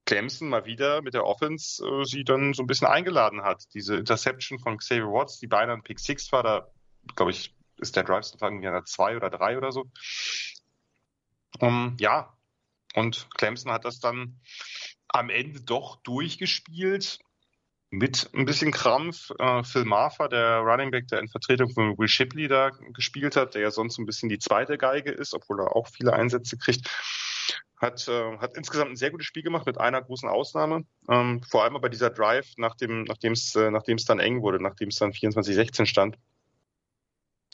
Clemson 0.06 0.48
mal 0.48 0.64
wieder 0.64 1.02
mit 1.02 1.14
der 1.14 1.26
Offense 1.26 1.84
äh, 1.84 2.04
sie 2.04 2.24
dann 2.24 2.54
so 2.54 2.62
ein 2.62 2.66
bisschen 2.66 2.86
eingeladen 2.86 3.42
hat. 3.42 3.64
Diese 3.74 3.96
Interception 3.96 4.58
von 4.58 4.78
Xavier 4.78 5.06
Watts, 5.06 5.38
die 5.38 5.48
beinahe 5.48 5.76
ein 5.76 5.82
Pick 5.82 6.00
6 6.00 6.32
war, 6.32 6.42
da 6.42 6.70
glaube 7.14 7.32
ich, 7.32 7.54
ist 7.78 7.96
der 7.96 8.04
Drive 8.04 8.26
irgendwie 8.40 8.66
an 8.66 8.72
der 8.72 8.84
2 8.84 9.16
oder 9.16 9.30
3 9.30 9.58
oder 9.58 9.72
so. 9.72 9.84
Um, 11.60 11.96
ja, 12.00 12.32
und 12.94 13.28
Clemson 13.36 13.72
hat 13.72 13.84
das 13.84 14.00
dann 14.00 14.40
am 15.08 15.28
Ende 15.30 15.60
doch 15.60 15.96
durchgespielt 15.96 17.18
mit 17.90 18.30
ein 18.34 18.44
bisschen 18.44 18.72
Krampf. 18.72 19.30
Äh, 19.38 19.62
Phil 19.64 19.84
Marfa, 19.84 20.28
der 20.28 20.58
Running 20.58 20.90
Back, 20.90 21.08
der 21.08 21.20
in 21.20 21.28
Vertretung 21.28 21.70
von 21.70 21.98
Will 21.98 22.08
Shipley 22.08 22.48
da 22.48 22.70
gespielt 22.92 23.36
hat, 23.36 23.54
der 23.54 23.62
ja 23.62 23.70
sonst 23.70 23.98
ein 23.98 24.06
bisschen 24.06 24.28
die 24.28 24.38
zweite 24.38 24.78
Geige 24.78 25.10
ist, 25.10 25.34
obwohl 25.34 25.60
er 25.60 25.76
auch 25.76 25.88
viele 25.88 26.12
Einsätze 26.12 26.58
kriegt, 26.58 26.88
hat, 27.76 28.08
äh, 28.08 28.38
hat 28.38 28.56
insgesamt 28.56 28.90
ein 28.90 28.96
sehr 28.96 29.10
gutes 29.10 29.26
Spiel 29.26 29.42
gemacht 29.42 29.66
mit 29.66 29.78
einer 29.78 30.02
großen 30.02 30.28
Ausnahme. 30.28 30.84
Ähm, 31.08 31.42
vor 31.42 31.64
allem 31.64 31.80
bei 31.80 31.88
dieser 31.88 32.10
Drive, 32.10 32.54
nachdem 32.56 33.04
es 33.32 33.54
äh, 33.54 33.70
nachdem 33.70 33.96
es 33.96 34.04
dann 34.04 34.18
eng 34.18 34.42
wurde, 34.42 34.62
nachdem 34.62 34.88
es 34.88 34.96
dann 34.96 35.12
24-16 35.12 35.86
stand. 35.86 36.16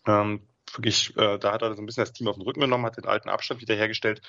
Ähm, 0.06 0.46
wirklich, 0.74 1.16
äh, 1.16 1.38
da 1.38 1.52
hat 1.52 1.62
er 1.62 1.74
so 1.74 1.82
ein 1.82 1.86
bisschen 1.86 2.02
das 2.02 2.12
Team 2.12 2.28
auf 2.28 2.36
den 2.36 2.42
Rücken 2.42 2.60
genommen, 2.60 2.86
hat 2.86 2.96
den 2.96 3.06
alten 3.06 3.28
Abstand 3.28 3.60
wiederhergestellt. 3.60 4.22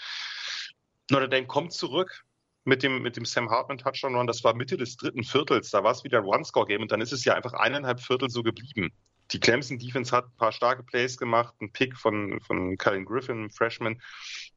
Notre 1.10 1.30
Dame 1.30 1.48
kommt 1.48 1.74
zurück 1.74 2.24
mit 2.64 2.82
dem, 2.84 3.02
mit 3.02 3.18
dem 3.18 3.26
Sam 3.26 3.50
Hartman 3.50 3.78
Touchdown 3.78 4.16
Run. 4.16 4.28
Das 4.28 4.44
war 4.44 4.56
Mitte 4.56 4.78
des 4.78 4.96
dritten 4.96 5.24
Viertels. 5.24 5.70
Da 5.70 5.84
war 5.84 5.92
es 5.92 6.04
wieder 6.04 6.20
ein 6.20 6.26
One-Score-Game 6.26 6.82
und 6.82 6.92
dann 6.92 7.02
ist 7.02 7.12
es 7.12 7.26
ja 7.26 7.34
einfach 7.34 7.54
eineinhalb 7.54 8.00
Viertel 8.00 8.30
so 8.30 8.42
geblieben. 8.44 8.92
Die 9.34 9.40
Clemson 9.40 9.80
Defense 9.80 10.16
hat 10.16 10.26
ein 10.26 10.38
paar 10.38 10.52
starke 10.52 10.84
Plays 10.84 11.18
gemacht, 11.18 11.54
ein 11.60 11.72
Pick 11.72 11.98
von, 11.98 12.40
von 12.42 12.78
Colin 12.78 13.06
Griffin, 13.06 13.50
Freshman, 13.50 14.00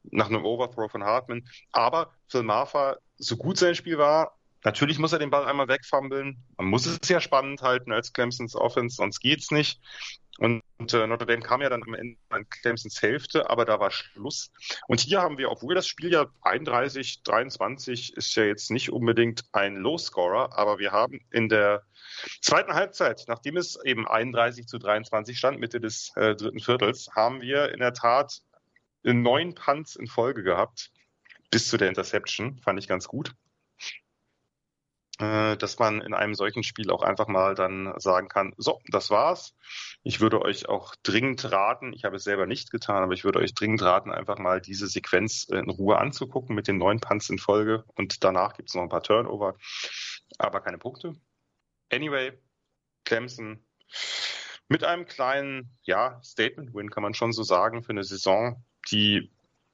nach 0.03 0.27
einem 0.27 0.45
Overthrow 0.45 0.89
von 0.91 1.03
Hartman. 1.03 1.47
Aber 1.71 2.13
Phil 2.27 2.43
Marfa, 2.43 2.97
so 3.17 3.37
gut 3.37 3.57
sein 3.57 3.75
Spiel 3.75 3.97
war, 3.97 4.37
natürlich 4.63 4.99
muss 4.99 5.13
er 5.13 5.19
den 5.19 5.31
Ball 5.31 5.45
einmal 5.45 5.67
wegfummeln. 5.67 6.37
Man 6.57 6.67
muss 6.67 6.85
es 6.85 7.09
ja 7.09 7.19
spannend 7.19 7.61
halten 7.63 7.91
als 7.91 8.13
Clemsons 8.13 8.55
Offense, 8.55 8.97
sonst 8.97 9.19
geht's 9.19 9.49
nicht. 9.49 9.81
Und, 10.37 10.61
und 10.77 10.93
äh, 10.93 11.07
Notre 11.07 11.25
Dame 11.25 11.41
kam 11.41 11.61
ja 11.61 11.69
dann 11.69 11.83
am 11.83 11.93
Ende 11.93 12.17
an 12.29 12.47
Clemsons 12.49 13.01
Hälfte, 13.01 13.49
aber 13.49 13.65
da 13.65 13.79
war 13.79 13.91
Schluss. 13.91 14.51
Und 14.87 14.99
hier 14.99 15.21
haben 15.21 15.37
wir, 15.37 15.51
obwohl 15.51 15.75
das 15.75 15.87
Spiel 15.87 16.11
ja 16.11 16.27
31, 16.41 17.23
23 17.23 18.15
ist 18.15 18.35
ja 18.35 18.43
jetzt 18.43 18.69
nicht 18.69 18.91
unbedingt 18.91 19.45
ein 19.51 19.75
Low-Scorer, 19.75 20.57
aber 20.57 20.77
wir 20.79 20.91
haben 20.91 21.21
in 21.31 21.49
der 21.49 21.83
zweiten 22.41 22.73
Halbzeit, 22.73 23.23
nachdem 23.27 23.57
es 23.57 23.79
eben 23.83 24.07
31 24.07 24.67
zu 24.67 24.77
23 24.77 25.37
stand, 25.37 25.59
Mitte 25.59 25.79
des 25.79 26.11
äh, 26.15 26.35
dritten 26.35 26.59
Viertels, 26.59 27.09
haben 27.15 27.41
wir 27.41 27.71
in 27.73 27.79
der 27.79 27.93
Tat 27.93 28.41
neun 29.03 29.55
Punts 29.55 29.95
in 29.95 30.07
Folge 30.07 30.43
gehabt, 30.43 30.91
bis 31.49 31.69
zu 31.69 31.77
der 31.77 31.87
Interception, 31.87 32.59
fand 32.59 32.79
ich 32.79 32.87
ganz 32.87 33.07
gut. 33.07 33.33
Äh, 35.19 35.57
dass 35.57 35.79
man 35.79 36.01
in 36.01 36.13
einem 36.13 36.35
solchen 36.35 36.61
Spiel 36.61 36.91
auch 36.91 37.01
einfach 37.01 37.27
mal 37.27 37.55
dann 37.55 37.93
sagen 37.97 38.27
kann, 38.27 38.53
so, 38.57 38.79
das 38.87 39.09
war's. 39.09 39.55
Ich 40.03 40.19
würde 40.19 40.41
euch 40.41 40.69
auch 40.69 40.95
dringend 41.01 41.51
raten, 41.51 41.91
ich 41.91 42.03
habe 42.03 42.17
es 42.17 42.23
selber 42.23 42.45
nicht 42.45 42.69
getan, 42.69 43.01
aber 43.01 43.13
ich 43.13 43.23
würde 43.23 43.39
euch 43.39 43.55
dringend 43.55 43.81
raten, 43.81 44.11
einfach 44.11 44.37
mal 44.37 44.61
diese 44.61 44.87
Sequenz 44.87 45.45
in 45.45 45.71
Ruhe 45.71 45.97
anzugucken 45.97 46.55
mit 46.55 46.67
den 46.67 46.77
neun 46.77 46.99
Punts 46.99 47.31
in 47.31 47.39
Folge 47.39 47.83
und 47.95 48.23
danach 48.23 48.53
gibt 48.53 48.69
es 48.69 48.75
noch 48.75 48.83
ein 48.83 48.89
paar 48.89 49.01
Turnover, 49.01 49.55
aber 50.37 50.61
keine 50.61 50.77
Punkte. 50.77 51.15
Anyway, 51.91 52.33
Clemson 53.03 53.65
mit 54.67 54.83
einem 54.83 55.05
kleinen, 55.05 55.77
ja, 55.83 56.21
Statement-Win 56.23 56.91
kann 56.91 57.03
man 57.03 57.13
schon 57.13 57.31
so 57.31 57.41
sagen 57.41 57.83
für 57.83 57.91
eine 57.91 58.03
Saison, 58.03 58.63
die 58.91 59.31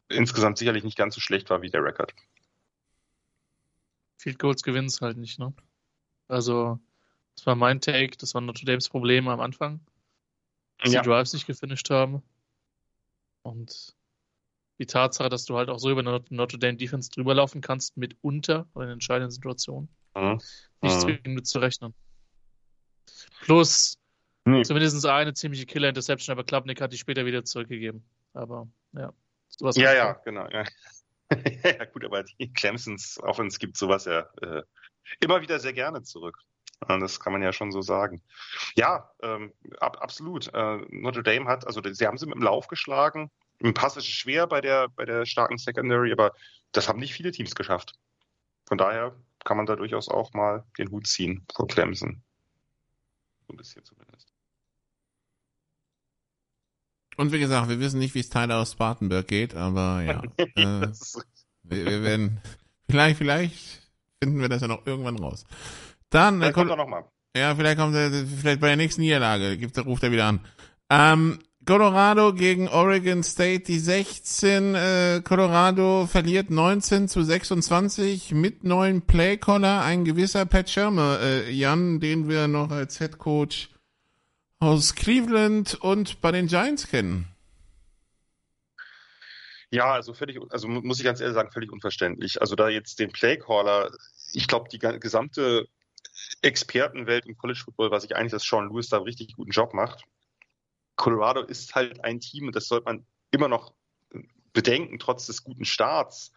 insgesamt 0.07 0.57
sicherlich 0.57 0.83
nicht 0.83 0.97
ganz 0.97 1.15
so 1.15 1.21
schlecht 1.21 1.49
war 1.49 1.61
wie 1.61 1.69
der 1.69 1.83
Rekord. 1.83 2.13
Field 4.23 4.39
Goals 4.39 4.63
gewinnen 4.63 4.87
es 4.87 5.01
halt 5.01 5.17
nicht, 5.17 5.37
ne? 5.37 5.53
Also, 6.29 6.79
das 7.35 7.45
war 7.45 7.55
mein 7.55 7.81
Take, 7.81 8.15
das 8.17 8.33
war 8.33 8.41
Notre 8.41 8.65
Dames 8.65 8.87
Problem 8.87 9.27
am 9.27 9.41
Anfang, 9.41 9.81
dass 10.79 10.93
ja. 10.93 11.01
die 11.01 11.09
Drives 11.09 11.33
nicht 11.33 11.45
gefinisht 11.45 11.89
haben. 11.89 12.23
Und 13.41 13.93
die 14.79 14.85
Tatsache, 14.85 15.27
dass 15.27 15.43
du 15.43 15.57
halt 15.57 15.69
auch 15.69 15.77
so 15.77 15.91
über 15.91 16.03
Notre 16.03 16.57
Dame 16.57 16.77
Defense 16.77 17.11
drüber 17.11 17.35
laufen 17.35 17.59
kannst, 17.59 17.97
mitunter 17.97 18.65
in 18.75 18.83
entscheidenden 18.83 19.31
Situationen, 19.31 19.89
mhm. 20.15 20.39
nicht 20.81 20.95
mhm. 20.95 20.99
zwingend 21.01 21.27
mit 21.27 21.45
zu 21.45 21.59
rechnen. 21.59 21.93
Plus 23.41 23.97
nee. 24.45 24.63
zumindest 24.63 25.05
eine 25.05 25.33
ziemliche 25.33 25.65
Killer-Interception, 25.65 26.31
aber 26.31 26.45
Klapnick 26.45 26.79
hat 26.79 26.93
die 26.93 26.97
später 26.97 27.25
wieder 27.25 27.43
zurückgegeben. 27.43 28.05
Aber 28.33 28.69
ja. 28.93 29.13
Sowas 29.49 29.75
ja, 29.75 29.93
ja, 29.93 30.13
genau. 30.13 30.47
Ja. 30.49 30.63
ja, 31.63 31.85
gut, 31.85 32.05
aber 32.05 32.23
die 32.23 32.51
Clemsons 32.53 33.19
Offense 33.21 33.57
gibt 33.59 33.77
sowas 33.77 34.05
ja 34.05 34.27
äh, 34.41 34.63
immer 35.19 35.41
wieder 35.41 35.59
sehr 35.59 35.73
gerne 35.73 36.03
zurück. 36.03 36.37
Das 36.87 37.19
kann 37.19 37.33
man 37.33 37.41
ja 37.41 37.53
schon 37.53 37.71
so 37.71 37.81
sagen. 37.81 38.21
Ja, 38.75 39.09
ähm, 39.21 39.53
ab, 39.79 39.97
absolut. 40.01 40.53
Äh, 40.53 40.77
Notre 40.89 41.23
Dame 41.23 41.45
hat, 41.45 41.65
also 41.65 41.81
sie 41.81 42.05
haben 42.05 42.17
sie 42.17 42.25
mit 42.25 42.35
dem 42.35 42.43
Lauf 42.43 42.67
geschlagen. 42.67 43.31
Im 43.59 43.73
Pass 43.73 43.95
ist 43.95 44.05
es 44.05 44.09
schwer 44.09 44.47
bei 44.47 44.59
der, 44.59 44.89
bei 44.89 45.05
der 45.05 45.25
starken 45.25 45.57
Secondary, 45.57 46.11
aber 46.11 46.33
das 46.71 46.89
haben 46.89 46.99
nicht 46.99 47.13
viele 47.13 47.31
Teams 47.31 47.55
geschafft. 47.55 47.93
Von 48.65 48.77
daher 48.77 49.15
kann 49.45 49.57
man 49.57 49.65
da 49.65 49.75
durchaus 49.75 50.09
auch 50.09 50.33
mal 50.33 50.65
den 50.77 50.89
Hut 50.91 51.07
ziehen 51.07 51.45
vor 51.53 51.67
Clemson. 51.67 52.21
So 53.47 53.53
ein 53.53 53.57
bisschen 53.57 53.83
zumindest. 53.85 54.32
Und 57.17 57.31
wie 57.31 57.39
gesagt, 57.39 57.69
wir 57.69 57.79
wissen 57.79 57.99
nicht, 57.99 58.15
wie 58.15 58.19
es 58.19 58.29
Tyler 58.29 58.59
aus 58.59 58.73
Spartanburg 58.73 59.27
geht, 59.27 59.55
aber 59.55 60.01
ja. 60.01 60.21
äh, 60.55 60.87
wir, 61.63 61.85
wir, 61.85 62.03
werden, 62.03 62.41
vielleicht, 62.89 63.17
vielleicht 63.17 63.81
finden 64.21 64.41
wir 64.41 64.49
das 64.49 64.61
ja 64.61 64.67
noch 64.67 64.85
irgendwann 64.85 65.17
raus. 65.17 65.45
Dann, 66.09 66.39
vielleicht 66.39 66.53
kommt 66.53 66.71
er 66.71 66.77
nochmal. 66.77 67.05
Ja, 67.35 67.55
vielleicht 67.55 67.79
kommt 67.79 67.95
er, 67.95 68.11
vielleicht 68.11 68.59
bei 68.59 68.67
der 68.67 68.77
nächsten 68.77 69.01
Niederlage, 69.01 69.57
gibt, 69.57 69.77
ruft 69.85 70.03
er 70.03 70.11
wieder 70.11 70.25
an. 70.25 70.39
Ähm, 70.89 71.39
Colorado 71.65 72.33
gegen 72.33 72.67
Oregon 72.67 73.23
State, 73.23 73.63
die 73.63 73.79
16. 73.79 74.75
Äh, 74.75 75.21
Colorado 75.23 76.07
verliert 76.07 76.49
19 76.49 77.07
zu 77.07 77.23
26 77.23 78.33
mit 78.33 78.65
neuen 78.65 79.01
Playcaller, 79.01 79.81
ein 79.81 80.03
gewisser 80.03 80.45
Pat 80.45 80.69
Shermer, 80.69 81.19
äh, 81.21 81.51
Jan, 81.51 82.01
den 82.01 82.27
wir 82.27 82.49
noch 82.49 82.69
als 82.69 82.97
Head 82.97 83.17
Coach 83.17 83.69
aus 84.63 84.95
Cleveland 84.95 85.75
und 85.75 86.21
bei 86.21 86.31
den 86.31 86.47
Giants 86.47 86.87
kennen. 86.87 87.27
Ja, 89.69 89.91
also 89.91 90.13
völlig, 90.13 90.39
also 90.51 90.67
muss 90.67 90.99
ich 90.99 91.03
ganz 91.03 91.19
ehrlich 91.19 91.33
sagen, 91.33 91.51
völlig 91.51 91.71
unverständlich. 91.71 92.39
Also 92.39 92.55
da 92.55 92.69
jetzt 92.69 92.99
den 92.99 93.11
Playcaller, 93.11 93.91
ich 94.31 94.47
glaube, 94.47 94.69
die 94.69 94.79
gesamte 94.79 95.67
Expertenwelt 96.41 97.25
im 97.25 97.35
College 97.37 97.59
Football, 97.65 97.91
was 97.91 98.03
ich 98.03 98.15
eigentlich, 98.15 98.31
dass 98.31 98.43
Sean 98.43 98.69
Lewis 98.69 98.89
da 98.89 98.97
einen 98.97 99.05
richtig 99.05 99.35
guten 99.35 99.51
Job 99.51 99.73
macht. 99.73 100.03
Colorado 100.95 101.41
ist 101.41 101.75
halt 101.75 102.03
ein 102.03 102.19
Team, 102.19 102.51
das 102.51 102.67
sollte 102.67 102.85
man 102.85 103.05
immer 103.31 103.47
noch 103.47 103.73
bedenken, 104.53 104.99
trotz 104.99 105.25
des 105.25 105.43
guten 105.43 105.65
Starts. 105.65 106.31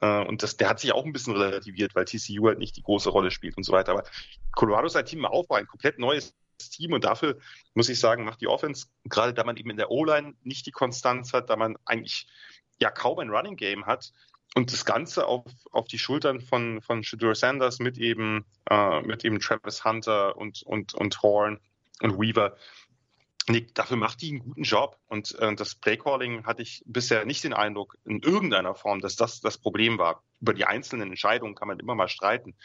Äh, 0.00 0.24
und 0.26 0.42
das, 0.42 0.56
der 0.56 0.68
hat 0.68 0.78
sich 0.78 0.92
auch 0.92 1.04
ein 1.04 1.12
bisschen 1.12 1.34
relativiert, 1.34 1.94
weil 1.94 2.04
TCU 2.04 2.46
halt 2.46 2.58
nicht 2.58 2.76
die 2.76 2.82
große 2.82 3.08
Rolle 3.08 3.30
spielt 3.30 3.56
und 3.56 3.64
so 3.64 3.72
weiter. 3.72 3.92
Aber 3.92 4.04
Colorado 4.52 4.86
ist 4.86 4.96
ein 4.96 5.06
Team 5.06 5.20
im 5.20 5.26
Aufbau, 5.26 5.56
ein 5.56 5.66
komplett 5.66 5.98
neues 5.98 6.34
Team 6.70 6.92
und 6.92 7.04
dafür 7.04 7.38
muss 7.74 7.88
ich 7.88 8.00
sagen, 8.00 8.24
macht 8.24 8.40
die 8.40 8.48
Offense, 8.48 8.86
gerade 9.04 9.34
da 9.34 9.44
man 9.44 9.56
eben 9.56 9.70
in 9.70 9.76
der 9.76 9.90
O-Line 9.90 10.34
nicht 10.42 10.66
die 10.66 10.72
Konstanz 10.72 11.32
hat, 11.32 11.50
da 11.50 11.56
man 11.56 11.76
eigentlich 11.84 12.26
ja 12.80 12.90
kaum 12.90 13.18
ein 13.18 13.30
Running 13.30 13.56
Game 13.56 13.86
hat 13.86 14.12
und 14.54 14.72
das 14.72 14.84
Ganze 14.84 15.26
auf, 15.26 15.44
auf 15.70 15.88
die 15.88 15.98
Schultern 15.98 16.40
von, 16.40 16.80
von 16.82 17.02
Shadur 17.02 17.34
Sanders 17.34 17.78
mit 17.78 17.98
eben, 17.98 18.44
äh, 18.68 19.00
mit 19.02 19.24
eben 19.24 19.40
Travis 19.40 19.84
Hunter 19.84 20.36
und, 20.36 20.62
und, 20.62 20.94
und 20.94 21.22
Horn 21.22 21.60
und 22.02 22.18
Weaver. 22.20 22.56
Nee, 23.48 23.66
dafür 23.74 23.96
macht 23.96 24.22
die 24.22 24.30
einen 24.30 24.38
guten 24.40 24.62
Job. 24.62 24.98
Und 25.06 25.34
äh, 25.38 25.54
das 25.54 25.74
Playcalling 25.74 26.46
hatte 26.46 26.62
ich 26.62 26.82
bisher 26.86 27.24
nicht 27.24 27.42
den 27.44 27.52
Eindruck 27.52 27.96
in 28.04 28.20
irgendeiner 28.20 28.74
Form, 28.74 29.00
dass 29.00 29.16
das 29.16 29.40
das 29.40 29.58
Problem 29.58 29.98
war. 29.98 30.22
Über 30.40 30.54
die 30.54 30.64
einzelnen 30.64 31.10
Entscheidungen 31.10 31.54
kann 31.54 31.68
man 31.68 31.80
immer 31.80 31.94
mal 31.94 32.08
streiten. 32.08 32.56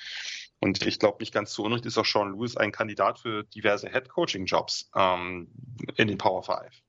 Und 0.60 0.86
ich 0.86 0.99
glaube, 0.99 1.18
nicht 1.20 1.34
ganz 1.34 1.52
zu 1.52 1.64
Unrecht 1.64 1.86
ist 1.86 1.98
auch 1.98 2.06
Sean 2.06 2.32
Lewis 2.34 2.58
ein 2.58 2.72
Kandidat 2.72 3.20
für 3.20 3.44
diverse 3.44 3.90
Head-Coaching-Jobs 3.90 4.91
ähm, 4.95 5.52
in 5.95 6.08
den 6.08 6.18
Power 6.18 6.44
Five. 6.44 6.82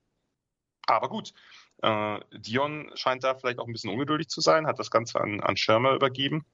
Aber 0.85 1.09
gut, 1.09 1.33
äh, 1.81 2.19
Dion 2.33 2.91
scheint 2.95 3.23
da 3.23 3.35
vielleicht 3.35 3.59
auch 3.59 3.67
ein 3.67 3.73
bisschen 3.73 3.91
ungeduldig 3.91 4.27
zu 4.27 4.41
sein, 4.41 4.67
hat 4.67 4.79
das 4.79 4.91
Ganze 4.91 5.21
an, 5.21 5.39
an 5.39 5.57
Schirmer 5.57 5.93
übergeben. 5.93 6.45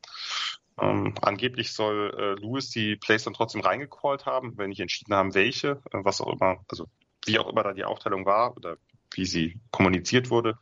Ähm, 0.78 1.16
angeblich 1.22 1.74
soll 1.74 2.14
äh, 2.18 2.42
Lewis 2.42 2.70
die 2.70 2.98
Plays 2.98 3.24
dann 3.24 3.34
trotzdem 3.34 3.62
reingecallt 3.62 4.26
haben, 4.26 4.58
wenn 4.58 4.70
nicht 4.70 4.82
entschieden 4.82 5.16
haben, 5.16 5.34
welche, 5.34 5.82
äh, 5.92 6.00
was 6.04 6.20
auch 6.20 6.34
immer, 6.34 6.66
also 6.68 6.88
wie 7.26 7.40
auch 7.40 7.48
immer 7.48 7.64
da 7.64 7.74
die 7.74 7.84
Aufteilung 7.84 8.26
war 8.26 8.56
oder 8.56 8.78
wie 9.12 9.26
sie 9.26 9.60
kommuniziert 9.72 10.30
wurde. 10.30 10.58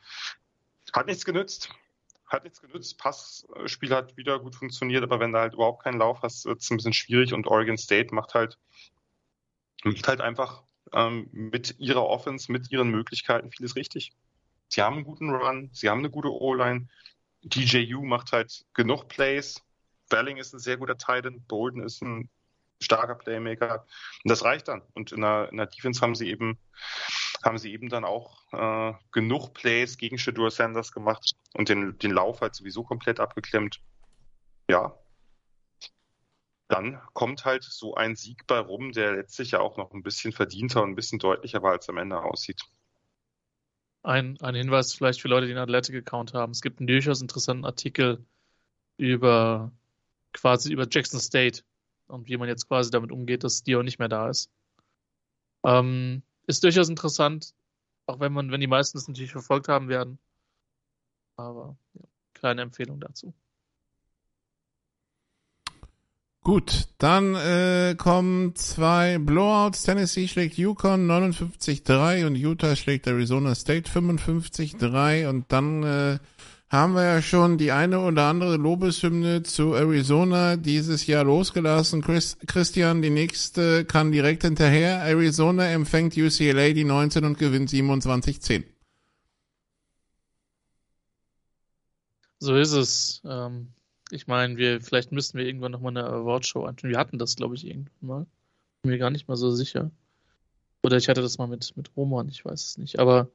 Hat 0.91 1.07
nichts 1.07 1.25
genützt. 1.25 1.69
Hat 2.27 2.43
nichts 2.43 2.61
genützt. 2.61 2.97
Passspiel 2.97 3.91
hat 3.91 4.17
wieder 4.17 4.39
gut 4.39 4.55
funktioniert, 4.55 5.03
aber 5.03 5.19
wenn 5.19 5.31
du 5.31 5.39
halt 5.39 5.53
überhaupt 5.53 5.83
keinen 5.83 5.99
Lauf 5.99 6.21
hast, 6.21 6.45
wird 6.45 6.61
es 6.61 6.69
ein 6.69 6.77
bisschen 6.77 6.93
schwierig 6.93 7.33
und 7.33 7.47
Oregon 7.47 7.77
State 7.77 8.13
macht 8.13 8.33
halt, 8.33 8.57
macht 9.83 10.07
halt 10.07 10.21
einfach 10.21 10.63
ähm, 10.93 11.29
mit 11.31 11.79
ihrer 11.79 12.05
Offense, 12.05 12.51
mit 12.51 12.71
ihren 12.71 12.89
Möglichkeiten 12.89 13.51
vieles 13.51 13.75
richtig. 13.75 14.13
Sie 14.69 14.81
haben 14.81 14.95
einen 14.95 15.03
guten 15.03 15.29
Run, 15.29 15.69
sie 15.73 15.89
haben 15.89 15.99
eine 15.99 16.09
gute 16.09 16.31
O-Line. 16.31 16.87
DJU 17.43 18.03
macht 18.03 18.31
halt 18.31 18.65
genug 18.73 19.07
Plays. 19.07 19.61
Belling 20.09 20.37
ist 20.37 20.53
ein 20.53 20.59
sehr 20.59 20.77
guter 20.77 20.97
Titan. 20.97 21.43
Bolden 21.47 21.83
ist 21.83 22.01
ein 22.01 22.29
starker 22.83 23.15
Playmaker. 23.15 23.85
Und 24.23 24.29
das 24.29 24.43
reicht 24.43 24.67
dann. 24.67 24.81
Und 24.93 25.11
in 25.11 25.21
der, 25.21 25.49
in 25.51 25.57
der 25.57 25.67
Defense 25.67 26.01
haben 26.01 26.15
sie 26.15 26.29
eben, 26.29 26.57
haben 27.43 27.57
sie 27.57 27.73
eben 27.73 27.89
dann 27.89 28.05
auch 28.05 28.41
äh, 28.51 28.93
genug 29.11 29.53
Plays 29.53 29.97
gegen 29.97 30.17
Shadur 30.17 30.51
Sanders 30.51 30.91
gemacht 30.91 31.33
und 31.53 31.69
den, 31.69 31.97
den 31.97 32.11
Lauf 32.11 32.41
halt 32.41 32.55
sowieso 32.55 32.83
komplett 32.83 33.19
abgeklemmt. 33.19 33.81
Ja. 34.69 34.97
Dann 36.67 37.01
kommt 37.13 37.45
halt 37.45 37.63
so 37.63 37.95
ein 37.95 38.15
Sieg 38.15 38.47
bei 38.47 38.57
rum, 38.57 38.93
der 38.93 39.13
letztlich 39.13 39.51
ja 39.51 39.59
auch 39.59 39.77
noch 39.77 39.91
ein 39.91 40.03
bisschen 40.03 40.31
verdienter 40.31 40.81
und 40.81 40.91
ein 40.91 40.95
bisschen 40.95 41.19
deutlicher 41.19 41.61
war, 41.61 41.71
als 41.71 41.89
am 41.89 41.97
Ende 41.97 42.21
aussieht. 42.21 42.61
Ein, 44.01 44.39
ein 44.41 44.55
Hinweis 44.55 44.93
vielleicht 44.93 45.21
für 45.21 45.27
Leute, 45.27 45.45
die 45.45 45.53
einen 45.53 45.61
Athletic-Account 45.61 46.33
haben. 46.33 46.51
Es 46.51 46.61
gibt 46.61 46.79
einen 46.79 46.87
durchaus 46.87 47.21
interessanten 47.21 47.65
Artikel 47.65 48.25
über 48.97 49.71
quasi 50.33 50.73
über 50.73 50.87
Jackson 50.89 51.19
State 51.19 51.63
und 52.07 52.27
wie 52.27 52.37
man 52.37 52.47
jetzt 52.47 52.67
quasi 52.67 52.91
damit 52.91 53.11
umgeht, 53.11 53.43
dass 53.43 53.63
Dio 53.63 53.83
nicht 53.83 53.99
mehr 53.99 54.09
da 54.09 54.29
ist. 54.29 54.49
Ähm, 55.63 56.23
ist 56.47 56.63
durchaus 56.63 56.89
interessant, 56.89 57.53
auch 58.05 58.19
wenn 58.19 58.33
man, 58.33 58.51
wenn 58.51 58.61
die 58.61 58.67
meisten 58.67 58.97
es 58.97 59.07
natürlich 59.07 59.31
verfolgt 59.31 59.67
haben 59.67 59.87
werden. 59.87 60.19
Aber 61.35 61.77
ja, 61.93 62.05
kleine 62.33 62.61
Empfehlung 62.61 62.99
dazu. 62.99 63.33
Gut, 66.43 66.89
dann 66.97 67.35
äh, 67.35 67.95
kommen 67.97 68.53
zwei 68.55 69.17
Blowouts. 69.17 69.83
Tennessee 69.83 70.27
schlägt 70.27 70.57
Yukon 70.57 71.09
59-3 71.09 72.27
und 72.27 72.35
Utah 72.35 72.75
schlägt 72.75 73.07
Arizona 73.07 73.55
State 73.55 73.89
55-3 73.89 75.29
und 75.29 75.49
dann 75.53 75.83
äh, 75.83 76.19
haben 76.73 76.95
wir 76.95 77.03
ja 77.03 77.21
schon 77.21 77.59
die 77.59 77.71
eine 77.71 77.99
oder 77.99 78.23
andere 78.23 78.57
Lobeshymne 78.57 79.43
zu 79.43 79.75
Arizona 79.75 80.57
dieses 80.57 81.05
Jahr 81.05 81.23
losgelassen. 81.23 82.01
Chris, 82.01 82.35
Christian, 82.47 83.03
die 83.03 83.11
nächste 83.11 83.85
kann 83.85 84.11
direkt 84.11 84.41
hinterher. 84.41 85.03
Arizona 85.03 85.67
empfängt 85.67 86.17
UCLA 86.17 86.73
die 86.73 86.83
19 86.83 87.25
und 87.25 87.37
gewinnt 87.37 87.69
27-10. 87.69 88.63
So 92.39 92.55
ist 92.55 92.71
es. 92.71 93.21
Ähm, 93.23 93.67
ich 94.09 94.25
meine, 94.25 94.57
wir 94.57 94.81
vielleicht 94.81 95.11
müssten 95.11 95.37
wir 95.37 95.45
irgendwann 95.45 95.73
nochmal 95.73 95.95
eine 95.95 96.07
Awardshow 96.07 96.65
anschauen. 96.65 96.89
Wir 96.89 96.97
hatten 96.97 97.19
das, 97.19 97.35
glaube 97.35 97.53
ich, 97.53 97.67
irgendwann 97.67 98.07
mal. 98.07 98.25
Bin 98.81 98.93
mir 98.93 98.97
gar 98.97 99.11
nicht 99.11 99.27
mal 99.27 99.37
so 99.37 99.51
sicher. 99.51 99.91
Oder 100.81 100.97
ich 100.97 101.07
hatte 101.07 101.21
das 101.21 101.37
mal 101.37 101.47
mit, 101.47 101.77
mit 101.77 101.95
Roman, 101.95 102.27
ich 102.29 102.43
weiß 102.43 102.65
es 102.65 102.77
nicht. 102.79 102.97
Aber 102.97 103.29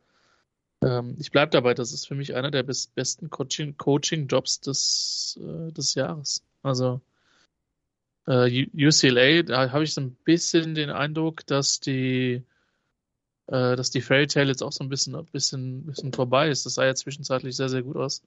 ähm, 0.82 1.16
ich 1.18 1.30
bleibe 1.30 1.50
dabei, 1.50 1.74
das 1.74 1.92
ist 1.92 2.06
für 2.06 2.14
mich 2.14 2.34
einer 2.34 2.50
der 2.50 2.62
best 2.62 2.94
besten 2.94 3.30
Coaching-Jobs 3.30 3.76
Coaching 3.78 4.28
des, 4.28 5.40
äh, 5.40 5.72
des 5.72 5.94
Jahres. 5.94 6.44
Also 6.62 7.00
äh, 8.26 8.66
UCLA, 8.74 9.42
da 9.42 9.72
habe 9.72 9.84
ich 9.84 9.94
so 9.94 10.00
ein 10.00 10.14
bisschen 10.24 10.74
den 10.74 10.90
Eindruck, 10.90 11.46
dass 11.46 11.80
die 11.80 12.44
äh, 13.48 13.76
dass 13.76 13.90
die 13.90 14.02
Fairy 14.02 14.26
Tale 14.26 14.48
jetzt 14.48 14.62
auch 14.62 14.72
so 14.72 14.84
ein 14.84 14.88
bisschen, 14.90 15.24
bisschen, 15.32 15.86
bisschen 15.86 16.12
vorbei 16.12 16.50
ist. 16.50 16.66
Das 16.66 16.74
sah 16.74 16.84
ja 16.84 16.94
zwischenzeitlich 16.94 17.56
sehr, 17.56 17.68
sehr 17.68 17.82
gut 17.82 17.96
aus, 17.96 18.22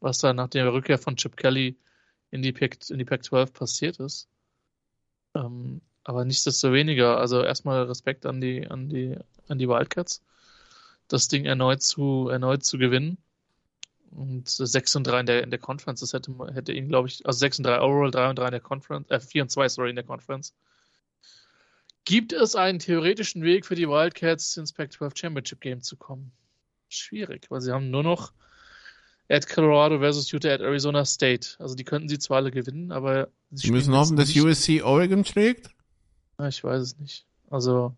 was 0.00 0.18
da 0.18 0.32
nach 0.32 0.48
der 0.48 0.72
Rückkehr 0.72 0.98
von 0.98 1.16
Chip 1.16 1.36
Kelly 1.36 1.76
in 2.30 2.42
die 2.42 2.52
Pac, 2.52 2.78
in 2.90 2.98
die 2.98 3.04
Pac 3.04 3.24
12 3.24 3.52
passiert 3.52 3.98
ist. 4.00 4.28
Ähm, 5.34 5.80
aber 6.04 6.24
nichtsdestoweniger, 6.26 7.18
also 7.18 7.42
erstmal 7.42 7.84
Respekt 7.84 8.26
an 8.26 8.40
die, 8.40 8.66
an 8.66 8.88
die, 8.90 9.16
an 9.48 9.58
die 9.58 9.68
Wildcats 9.68 10.22
das 11.08 11.28
Ding 11.28 11.44
erneut 11.44 11.82
zu, 11.82 12.28
erneut 12.28 12.64
zu 12.64 12.78
gewinnen. 12.78 13.18
Und 14.10 14.48
6 14.48 14.94
und 14.96 15.06
3 15.06 15.20
in 15.20 15.26
der, 15.26 15.42
in 15.42 15.50
der 15.50 15.58
Conference, 15.58 16.00
das 16.00 16.12
hätte, 16.12 16.32
hätte 16.52 16.72
ihn, 16.72 16.88
glaube 16.88 17.08
ich, 17.08 17.26
also 17.26 17.38
6 17.38 17.58
und 17.58 17.64
3 17.64 17.80
overall, 17.80 18.10
3 18.10 18.30
und 18.30 18.38
3 18.38 18.44
in 18.46 18.50
der 18.52 18.60
Conference, 18.60 19.10
äh, 19.10 19.18
4 19.18 19.42
und 19.42 19.48
2, 19.48 19.68
sorry, 19.68 19.90
in 19.90 19.96
der 19.96 20.04
Conference. 20.04 20.54
Gibt 22.04 22.32
es 22.32 22.54
einen 22.54 22.78
theoretischen 22.78 23.42
Weg 23.42 23.66
für 23.66 23.74
die 23.74 23.88
Wildcats 23.88 24.56
ins 24.56 24.72
Pac-12 24.72 25.18
Championship 25.18 25.60
Game 25.60 25.80
zu 25.80 25.96
kommen? 25.96 26.32
Schwierig, 26.88 27.50
weil 27.50 27.60
sie 27.60 27.72
haben 27.72 27.90
nur 27.90 28.02
noch 28.02 28.32
at 29.28 29.48
Colorado 29.48 29.98
versus 29.98 30.30
Utah 30.30 30.50
at 30.50 30.60
Arizona 30.60 31.04
State. 31.04 31.56
Also 31.58 31.74
die 31.74 31.84
könnten 31.84 32.08
sie 32.08 32.18
zwar 32.18 32.38
alle 32.38 32.50
gewinnen, 32.50 32.92
aber 32.92 33.28
sie 33.50 33.70
müssen 33.70 33.94
hoffen, 33.94 34.16
dass 34.16 34.36
USC 34.36 34.82
Oregon 34.82 35.24
schlägt. 35.24 35.70
Ja, 36.38 36.48
ich 36.48 36.62
weiß 36.62 36.82
es 36.82 36.98
nicht. 36.98 37.26
Also 37.48 37.96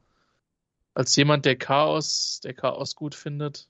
als 0.96 1.14
jemand, 1.14 1.44
der 1.44 1.56
Chaos, 1.56 2.40
der 2.42 2.54
Chaos 2.54 2.96
gut 2.96 3.14
findet, 3.14 3.68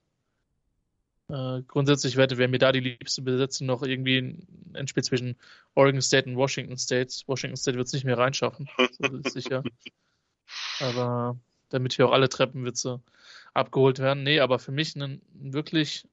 äh, 1.28 1.62
grundsätzlich 1.66 2.16
wäre 2.16 2.38
wär 2.38 2.46
mir 2.46 2.60
da 2.60 2.70
die 2.70 2.78
liebste 2.78 3.20
Besetzung 3.20 3.66
noch 3.66 3.82
irgendwie 3.82 4.18
ein 4.18 4.74
Endspiel 4.74 5.02
zwischen 5.02 5.36
Oregon 5.74 6.00
State 6.00 6.30
und 6.30 6.36
Washington 6.36 6.78
State. 6.78 7.12
Washington 7.26 7.56
State 7.56 7.76
wird 7.76 7.88
es 7.88 7.92
nicht 7.92 8.04
mehr 8.04 8.16
reinschaffen, 8.16 8.68
sicher. 9.24 9.64
Aber 10.78 11.36
damit 11.68 11.94
hier 11.94 12.06
auch 12.06 12.12
alle 12.12 12.28
Treppenwitze 12.28 13.02
abgeholt 13.54 13.98
werden. 13.98 14.22
Nee, 14.22 14.38
aber 14.38 14.60
für 14.60 14.70
mich 14.70 14.94
ein, 14.94 15.20
wirklich, 15.32 16.06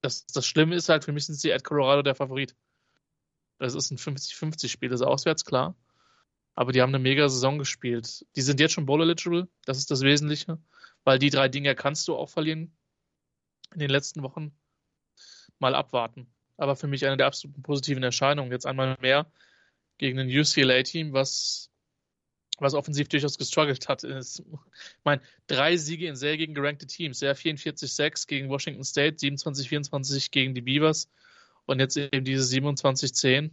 das, 0.00 0.26
das 0.26 0.44
Schlimme 0.44 0.74
ist 0.74 0.88
halt, 0.88 1.04
für 1.04 1.12
mich 1.12 1.26
sind 1.26 1.36
sie 1.36 1.52
at 1.52 1.62
Colorado 1.62 2.02
der 2.02 2.16
Favorit. 2.16 2.56
Das 3.60 3.76
ist 3.76 3.92
ein 3.92 3.98
50-50-Spiel, 3.98 4.88
das 4.88 5.02
ist 5.02 5.06
auswärts, 5.06 5.44
klar. 5.44 5.76
Aber 6.54 6.72
die 6.72 6.80
haben 6.82 6.94
eine 6.94 7.02
mega 7.02 7.28
Saison 7.28 7.58
gespielt. 7.58 8.24
Die 8.36 8.42
sind 8.42 8.60
jetzt 8.60 8.72
schon 8.72 8.86
bowl-eligible, 8.86 9.48
das 9.64 9.78
ist 9.78 9.90
das 9.90 10.02
Wesentliche, 10.02 10.58
weil 11.02 11.18
die 11.18 11.30
drei 11.30 11.48
Dinge 11.48 11.74
kannst 11.74 12.06
du 12.08 12.16
auch 12.16 12.30
verlieren 12.30 12.76
in 13.72 13.80
den 13.80 13.90
letzten 13.90 14.22
Wochen. 14.22 14.52
Mal 15.58 15.74
abwarten. 15.74 16.28
Aber 16.56 16.76
für 16.76 16.86
mich 16.86 17.04
eine 17.06 17.16
der 17.16 17.26
absoluten 17.26 17.62
positiven 17.62 18.02
Erscheinungen. 18.02 18.52
Jetzt 18.52 18.66
einmal 18.66 18.96
mehr 19.00 19.30
gegen 19.98 20.18
ein 20.18 20.28
UCLA-Team, 20.28 21.12
was, 21.12 21.70
was 22.58 22.74
offensiv 22.74 23.08
durchaus 23.08 23.38
gestruggelt 23.38 23.88
hat. 23.88 24.04
ich 24.04 24.42
meine, 25.04 25.22
drei 25.46 25.76
Siege 25.76 26.06
in 26.06 26.16
Serie 26.16 26.38
gegen 26.38 26.54
gerankte 26.54 26.86
Teams. 26.86 27.20
Ja, 27.20 27.32
44-6 27.32 28.26
gegen 28.28 28.48
Washington 28.48 28.84
State, 28.84 29.16
27-24 29.16 30.30
gegen 30.30 30.54
die 30.54 30.62
Beavers 30.62 31.08
und 31.66 31.80
jetzt 31.80 31.96
eben 31.96 32.24
diese 32.24 32.44
27-10. 32.56 33.50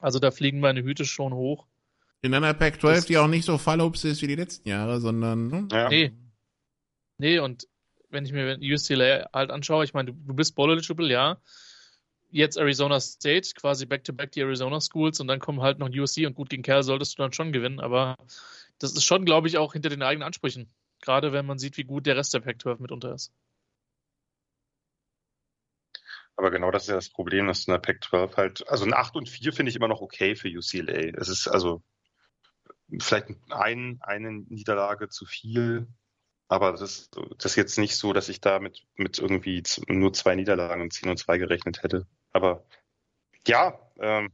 Also 0.00 0.18
da 0.18 0.30
fliegen 0.30 0.60
meine 0.60 0.82
Hüte 0.82 1.04
schon 1.04 1.32
hoch. 1.32 1.66
In 2.20 2.34
einer 2.34 2.54
Pac-12, 2.54 3.06
die 3.06 3.18
auch 3.18 3.28
nicht 3.28 3.44
so 3.44 3.58
fallobst 3.58 4.04
ist 4.04 4.22
wie 4.22 4.26
die 4.26 4.34
letzten 4.34 4.68
Jahre, 4.68 5.00
sondern. 5.00 5.48
Ne? 5.48 5.68
Ja. 5.70 5.88
Nee. 5.88 6.12
Nee, 7.18 7.38
und 7.38 7.68
wenn 8.10 8.24
ich 8.24 8.32
mir 8.32 8.58
UCLA 8.60 9.28
halt 9.32 9.50
anschaue, 9.50 9.84
ich 9.84 9.94
meine, 9.94 10.12
du, 10.12 10.18
du 10.26 10.34
bist 10.34 10.54
bowl 10.54 10.72
eligible, 10.72 11.10
ja. 11.10 11.40
Jetzt 12.30 12.58
Arizona 12.58 13.00
State, 13.00 13.54
quasi 13.54 13.86
back-to-back 13.86 14.28
-back 14.28 14.32
die 14.32 14.40
Arizona 14.40 14.80
Schools 14.80 15.20
und 15.20 15.28
dann 15.28 15.38
kommen 15.40 15.62
halt 15.62 15.78
noch 15.78 15.88
USC 15.88 16.26
und 16.26 16.34
gut 16.34 16.50
gegen 16.50 16.62
Kerl 16.62 16.82
solltest 16.82 17.18
du 17.18 17.22
dann 17.22 17.32
schon 17.32 17.52
gewinnen, 17.52 17.80
aber 17.80 18.16
das 18.78 18.92
ist 18.92 19.04
schon, 19.04 19.24
glaube 19.24 19.48
ich, 19.48 19.56
auch 19.58 19.72
hinter 19.72 19.88
den 19.88 20.02
eigenen 20.02 20.26
Ansprüchen. 20.26 20.68
Gerade 21.00 21.32
wenn 21.32 21.46
man 21.46 21.58
sieht, 21.58 21.76
wie 21.76 21.84
gut 21.84 22.06
der 22.06 22.16
Rest 22.16 22.34
der 22.34 22.40
Pac-12 22.40 22.82
mitunter 22.82 23.14
ist. 23.14 23.32
Aber 26.38 26.52
genau 26.52 26.70
das 26.70 26.84
ist 26.84 26.88
ja 26.88 26.94
das 26.94 27.10
Problem, 27.10 27.48
dass 27.48 27.66
in 27.66 27.72
der 27.72 27.80
Pac-12 27.80 28.36
halt, 28.36 28.68
also 28.68 28.84
ein 28.84 28.94
8 28.94 29.16
und 29.16 29.28
4 29.28 29.52
finde 29.52 29.70
ich 29.70 29.76
immer 29.76 29.88
noch 29.88 30.00
okay 30.00 30.36
für 30.36 30.48
UCLA. 30.48 31.18
Es 31.18 31.28
ist 31.28 31.48
also 31.48 31.82
vielleicht 33.00 33.30
ein, 33.50 33.98
eine 34.02 34.32
Niederlage 34.48 35.08
zu 35.08 35.26
viel, 35.26 35.88
aber 36.46 36.70
das 36.70 36.80
ist, 36.80 37.16
das 37.38 37.52
ist 37.52 37.56
jetzt 37.56 37.76
nicht 37.76 37.96
so, 37.96 38.12
dass 38.12 38.28
ich 38.28 38.40
da 38.40 38.60
mit, 38.60 38.86
mit 38.94 39.18
irgendwie 39.18 39.64
nur 39.88 40.12
zwei 40.12 40.36
Niederlagen 40.36 40.80
in 40.80 40.92
10 40.92 41.10
und 41.10 41.18
2 41.18 41.38
gerechnet 41.38 41.82
hätte. 41.82 42.06
Aber 42.30 42.64
ja, 43.44 43.76
ähm, 43.98 44.30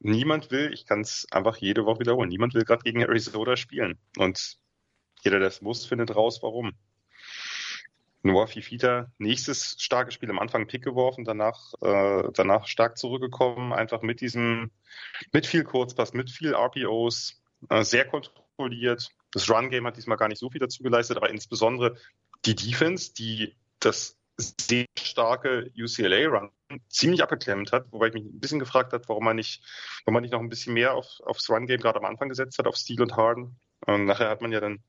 niemand 0.00 0.50
will, 0.50 0.72
ich 0.72 0.84
kann 0.84 1.02
es 1.02 1.28
einfach 1.30 1.58
jede 1.58 1.84
Woche 1.86 2.00
wiederholen, 2.00 2.28
niemand 2.28 2.54
will 2.54 2.64
gerade 2.64 2.82
gegen 2.82 3.02
Arizona 3.02 3.54
spielen. 3.54 4.00
Und 4.16 4.58
jeder, 5.22 5.38
der 5.38 5.46
es 5.46 5.62
muss, 5.62 5.86
findet 5.86 6.16
raus, 6.16 6.42
warum. 6.42 6.72
Noah 8.22 8.46
Fifita, 8.46 9.10
nächstes 9.18 9.76
starkes 9.78 10.14
Spiel 10.14 10.30
am 10.30 10.38
Anfang 10.38 10.66
Pick 10.66 10.84
geworfen, 10.84 11.24
danach, 11.24 11.74
äh, 11.80 12.30
danach 12.34 12.66
stark 12.66 12.96
zurückgekommen, 12.96 13.72
einfach 13.72 14.02
mit 14.02 14.20
diesem, 14.20 14.70
mit 15.32 15.46
viel 15.46 15.64
Kurzpass, 15.64 16.12
mit 16.12 16.30
viel 16.30 16.54
RPOs, 16.54 17.42
äh, 17.68 17.82
sehr 17.82 18.06
kontrolliert. 18.06 19.10
Das 19.32 19.50
Run-Game 19.50 19.86
hat 19.86 19.96
diesmal 19.96 20.18
gar 20.18 20.28
nicht 20.28 20.38
so 20.38 20.50
viel 20.50 20.60
dazu 20.60 20.82
geleistet, 20.82 21.16
aber 21.16 21.30
insbesondere 21.30 21.96
die 22.44 22.54
Defense, 22.54 23.12
die 23.14 23.54
das 23.80 24.18
sehr 24.36 24.86
starke 24.98 25.70
UCLA-Run 25.76 26.50
ziemlich 26.88 27.22
abgeklemmt 27.22 27.72
hat, 27.72 27.92
wobei 27.92 28.08
ich 28.08 28.14
mich 28.14 28.24
ein 28.24 28.40
bisschen 28.40 28.58
gefragt 28.58 28.92
habe, 28.92 29.04
warum 29.08 29.24
man 29.24 29.36
nicht, 29.36 29.62
warum 30.04 30.14
man 30.14 30.22
nicht 30.22 30.32
noch 30.32 30.40
ein 30.40 30.48
bisschen 30.48 30.74
mehr 30.74 30.94
auf, 30.94 31.20
aufs 31.24 31.50
Run-Game 31.50 31.80
gerade 31.80 31.98
am 31.98 32.04
Anfang 32.04 32.28
gesetzt 32.28 32.58
hat, 32.58 32.66
auf 32.66 32.76
Steel 32.76 33.02
und 33.02 33.16
Harden. 33.16 33.58
Und 33.86 34.04
nachher 34.04 34.28
hat 34.28 34.40
man 34.40 34.52
ja 34.52 34.60
dann, 34.60 34.82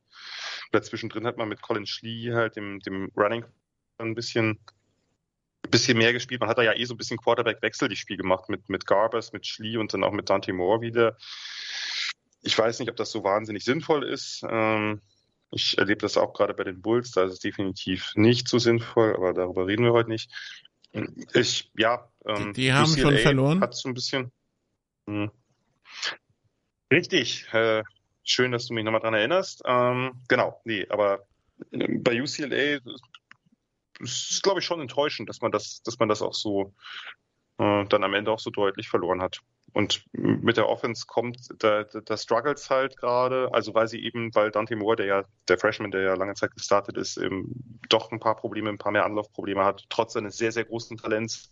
oder 0.73 0.81
zwischendrin 0.81 1.25
hat 1.25 1.37
man 1.37 1.49
mit 1.49 1.61
Colin 1.61 1.85
Schlee 1.85 2.33
halt 2.33 2.55
dem, 2.55 2.79
dem 2.79 3.11
Running 3.15 3.45
ein 3.99 4.15
bisschen, 4.15 4.59
ein 5.63 5.71
bisschen 5.71 5.97
mehr 5.97 6.13
gespielt. 6.13 6.41
Man 6.41 6.49
hat 6.49 6.57
da 6.57 6.63
ja 6.63 6.73
eh 6.73 6.85
so 6.85 6.95
ein 6.95 6.97
bisschen 6.97 7.17
Quarterback-Wechsel 7.17 7.89
die 7.89 7.95
Spiel 7.95 8.17
gemacht 8.17 8.49
mit, 8.49 8.69
mit 8.69 8.85
Garbers, 8.85 9.33
mit 9.33 9.45
Schlee 9.45 9.77
und 9.77 9.93
dann 9.93 10.03
auch 10.03 10.11
mit 10.11 10.29
Dante 10.29 10.51
Moore 10.51 10.81
wieder. 10.81 11.17
Ich 12.41 12.57
weiß 12.57 12.79
nicht, 12.79 12.89
ob 12.89 12.95
das 12.95 13.11
so 13.11 13.23
wahnsinnig 13.23 13.63
sinnvoll 13.63 14.03
ist. 14.03 14.43
Ähm, 14.49 15.01
ich 15.51 15.77
erlebe 15.77 15.99
das 15.99 16.17
auch 16.17 16.33
gerade 16.33 16.55
bei 16.55 16.63
den 16.63 16.81
Bulls, 16.81 17.11
da 17.11 17.23
ist 17.23 17.33
es 17.33 17.39
definitiv 17.39 18.11
nicht 18.15 18.47
so 18.47 18.57
sinnvoll, 18.57 19.15
aber 19.15 19.33
darüber 19.33 19.67
reden 19.67 19.85
wir 19.85 19.93
heute 19.93 20.09
nicht. 20.09 20.31
Ich, 21.33 21.71
ja, 21.77 22.09
ähm, 22.25 22.53
die, 22.53 22.61
die 22.61 22.73
haben 22.73 22.91
UCLA 22.91 23.11
schon 23.11 23.17
verloren. 23.19 23.61
Hat 23.61 23.75
so 23.75 23.89
ein 23.89 23.93
bisschen. 23.93 24.31
Mh. 25.05 25.25
Hm. 25.25 25.31
Richtig, 26.91 27.47
äh, 27.53 27.83
schön, 28.23 28.51
dass 28.51 28.67
du 28.67 28.73
mich 28.73 28.83
nochmal 28.83 29.01
dran 29.01 29.13
erinnerst. 29.13 29.63
Ähm, 29.65 30.21
genau, 30.27 30.61
nee, 30.65 30.85
aber 30.89 31.25
äh, 31.71 31.97
bei 31.99 32.21
UCLA 32.21 32.79
ist 33.99 34.43
glaube 34.43 34.59
ich, 34.59 34.65
schon 34.65 34.81
enttäuschend, 34.81 35.29
dass 35.29 35.41
man 35.41 35.51
das, 35.51 35.81
dass 35.83 35.99
man 35.99 36.09
das 36.09 36.21
auch 36.21 36.33
so 36.33 36.73
äh, 37.57 37.85
dann 37.85 38.03
am 38.03 38.13
Ende 38.13 38.31
auch 38.31 38.39
so 38.39 38.49
deutlich 38.49 38.89
verloren 38.89 39.21
hat. 39.21 39.39
Und 39.73 40.05
mit 40.13 40.57
der 40.57 40.69
Offense 40.69 41.05
kommt, 41.07 41.49
da, 41.57 41.83
da 41.83 42.15
struggles 42.15 42.69
halt 42.69 42.95
gerade, 42.95 43.49
also 43.53 43.73
weil 43.73 43.87
sie 43.87 44.03
eben, 44.03 44.33
weil 44.35 44.51
Dante 44.51 44.75
Moore, 44.75 44.97
der 44.97 45.05
ja, 45.07 45.25
der 45.47 45.57
Freshman, 45.57 45.89
der 45.89 46.01
ja 46.01 46.13
lange 46.13 46.35
Zeit 46.35 46.53
gestartet 46.53 46.95
ist, 46.95 47.17
eben 47.17 47.79
doch 47.89 48.11
ein 48.11 48.19
paar 48.19 48.35
Probleme, 48.35 48.69
ein 48.69 48.77
paar 48.77 48.91
mehr 48.91 49.03
Anlaufprobleme 49.03 49.65
hat, 49.65 49.85
trotz 49.89 50.13
seines 50.13 50.37
sehr, 50.37 50.51
sehr 50.51 50.65
großen 50.65 50.97
Talents. 50.97 51.51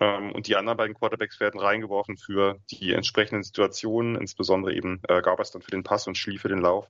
Ähm, 0.00 0.32
und 0.32 0.48
die 0.48 0.56
anderen 0.56 0.76
beiden 0.76 0.94
Quarterbacks 0.94 1.40
werden 1.40 1.58
reingeworfen 1.58 2.18
für 2.18 2.58
die 2.70 2.92
entsprechenden 2.92 3.42
Situationen, 3.42 4.16
insbesondere 4.16 4.74
eben 4.74 5.00
äh, 5.08 5.22
Garbers 5.22 5.50
dann 5.50 5.62
für 5.62 5.70
den 5.70 5.82
Pass 5.82 6.06
und 6.06 6.18
Schlie 6.18 6.38
für 6.38 6.48
den 6.48 6.60
Lauf. 6.60 6.88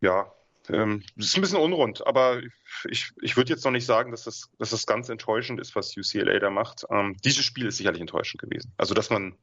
Ja, 0.00 0.32
ähm, 0.70 1.02
ist 1.16 1.36
ein 1.36 1.40
bisschen 1.40 1.58
unrund, 1.58 2.06
aber 2.06 2.40
ich, 2.88 3.12
ich 3.20 3.36
würde 3.36 3.50
jetzt 3.50 3.64
noch 3.64 3.72
nicht 3.72 3.86
sagen, 3.86 4.10
dass 4.10 4.24
das, 4.24 4.50
dass 4.58 4.70
das 4.70 4.86
ganz 4.86 5.08
enttäuschend 5.08 5.60
ist, 5.60 5.74
was 5.74 5.96
UCLA 5.96 6.38
da 6.38 6.50
macht. 6.50 6.84
Ähm, 6.90 7.16
dieses 7.24 7.44
Spiel 7.44 7.66
ist 7.66 7.78
sicherlich 7.78 8.00
enttäuschend 8.00 8.40
gewesen. 8.40 8.72
Also, 8.76 8.94
dass 8.94 9.10
man, 9.10 9.36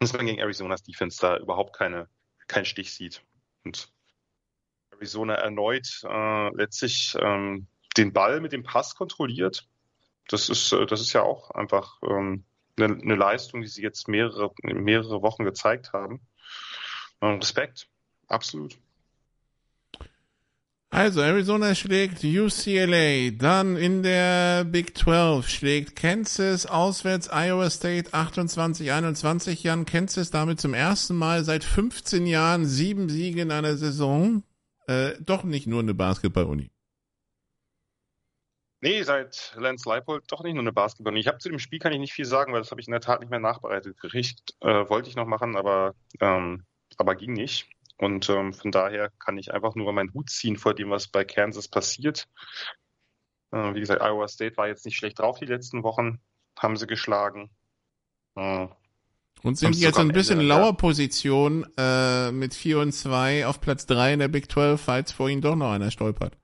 dass 0.00 0.12
man 0.12 0.26
gegen 0.26 0.42
Arizonas 0.42 0.82
Defense 0.82 1.18
da 1.20 1.36
überhaupt 1.36 1.76
keine, 1.76 2.08
keinen 2.48 2.64
Stich 2.64 2.92
sieht. 2.94 3.22
Und 3.64 3.92
Arizona 4.90 5.34
erneut 5.34 6.02
äh, 6.04 6.56
letztlich 6.56 7.16
ähm, 7.20 7.66
den 7.96 8.12
Ball 8.12 8.40
mit 8.40 8.52
dem 8.52 8.62
Pass 8.62 8.94
kontrolliert. 8.94 9.68
Das 10.28 10.48
ist, 10.48 10.72
äh, 10.72 10.86
das 10.86 11.00
ist 11.00 11.12
ja 11.12 11.22
auch 11.22 11.50
einfach 11.50 12.00
ähm, 12.02 12.44
eine, 12.76 12.94
eine 12.94 13.14
Leistung, 13.14 13.60
die 13.60 13.68
sie 13.68 13.82
jetzt 13.82 14.08
mehrere, 14.08 14.52
mehrere 14.62 15.22
Wochen 15.22 15.44
gezeigt 15.44 15.92
haben. 15.92 16.20
Ähm, 17.20 17.38
Respekt, 17.38 17.88
absolut. 18.28 18.78
Also 20.94 21.22
Arizona 21.22 21.74
schlägt 21.74 22.22
UCLA, 22.22 23.30
dann 23.30 23.78
in 23.78 24.02
der 24.02 24.62
Big 24.64 24.94
12 24.94 25.48
schlägt 25.48 25.96
Kansas 25.96 26.66
auswärts 26.66 27.30
Iowa 27.32 27.70
State 27.70 28.10
28-21. 28.10 29.62
Jan 29.62 29.86
Kansas 29.86 30.30
damit 30.30 30.60
zum 30.60 30.74
ersten 30.74 31.16
Mal 31.16 31.44
seit 31.44 31.64
15 31.64 32.26
Jahren 32.26 32.66
sieben 32.66 33.08
Siege 33.08 33.40
in 33.40 33.50
einer 33.50 33.78
Saison. 33.78 34.42
Äh, 34.86 35.12
doch 35.20 35.44
nicht 35.44 35.66
nur 35.66 35.80
eine 35.80 35.94
Basketball-Uni. 35.94 36.70
Nee, 38.82 39.02
seit 39.02 39.54
Lance 39.56 39.88
Leipold 39.88 40.24
doch 40.28 40.42
nicht 40.42 40.52
nur 40.52 40.62
eine 40.62 40.72
Basketball. 40.72 41.14
uni 41.14 41.20
Ich 41.20 41.26
habe 41.26 41.38
zu 41.38 41.48
dem 41.48 41.58
Spiel 41.58 41.78
kann 41.78 41.94
ich 41.94 42.00
nicht 42.00 42.12
viel 42.12 42.26
sagen, 42.26 42.52
weil 42.52 42.60
das 42.60 42.70
habe 42.70 42.82
ich 42.82 42.86
in 42.86 42.92
der 42.92 43.00
Tat 43.00 43.20
nicht 43.20 43.30
mehr 43.30 43.40
nachbereitet 43.40 43.98
gekriegt. 43.98 44.56
Äh, 44.60 44.90
wollte 44.90 45.08
ich 45.08 45.16
noch 45.16 45.26
machen, 45.26 45.56
aber 45.56 45.94
ähm, 46.20 46.66
aber 46.98 47.14
ging 47.14 47.32
nicht. 47.32 47.66
Und 48.02 48.28
ähm, 48.30 48.52
von 48.52 48.72
daher 48.72 49.10
kann 49.20 49.38
ich 49.38 49.54
einfach 49.54 49.76
nur 49.76 49.92
meinen 49.92 50.12
Hut 50.12 50.28
ziehen 50.28 50.56
vor 50.56 50.74
dem, 50.74 50.90
was 50.90 51.06
bei 51.06 51.24
Kansas 51.24 51.68
passiert. 51.68 52.26
Äh, 53.52 53.74
wie 53.74 53.80
gesagt, 53.80 54.02
Iowa 54.02 54.26
State 54.26 54.56
war 54.56 54.66
jetzt 54.66 54.84
nicht 54.84 54.96
schlecht 54.96 55.20
drauf 55.20 55.38
die 55.38 55.46
letzten 55.46 55.84
Wochen, 55.84 56.20
haben 56.58 56.76
sie 56.76 56.88
geschlagen. 56.88 57.48
Äh, 58.34 58.66
und 59.44 59.56
sind 59.56 59.76
jetzt 59.76 60.00
ein 60.00 60.08
bisschen 60.08 60.40
in 60.40 60.48
lauer 60.48 60.76
Position 60.76 61.64
äh, 61.76 62.32
mit 62.32 62.54
4 62.54 62.80
und 62.80 62.92
2 62.92 63.46
auf 63.46 63.60
Platz 63.60 63.86
3 63.86 64.14
in 64.14 64.18
der 64.18 64.28
Big 64.28 64.50
12, 64.50 64.80
falls 64.80 65.12
vor 65.12 65.28
ihnen 65.28 65.40
doch 65.40 65.54
noch 65.54 65.70
einer 65.70 65.92
stolpert. 65.92 66.36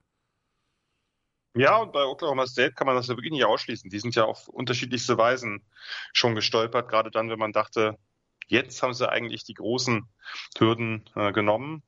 Ja, 1.56 1.78
und 1.78 1.92
bei 1.92 2.04
Oklahoma 2.04 2.46
State 2.46 2.74
kann 2.74 2.86
man 2.86 2.94
das 2.94 3.08
ja 3.08 3.16
wirklich 3.16 3.32
nicht 3.32 3.44
ausschließen. 3.44 3.90
Die 3.90 3.98
sind 3.98 4.14
ja 4.14 4.26
auf 4.26 4.46
unterschiedlichste 4.46 5.18
Weisen 5.18 5.66
schon 6.12 6.36
gestolpert, 6.36 6.88
gerade 6.88 7.10
dann, 7.10 7.30
wenn 7.30 7.38
man 7.40 7.52
dachte, 7.52 7.98
Jetzt 8.48 8.82
haben 8.82 8.94
sie 8.94 9.08
eigentlich 9.08 9.44
die 9.44 9.54
großen 9.54 10.08
Hürden 10.58 11.08
äh, 11.14 11.32
genommen. 11.32 11.82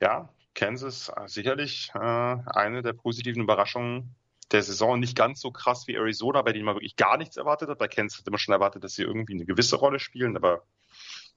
Ja, 0.00 0.34
Kansas 0.54 1.10
äh, 1.14 1.28
sicherlich 1.28 1.90
äh, 1.94 1.98
eine 1.98 2.82
der 2.82 2.94
positiven 2.94 3.42
Überraschungen 3.42 4.16
der 4.50 4.62
Saison. 4.62 4.98
Nicht 4.98 5.16
ganz 5.16 5.40
so 5.40 5.50
krass 5.50 5.86
wie 5.86 5.94
Arizona, 5.94 6.42
bei 6.42 6.52
denen 6.52 6.64
man 6.64 6.76
wirklich 6.76 6.96
gar 6.96 7.18
nichts 7.18 7.36
erwartet 7.36 7.68
hat. 7.68 7.78
Bei 7.78 7.88
Kansas 7.88 8.18
hat 8.18 8.30
man 8.30 8.38
schon 8.38 8.54
erwartet, 8.54 8.82
dass 8.82 8.94
sie 8.94 9.02
irgendwie 9.02 9.34
eine 9.34 9.44
gewisse 9.44 9.76
Rolle 9.76 9.98
spielen, 9.98 10.36
aber 10.36 10.62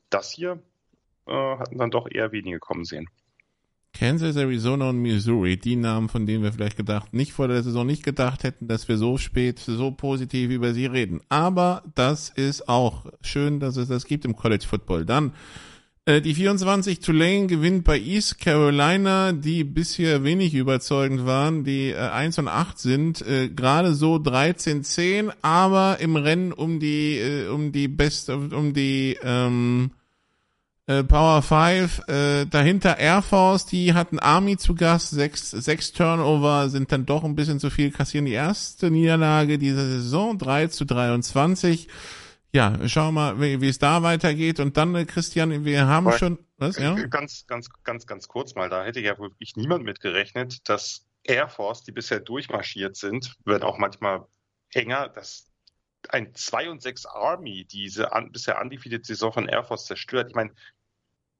das 0.09 0.31
hier 0.31 0.63
äh, 1.27 1.57
hatten 1.57 1.77
dann 1.77 1.91
doch 1.91 2.07
eher 2.09 2.31
wenige 2.31 2.59
kommen 2.59 2.85
sehen. 2.85 3.09
Kansas, 3.93 4.35
Arizona 4.35 4.89
und 4.89 5.01
Missouri, 5.01 5.57
die 5.57 5.75
Namen, 5.75 6.09
von 6.09 6.25
denen 6.25 6.43
wir 6.43 6.53
vielleicht 6.53 6.77
gedacht, 6.77 7.13
nicht 7.13 7.33
vor 7.33 7.47
der 7.47 7.63
Saison 7.63 7.85
nicht 7.85 8.03
gedacht 8.03 8.43
hätten, 8.43 8.67
dass 8.67 8.87
wir 8.87 8.97
so 8.97 9.17
spät, 9.17 9.59
so 9.59 9.91
positiv 9.91 10.51
über 10.51 10.73
sie 10.73 10.85
reden. 10.85 11.21
Aber 11.29 11.83
das 11.95 12.29
ist 12.29 12.69
auch 12.69 13.07
schön, 13.21 13.59
dass 13.59 13.77
es 13.77 13.87
das 13.89 14.05
gibt 14.05 14.25
im 14.25 14.35
College 14.35 14.65
Football. 14.67 15.05
Dann 15.05 15.33
äh, 16.09 16.21
die 16.21 16.33
24 16.33 17.01
Tulane 17.01 17.45
gewinnt 17.45 17.83
bei 17.83 17.99
East 17.99 18.39
Carolina, 18.39 19.31
die 19.31 19.63
bisher 19.63 20.23
wenig 20.23 20.55
überzeugend 20.55 21.25
waren, 21.27 21.63
die 21.63 21.89
äh, 21.89 21.97
1 21.97 22.39
und 22.39 22.47
8 22.47 22.79
sind, 22.79 23.21
äh, 23.21 23.49
gerade 23.49 23.93
so 23.93 24.15
13-10, 24.15 25.31
aber 25.43 25.97
im 25.99 26.15
Rennen 26.15 26.51
um 26.51 26.79
die, 26.79 27.17
äh, 27.17 27.47
um 27.49 27.71
die 27.71 27.87
Best, 27.87 28.29
um 28.29 28.73
die, 28.73 29.17
ähm, 29.21 29.91
äh, 30.89 31.03
Power 31.03 31.43
5, 31.43 32.07
äh, 32.07 32.45
dahinter 32.47 32.97
Air 32.97 33.21
Force, 33.21 33.67
die 33.67 33.93
hatten 33.93 34.17
Army 34.17 34.57
zu 34.57 34.73
Gast, 34.73 35.11
sechs, 35.11 35.51
sechs 35.51 35.91
Turnover 35.91 36.67
sind 36.69 36.91
dann 36.91 37.05
doch 37.05 37.23
ein 37.23 37.35
bisschen 37.35 37.59
zu 37.59 37.69
viel, 37.69 37.91
kassieren 37.91 38.25
die 38.25 38.33
erste 38.33 38.89
Niederlage 38.89 39.59
dieser 39.59 39.85
Saison, 39.85 40.39
3 40.39 40.67
zu 40.67 40.85
23. 40.85 41.87
Ja, 42.51 42.75
schauen 42.87 43.13
wir 43.13 43.35
mal, 43.35 43.39
wie, 43.39 43.61
wie 43.61 43.69
es 43.69 43.77
da 43.77 44.01
weitergeht. 44.01 44.59
Und 44.59 44.77
dann, 44.77 44.95
äh, 44.95 45.05
Christian, 45.05 45.63
wir 45.63 45.85
haben 45.85 46.07
Aber 46.07 46.17
schon, 46.17 46.39
was, 46.57 46.79
ja? 46.79 46.95
Ganz, 46.95 47.45
ganz, 47.45 47.69
ganz, 47.83 48.07
ganz 48.07 48.27
kurz 48.27 48.55
mal, 48.55 48.67
da 48.69 48.83
hätte 48.83 48.99
ja 48.99 49.19
wirklich 49.19 49.55
niemand 49.55 49.83
mit 49.83 49.99
gerechnet, 49.99 50.67
dass 50.67 51.05
Air 51.23 51.49
Force, 51.49 51.83
die 51.83 51.91
bisher 51.91 52.19
durchmarschiert 52.19 52.95
sind, 52.95 53.35
wird 53.45 53.61
auch 53.61 53.77
manchmal 53.77 54.25
enger, 54.73 55.07
dass 55.09 55.51
ein 56.07 56.33
2 56.33 56.71
und 56.71 56.81
6 56.81 57.05
Army 57.05 57.65
diese 57.65 58.11
an, 58.11 58.31
bisher 58.31 58.59
undefeated 58.59 59.05
Saison 59.05 59.31
von 59.31 59.47
Air 59.47 59.63
Force 59.63 59.85
zerstört. 59.85 60.29
Ich 60.29 60.35
meine, 60.35 60.51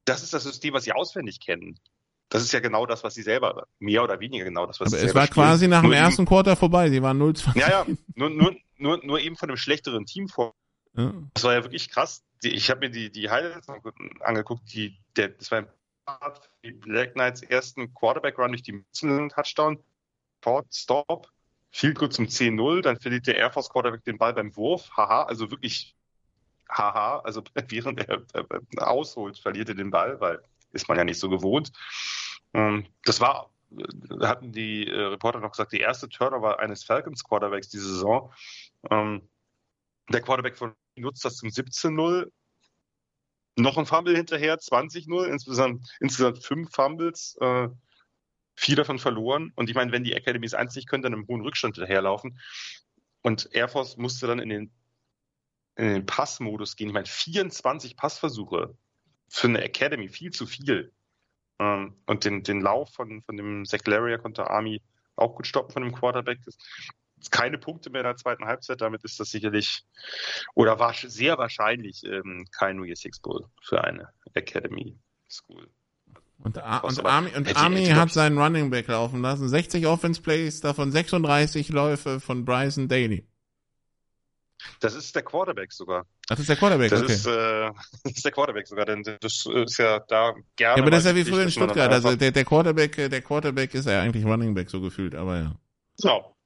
das 0.04 0.22
ist 0.22 0.32
das 0.32 0.44
System, 0.44 0.74
was 0.74 0.84
sie 0.84 0.92
auswendig 0.92 1.40
kennen. 1.40 1.78
Das 2.28 2.42
ist 2.42 2.52
ja 2.52 2.60
genau 2.60 2.86
das, 2.86 3.02
was 3.02 3.14
sie 3.14 3.22
selber, 3.22 3.66
mehr 3.80 4.04
oder 4.04 4.20
weniger 4.20 4.44
genau 4.44 4.64
das, 4.66 4.78
was 4.78 4.92
Aber 4.92 5.00
sie 5.00 5.06
es 5.08 5.14
war 5.14 5.26
spielen. 5.26 5.34
quasi 5.34 5.68
nach 5.68 5.82
dem 5.82 5.92
ersten 5.92 6.26
Quarter 6.26 6.54
vorbei. 6.54 6.88
Sie 6.88 7.02
waren 7.02 7.20
0-20. 7.20 7.58
Ja, 7.58 7.68
ja, 7.68 7.86
nur, 8.14 8.30
nur, 8.30 8.56
nur, 8.76 9.04
nur 9.04 9.18
eben 9.18 9.36
von 9.36 9.48
einem 9.50 9.56
schlechteren 9.56 10.06
Team 10.06 10.28
vor. 10.28 10.54
Ja. 10.96 11.12
Das 11.34 11.44
war 11.44 11.54
ja 11.54 11.64
wirklich 11.64 11.90
krass. 11.90 12.22
Ich 12.42 12.70
habe 12.70 12.80
mir 12.80 12.90
die, 12.90 13.10
die 13.10 13.30
Highlights 13.30 13.68
angeguckt, 14.20 14.72
die, 14.72 14.96
der, 15.16 15.30
das 15.30 15.50
war 15.50 15.58
ein 15.58 15.68
Part 16.06 16.50
die 16.64 16.72
Black 16.72 17.14
Knights 17.14 17.42
ersten 17.42 17.92
Quarterback-Run 17.94 18.52
durch 18.52 18.62
die 18.62 18.84
Touchdown, 18.92 19.82
Port, 20.40 20.66
Stop, 20.72 21.28
Viel 21.72 21.94
gut 21.94 22.12
zum 22.12 22.26
10-0, 22.26 22.82
dann 22.82 22.98
verliert 22.98 23.28
der 23.28 23.36
Air 23.36 23.52
Force 23.52 23.70
Quarterback 23.70 24.04
den 24.04 24.18
Ball 24.18 24.34
beim 24.34 24.54
Wurf. 24.56 24.90
Haha, 24.96 25.22
also 25.22 25.50
wirklich 25.50 25.94
haha, 26.70 27.20
also 27.20 27.42
während 27.68 28.08
er 28.08 28.22
ausholt, 28.88 29.38
verliert 29.38 29.68
er 29.68 29.74
den 29.74 29.90
Ball, 29.90 30.20
weil 30.20 30.42
ist 30.72 30.88
man 30.88 30.98
ja 30.98 31.04
nicht 31.04 31.18
so 31.18 31.28
gewohnt. 31.28 31.72
Ähm, 32.54 32.86
das 33.04 33.20
war, 33.20 33.50
äh, 33.72 34.26
hatten 34.26 34.52
die 34.52 34.86
äh, 34.86 35.00
Reporter 35.00 35.40
noch 35.40 35.52
gesagt, 35.52 35.72
die 35.72 35.80
erste 35.80 36.08
Turnover 36.08 36.60
eines 36.60 36.84
Falcons 36.84 37.24
Quarterbacks 37.24 37.68
diese 37.68 37.88
Saison. 37.88 38.32
Ähm, 38.90 39.28
der 40.08 40.22
Quarterback 40.22 40.56
von 40.56 40.74
nutzt 40.96 41.24
das 41.24 41.36
zum 41.36 41.48
17-0. 41.48 42.30
Noch 43.56 43.78
ein 43.78 43.86
Fumble 43.86 44.16
hinterher, 44.16 44.58
20-0, 44.58 45.24
insgesamt, 45.24 45.88
insgesamt 46.00 46.44
fünf 46.44 46.72
Fumbles, 46.72 47.36
äh, 47.40 47.68
vier 48.54 48.76
davon 48.76 48.98
verloren. 48.98 49.52
Und 49.56 49.68
ich 49.68 49.76
meine, 49.76 49.92
wenn 49.92 50.04
die 50.04 50.14
Academies 50.14 50.54
nicht 50.74 50.88
können, 50.88 51.02
dann 51.02 51.12
im 51.12 51.26
hohen 51.26 51.42
Rückstand 51.42 51.76
hinterherlaufen. 51.76 52.38
Und 53.22 53.48
Air 53.52 53.68
Force 53.68 53.96
musste 53.96 54.26
dann 54.26 54.38
in 54.38 54.48
den, 54.48 54.72
in 55.80 55.94
den 55.94 56.06
Passmodus 56.06 56.76
gehen. 56.76 56.88
Ich 56.88 56.94
meine, 56.94 57.06
24 57.06 57.96
Passversuche 57.96 58.76
für 59.28 59.48
eine 59.48 59.62
Academy, 59.62 60.08
viel 60.08 60.30
zu 60.30 60.46
viel. 60.46 60.92
Ähm, 61.58 61.96
und 62.06 62.24
den, 62.24 62.42
den 62.42 62.60
Lauf 62.60 62.92
von, 62.92 63.22
von 63.22 63.36
dem 63.36 63.64
Zach 63.64 63.80
Larrier 63.86 64.18
konnte 64.18 64.50
Army 64.50 64.82
auch 65.16 65.34
gut 65.34 65.46
stoppen 65.46 65.72
von 65.72 65.82
dem 65.82 65.92
Quarterback. 65.92 66.38
Das, 66.44 66.58
keine 67.30 67.58
Punkte 67.58 67.90
mehr 67.90 68.02
in 68.02 68.06
der 68.06 68.16
zweiten 68.16 68.44
Halbzeit. 68.44 68.80
Damit 68.80 69.04
ist 69.04 69.20
das 69.20 69.30
sicherlich 69.30 69.84
oder 70.54 70.78
war 70.78 70.94
sehr 70.94 71.38
wahrscheinlich 71.38 72.02
ähm, 72.04 72.46
kein 72.50 72.76
New 72.76 72.84
Year's 72.84 73.00
Six 73.00 73.20
Bowl 73.20 73.46
für 73.62 73.82
eine 73.82 74.08
Academy 74.34 74.98
School. 75.30 75.68
Und, 76.42 76.56
und 76.56 77.06
Army, 77.06 77.30
und 77.36 77.56
Army 77.56 77.86
hat 77.86 78.10
seinen 78.12 78.38
Running 78.38 78.70
Back 78.70 78.88
laufen 78.88 79.20
lassen. 79.20 79.48
60 79.48 79.86
Offense 79.86 80.22
Plays, 80.22 80.60
davon 80.60 80.90
36 80.90 81.68
Läufe 81.68 82.20
von 82.20 82.46
Bryson 82.46 82.88
Daly. 82.88 83.29
Das 84.80 84.94
ist 84.94 85.14
der 85.14 85.22
Quarterback 85.22 85.72
sogar. 85.72 86.06
Das 86.28 86.38
ist 86.38 86.48
der 86.48 86.56
Quarterback, 86.56 86.90
das 86.90 87.02
okay. 87.02 87.12
Ist, 87.12 87.26
äh, 87.26 87.70
das 88.04 88.12
ist 88.16 88.24
der 88.24 88.32
Quarterback 88.32 88.66
sogar, 88.66 88.86
denn 88.86 89.02
das 89.02 89.46
ist 89.46 89.78
ja 89.78 90.00
da 90.00 90.34
gerne. 90.56 90.76
Ja, 90.76 90.82
aber 90.82 90.90
das 90.90 91.00
ist 91.00 91.10
ja 91.10 91.16
wie 91.16 91.24
früher 91.24 91.42
in 91.42 91.50
Stuttgart. 91.50 91.92
Also 91.92 92.16
der, 92.16 92.30
der 92.30 92.44
Quarterback, 92.44 92.96
der 92.96 93.22
Quarterback 93.22 93.74
ist 93.74 93.86
ja 93.86 94.00
eigentlich 94.00 94.24
Running 94.24 94.54
Back 94.54 94.70
so 94.70 94.80
gefühlt, 94.80 95.14
aber 95.14 95.38
ja. 95.38 95.54
Genau. 96.00 96.36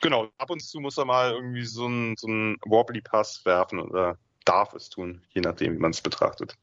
Genau. 0.00 0.28
Ab 0.38 0.50
und 0.50 0.62
zu 0.62 0.80
muss 0.80 0.98
er 0.98 1.04
mal 1.04 1.32
irgendwie 1.32 1.64
so 1.64 1.86
einen 1.86 2.16
so 2.16 2.26
einen 2.26 2.56
Wobbly 2.64 3.00
Pass 3.00 3.44
werfen 3.44 3.80
oder 3.80 4.18
darf 4.44 4.74
es 4.74 4.88
tun, 4.90 5.22
je 5.32 5.40
nachdem, 5.40 5.74
wie 5.74 5.78
man 5.78 5.90
es 5.90 6.00
betrachtet. 6.00 6.56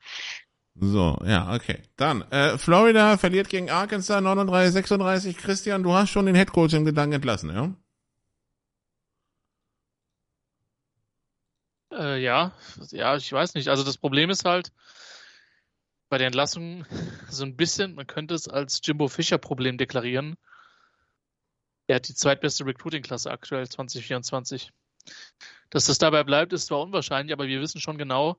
So, 0.76 1.20
ja, 1.24 1.54
okay. 1.54 1.84
Dann, 1.98 2.24
äh, 2.32 2.58
Florida 2.58 3.18
verliert 3.18 3.50
gegen 3.50 3.70
Arkansas 3.70 4.24
39-36. 4.24 5.38
Christian, 5.38 5.84
du 5.84 5.94
hast 5.94 6.10
schon 6.10 6.26
den 6.26 6.36
Headcoach 6.36 6.74
im 6.74 6.86
Gedanken 6.86 7.14
entlassen, 7.14 7.54
ja? 7.54 7.76
Äh, 11.98 12.22
ja, 12.22 12.52
ja, 12.92 13.16
ich 13.16 13.32
weiß 13.32 13.54
nicht. 13.56 13.68
Also 13.68 13.84
das 13.84 13.98
Problem 13.98 14.30
ist 14.30 14.46
halt 14.46 14.72
bei 16.10 16.18
der 16.18 16.28
Entlassung 16.28 16.86
so 17.30 17.44
ein 17.44 17.56
bisschen, 17.56 17.96
man 17.96 18.08
könnte 18.08 18.34
es 18.34 18.48
als 18.48 18.82
Jimbo 18.84 19.08
Fischer 19.08 19.38
Problem 19.38 19.78
deklarieren. 19.78 20.36
Er 21.88 21.98
hat 21.98 22.08
die 22.08 22.16
zweitbeste 22.16 22.66
Recruiting-Klasse 22.66 23.30
aktuell 23.30 23.68
2024. 23.68 24.72
Dass 25.70 25.86
das 25.86 25.98
dabei 25.98 26.24
bleibt, 26.24 26.54
ist 26.54 26.68
zwar 26.68 26.82
unwahrscheinlich, 26.82 27.34
aber 27.34 27.48
wir 27.48 27.60
wissen 27.60 27.82
schon 27.82 27.98
genau, 27.98 28.38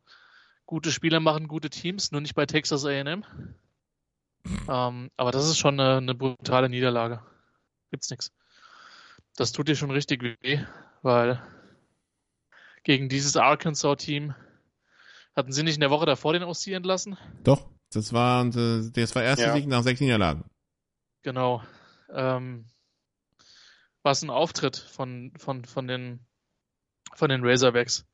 gute 0.67 0.93
Spieler 0.93 1.21
machen 1.21 1.49
gute 1.49 1.69
Teams, 1.69 2.11
nur 2.11 2.21
nicht 2.21 2.35
bei 2.35 2.47
Texas 2.47 2.85
A&M. 2.85 3.25
Ähm, 4.69 5.11
aber 5.17 5.31
das 5.31 5.47
ist 5.47 5.59
schon 5.59 5.79
eine, 5.79 5.99
eine 5.99 6.15
brutale 6.15 6.69
Niederlage. 6.69 7.23
Gibt's 7.91 8.11
nichts. 8.11 8.33
Das 9.37 9.53
tut 9.53 9.69
dir 9.69 9.77
schon 9.77 9.91
richtig 9.91 10.23
weh, 10.23 10.65
weil 11.03 11.43
gegen 12.85 13.09
dieses 13.09 13.37
Arkansas-Team 13.37 14.35
hatten 15.35 15.53
sie 15.53 15.65
nicht 15.65 15.75
in 15.75 15.81
der 15.81 15.91
Woche 15.91 16.07
davor 16.07 16.33
den 16.33 16.45
OC 16.45 16.69
entlassen? 16.69 17.19
Doch, 17.43 17.69
das 17.93 18.13
war, 18.13 18.45
das 18.45 19.15
war 19.15 19.23
erste 19.23 19.47
ja. 19.47 19.55
Sieg 19.55 19.67
nach 19.67 19.83
sechs 19.83 20.01
Niederlagen. 20.01 20.45
Genau. 21.23 21.63
Ähm, 22.13 22.67
was 24.03 24.23
ein 24.23 24.31
Auftritt 24.31 24.77
von, 24.77 25.33
von, 25.37 25.65
von 25.65 25.89
den, 25.89 26.25
von 27.15 27.31
den 27.31 27.45
Razorbacks. 27.45 28.07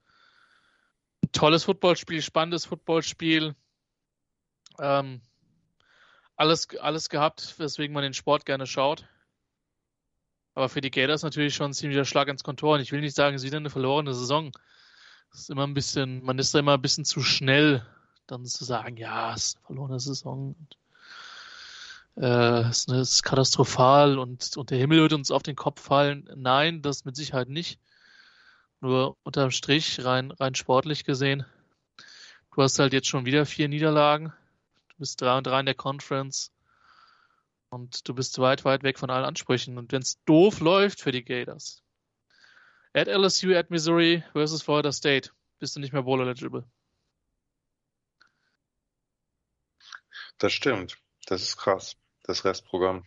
Ein 1.22 1.32
tolles 1.32 1.64
Footballspiel, 1.64 2.22
spannendes 2.22 2.64
Footballspiel. 2.64 3.54
Ähm, 4.78 5.20
alles, 6.36 6.68
alles 6.78 7.10
gehabt, 7.10 7.58
weswegen 7.58 7.92
man 7.92 8.04
den 8.04 8.14
Sport 8.14 8.46
gerne 8.46 8.66
schaut. 8.66 9.06
Aber 10.54 10.68
für 10.68 10.80
die 10.80 10.90
Gators 10.90 11.22
natürlich 11.22 11.54
schon 11.54 11.70
ein 11.70 11.74
ziemlicher 11.74 12.04
Schlag 12.04 12.28
ins 12.28 12.44
Kontor. 12.44 12.74
Und 12.74 12.80
ich 12.80 12.92
will 12.92 13.00
nicht 13.00 13.16
sagen, 13.16 13.38
sie 13.38 13.48
sind 13.48 13.58
eine 13.58 13.70
verlorene 13.70 14.14
Saison. 14.14 14.52
Das 15.30 15.40
ist 15.40 15.50
immer 15.50 15.66
ein 15.66 15.74
bisschen, 15.74 16.24
man 16.24 16.38
ist 16.38 16.54
da 16.54 16.58
immer 16.58 16.74
ein 16.74 16.82
bisschen 16.82 17.04
zu 17.04 17.20
schnell, 17.22 17.86
dann 18.26 18.44
zu 18.44 18.64
sagen, 18.64 18.96
ja, 18.96 19.34
es 19.34 19.46
ist 19.46 19.56
eine 19.56 19.66
verlorene 19.66 20.00
Saison. 20.00 20.56
Und, 20.58 20.76
äh, 22.22 22.68
es 22.68 22.86
ist 22.86 23.22
katastrophal 23.22 24.18
und, 24.18 24.56
und 24.56 24.70
der 24.70 24.78
Himmel 24.78 25.02
wird 25.02 25.12
uns 25.12 25.30
auf 25.30 25.42
den 25.42 25.56
Kopf 25.56 25.80
fallen. 25.80 26.28
Nein, 26.34 26.82
das 26.82 27.04
mit 27.04 27.16
Sicherheit 27.16 27.48
nicht. 27.48 27.78
Nur 28.80 29.16
unterm 29.22 29.50
Strich, 29.50 30.04
rein, 30.04 30.30
rein 30.30 30.54
sportlich 30.54 31.04
gesehen, 31.04 31.44
du 32.54 32.62
hast 32.62 32.78
halt 32.78 32.92
jetzt 32.92 33.08
schon 33.08 33.26
wieder 33.26 33.46
vier 33.46 33.68
Niederlagen. 33.68 34.32
Du 34.88 34.96
bist 34.98 35.20
drei 35.20 35.36
und 35.36 35.46
drei 35.46 35.60
in 35.60 35.66
der 35.66 35.74
Conference. 35.74 36.50
Und 37.70 38.08
du 38.08 38.14
bist 38.14 38.38
weit, 38.38 38.64
weit 38.64 38.82
weg 38.82 38.98
von 38.98 39.10
allen 39.10 39.24
Ansprüchen. 39.24 39.78
Und 39.78 39.92
wenn 39.92 40.02
es 40.02 40.22
doof 40.24 40.60
läuft 40.60 41.00
für 41.00 41.12
die 41.12 41.24
Gators, 41.24 41.82
at 42.92 43.06
LSU, 43.06 43.54
at 43.54 43.70
Missouri 43.70 44.24
versus 44.32 44.62
Florida 44.62 44.90
State, 44.92 45.30
bist 45.60 45.76
du 45.76 45.80
nicht 45.80 45.92
mehr 45.92 46.02
Bowl 46.02 46.20
eligible. 46.20 46.64
Das 50.38 50.52
stimmt. 50.52 50.98
Das 51.26 51.42
ist 51.42 51.56
krass, 51.58 51.96
das 52.24 52.44
Restprogramm. 52.44 53.04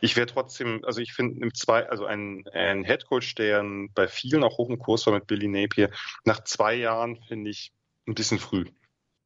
Ich 0.00 0.16
wäre 0.16 0.26
trotzdem, 0.26 0.84
also 0.84 1.00
ich 1.00 1.12
finde 1.12 1.40
im 1.40 1.54
zwei, 1.54 1.88
also 1.88 2.04
ein, 2.04 2.44
ein 2.52 2.84
Headcoach, 2.84 3.34
der 3.36 3.64
bei 3.94 4.08
vielen 4.08 4.42
auch 4.42 4.58
hoch 4.58 4.68
im 4.68 4.78
Kurs 4.78 5.06
war 5.06 5.14
mit 5.14 5.26
Billy 5.26 5.48
Napier, 5.48 5.90
nach 6.24 6.42
zwei 6.44 6.74
Jahren 6.74 7.22
finde 7.28 7.50
ich 7.50 7.72
ein 8.06 8.14
bisschen 8.14 8.38
früh, 8.38 8.64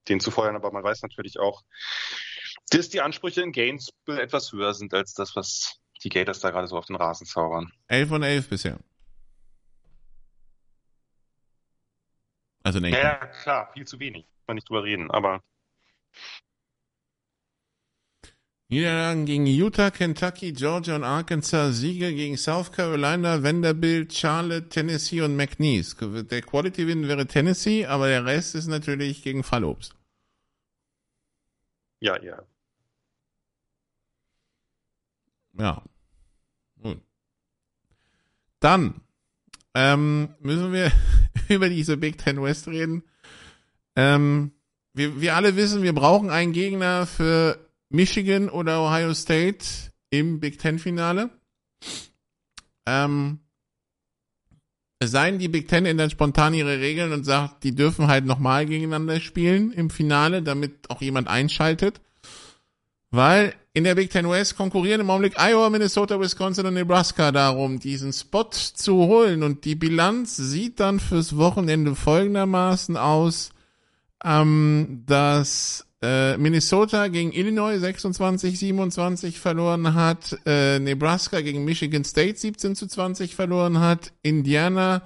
den 0.08 0.20
zu 0.20 0.30
feuern, 0.30 0.56
aber 0.56 0.72
man 0.72 0.82
weiß 0.82 1.02
natürlich 1.02 1.38
auch, 1.38 1.64
dass 2.70 2.88
die 2.88 3.00
Ansprüche 3.00 3.42
in 3.42 3.52
Gainesville 3.52 4.20
etwas 4.20 4.52
höher 4.52 4.74
sind 4.74 4.94
als 4.94 5.14
das, 5.14 5.36
was 5.36 5.80
die 6.02 6.08
Gators 6.08 6.40
da 6.40 6.50
gerade 6.50 6.66
so 6.66 6.78
auf 6.78 6.86
den 6.86 6.96
Rasen 6.96 7.26
zaubern. 7.26 7.72
11 7.88 8.08
von 8.08 8.22
11 8.22 8.48
bisher. 8.48 8.78
Also 12.62 12.78
nee. 12.78 12.90
Ja, 12.90 13.26
klar, 13.26 13.70
viel 13.72 13.86
zu 13.86 13.98
wenig. 13.98 14.24
Kann 14.24 14.44
man 14.48 14.54
nicht 14.56 14.68
drüber 14.68 14.84
reden, 14.84 15.10
aber. 15.10 15.42
Niederlagen 18.68 19.26
gegen 19.26 19.46
Utah, 19.46 19.90
Kentucky, 19.90 20.52
Georgia 20.52 20.94
und 20.94 21.02
Arkansas, 21.02 21.78
Siege 21.78 22.14
gegen 22.14 22.36
South 22.36 22.70
Carolina, 22.70 23.42
Vanderbilt, 23.42 24.12
Charlotte, 24.12 24.68
Tennessee 24.68 25.22
und 25.22 25.34
McNeese. 25.34 26.24
Der 26.24 26.42
Quality-Win 26.42 27.08
wäre 27.08 27.26
Tennessee, 27.26 27.86
aber 27.86 28.06
der 28.06 28.24
Rest 28.24 28.54
ist 28.54 28.68
natürlich 28.68 29.24
gegen 29.24 29.42
Fallobst. 29.42 29.96
Ja, 31.98 32.22
ja. 32.22 32.44
Ja. 35.60 35.82
Gut. 36.82 37.00
Dann 38.60 39.02
ähm, 39.74 40.30
müssen 40.40 40.72
wir 40.72 40.90
über 41.48 41.68
diese 41.68 41.98
Big 41.98 42.16
Ten 42.16 42.42
West 42.42 42.66
reden. 42.66 43.02
Ähm, 43.94 44.52
wir, 44.94 45.20
wir 45.20 45.36
alle 45.36 45.56
wissen, 45.56 45.82
wir 45.82 45.94
brauchen 45.94 46.30
einen 46.30 46.52
Gegner 46.52 47.06
für 47.06 47.58
Michigan 47.90 48.48
oder 48.48 48.82
Ohio 48.82 49.12
State 49.12 49.66
im 50.08 50.40
Big 50.40 50.58
Ten 50.58 50.78
Finale. 50.78 51.28
Ähm, 52.86 53.40
seien 55.02 55.38
die 55.38 55.48
Big 55.48 55.68
Ten 55.68 55.84
ändert 55.84 56.12
spontan 56.12 56.54
ihre 56.54 56.80
Regeln 56.80 57.12
und 57.12 57.24
sagt, 57.24 57.64
die 57.64 57.74
dürfen 57.74 58.06
halt 58.06 58.24
nochmal 58.24 58.64
gegeneinander 58.64 59.20
spielen 59.20 59.72
im 59.72 59.90
Finale, 59.90 60.42
damit 60.42 60.88
auch 60.88 61.02
jemand 61.02 61.28
einschaltet. 61.28 62.00
Weil 63.10 63.54
in 63.72 63.84
der 63.84 63.94
Big 63.94 64.10
Ten 64.10 64.28
West 64.28 64.56
konkurrieren 64.56 65.00
im 65.00 65.10
Augenblick 65.10 65.38
Iowa, 65.38 65.70
Minnesota, 65.70 66.18
Wisconsin 66.18 66.66
und 66.66 66.74
Nebraska 66.74 67.30
darum, 67.30 67.78
diesen 67.78 68.12
Spot 68.12 68.50
zu 68.50 68.96
holen. 68.96 69.42
Und 69.42 69.64
die 69.64 69.76
Bilanz 69.76 70.36
sieht 70.36 70.80
dann 70.80 70.98
fürs 70.98 71.36
Wochenende 71.36 71.94
folgendermaßen 71.94 72.96
aus, 72.96 73.50
ähm, 74.24 75.04
dass 75.06 75.86
äh, 76.02 76.36
Minnesota 76.36 77.08
gegen 77.08 77.32
Illinois 77.32 77.76
26-27 77.76 79.32
verloren 79.38 79.94
hat, 79.94 80.36
äh, 80.46 80.80
Nebraska 80.80 81.40
gegen 81.40 81.64
Michigan 81.64 82.04
State 82.04 82.38
17 82.38 82.74
zu 82.74 82.88
20 82.88 83.36
verloren 83.36 83.78
hat, 83.78 84.12
Indiana, 84.22 85.02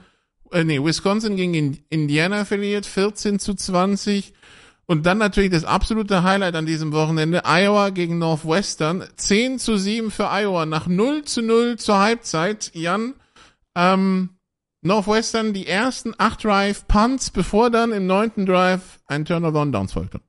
äh, 0.52 0.64
nee, 0.64 0.82
Wisconsin 0.82 1.36
gegen 1.36 1.84
Indiana 1.90 2.44
verliert 2.44 2.86
14 2.86 3.38
zu 3.38 3.54
20 3.54 4.32
Und 4.86 5.06
dann 5.06 5.18
natürlich 5.18 5.50
das 5.50 5.64
absolute 5.64 6.22
Highlight 6.22 6.54
an 6.54 6.66
diesem 6.66 6.92
Wochenende, 6.92 7.42
Iowa 7.44 7.90
gegen 7.90 8.18
Northwestern. 8.18 9.04
10 9.16 9.58
zu 9.58 9.76
7 9.78 10.10
für 10.10 10.28
Iowa 10.30 10.66
nach 10.66 10.86
0 10.86 11.24
zu 11.24 11.42
0 11.42 11.78
zur 11.78 11.98
Halbzeit. 11.98 12.70
Jan, 12.74 13.14
ähm, 13.74 14.30
Northwestern 14.82 15.54
die 15.54 15.66
ersten 15.66 16.14
acht 16.18 16.44
Drive 16.44 16.86
Punts, 16.86 17.30
bevor 17.30 17.70
dann 17.70 17.92
im 17.92 18.06
neunten 18.06 18.44
Drive 18.44 19.00
ein 19.06 19.24
Turnover 19.24 19.62
und 19.62 19.72
Downs 19.72 19.94
folgte. 19.94 20.20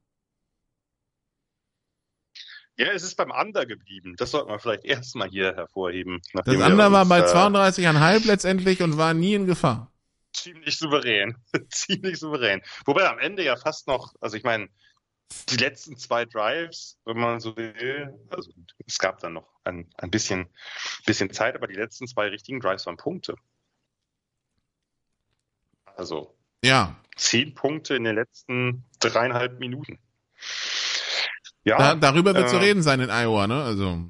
Ja, 2.78 2.88
es 2.92 3.04
ist 3.04 3.16
beim 3.16 3.32
Under 3.32 3.66
geblieben. 3.66 4.16
Das 4.18 4.32
sollte 4.32 4.50
man 4.50 4.60
vielleicht 4.60 4.86
erstmal 4.86 5.30
hier 5.30 5.56
hervorheben. 5.56 6.22
Das 6.34 6.48
Under 6.48 6.92
war 6.92 7.06
bei 7.06 7.26
32,5 7.26 8.24
äh, 8.24 8.28
letztendlich 8.28 8.82
und 8.82 8.98
war 8.98 9.14
nie 9.14 9.34
in 9.34 9.46
Gefahr. 9.46 9.92
Ziemlich 10.36 10.78
souverän. 10.78 11.36
ziemlich 11.70 12.20
souverän. 12.20 12.62
Wobei 12.86 13.08
am 13.08 13.20
Ende 13.20 13.44
ja 13.44 13.56
fast 13.56 13.88
noch, 13.88 14.14
also 14.20 14.36
ich 14.36 14.44
meine, 14.44 14.70
die 15.50 15.58
letzten 15.58 15.98
zwei 15.98 16.26
Drives, 16.26 17.00
wenn 17.06 17.18
man 17.18 17.40
so 17.40 17.56
will, 17.56 18.14
also 18.30 18.52
es 18.86 19.00
gab 19.00 19.20
dann 19.20 19.34
noch 19.34 19.48
ein, 19.64 19.90
ein 19.98 20.12
bisschen, 20.12 20.48
bisschen 21.06 21.32
Zeit, 21.32 21.56
aber 21.56 21.68
die 21.68 21.76
letzten 21.76 22.08
zwei 22.08 22.28
richtigen 22.28 22.60
Drives 22.60 22.86
waren 22.86 22.98
Punkte. 22.98 23.36
Also 25.86 26.36
ja. 26.64 26.96
zehn 27.16 27.56
Punkte 27.56 27.96
in 27.96 28.04
den 28.04 28.16
letzten 28.16 28.86
dreieinhalb 29.00 29.60
Minuten. 29.60 30.00
Ja. 31.64 31.78
Da, 31.78 31.96
darüber 31.96 32.36
wird 32.36 32.46
äh, 32.46 32.50
zu 32.50 32.58
reden 32.58 32.84
sein 32.84 33.00
in 33.00 33.10
Iowa, 33.10 33.48
ne? 33.48 33.64
Also. 33.64 34.04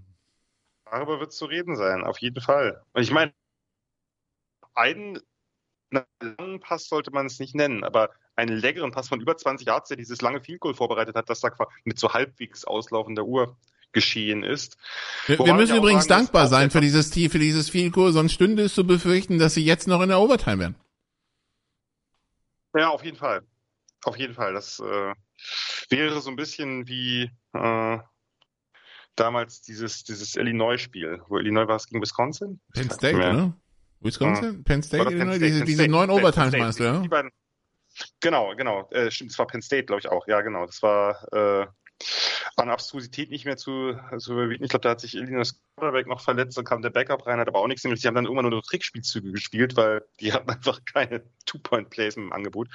Darüber 0.85 1.19
wird 1.19 1.31
zu 1.31 1.45
reden 1.45 1.76
sein, 1.76 2.03
auf 2.03 2.18
jeden 2.19 2.41
Fall. 2.41 2.84
Und 2.93 3.03
ich 3.03 3.11
meine, 3.11 3.34
einen 5.91 6.36
langen 6.38 6.60
Pass 6.60 6.88
sollte 6.88 7.12
man 7.12 7.26
es 7.26 7.40
nicht 7.40 7.56
nennen, 7.56 7.84
aber 7.84 8.10
einen 8.36 8.57
längeren 8.57 8.91
Pass 8.91 9.07
von 9.07 9.22
über 9.22 9.38
20 9.38 9.68
Yards, 9.68 9.90
der 9.90 9.98
dieses 9.98 10.22
lange 10.22 10.41
Field 10.41 10.60
Goal 10.60 10.74
vorbereitet 10.74 11.16
hat, 11.16 11.30
das 11.30 11.40
da 11.40 11.49
mit 11.84 11.99
so 11.99 12.14
halbwegs 12.14 12.66
auslaufender 12.66 13.24
Uhr 13.24 13.57
geschehen 13.91 14.44
ist. 14.44 14.78
Wir, 15.26 15.40
wir 15.40 15.53
müssen 15.53 15.78
übrigens 15.78 16.06
sagen, 16.06 16.24
dankbar 16.24 16.48
sein 16.48 16.70
für 16.70 16.82
dieses, 16.82 17.14
für 17.14 17.40
dieses 17.40 17.70
Field 17.70 17.94
Goal, 17.94 18.12
sonst 18.12 18.34
stünde 18.34 18.64
es 18.64 18.76
zu 18.76 18.86
befürchten, 18.86 19.40
dass 19.40 19.53
sie 19.53 19.64
jetzt 19.64 19.88
noch 19.88 20.02
in 20.02 20.10
der 20.10 20.20
Overtime 20.20 20.60
wären. 20.60 20.76
Ja, 22.76 22.90
auf 22.90 23.03
jeden 23.03 23.18
Fall. 23.18 23.41
Auf 24.03 24.18
jeden 24.18 24.34
Fall. 24.34 24.53
Das 24.53 24.80
äh, 24.80 25.14
wäre 25.90 26.22
so 26.22 26.30
ein 26.30 26.36
bisschen 26.36 26.88
wie 26.88 27.32
äh, 27.53 27.98
damals 29.16 29.62
dieses, 29.62 30.03
dieses 30.03 30.36
Illinois-Spiel, 30.36 31.22
wo 31.28 31.38
Illinois 31.38 31.68
war 31.68 31.78
es 31.78 31.88
gegen 31.88 32.02
Wisconsin. 32.02 32.60
Penn 32.74 32.91
State, 32.91 33.18
ne? 33.18 33.53
Wisconsin? 33.99 34.63
Penn 34.63 34.84
State, 34.84 35.03
Illinois? 35.03 35.26
Penn 35.26 35.35
State, 35.35 35.45
diese, 35.45 35.59
Penn 35.59 35.67
diese 35.67 35.88
neun 35.88 36.09
Overtimes 36.09 36.53
meinst 36.57 36.80
du, 36.80 36.84
ja? 36.84 37.03
Genau, 38.19 38.53
genau. 38.55 38.89
Äh, 38.91 39.09
stimmt, 39.09 39.31
das 39.31 39.39
war 39.39 39.47
Penn 39.47 39.61
State, 39.61 39.85
glaube 39.85 40.01
ich 40.01 40.09
auch. 40.09 40.27
Ja, 40.27 40.41
genau. 40.41 40.65
Das 40.65 40.81
war 40.81 41.34
äh, 41.34 41.65
an 42.57 42.69
Abstrusität 42.69 43.30
nicht 43.30 43.45
mehr 43.45 43.57
zu, 43.57 43.97
zu 44.17 44.34
überbieten. 44.34 44.65
Ich 44.65 44.69
glaube, 44.69 44.84
da 44.84 44.89
hat 44.89 44.99
sich 44.99 45.15
Illinois 45.15 45.53
Quarterback 45.77 46.07
noch 46.07 46.22
verletzt, 46.22 46.57
dann 46.57 46.65
kam 46.65 46.81
der 46.81 46.89
Backup 46.89 47.26
rein, 47.26 47.39
hat 47.39 47.47
aber 47.47 47.59
auch 47.59 47.67
nichts 47.67 47.84
gemacht. 47.84 48.01
Die 48.03 48.07
haben 48.07 48.15
dann 48.15 48.26
irgendwann 48.26 48.49
nur 48.49 48.63
Trickspielzüge 48.63 49.31
gespielt, 49.31 49.76
weil 49.77 50.03
die 50.19 50.34
hatten 50.34 50.49
einfach 50.49 50.80
keine 50.85 51.23
Two-Point-Plays 51.45 52.17
im 52.17 52.34
Angebot. 52.34 52.67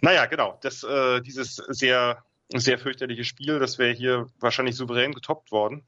Naja, 0.00 0.26
genau. 0.26 0.58
Das, 0.62 0.82
äh, 0.82 1.20
dieses 1.20 1.56
sehr, 1.56 2.24
sehr 2.54 2.78
fürchterliche 2.78 3.24
Spiel, 3.24 3.58
das 3.58 3.78
wäre 3.78 3.92
hier 3.92 4.26
wahrscheinlich 4.38 4.76
souverän 4.76 5.12
getoppt 5.12 5.50
worden. 5.50 5.86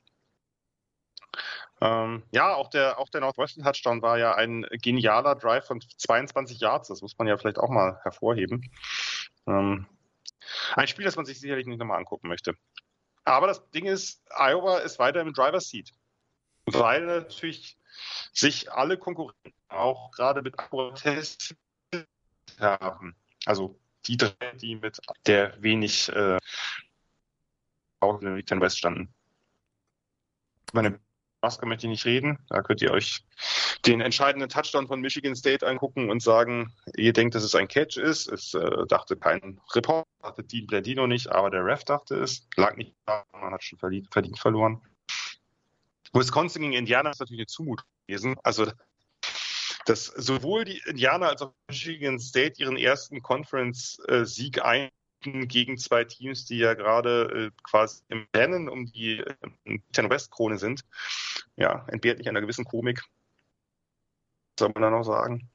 Ähm, 1.81 2.23
ja, 2.31 2.55
auch 2.55 2.71
der, 2.71 2.99
auch 2.99 3.09
der 3.09 3.21
Northwestern 3.21 3.65
Touchdown 3.65 4.03
war 4.03 4.19
ja 4.19 4.35
ein 4.35 4.67
genialer 4.83 5.35
Drive 5.35 5.67
von 5.67 5.81
22 5.81 6.61
Yards. 6.61 6.89
Das 6.89 7.03
muss 7.03 7.19
man 7.19 7.27
ja 7.27 7.37
vielleicht 7.37 7.59
auch 7.59 7.69
mal 7.69 7.99
hervorheben. 8.03 8.71
Ähm, 9.47 9.87
ein 10.77 10.89
Spiel, 10.89 11.05
das 11.05 11.17
man 11.17 11.27
sich 11.27 11.41
sicherlich 11.41 11.67
nicht 11.67 11.79
nochmal 11.79 11.99
angucken 11.99 12.29
möchte. 12.29 12.55
Aber 13.25 13.47
das 13.47 13.69
Ding 13.71 13.87
ist, 13.87 14.23
Iowa 14.31 14.79
ist 14.79 14.99
weiter 14.99 15.21
im 15.21 15.33
Driver's 15.33 15.69
Seat. 15.69 15.93
Weil 16.67 17.07
natürlich 17.07 17.79
sich 18.33 18.73
alle 18.73 18.97
Konkurrenten 18.97 19.53
auch 19.69 20.11
gerade 20.13 20.43
mit 20.43 20.59
Akkuratesse 20.59 21.57
haben. 22.59 23.17
Also 23.47 23.79
die 24.07 24.17
drei, 24.17 24.53
die 24.61 24.77
mit 24.77 24.99
der 25.27 25.63
wenig 25.63 26.09
äh, 26.11 26.39
auch 28.01 28.21
in 28.21 28.45
der 28.45 28.61
West 28.61 28.79
standen. 28.79 29.13
Meine 30.73 30.99
Maske 31.45 31.67
möchte 31.67 31.87
ich 31.87 31.91
nicht 31.91 32.05
reden. 32.07 32.39
Da 32.49 32.63
könnt 32.63 32.81
ihr 32.81 32.91
euch 32.91 33.23
den 33.85 34.01
entscheidenden 34.01 34.49
Touchdown 34.49 34.87
von 34.87 35.01
Michigan 35.01 35.37
State 35.37 35.67
angucken 35.67 36.11
und 36.11 36.23
sagen, 36.23 36.73
ihr 36.97 37.13
denkt, 37.13 37.35
dass 37.35 37.43
es 37.43 37.55
ein 37.55 37.69
Catch 37.69 37.99
ist. 37.99 38.29
Es 38.29 38.55
äh, 38.55 38.87
dachte 38.89 39.17
kein 39.17 39.61
Report, 39.75 40.07
dachte 40.23 40.43
Dean 40.43 40.67
Blandino 40.67 41.07
nicht, 41.07 41.31
aber 41.31 41.51
der 41.51 41.65
Ref 41.65 41.85
dachte 41.85 42.17
es. 42.17 42.49
Lag 42.57 42.77
nicht 42.77 42.95
da, 43.05 43.25
man 43.33 43.53
hat 43.53 43.63
schon 43.63 43.79
verdient, 43.79 44.09
verdient 44.11 44.39
verloren. 44.39 44.81
Wisconsin 46.15 46.63
gegen 46.63 46.73
Indiana 46.73 47.11
ist 47.11 47.21
natürlich 47.21 47.41
eine 47.41 47.47
Zumutung 47.47 47.87
gewesen. 48.07 48.37
Also 48.43 48.71
dass 49.87 50.07
sowohl 50.07 50.65
die 50.65 50.81
Indianer 50.87 51.29
als 51.29 51.43
auch 51.43 51.53
Michigan 51.69 52.19
State 52.19 52.59
ihren 52.59 52.79
ersten 52.79 53.21
Conference-Sieg 53.21 54.65
ein 54.65 54.89
gegen 55.25 55.79
zwei 55.79 56.05
Teams, 56.05 56.45
die 56.45 56.59
ja 56.59 56.75
gerade 56.75 57.51
äh, 57.51 57.51
quasi 57.63 58.03
im 58.09 58.27
Rennen 58.35 58.69
um 58.69 58.87
die 58.87 59.21
äh, 59.21 59.79
Ten 59.93 60.11
West 60.11 60.31
Krone 60.31 60.59
sind. 60.59 60.83
Ja, 61.57 61.87
entbehrt 61.89 62.27
einer 62.27 62.41
gewissen 62.41 62.65
Komik. 62.65 63.01
Was 64.57 64.61
soll 64.61 64.73
man 64.75 64.83
da 64.83 64.91
noch 64.91 65.05
sagen? 65.05 65.51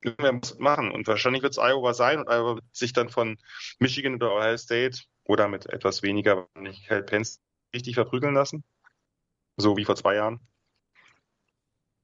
Irgendwer 0.00 0.32
muss 0.32 0.58
machen 0.58 0.90
und 0.90 1.06
wahrscheinlich 1.06 1.42
wird 1.42 1.52
es 1.52 1.58
Iowa 1.58 1.94
sein 1.94 2.18
und 2.18 2.28
Iowa 2.28 2.56
wird 2.56 2.76
sich 2.76 2.92
dann 2.92 3.08
von 3.08 3.38
Michigan 3.78 4.14
oder 4.14 4.34
Ohio 4.34 4.56
State 4.58 5.02
oder 5.24 5.48
mit 5.48 5.66
etwas 5.66 6.02
weniger 6.02 6.36
Wahrscheinlichkeit 6.36 7.06
Penn 7.06 7.26
richtig 7.74 7.94
verprügeln 7.94 8.34
lassen. 8.34 8.64
So 9.56 9.76
wie 9.76 9.84
vor 9.84 9.96
zwei 9.96 10.16
Jahren. 10.16 10.40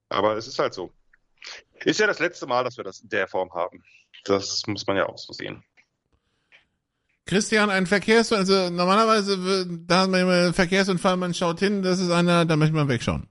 Aber 0.08 0.36
es 0.36 0.46
ist 0.46 0.58
halt 0.58 0.74
so. 0.74 0.92
Ist 1.84 2.00
ja 2.00 2.06
das 2.06 2.18
letzte 2.18 2.46
Mal, 2.46 2.64
dass 2.64 2.76
wir 2.76 2.84
das 2.84 3.00
in 3.00 3.08
der 3.08 3.28
Form 3.28 3.52
haben. 3.52 3.82
Das 4.24 4.66
muss 4.66 4.86
man 4.86 4.96
ja 4.96 5.06
auch 5.06 5.18
so 5.18 5.32
sehen. 5.32 5.64
Christian, 7.26 7.70
ein 7.70 7.86
Verkehrsunfall, 7.86 8.38
also 8.38 8.74
normalerweise, 8.74 9.66
da 9.86 10.02
hat 10.02 10.10
man 10.10 10.20
immer 10.22 10.32
einen 10.32 10.54
Verkehrsunfall, 10.54 11.16
man 11.16 11.34
schaut 11.34 11.60
hin, 11.60 11.82
das 11.82 12.00
ist 12.00 12.10
einer, 12.10 12.44
da 12.44 12.56
möchte 12.56 12.74
man 12.74 12.88
wegschauen. 12.88 13.28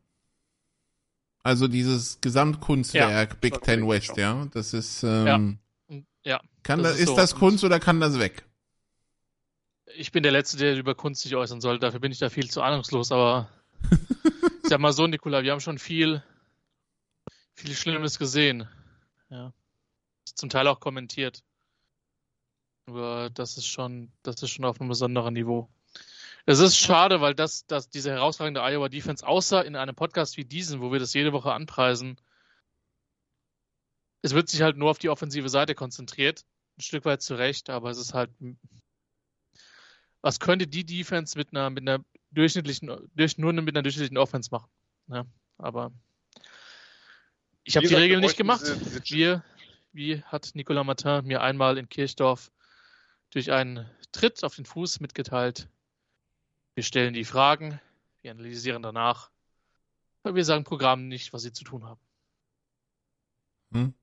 Also 1.43 1.67
dieses 1.67 2.21
Gesamtkunstwerk 2.21 3.29
ja, 3.31 3.37
Big 3.39 3.61
Ten 3.61 3.87
West, 3.87 4.17
ja, 4.17 4.47
das 4.53 4.73
ist, 4.73 5.03
ähm, 5.03 5.59
ja. 5.87 5.99
ja 6.23 6.41
kann 6.63 6.83
das, 6.83 6.99
ist, 6.99 7.07
so. 7.07 7.15
das 7.15 7.35
Kunst 7.35 7.63
oder 7.63 7.79
kann 7.79 7.99
das 7.99 8.19
weg? 8.19 8.45
Ich 9.95 10.11
bin 10.11 10.23
der 10.23 10.31
Letzte, 10.31 10.57
der 10.57 10.77
über 10.77 10.95
Kunst 10.95 11.21
sich 11.23 11.35
äußern 11.35 11.61
soll, 11.61 11.79
dafür 11.79 11.99
bin 11.99 12.11
ich 12.11 12.19
da 12.19 12.29
viel 12.29 12.49
zu 12.49 12.61
ahnungslos, 12.61 13.11
aber 13.11 13.49
ich 13.91 14.69
sag 14.69 14.79
mal 14.79 14.93
so, 14.93 15.07
Nikola, 15.07 15.43
wir 15.43 15.51
haben 15.51 15.61
schon 15.61 15.79
viel, 15.79 16.23
viel 17.53 17.73
Schlimmes 17.73 18.19
gesehen. 18.19 18.67
Ja. 19.29 19.53
Zum 20.25 20.49
Teil 20.49 20.67
auch 20.67 20.79
kommentiert. 20.79 21.43
Aber 22.89 23.29
das 23.29 23.55
ist 23.57 23.67
schon, 23.67 24.11
das 24.23 24.41
ist 24.41 24.49
schon 24.49 24.65
auf 24.65 24.79
einem 24.79 24.89
besonderen 24.89 25.35
Niveau. 25.35 25.69
Es 26.47 26.59
ist 26.59 26.75
schade, 26.75 27.21
weil 27.21 27.35
das, 27.35 27.67
dass 27.67 27.89
diese 27.89 28.09
herausragende 28.09 28.63
Iowa 28.63 28.89
Defense, 28.89 29.25
außer 29.25 29.63
in 29.63 29.75
einem 29.75 29.93
Podcast 29.93 30.37
wie 30.37 30.45
diesen, 30.45 30.81
wo 30.81 30.91
wir 30.91 30.99
das 30.99 31.13
jede 31.13 31.31
Woche 31.31 31.53
anpreisen, 31.53 32.19
es 34.23 34.33
wird 34.33 34.49
sich 34.49 34.63
halt 34.63 34.75
nur 34.75 34.89
auf 34.89 34.97
die 34.97 35.09
offensive 35.09 35.49
Seite 35.49 35.75
konzentriert. 35.75 36.45
Ein 36.77 36.81
Stück 36.81 37.05
weit 37.05 37.21
zurecht, 37.21 37.69
aber 37.69 37.91
es 37.91 37.99
ist 37.99 38.15
halt, 38.15 38.31
was 40.21 40.39
könnte 40.39 40.65
die 40.65 40.85
Defense 40.85 41.37
mit 41.37 41.49
einer, 41.51 41.69
mit 41.69 41.87
einer 41.87 42.03
durchschnittlichen, 42.31 43.09
durch, 43.13 43.37
nur 43.37 43.53
mit 43.53 43.75
einer 43.75 43.83
durchschnittlichen 43.83 44.17
Offense 44.17 44.49
machen? 44.51 44.69
Ja, 45.07 45.25
aber 45.59 45.91
ich 47.63 47.77
habe 47.77 47.87
die 47.87 47.93
Regeln 47.93 48.21
nicht 48.21 48.37
gemacht. 48.37 48.61
Diese, 48.61 48.77
diese 48.79 49.15
wir, 49.15 49.43
wie 49.93 50.23
hat 50.23 50.49
Nicolas 50.55 50.85
Martin 50.85 51.27
mir 51.27 51.41
einmal 51.41 51.77
in 51.77 51.87
Kirchdorf 51.87 52.51
durch 53.31 53.51
einen 53.51 53.89
Tritt 54.11 54.43
auf 54.43 54.55
den 54.55 54.65
Fuß 54.65 54.99
mitgeteilt. 54.99 55.69
Wir 56.75 56.83
stellen 56.83 57.13
die 57.13 57.25
Fragen, 57.25 57.79
wir 58.21 58.31
analysieren 58.31 58.81
danach, 58.81 59.29
aber 60.23 60.35
wir 60.35 60.45
sagen 60.45 60.63
Programmen 60.63 61.07
nicht, 61.07 61.33
was 61.33 61.41
sie 61.41 61.53
zu 61.53 61.63
tun 61.63 61.85
haben. 61.85 62.01
Hm? 63.71 63.93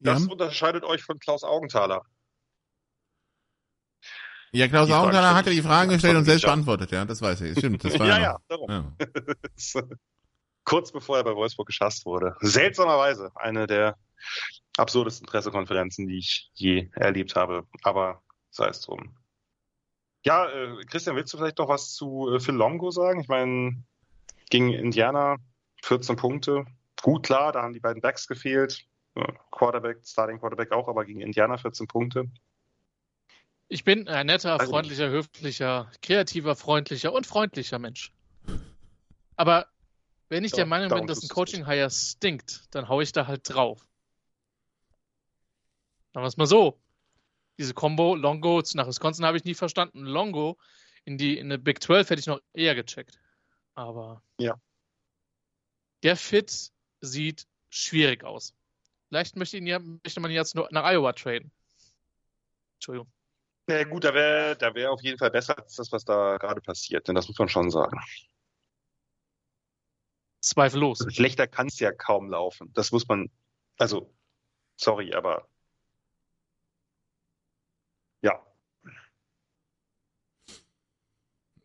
Das 0.00 0.24
ja. 0.24 0.30
unterscheidet 0.30 0.84
euch 0.84 1.02
von 1.02 1.18
Klaus 1.18 1.44
Augenthaler. 1.44 2.02
Ja, 4.52 4.68
Klaus 4.68 4.88
die 4.88 4.92
Augenthaler 4.92 5.34
hat 5.34 5.46
ja 5.46 5.52
die 5.52 5.62
Fragen 5.62 5.90
gestellt 5.90 6.16
und 6.16 6.24
selbst 6.24 6.44
beantwortet, 6.44 6.90
ja, 6.90 7.04
das 7.04 7.22
weiß 7.22 7.40
ich. 7.42 7.58
Stimmt, 7.58 7.84
das 7.84 7.98
war 7.98 8.06
ja, 8.06 8.20
ja, 8.20 8.38
darum. 8.48 8.68
Ja. 8.68 8.96
Kurz 10.64 10.92
bevor 10.92 11.16
er 11.16 11.24
bei 11.24 11.34
Wolfsburg 11.34 11.66
geschasst 11.66 12.04
wurde. 12.04 12.36
Seltsamerweise 12.40 13.32
eine 13.34 13.66
der 13.66 13.96
absurdesten 14.76 15.26
Pressekonferenzen, 15.26 16.06
die 16.06 16.18
ich 16.18 16.50
je 16.54 16.90
erlebt 16.94 17.34
habe. 17.34 17.66
Aber 17.82 18.22
sei 18.52 18.68
es 18.68 18.80
drum. 18.82 19.16
Ja, 20.24 20.48
äh, 20.48 20.84
Christian, 20.84 21.16
willst 21.16 21.32
du 21.32 21.38
vielleicht 21.38 21.58
noch 21.58 21.68
was 21.68 21.94
zu 21.94 22.32
äh, 22.32 22.38
Phil 22.38 22.54
Longo 22.54 22.92
sagen? 22.92 23.20
Ich 23.20 23.28
meine, 23.28 23.82
gegen 24.50 24.72
Indiana 24.72 25.38
14 25.82 26.14
Punkte. 26.14 26.64
Gut, 27.02 27.24
klar, 27.26 27.50
da 27.50 27.62
haben 27.62 27.72
die 27.72 27.80
beiden 27.80 28.00
Backs 28.00 28.28
gefehlt. 28.28 28.86
Quarterback, 29.50 29.98
Starting 30.06 30.38
Quarterback 30.38 30.72
auch, 30.72 30.88
aber 30.88 31.04
gegen 31.04 31.20
Indiana 31.20 31.58
14 31.58 31.86
Punkte. 31.86 32.30
Ich 33.68 33.84
bin 33.84 34.06
ein 34.08 34.26
netter, 34.26 34.58
also 34.58 34.70
freundlicher, 34.70 35.08
höflicher, 35.08 35.90
kreativer, 36.02 36.56
freundlicher 36.56 37.12
und 37.12 37.26
freundlicher 37.26 37.78
Mensch. 37.78 38.12
Aber 39.36 39.66
wenn 40.28 40.44
ich 40.44 40.52
der 40.52 40.66
Meinung 40.66 40.90
bin, 40.90 41.06
dass 41.06 41.22
ein 41.22 41.28
Coaching-Hire 41.28 41.90
stinkt, 41.90 42.62
dann 42.70 42.88
haue 42.88 43.02
ich 43.02 43.12
da 43.12 43.26
halt 43.26 43.48
drauf. 43.48 43.80
Sagen 46.12 46.24
wir 46.24 46.28
es 46.28 46.36
mal 46.36 46.46
so. 46.46 46.81
Diese 47.58 47.74
Combo 47.74 48.14
Longo 48.14 48.62
nach 48.74 48.86
Wisconsin 48.86 49.24
habe 49.24 49.36
ich 49.36 49.44
nie 49.44 49.54
verstanden. 49.54 50.04
Longo 50.04 50.58
in 51.04 51.18
die 51.18 51.38
in 51.38 51.46
eine 51.46 51.58
Big 51.58 51.82
12 51.82 52.10
hätte 52.10 52.20
ich 52.20 52.26
noch 52.26 52.40
eher 52.52 52.74
gecheckt. 52.74 53.18
Aber 53.74 54.22
ja. 54.38 54.60
der 56.02 56.16
Fit 56.16 56.70
sieht 57.00 57.46
schwierig 57.70 58.24
aus. 58.24 58.54
Vielleicht 59.08 59.36
möchte, 59.36 59.58
ihn 59.58 59.66
ja, 59.66 59.78
möchte 59.78 60.20
man 60.20 60.30
ihn 60.30 60.36
jetzt 60.36 60.54
nur 60.54 60.68
nach 60.70 60.84
Iowa 60.84 61.12
traden. 61.12 61.52
Entschuldigung. 62.74 63.12
Ja, 63.68 63.84
gut, 63.84 64.04
da 64.04 64.12
wäre 64.12 64.56
da 64.56 64.74
wär 64.74 64.90
auf 64.90 65.02
jeden 65.02 65.18
Fall 65.18 65.30
besser 65.30 65.56
als 65.56 65.76
das, 65.76 65.92
was 65.92 66.04
da 66.04 66.36
gerade 66.38 66.60
passiert, 66.60 67.06
denn 67.06 67.14
das 67.14 67.28
muss 67.28 67.38
man 67.38 67.48
schon 67.48 67.70
sagen. 67.70 67.98
Zweifellos. 70.40 71.06
Schlechter 71.10 71.46
kann 71.46 71.68
es 71.68 71.78
ja 71.78 71.92
kaum 71.92 72.28
laufen. 72.28 72.72
Das 72.74 72.90
muss 72.90 73.06
man, 73.06 73.30
also, 73.78 74.12
sorry, 74.76 75.14
aber 75.14 75.48
ja. 78.22 78.44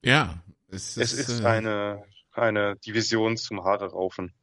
Ja, 0.08 0.42
es 0.70 0.96
ist, 0.96 1.12
es 1.12 1.28
ist 1.28 1.42
äh... 1.42 1.46
eine, 1.46 2.06
eine 2.32 2.78
Division 2.78 3.36
zum 3.36 3.66
Haare 3.66 3.92
raufen. 3.92 4.34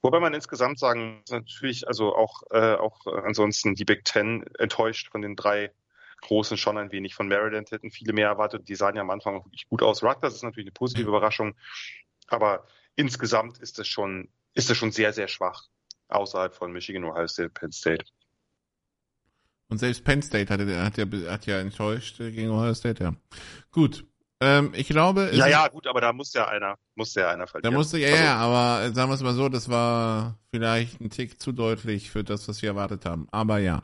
Wobei 0.00 0.20
man 0.20 0.32
insgesamt 0.32 0.78
sagen 0.78 1.18
muss, 1.18 1.30
natürlich, 1.30 1.86
also 1.86 2.16
auch, 2.16 2.44
äh, 2.50 2.76
auch 2.76 3.06
ansonsten 3.06 3.74
die 3.74 3.84
Big 3.84 4.06
Ten 4.06 4.42
enttäuscht 4.58 5.10
von 5.10 5.20
den 5.20 5.36
drei 5.36 5.70
Großen 6.22 6.56
schon 6.56 6.78
ein 6.78 6.92
wenig. 6.92 7.14
Von 7.14 7.28
Maryland 7.28 7.70
hätten 7.72 7.90
viele 7.90 8.14
mehr 8.14 8.28
erwartet. 8.28 8.70
Die 8.70 8.74
sahen 8.74 8.96
ja 8.96 9.02
am 9.02 9.10
Anfang 9.10 9.44
wirklich 9.44 9.68
gut 9.68 9.82
aus. 9.82 10.02
Rutgers 10.02 10.34
ist 10.34 10.42
natürlich 10.42 10.68
eine 10.68 10.72
positive 10.72 11.08
Überraschung. 11.08 11.54
Aber 12.28 12.66
insgesamt 12.94 13.58
ist 13.58 13.78
es 13.78 13.86
schon, 13.86 14.30
ist 14.54 14.70
es 14.70 14.78
schon 14.78 14.92
sehr, 14.92 15.12
sehr 15.12 15.28
schwach 15.28 15.68
außerhalb 16.08 16.54
von 16.54 16.72
Michigan, 16.72 17.04
Ohio 17.04 17.26
State, 17.26 17.50
Penn 17.50 17.72
State. 17.72 18.06
Und 19.68 19.78
selbst 19.78 20.04
Penn 20.04 20.22
State 20.22 20.52
hat, 20.52 20.60
hat, 20.60 20.96
ja, 20.98 21.30
hat 21.30 21.46
ja 21.46 21.58
enttäuscht 21.58 22.18
gegen 22.18 22.50
Ohio 22.50 22.74
State, 22.74 23.02
ja. 23.02 23.14
Gut, 23.72 24.04
ähm, 24.40 24.72
ich 24.74 24.88
glaube. 24.88 25.30
Ja, 25.32 25.46
ja, 25.46 25.68
gut, 25.68 25.86
aber 25.86 26.00
da 26.00 26.12
muss 26.12 26.32
ja 26.34 26.46
einer, 26.46 26.76
muss 26.94 27.14
ja 27.14 27.30
einer 27.30 27.46
verlieren. 27.46 27.72
Da 27.72 27.76
musste 27.76 27.98
ja, 27.98 28.08
also, 28.08 28.22
ja, 28.22 28.36
aber 28.36 28.94
sagen 28.94 29.10
wir 29.10 29.14
es 29.14 29.22
mal 29.22 29.34
so, 29.34 29.48
das 29.48 29.68
war 29.68 30.38
vielleicht 30.50 31.00
ein 31.00 31.10
Tick 31.10 31.40
zu 31.40 31.52
deutlich 31.52 32.10
für 32.10 32.22
das, 32.22 32.46
was 32.48 32.60
wir 32.60 32.70
erwartet 32.70 33.06
haben. 33.06 33.28
Aber 33.30 33.58
ja. 33.58 33.82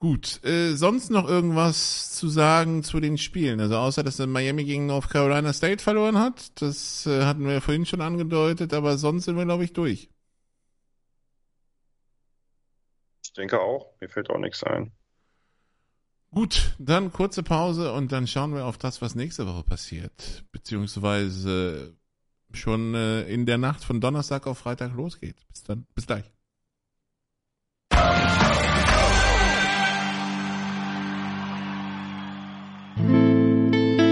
Gut, 0.00 0.44
äh, 0.44 0.74
sonst 0.76 1.10
noch 1.10 1.28
irgendwas 1.28 2.12
zu 2.12 2.28
sagen 2.28 2.84
zu 2.84 3.00
den 3.00 3.18
Spielen? 3.18 3.60
Also 3.60 3.76
außer, 3.78 4.04
dass 4.04 4.18
Miami 4.18 4.64
gegen 4.64 4.86
North 4.86 5.10
Carolina 5.10 5.52
State 5.52 5.82
verloren 5.82 6.18
hat, 6.20 6.52
das 6.62 7.04
äh, 7.06 7.24
hatten 7.24 7.44
wir 7.44 7.60
vorhin 7.60 7.84
schon 7.84 8.00
angedeutet, 8.00 8.72
aber 8.72 8.96
sonst 8.96 9.24
sind 9.24 9.36
wir, 9.36 9.44
glaube 9.44 9.64
ich, 9.64 9.72
durch. 9.72 10.08
Ich 13.24 13.27
denke 13.38 13.60
auch, 13.60 13.86
mir 14.00 14.08
fällt 14.08 14.30
auch 14.30 14.38
nichts 14.38 14.62
ein. 14.64 14.92
Gut, 16.30 16.74
dann 16.78 17.10
kurze 17.10 17.42
Pause 17.42 17.92
und 17.92 18.12
dann 18.12 18.26
schauen 18.26 18.54
wir 18.54 18.66
auf 18.66 18.76
das, 18.76 19.00
was 19.00 19.14
nächste 19.14 19.46
Woche 19.46 19.62
passiert. 19.62 20.44
Beziehungsweise 20.52 21.96
schon 22.52 22.94
äh, 22.94 23.22
in 23.22 23.46
der 23.46 23.56
Nacht 23.56 23.82
von 23.82 24.00
Donnerstag 24.00 24.46
auf 24.46 24.58
Freitag 24.58 24.94
losgeht. 24.94 25.36
Bis 25.50 25.62
dann, 25.62 25.86
bis 25.94 26.06
gleich. 26.06 26.24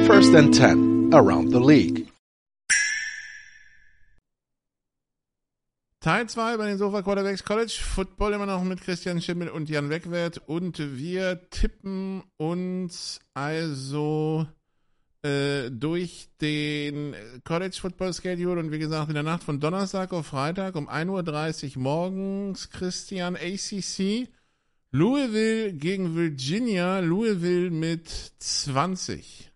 First 0.07 0.35
and 0.35 0.55
Ten, 0.55 1.13
around 1.13 1.53
the 1.53 1.61
league. 1.61 2.16
Teil 6.07 6.29
2 6.29 6.57
bei 6.57 6.69
den 6.69 6.79
Sofa 6.79 7.03
Quarterbacks 7.03 7.43
College 7.43 7.81
Football 7.83 8.35
immer 8.35 8.47
noch 8.47 8.63
mit 8.63 8.81
Christian 8.81 9.21
Schimmel 9.21 9.49
und 9.49 9.69
Jan 9.69 9.91
Wegwert 9.91 10.41
und 10.47 10.79
wir 10.79 11.51
tippen 11.51 12.23
uns 12.37 13.19
also 13.35 14.47
äh, 15.23 15.69
durch 15.69 16.29
den 16.41 17.17
College 17.43 17.77
Football 17.81 18.15
Schedule 18.15 18.61
und 18.61 18.71
wie 18.71 18.79
gesagt 18.79 19.09
in 19.09 19.15
der 19.15 19.25
Nacht 19.25 19.43
von 19.43 19.59
Donnerstag 19.59 20.13
auf 20.13 20.27
Freitag 20.27 20.77
um 20.77 20.89
1.30 20.89 21.75
Uhr 21.75 21.83
morgens 21.83 22.71
Christian 22.71 23.35
ACC 23.35 24.29
Louisville 24.93 25.73
gegen 25.73 26.15
Virginia, 26.15 27.01
Louisville 27.01 27.71
mit 27.73 28.09
20. 28.39 29.51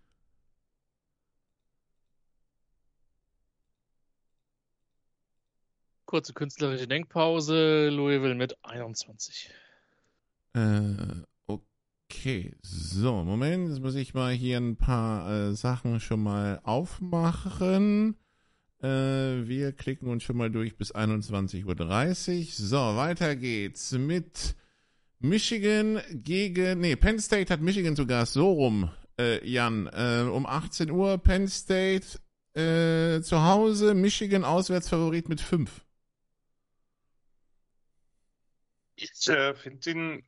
Kurze 6.11 6.33
künstlerische 6.33 6.89
Denkpause. 6.89 7.87
Louisville 7.87 8.35
mit 8.35 8.57
21. 8.65 9.49
Äh, 10.53 10.91
okay. 11.47 12.53
So, 12.61 13.23
Moment. 13.23 13.69
Jetzt 13.69 13.79
muss 13.79 13.95
ich 13.95 14.13
mal 14.13 14.33
hier 14.33 14.57
ein 14.57 14.75
paar 14.75 15.31
äh, 15.31 15.55
Sachen 15.55 16.01
schon 16.01 16.21
mal 16.21 16.59
aufmachen. 16.63 18.17
Äh, 18.83 18.87
wir 18.87 19.71
klicken 19.71 20.09
uns 20.09 20.23
schon 20.23 20.35
mal 20.35 20.51
durch 20.51 20.75
bis 20.75 20.93
21.30 20.93 22.39
Uhr. 22.39 22.45
So, 22.49 22.97
weiter 22.97 23.37
geht's 23.37 23.93
mit 23.93 24.57
Michigan 25.19 26.01
gegen, 26.11 26.81
nee, 26.81 26.97
Penn 26.97 27.19
State 27.19 27.53
hat 27.53 27.61
Michigan 27.61 27.95
Gast, 28.05 28.33
so 28.33 28.51
rum, 28.51 28.91
äh, 29.17 29.47
Jan, 29.49 29.87
äh, 29.87 30.23
um 30.29 30.45
18 30.45 30.91
Uhr, 30.91 31.19
Penn 31.19 31.47
State 31.47 32.19
äh, 32.53 33.21
zu 33.21 33.45
Hause, 33.45 33.93
Michigan 33.93 34.43
Auswärtsfavorit 34.43 35.29
mit 35.29 35.39
5. 35.39 35.85
Ich 39.01 39.27
äh, 39.29 39.55
finde 39.55 39.79
den 39.79 40.23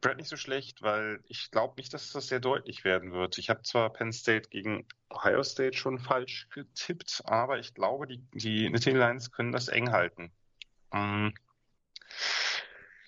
Brad 0.00 0.16
nicht 0.16 0.28
so 0.28 0.36
schlecht, 0.36 0.82
weil 0.82 1.20
ich 1.28 1.50
glaube 1.50 1.74
nicht, 1.76 1.94
dass 1.94 2.10
das 2.12 2.26
sehr 2.26 2.40
deutlich 2.40 2.84
werden 2.84 3.12
wird. 3.12 3.38
Ich 3.38 3.50
habe 3.50 3.62
zwar 3.62 3.92
Penn 3.92 4.12
State 4.12 4.48
gegen 4.48 4.86
Ohio 5.10 5.44
State 5.44 5.76
schon 5.76 5.98
falsch 5.98 6.48
getippt, 6.50 7.22
aber 7.24 7.58
ich 7.60 7.74
glaube, 7.74 8.06
die, 8.08 8.18
die 8.34 8.68
Nittany 8.68 8.96
Lions 8.96 9.30
können 9.30 9.52
das 9.52 9.68
eng 9.68 9.92
halten. 9.92 10.32
Ähm, 10.92 11.34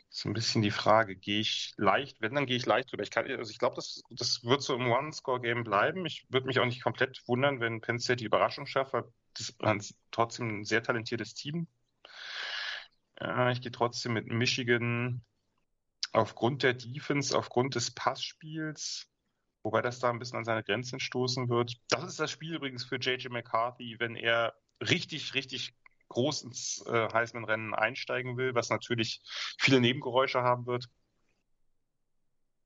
so 0.09 0.29
ein 0.29 0.35
bisschen 0.35 0.63
die 0.63 0.71
Frage, 0.71 1.17
gehe 1.17 1.41
ich 1.41 1.75
leicht, 1.77 2.21
wenn, 2.21 2.35
dann 2.35 2.47
gehe 2.47 2.57
ich 2.57 2.67
leicht 2.67 2.93
drüber. 2.93 3.03
Ich, 3.03 3.17
also 3.17 3.51
ich 3.51 3.59
glaube, 3.59 3.75
das, 3.75 4.03
das 4.11 4.45
wird 4.45 4.63
so 4.63 4.77
im 4.77 4.91
One-Score-Game 4.91 5.65
bleiben. 5.65 6.07
Ich 6.07 6.27
würde 6.29 6.47
mich 6.47 6.61
auch 6.61 6.65
nicht 6.65 6.83
komplett 6.83 7.23
wundern, 7.27 7.59
wenn 7.59 7.81
Penn 7.81 7.99
State 7.99 8.19
die 8.19 8.27
Überraschung 8.27 8.67
schafft, 8.67 8.93
weil 8.93 9.05
das 9.35 9.51
ist 9.51 9.97
trotzdem 10.13 10.61
ein 10.61 10.65
sehr 10.65 10.83
talentiertes 10.83 11.35
Team 11.35 11.67
ja, 13.25 13.51
ich 13.51 13.61
gehe 13.61 13.73
trotzdem 13.73 14.13
mit 14.13 14.27
Michigan 14.27 15.23
aufgrund 16.13 16.63
der 16.63 16.75
Defense, 16.75 17.37
aufgrund 17.37 17.75
des 17.75 17.91
Passspiels, 17.91 19.11
wobei 19.63 19.83
das 19.83 19.99
da 19.99 20.11
ein 20.11 20.19
bisschen 20.19 20.39
an 20.39 20.45
seine 20.45 20.63
Grenzen 20.63 21.01
stoßen 21.01 21.49
wird. 21.49 21.75
Das 21.89 22.05
ist 22.05 22.21
das 22.21 22.31
Spiel 22.31 22.55
übrigens 22.55 22.85
für 22.85 22.97
JJ 22.97 23.29
McCarthy, 23.29 23.97
wenn 23.99 24.15
er 24.15 24.55
richtig, 24.81 25.35
richtig 25.35 25.75
groß 26.09 26.43
ins 26.43 26.85
äh, 26.87 27.09
Heisman-Rennen 27.13 27.75
einsteigen 27.75 28.37
will, 28.37 28.55
was 28.55 28.69
natürlich 28.69 29.21
viele 29.59 29.81
Nebengeräusche 29.81 30.43
haben 30.43 30.67
wird. 30.67 30.89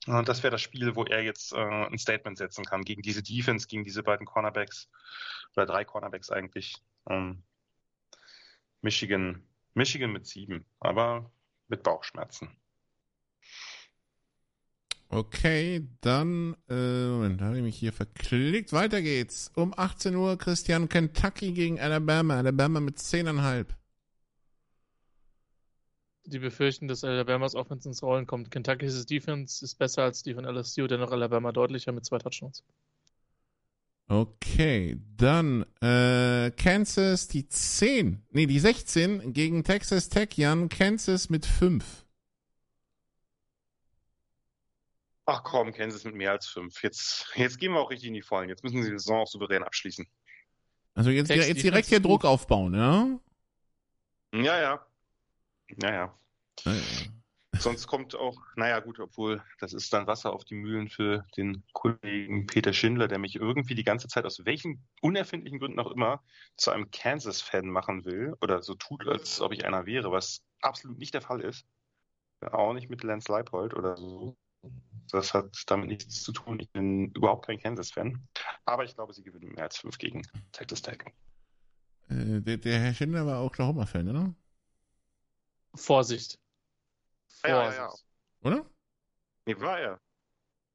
Und 0.05 0.27
das 0.27 0.43
wäre 0.43 0.51
das 0.51 0.61
Spiel, 0.61 0.95
wo 0.95 1.03
er 1.05 1.23
jetzt 1.23 1.53
äh, 1.53 1.57
ein 1.57 1.97
Statement 1.97 2.37
setzen 2.37 2.65
kann 2.65 2.83
gegen 2.83 3.01
diese 3.01 3.23
Defense, 3.23 3.67
gegen 3.67 3.83
diese 3.83 4.03
beiden 4.03 4.25
Cornerbacks 4.25 4.89
oder 5.55 5.65
drei 5.65 5.85
Cornerbacks 5.85 6.29
eigentlich. 6.29 6.75
Ähm, 7.07 7.43
Michigan 8.81 9.48
Michigan 9.73 10.11
mit 10.11 10.27
sieben, 10.27 10.65
aber 10.79 11.31
mit 11.67 11.83
Bauchschmerzen. 11.83 12.49
Okay, 15.11 15.87
dann, 16.01 16.55
äh, 16.69 17.07
Moment, 17.07 17.41
habe 17.41 17.57
ich 17.57 17.63
mich 17.63 17.75
hier 17.75 17.91
verklickt. 17.91 18.73
Weiter 18.73 19.01
geht's. 19.01 19.51
Um 19.55 19.73
18 19.75 20.15
Uhr 20.15 20.37
Christian 20.37 20.87
Kentucky 20.87 21.51
gegen 21.51 21.79
Alabama. 21.79 22.37
Alabama 22.37 22.79
mit 22.79 22.99
10,5. 22.99 23.65
Die 26.25 26.37
befürchten, 26.37 26.87
dass 26.87 27.03
Alabamas 27.03 27.55
Offense 27.55 27.89
ins 27.89 28.03
Rollen 28.03 28.27
kommt. 28.27 28.51
Kentucky's 28.51 29.03
Defense 29.07 29.65
ist 29.65 29.79
besser 29.79 30.03
als 30.03 30.21
die 30.21 30.35
von 30.35 30.45
LSU, 30.45 30.85
dennoch 30.85 31.11
Alabama 31.11 31.51
deutlicher 31.51 31.91
mit 31.91 32.05
zwei 32.05 32.19
Touchdowns. 32.19 32.63
Okay, 34.11 34.99
dann 35.17 35.67
äh, 35.81 36.49
Kansas 36.57 37.27
die 37.27 37.47
10, 37.47 38.25
nee, 38.31 38.47
die 38.47 38.59
16 38.59 39.33
gegen 39.33 39.63
Texas 39.63 40.09
Tech, 40.09 40.29
Jan. 40.35 40.67
Kansas 40.67 41.29
mit 41.29 41.45
5. 41.45 41.85
Ach 45.27 45.43
komm, 45.43 45.71
Kansas 45.71 46.05
mit 46.05 46.15
mehr 46.15 46.31
als 46.31 46.47
5. 46.47 46.81
Jetzt, 46.81 47.27
jetzt 47.35 47.59
gehen 47.59 47.71
wir 47.73 47.81
auch 47.81 47.91
richtig 47.91 48.07
in 48.07 48.15
die 48.15 48.23
Vollen. 48.23 48.49
Jetzt 48.49 48.63
müssen 48.63 48.81
sie 48.81 48.89
die 48.89 48.97
Saison 48.97 49.19
auch 49.19 49.27
souverän 49.27 49.61
abschließen. 49.61 50.07
Also 50.95 51.11
jetzt, 51.11 51.29
jetzt 51.29 51.61
direkt 51.61 51.89
hier 51.89 51.99
Druck 51.99 52.25
aufbauen, 52.25 52.73
ja? 52.73 53.07
Ja, 54.33 54.59
ja. 54.59 54.85
Ja, 55.83 55.93
ja. 55.93 56.17
ja, 56.65 56.73
ja. 56.73 56.79
Sonst 57.59 57.87
kommt 57.87 58.15
auch, 58.15 58.41
naja 58.55 58.79
gut, 58.79 59.01
obwohl 59.01 59.43
das 59.59 59.73
ist 59.73 59.91
dann 59.91 60.07
Wasser 60.07 60.31
auf 60.31 60.45
die 60.45 60.55
Mühlen 60.55 60.87
für 60.87 61.25
den 61.35 61.65
Kollegen 61.73 62.47
Peter 62.47 62.71
Schindler, 62.71 63.09
der 63.09 63.19
mich 63.19 63.35
irgendwie 63.35 63.75
die 63.75 63.83
ganze 63.83 64.07
Zeit 64.07 64.25
aus 64.25 64.45
welchen 64.45 64.87
unerfindlichen 65.01 65.59
Gründen 65.59 65.79
auch 65.79 65.91
immer 65.91 66.23
zu 66.55 66.71
einem 66.71 66.89
Kansas-Fan 66.89 67.67
machen 67.67 68.05
will 68.05 68.33
oder 68.41 68.61
so 68.61 68.75
tut, 68.75 69.05
als 69.05 69.41
ob 69.41 69.51
ich 69.51 69.65
einer 69.65 69.85
wäre, 69.85 70.09
was 70.09 70.41
absolut 70.61 70.97
nicht 70.99 71.13
der 71.13 71.21
Fall 71.21 71.41
ist. 71.41 71.65
Auch 72.41 72.73
nicht 72.73 72.89
mit 72.89 73.03
Lance 73.03 73.29
Leipold 73.29 73.73
oder 73.73 73.97
so. 73.97 74.37
Das 75.11 75.33
hat 75.33 75.63
damit 75.67 75.89
nichts 75.89 76.23
zu 76.23 76.31
tun. 76.31 76.61
Ich 76.61 76.69
bin 76.71 77.11
überhaupt 77.11 77.45
kein 77.45 77.59
Kansas-Fan. 77.59 78.25
Aber 78.63 78.85
ich 78.85 78.95
glaube, 78.95 79.13
sie 79.13 79.23
gewinnen 79.23 79.51
mehr 79.51 79.65
als 79.65 79.77
fünf 79.77 79.97
gegen 79.97 80.21
Texas 80.53 80.81
Tech. 80.81 80.99
Äh, 82.07 82.39
der, 82.39 82.57
der, 82.57 82.79
Herr 82.79 82.93
Schindler 82.93 83.25
war 83.25 83.39
auch 83.39 83.47
Oklahoma-Fan, 83.47 84.07
oder? 84.07 84.33
Vorsicht. 85.75 86.39
Vorsicht. 87.29 87.45
Ja, 87.45 87.71
ja, 87.71 87.73
ja. 87.73 87.93
Oder? 88.41 88.69
Nee, 89.45 89.59
war 89.59 89.79
er. 89.79 90.01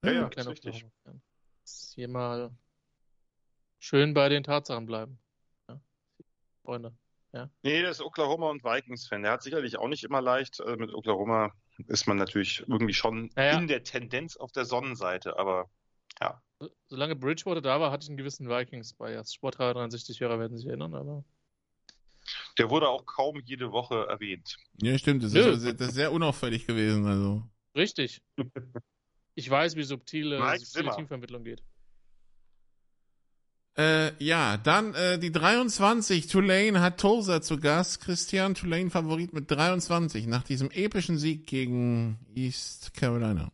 Ja, 0.04 0.12
ja, 0.12 0.20
ja 0.20 0.28
ist 0.28 0.48
richtig. 0.48 0.86
Hier 1.94 2.08
mal 2.08 2.50
schön 3.78 4.14
bei 4.14 4.28
den 4.28 4.42
Tatsachen 4.42 4.86
bleiben. 4.86 5.18
Ja. 5.68 5.80
Freunde. 6.62 6.94
Ja. 7.32 7.50
Nee, 7.62 7.80
der 7.80 7.90
ist 7.90 8.00
Oklahoma 8.00 8.50
und 8.50 8.62
Vikings-Fan. 8.62 9.22
Der 9.22 9.32
hat 9.32 9.42
sicherlich 9.42 9.76
auch 9.78 9.88
nicht 9.88 10.04
immer 10.04 10.20
leicht. 10.20 10.60
Also 10.60 10.76
mit 10.76 10.94
Oklahoma 10.94 11.52
ist 11.88 12.06
man 12.06 12.16
natürlich 12.16 12.60
irgendwie 12.68 12.94
schon 12.94 13.30
ja, 13.36 13.58
in 13.58 13.66
der 13.66 13.82
Tendenz 13.82 14.36
auf 14.36 14.52
der 14.52 14.64
Sonnenseite, 14.64 15.38
aber 15.38 15.68
ja. 16.20 16.40
Solange 16.86 17.16
Bridgewater 17.16 17.60
da 17.60 17.80
war, 17.80 17.90
hatte 17.90 18.04
ich 18.04 18.08
einen 18.08 18.16
gewissen 18.16 18.48
Vikings-Bias. 18.48 19.34
Sport 19.34 19.58
63 19.58 20.20
Hörer 20.20 20.38
werden 20.38 20.56
sich 20.56 20.66
erinnern, 20.66 20.94
aber. 20.94 21.24
Der 22.58 22.70
wurde 22.70 22.88
auch 22.88 23.04
kaum 23.04 23.40
jede 23.44 23.72
Woche 23.72 24.06
erwähnt. 24.08 24.56
Ja, 24.80 24.96
stimmt. 24.96 25.24
Das, 25.24 25.34
ist, 25.34 25.60
sehr, 25.60 25.72
das 25.72 25.88
ist 25.88 25.94
sehr 25.94 26.12
unauffällig 26.12 26.66
gewesen. 26.66 27.06
Also. 27.06 27.42
Richtig. 27.76 28.22
Ich 29.36 29.50
weiß, 29.50 29.74
wie 29.74 29.82
subtile, 29.82 30.38
subtile 30.58 30.94
Teamvermittlung 30.94 31.42
geht. 31.42 31.60
Äh, 33.76 34.12
ja, 34.24 34.56
dann 34.56 34.94
äh, 34.94 35.18
die 35.18 35.32
23. 35.32 36.28
Tulane 36.28 36.80
hat 36.80 37.00
Tulsa 37.00 37.42
zu 37.42 37.58
Gast. 37.58 38.00
Christian 38.00 38.54
Tulane 38.54 38.90
Favorit 38.90 39.32
mit 39.32 39.50
23 39.50 40.28
nach 40.28 40.44
diesem 40.44 40.70
epischen 40.70 41.18
Sieg 41.18 41.48
gegen 41.48 42.20
East 42.32 42.94
Carolina. 42.94 43.50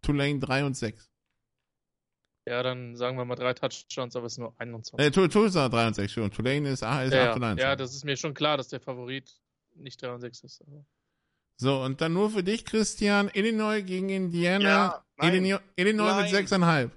Tulane 0.00 0.38
3 0.38 0.64
und 0.64 0.76
6. 0.76 1.10
Ja, 2.48 2.62
dann 2.62 2.94
sagen 2.94 3.18
wir 3.18 3.24
mal 3.24 3.34
drei 3.34 3.54
Touchdowns, 3.54 4.14
aber 4.14 4.26
es 4.26 4.34
ist 4.34 4.38
nur 4.38 4.54
21. 4.58 5.04
Äh, 5.04 5.28
Tulsa 5.28 5.68
3 5.68 5.88
und 5.88 5.94
6, 5.94 6.12
schon. 6.12 6.30
Tulane 6.30 6.68
ist, 6.68 6.74
ist 6.74 6.82
ja, 6.82 7.30
8 7.30 7.36
und 7.36 7.44
1. 7.44 7.60
Ja, 7.60 7.74
das 7.74 7.94
ist 7.94 8.04
mir 8.04 8.16
schon 8.16 8.34
klar, 8.34 8.56
dass 8.56 8.68
der 8.68 8.78
Favorit 8.78 9.32
nicht 9.74 10.00
3 10.00 10.12
und 10.12 10.20
6 10.20 10.44
ist. 10.44 10.62
Aber. 10.62 10.84
So, 11.56 11.82
und 11.82 12.00
dann 12.00 12.12
nur 12.12 12.30
für 12.30 12.44
dich, 12.44 12.64
Christian, 12.64 13.30
Illinois 13.34 13.82
gegen 13.82 14.10
Indiana. 14.10 15.04
Ja, 15.18 15.28
Illinois, 15.28 15.60
Illinois 15.74 16.22
mit 16.22 16.32
6,5. 16.32 16.90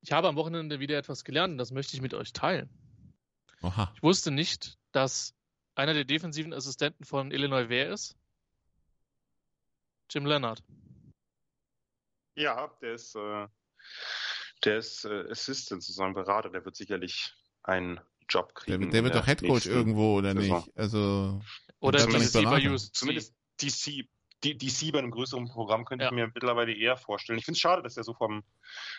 Ich 0.00 0.10
habe 0.10 0.26
am 0.26 0.34
Wochenende 0.34 0.80
wieder 0.80 0.98
etwas 0.98 1.22
gelernt 1.22 1.52
und 1.52 1.58
das 1.58 1.70
möchte 1.70 1.94
ich 1.94 2.02
mit 2.02 2.14
euch 2.14 2.32
teilen. 2.32 2.68
Oha. 3.62 3.92
Ich 3.94 4.02
wusste 4.02 4.32
nicht, 4.32 4.76
dass 4.90 5.34
einer 5.76 5.94
der 5.94 6.04
defensiven 6.04 6.52
Assistenten 6.52 7.04
von 7.04 7.30
Illinois 7.30 7.68
wer 7.68 7.90
ist. 7.90 8.16
Jim 10.10 10.26
Leonard. 10.26 10.64
Ja, 12.34 12.70
der 12.80 12.94
ist, 12.94 13.14
äh, 13.14 13.46
der 14.64 14.78
ist 14.78 15.04
äh, 15.04 15.30
Assistant, 15.30 15.82
sozusagen 15.82 16.14
Berater. 16.14 16.50
Der 16.50 16.64
wird 16.64 16.76
sicherlich 16.76 17.34
einen 17.62 18.00
Job 18.28 18.54
kriegen. 18.54 18.80
Der, 18.82 18.90
der 18.90 19.04
wird 19.04 19.14
doch 19.14 19.26
Headcoach 19.26 19.66
irgendwo, 19.66 20.18
oder 20.18 20.32
Saison. 20.32 20.64
nicht? 20.64 20.78
Also, 20.78 21.40
oder 21.80 22.06
DC 22.06 22.44
bei 22.44 22.70
USC. 22.70 22.92
Zumindest 22.92 23.34
DC 23.60 24.08
die, 24.44 24.56
DC 24.56 24.92
bei 24.92 24.98
einem 24.98 25.10
größeren 25.10 25.48
Programm 25.48 25.84
könnte 25.84 26.04
ja. 26.04 26.10
ich 26.10 26.14
mir 26.14 26.30
mittlerweile 26.34 26.72
eher 26.72 26.96
vorstellen. 26.96 27.38
Ich 27.38 27.44
finde 27.44 27.56
es 27.56 27.60
schade, 27.60 27.82
dass 27.82 27.96
er 27.96 28.04
so 28.04 28.14
vom 28.14 28.42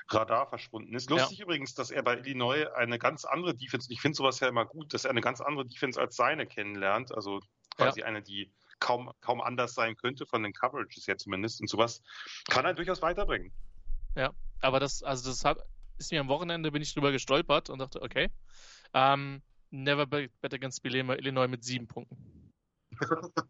Radar 0.10 0.48
verschwunden 0.48 0.96
ist. 0.96 1.10
Lustig 1.10 1.40
ja. 1.40 1.46
übrigens, 1.46 1.74
dass 1.74 1.92
er 1.92 2.04
bei 2.04 2.18
Illinois 2.18 2.68
eine 2.76 2.98
ganz 2.98 3.26
andere 3.26 3.56
Defense, 3.56 3.92
ich 3.92 4.02
finde 4.02 4.16
sowas 4.16 4.40
ja 4.40 4.48
immer 4.48 4.66
gut, 4.66 4.94
dass 4.94 5.06
er 5.06 5.12
eine 5.12 5.22
ganz 5.22 5.42
andere 5.42 5.66
Defense 5.66 6.00
als 6.00 6.16
seine 6.16 6.46
kennenlernt. 6.46 7.14
Also 7.14 7.42
quasi 7.76 8.02
ja. 8.02 8.06
eine, 8.06 8.22
die 8.22 8.54
kaum, 8.84 9.12
kaum 9.22 9.42
anders 9.42 9.74
sein 9.74 9.96
könnte, 9.96 10.26
von 10.26 10.44
den 10.44 10.54
Coverages 10.54 11.08
her 11.08 11.18
zumindest. 11.18 11.62
Und 11.62 11.70
sowas 11.70 12.02
kann 12.50 12.66
er 12.66 12.74
durchaus 12.74 13.02
weiterbringen. 13.02 13.52
Ja, 14.16 14.34
aber 14.60 14.80
das, 14.80 15.02
also 15.04 15.30
das 15.30 15.46
hat, 15.46 15.58
ist 15.98 16.12
mir 16.12 16.20
am 16.20 16.28
Wochenende, 16.28 16.72
bin 16.72 16.82
ich 16.82 16.94
drüber 16.94 17.12
gestolpert 17.12 17.70
und 17.70 17.80
dachte, 17.80 18.02
okay, 18.02 18.30
um, 18.94 19.42
never 19.72 20.06
bet 20.06 20.54
against 20.54 20.86
Illinois 20.86 21.48
mit 21.48 21.64
sieben 21.64 21.88
Punkten. 21.88 22.52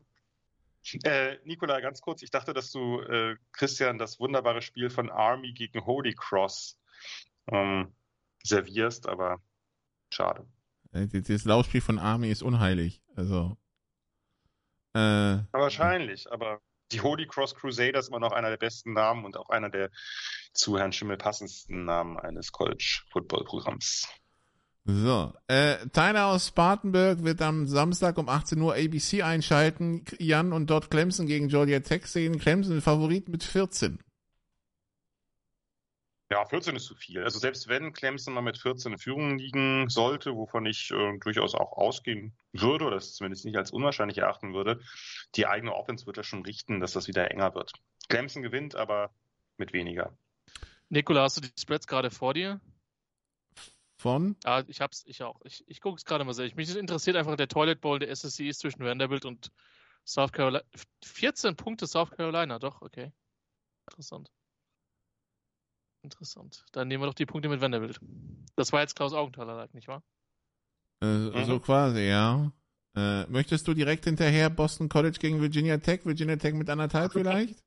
Äh, 1.05 1.37
Nikola, 1.45 1.79
ganz 1.79 2.01
kurz, 2.01 2.21
ich 2.23 2.29
dachte, 2.29 2.51
dass 2.51 2.69
du 2.69 2.99
äh, 2.99 3.37
Christian 3.53 3.97
das 3.97 4.19
wunderbare 4.19 4.61
Spiel 4.61 4.89
von 4.89 5.09
Army 5.09 5.53
gegen 5.53 5.85
Holy 5.85 6.13
Cross 6.13 6.77
ähm, 7.47 7.95
servierst, 8.43 9.07
aber 9.07 9.41
schade. 10.09 10.45
Äh, 10.91 11.07
das 11.07 11.45
Laufspiel 11.45 11.79
von 11.79 11.99
Army 11.99 12.29
ist 12.29 12.43
unheilig. 12.43 13.01
Also. 13.15 13.55
Äh, 14.93 15.43
wahrscheinlich, 15.51 16.31
aber 16.31 16.61
die 16.91 17.01
Holy 17.01 17.25
Cross 17.27 17.55
Crusaders 17.55 18.09
immer 18.09 18.19
noch 18.19 18.31
einer 18.31 18.49
der 18.49 18.57
besten 18.57 18.93
Namen 18.93 19.25
und 19.25 19.37
auch 19.37 19.49
einer 19.49 19.69
der 19.69 19.89
zu 20.53 20.77
Herrn 20.77 20.93
Schimmel 20.93 21.17
passendsten 21.17 21.85
Namen 21.85 22.19
eines 22.19 22.51
College 22.51 23.01
Football 23.11 23.43
Programms. 23.45 24.07
So, 24.85 25.33
äh, 25.47 25.77
Tyler 25.93 26.27
aus 26.27 26.47
Spartanburg 26.47 27.23
wird 27.23 27.41
am 27.41 27.67
Samstag 27.67 28.17
um 28.17 28.27
18 28.27 28.59
Uhr 28.61 28.75
ABC 28.75 29.21
einschalten. 29.21 30.03
Jan 30.19 30.51
und 30.51 30.69
dort 30.69 30.91
Clemson 30.91 31.25
gegen 31.25 31.47
Georgia 31.47 31.79
Tech 31.79 32.05
sehen. 32.05 32.37
Clemson 32.37 32.81
Favorit 32.81 33.29
mit 33.29 33.43
14. 33.43 33.99
Ja, 36.33 36.43
14 36.47 36.75
ist 36.75 36.85
zu 36.85 36.95
viel. 36.95 37.23
Also 37.23 37.37
selbst 37.37 37.67
wenn 37.67 37.93
Clemson 37.93 38.33
mal 38.33 38.41
mit 38.41 38.57
14 38.57 38.93
in 38.93 38.97
Führung 38.97 39.37
liegen 39.37 39.87
sollte, 39.87 40.35
wovon 40.35 40.65
ich 40.65 40.89
äh, 40.89 41.19
durchaus 41.19 41.53
auch 41.53 41.73
ausgehen 41.73 42.33
würde, 42.53 42.85
oder 42.85 42.95
das 42.95 43.13
zumindest 43.13 43.45
nicht 43.45 43.55
als 43.55 43.69
unwahrscheinlich 43.69 44.17
erachten 44.17 44.55
würde, 44.55 44.81
die 45.35 45.45
eigene 45.45 45.75
Offense 45.75 46.07
wird 46.07 46.17
ja 46.17 46.23
schon 46.23 46.41
richten, 46.41 46.79
dass 46.79 46.93
das 46.93 47.07
wieder 47.07 47.29
enger 47.29 47.53
wird. 47.53 47.73
Clemson 48.09 48.41
gewinnt, 48.41 48.75
aber 48.75 49.13
mit 49.57 49.73
weniger. 49.73 50.17
Nikola, 50.89 51.21
hast 51.21 51.37
du 51.37 51.41
die 51.41 51.51
Spreads 51.55 51.85
gerade 51.85 52.09
vor 52.09 52.33
dir? 52.33 52.59
Von? 53.99 54.35
Ja, 54.43 54.63
ich 54.67 54.81
hab's, 54.81 55.03
ich 55.05 55.21
auch. 55.21 55.39
Ich, 55.43 55.63
ich 55.67 55.81
gucke 55.81 55.97
es 55.97 56.03
gerade 56.03 56.23
mal 56.23 56.33
sehr. 56.33 56.49
Mich 56.55 56.75
interessiert 56.75 57.15
einfach 57.15 57.35
der 57.35 57.47
Toilet 57.47 57.79
Bowl 57.79 57.99
der 57.99 58.09
SSC 58.09 58.49
ist 58.49 58.61
zwischen 58.61 58.83
Vanderbilt 58.83 59.25
und 59.25 59.51
South 60.03 60.31
Carolina. 60.31 60.63
14 61.03 61.55
Punkte 61.55 61.85
South 61.85 62.09
Carolina, 62.09 62.57
doch, 62.57 62.81
okay. 62.81 63.11
Interessant. 63.87 64.31
Interessant. 66.03 66.65
Dann 66.73 66.89
nehmen 66.89 67.01
wir 67.01 67.07
doch 67.07 67.13
die 67.13 67.25
Punkte 67.25 67.49
mit 67.49 67.61
Vanderbilt. 67.61 67.99
Das 68.55 68.71
war 68.73 68.81
jetzt 68.81 68.95
Klaus 68.95 69.13
Augenthaler, 69.13 69.69
nicht 69.73 69.87
wahr? 69.87 70.03
Äh, 71.01 71.05
mhm. 71.05 71.45
So 71.45 71.59
quasi, 71.59 72.01
ja. 72.01 72.51
Äh, 72.95 73.25
möchtest 73.27 73.67
du 73.67 73.73
direkt 73.73 74.03
hinterher 74.03 74.49
Boston 74.49 74.89
College 74.89 75.17
gegen 75.19 75.41
Virginia 75.41 75.77
Tech? 75.77 76.05
Virginia 76.05 76.35
Tech 76.35 76.53
mit 76.53 76.69
anderthalb 76.69 77.13
vielleicht? 77.13 77.63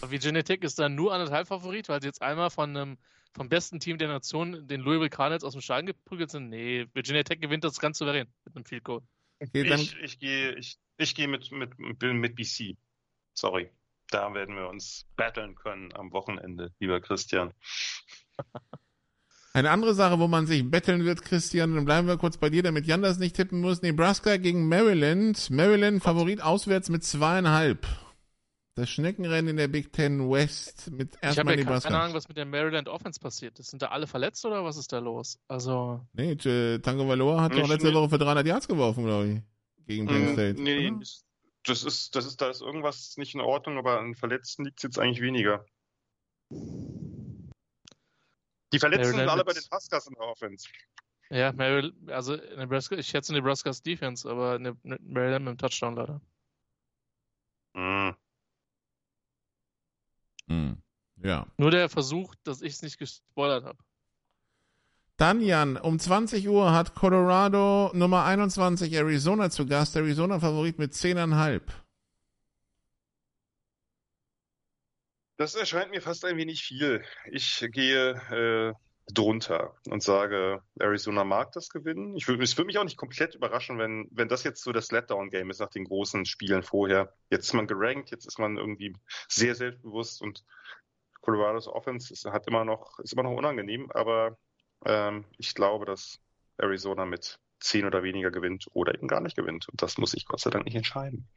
Virginia 0.00 0.42
Tech 0.42 0.62
ist 0.62 0.78
dann 0.78 0.94
nur 0.94 1.12
anderthalb 1.12 1.48
Favorit, 1.48 1.88
weil 1.88 2.00
sie 2.00 2.08
jetzt 2.08 2.22
einmal 2.22 2.50
von 2.50 2.76
einem 2.76 2.98
vom 3.34 3.48
besten 3.48 3.80
Team 3.80 3.98
der 3.98 4.08
Nation, 4.08 4.66
den 4.66 4.80
Louisville 4.80 5.10
Cardinals, 5.10 5.44
aus 5.44 5.52
dem 5.52 5.62
Stadion 5.62 5.86
geprügelt 5.86 6.30
sind? 6.30 6.48
Nee, 6.48 6.86
Virginia 6.94 7.22
Tech 7.22 7.40
gewinnt 7.40 7.64
das 7.64 7.78
ganz 7.78 7.98
souverän 7.98 8.28
mit 8.44 8.56
einem 8.56 8.64
Field 8.64 8.84
Goal. 8.84 9.02
Okay, 9.40 9.64
dann 9.64 9.80
ich, 9.80 9.96
ich 9.96 10.18
gehe 10.18 10.54
ich, 10.54 10.78
ich 10.96 11.14
geh 11.14 11.26
mit, 11.26 11.50
mit, 11.50 11.78
mit 11.78 12.36
BC. 12.36 12.76
Sorry. 13.34 13.70
Da 14.12 14.34
werden 14.34 14.56
wir 14.56 14.68
uns 14.68 15.06
battlen 15.16 15.54
können 15.54 15.92
am 15.94 16.12
Wochenende, 16.12 16.70
lieber 16.78 17.00
Christian. 17.00 17.52
Eine 19.54 19.70
andere 19.70 19.94
Sache, 19.94 20.18
wo 20.18 20.28
man 20.28 20.46
sich 20.46 20.70
betteln 20.70 21.04
wird, 21.04 21.22
Christian, 21.22 21.74
dann 21.74 21.86
bleiben 21.86 22.06
wir 22.06 22.18
kurz 22.18 22.36
bei 22.36 22.50
dir, 22.50 22.62
damit 22.62 22.86
Jan 22.86 23.00
das 23.00 23.18
nicht 23.18 23.36
tippen 23.36 23.60
muss. 23.60 23.80
Nebraska 23.80 24.36
gegen 24.36 24.68
Maryland. 24.68 25.50
Maryland 25.50 26.02
Favorit 26.02 26.42
auswärts 26.42 26.90
mit 26.90 27.04
zweieinhalb. 27.04 27.86
Das 28.74 28.90
Schneckenrennen 28.90 29.48
in 29.48 29.56
der 29.56 29.68
Big 29.68 29.92
Ten 29.92 30.30
West 30.30 30.90
mit 30.90 31.16
erstmal 31.20 31.58
Ich 31.58 31.66
habe 31.66 31.74
ja 31.74 31.80
keine 31.80 32.00
Ahnung, 32.00 32.14
was 32.14 32.28
mit 32.28 32.36
der 32.36 32.46
Maryland 32.46 32.88
Offense 32.88 33.18
passiert 33.18 33.58
ist. 33.58 33.70
Sind 33.70 33.80
da 33.80 33.88
alle 33.88 34.06
verletzt 34.06 34.44
oder 34.44 34.62
was 34.64 34.76
ist 34.76 34.92
da 34.92 34.98
los? 34.98 35.38
Also. 35.48 36.00
Nee, 36.12 36.36
Tango 36.36 37.08
Valor 37.08 37.40
hat 37.40 37.54
doch 37.54 37.68
letzte 37.68 37.92
Woche 37.94 38.10
für 38.10 38.18
300 38.18 38.46
Yards 38.46 38.68
geworfen, 38.68 39.04
glaube 39.04 39.26
ich. 39.28 39.86
Gegen 39.86 40.06
Penn 40.06 40.30
mm, 40.30 40.32
State. 40.32 40.62
Nee, 40.62 40.90
nee, 40.90 41.04
das 41.64 41.84
ist, 41.84 42.14
das 42.16 42.26
ist, 42.26 42.40
da 42.40 42.50
ist 42.50 42.60
irgendwas 42.60 43.16
nicht 43.16 43.34
in 43.34 43.40
Ordnung, 43.40 43.78
aber 43.78 43.98
an 43.98 44.14
Verletzten 44.14 44.64
liegt 44.64 44.78
es 44.78 44.82
jetzt 44.82 44.98
eigentlich 44.98 45.20
weniger. 45.20 45.64
Die 48.72 48.78
Verletzten 48.78 49.16
Maryland 49.16 49.18
sind 49.18 49.28
alle 49.28 49.44
bei 49.44 49.52
den 49.52 49.64
Huskers 49.70 50.06
in 50.06 50.14
der 50.14 50.24
Offense. 50.24 50.68
Ja, 51.30 51.52
Maryland, 51.52 52.10
also 52.10 52.36
Nebraska, 52.36 52.96
ich 52.96 53.06
schätze 53.06 53.32
Nebraskas 53.32 53.82
Defense, 53.82 54.28
aber 54.28 54.58
Maryland 54.82 55.44
mit 55.44 55.54
dem 55.54 55.58
Touchdown 55.58 55.96
leider. 55.96 56.20
Mhm. 57.74 58.16
Hm. 60.48 60.82
Ja. 61.16 61.46
Nur 61.56 61.70
der 61.70 61.88
Versuch, 61.88 62.34
dass 62.44 62.62
ich 62.62 62.74
es 62.74 62.82
nicht 62.82 62.98
gespoilert 62.98 63.64
habe. 63.64 63.78
Dann 65.22 65.40
Jan, 65.40 65.76
um 65.76 66.00
20 66.00 66.48
Uhr 66.48 66.72
hat 66.72 66.96
Colorado 66.96 67.92
Nummer 67.94 68.24
21 68.24 68.92
Arizona 68.92 69.50
zu 69.50 69.68
Gast. 69.68 69.94
Arizona 69.94 70.40
Favorit 70.40 70.80
mit 70.80 70.94
10,5. 70.94 71.60
Das 75.36 75.54
erscheint 75.54 75.92
mir 75.92 76.02
fast 76.02 76.24
ein 76.24 76.36
wenig 76.38 76.64
viel. 76.64 77.04
Ich 77.30 77.64
gehe 77.70 78.10
äh, 78.32 78.74
drunter 79.14 79.76
und 79.88 80.02
sage, 80.02 80.60
Arizona 80.80 81.22
mag 81.22 81.52
das 81.52 81.68
gewinnen. 81.68 82.16
Ich 82.16 82.26
würde, 82.26 82.42
es 82.42 82.58
würde 82.58 82.66
mich 82.66 82.78
auch 82.78 82.84
nicht 82.84 82.96
komplett 82.96 83.36
überraschen, 83.36 83.78
wenn, 83.78 84.08
wenn 84.10 84.26
das 84.26 84.42
jetzt 84.42 84.64
so 84.64 84.72
das 84.72 84.90
Letdown-Game 84.90 85.50
ist 85.50 85.60
nach 85.60 85.70
den 85.70 85.84
großen 85.84 86.26
Spielen 86.26 86.64
vorher. 86.64 87.14
Jetzt 87.30 87.44
ist 87.44 87.52
man 87.52 87.68
gerankt, 87.68 88.10
jetzt 88.10 88.26
ist 88.26 88.40
man 88.40 88.56
irgendwie 88.56 88.96
sehr 89.28 89.54
selbstbewusst 89.54 90.20
und 90.20 90.42
Colorados 91.20 91.68
Offense 91.68 92.12
ist, 92.12 92.24
hat 92.24 92.48
immer 92.48 92.64
noch, 92.64 92.98
ist 92.98 93.12
immer 93.12 93.22
noch 93.22 93.36
unangenehm, 93.36 93.88
aber 93.92 94.36
ähm, 94.84 95.24
ich 95.38 95.54
glaube, 95.54 95.86
dass 95.86 96.20
Arizona 96.58 97.04
mit 97.04 97.38
zehn 97.60 97.86
oder 97.86 98.02
weniger 98.02 98.30
gewinnt 98.30 98.66
oder 98.72 98.94
eben 98.94 99.08
gar 99.08 99.20
nicht 99.20 99.36
gewinnt. 99.36 99.68
Und 99.68 99.82
das 99.82 99.98
muss 99.98 100.14
ich 100.14 100.26
Gott 100.26 100.40
sei 100.40 100.50
Dank 100.50 100.64
nicht 100.64 100.74
entscheiden. 100.74 101.28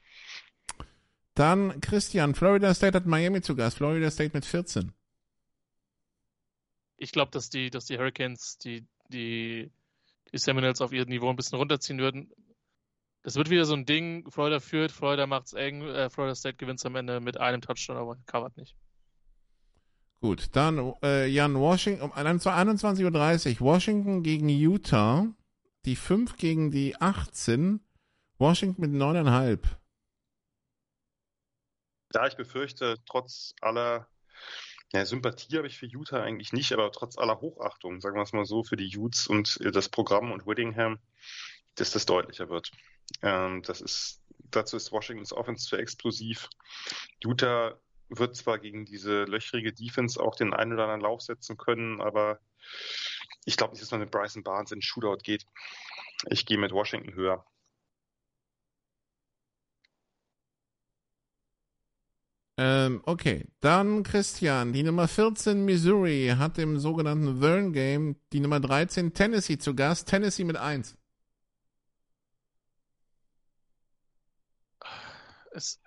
Dann 1.36 1.82
Christian, 1.82 2.34
Florida 2.34 2.74
State 2.74 2.96
hat 2.96 3.06
Miami 3.06 3.42
zu 3.42 3.56
Gast. 3.56 3.78
Florida 3.78 4.10
State 4.10 4.32
mit 4.34 4.46
14. 4.46 4.94
Ich 6.98 7.12
glaube, 7.12 7.32
dass 7.32 7.50
die, 7.50 7.70
dass 7.70 7.86
die 7.86 7.98
Hurricanes 7.98 8.58
die, 8.58 8.86
die, 9.10 9.70
die 10.32 10.38
Seminoles 10.38 10.82
auf 10.82 10.94
ihr 10.94 11.06
Niveau 11.06 11.30
ein 11.30 11.36
bisschen 11.36 11.58
runterziehen 11.58 12.00
würden. 12.00 12.32
Das 13.24 13.36
wird 13.36 13.50
wieder 13.50 13.66
so 13.66 13.74
ein 13.74 13.86
Ding. 13.86 14.30
Florida 14.32 14.60
führt, 14.60 14.92
Florida 14.92 15.28
macht's 15.28 15.54
eng, 15.54 15.82
äh, 15.82 16.10
Florida 16.10 16.36
State 16.36 16.58
gewinnt 16.58 16.86
am 16.86 16.96
Ende 16.96 17.20
mit 17.20 17.38
einem 17.40 17.62
Touchdown, 17.62 17.98
aber 17.98 18.18
covert 18.26 18.56
nicht. 18.56 18.76
Gut, 20.22 20.48
dann 20.54 20.94
äh, 21.04 21.28
Jan 21.28 21.56
Washington 21.56 22.04
um 22.04 22.14
21.30 22.14 23.56
Uhr. 23.56 23.62
Washington 23.62 24.24
gegen 24.24 24.50
Utah. 24.50 25.28
Die 25.86 25.96
5 25.96 26.38
gegen 26.38 26.72
die 26.72 26.96
18. 27.00 27.80
Washington 28.40 28.82
mit 28.82 28.92
9,5. 28.92 29.60
Ja, 32.14 32.26
ich 32.26 32.36
befürchte, 32.36 32.98
trotz 33.06 33.54
aller 33.62 34.08
ja, 34.94 35.06
Sympathie 35.06 35.58
habe 35.58 35.68
ich 35.68 35.78
für 35.78 35.86
Utah 35.86 36.24
eigentlich 36.24 36.54
nicht, 36.54 36.72
aber 36.72 36.92
trotz 36.92 37.18
aller 37.18 37.42
Hochachtung, 37.42 38.00
sagen 38.00 38.16
wir 38.16 38.24
es 38.24 38.34
mal 38.34 38.46
so, 38.46 38.64
für 38.64 38.78
die 38.78 38.96
Utes 38.98 39.28
und 39.28 39.60
das 39.62 39.90
Programm 39.90 40.32
und 40.32 40.48
Whittingham, 40.48 41.00
dass 41.76 41.92
das 41.92 42.06
deutlicher 42.06 42.50
wird. 42.50 42.72
Ähm, 43.22 43.62
das 43.64 43.82
ist, 43.82 44.22
dazu 44.52 44.78
ist 44.78 44.92
Washingtons 44.92 45.34
Offense 45.34 45.68
zu 45.68 45.76
explosiv. 45.76 46.50
Utah 47.24 47.78
wird 48.10 48.36
zwar 48.36 48.60
gegen 48.60 48.86
diese 48.86 49.24
löchrige 49.24 49.74
Defense 49.74 50.22
auch 50.22 50.36
den 50.36 50.54
einen 50.54 50.74
oder 50.74 50.84
anderen 50.84 51.02
Lauf 51.02 51.22
setzen 51.22 51.58
können, 51.58 52.02
aber 52.02 52.40
ich 53.46 53.58
glaube 53.58 53.74
nicht, 53.74 53.82
dass 53.82 53.92
man 53.92 54.02
mit 54.02 54.12
Bryson 54.12 54.44
Barnes 54.44 54.72
in 54.72 54.82
Shootout 54.82 55.24
geht. 55.24 55.46
Ich 56.30 56.46
gehe 56.46 56.58
mit 56.58 56.72
Washington 56.72 57.14
höher. 57.14 57.46
Ähm, 62.58 63.02
okay, 63.06 63.46
dann 63.60 64.04
Christian. 64.04 64.72
Die 64.72 64.84
Nummer 64.84 65.08
14 65.08 65.66
Missouri 65.66 66.34
hat 66.38 66.58
im 66.58 66.80
sogenannten 66.80 67.42
Vern 67.42 67.74
Game 67.74 68.16
die 68.32 68.40
Nummer 68.40 68.60
13 68.62 69.14
Tennessee 69.14 69.58
zu 69.58 69.76
Gast. 69.76 70.08
Tennessee 70.08 70.46
mit 70.46 70.56
1. 70.56 70.96
Es, 75.52 75.82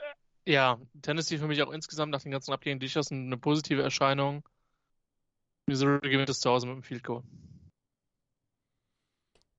ja, 0.49 0.81
Tennessee 1.03 1.39
für 1.39 1.47
mich 1.47 1.63
auch 1.63 1.71
insgesamt 1.71 2.11
nach 2.11 2.23
den 2.23 2.33
ganzen 2.33 2.53
Abgängen 2.53 2.81
durchaus 2.81 3.13
eine 3.13 3.37
positive 3.37 3.83
Erscheinung. 3.83 4.49
Missouri 5.67 6.09
gewinnt 6.09 6.31
es 6.31 6.41
zu 6.41 6.51
Hause 6.51 6.67
mit 6.67 6.77
dem 6.77 6.83
Field 6.83 7.05
Goal. 7.05 7.23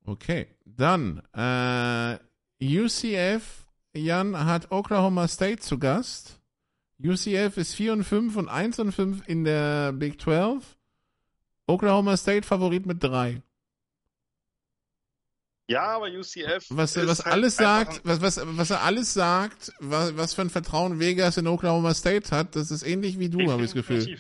Okay, 0.05 0.47
dann 0.65 1.21
äh, 1.33 2.17
UCF 2.61 3.67
Jan 3.93 4.45
hat 4.45 4.71
Oklahoma 4.71 5.27
State 5.27 5.61
zu 5.61 5.77
Gast. 5.77 6.39
UCF 7.01 7.57
ist 7.57 7.75
4 7.75 7.93
und 7.93 8.03
5 8.03 8.35
und 8.35 8.49
1 8.49 8.79
und 8.79 8.91
5 8.91 9.27
in 9.27 9.43
der 9.43 9.93
Big 9.93 10.19
12. 10.19 10.77
Oklahoma 11.67 12.17
State 12.17 12.45
Favorit 12.45 12.85
mit 12.85 13.03
3. 13.03 13.41
Ja, 15.69 15.87
aber 15.95 16.07
UCF. 16.07 16.65
Was, 16.69 16.95
was 16.95 17.23
halt 17.23 17.33
alles 17.33 17.55
sagt, 17.55 18.01
was, 18.03 18.21
was, 18.21 18.41
was 18.43 18.69
er 18.71 18.81
alles 18.81 19.13
sagt, 19.13 19.71
was, 19.79 20.17
was 20.17 20.33
für 20.33 20.41
ein 20.41 20.49
Vertrauen 20.49 20.99
Vegas 20.99 21.37
in 21.37 21.47
Oklahoma 21.47 21.93
State 21.93 22.35
hat, 22.35 22.55
das 22.55 22.71
ist 22.71 22.83
ähnlich 22.83 23.19
wie 23.19 23.29
du, 23.29 23.51
habe 23.51 23.61
ich 23.61 23.69
das 23.69 23.75
Gefühl. 23.75 24.19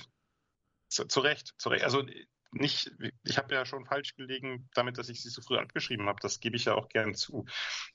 Zu, 0.89 1.05
zu 1.05 1.19
Recht, 1.21 1.53
zu 1.57 1.69
Recht. 1.69 1.83
Also 1.83 2.03
nicht, 2.51 2.91
ich 3.23 3.37
habe 3.37 3.53
ja 3.53 3.65
schon 3.65 3.85
falsch 3.85 4.15
gelegen 4.15 4.69
damit, 4.73 4.97
dass 4.97 5.09
ich 5.09 5.21
sie 5.21 5.29
so 5.29 5.41
früh 5.41 5.57
abgeschrieben 5.57 6.07
habe. 6.07 6.19
Das 6.21 6.39
gebe 6.39 6.55
ich 6.55 6.65
ja 6.65 6.75
auch 6.75 6.87
gern 6.87 7.15
zu. 7.15 7.45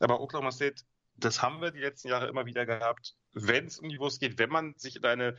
Aber 0.01 0.20
Oklahoma 0.20 0.51
State 0.51 0.82
das 1.16 1.43
haben 1.43 1.60
wir 1.60 1.70
die 1.70 1.81
letzten 1.81 2.09
Jahre 2.09 2.28
immer 2.28 2.47
wieder 2.47 2.66
gehabt, 2.66 3.14
wenn 3.32 3.66
es 3.66 3.78
um 3.78 3.89
die 3.89 3.98
Wurst 3.98 4.20
geht, 4.20 4.39
wenn 4.39 4.51
man 4.51 4.74
sich 4.76 4.97
in 4.97 5.05
eine 5.05 5.39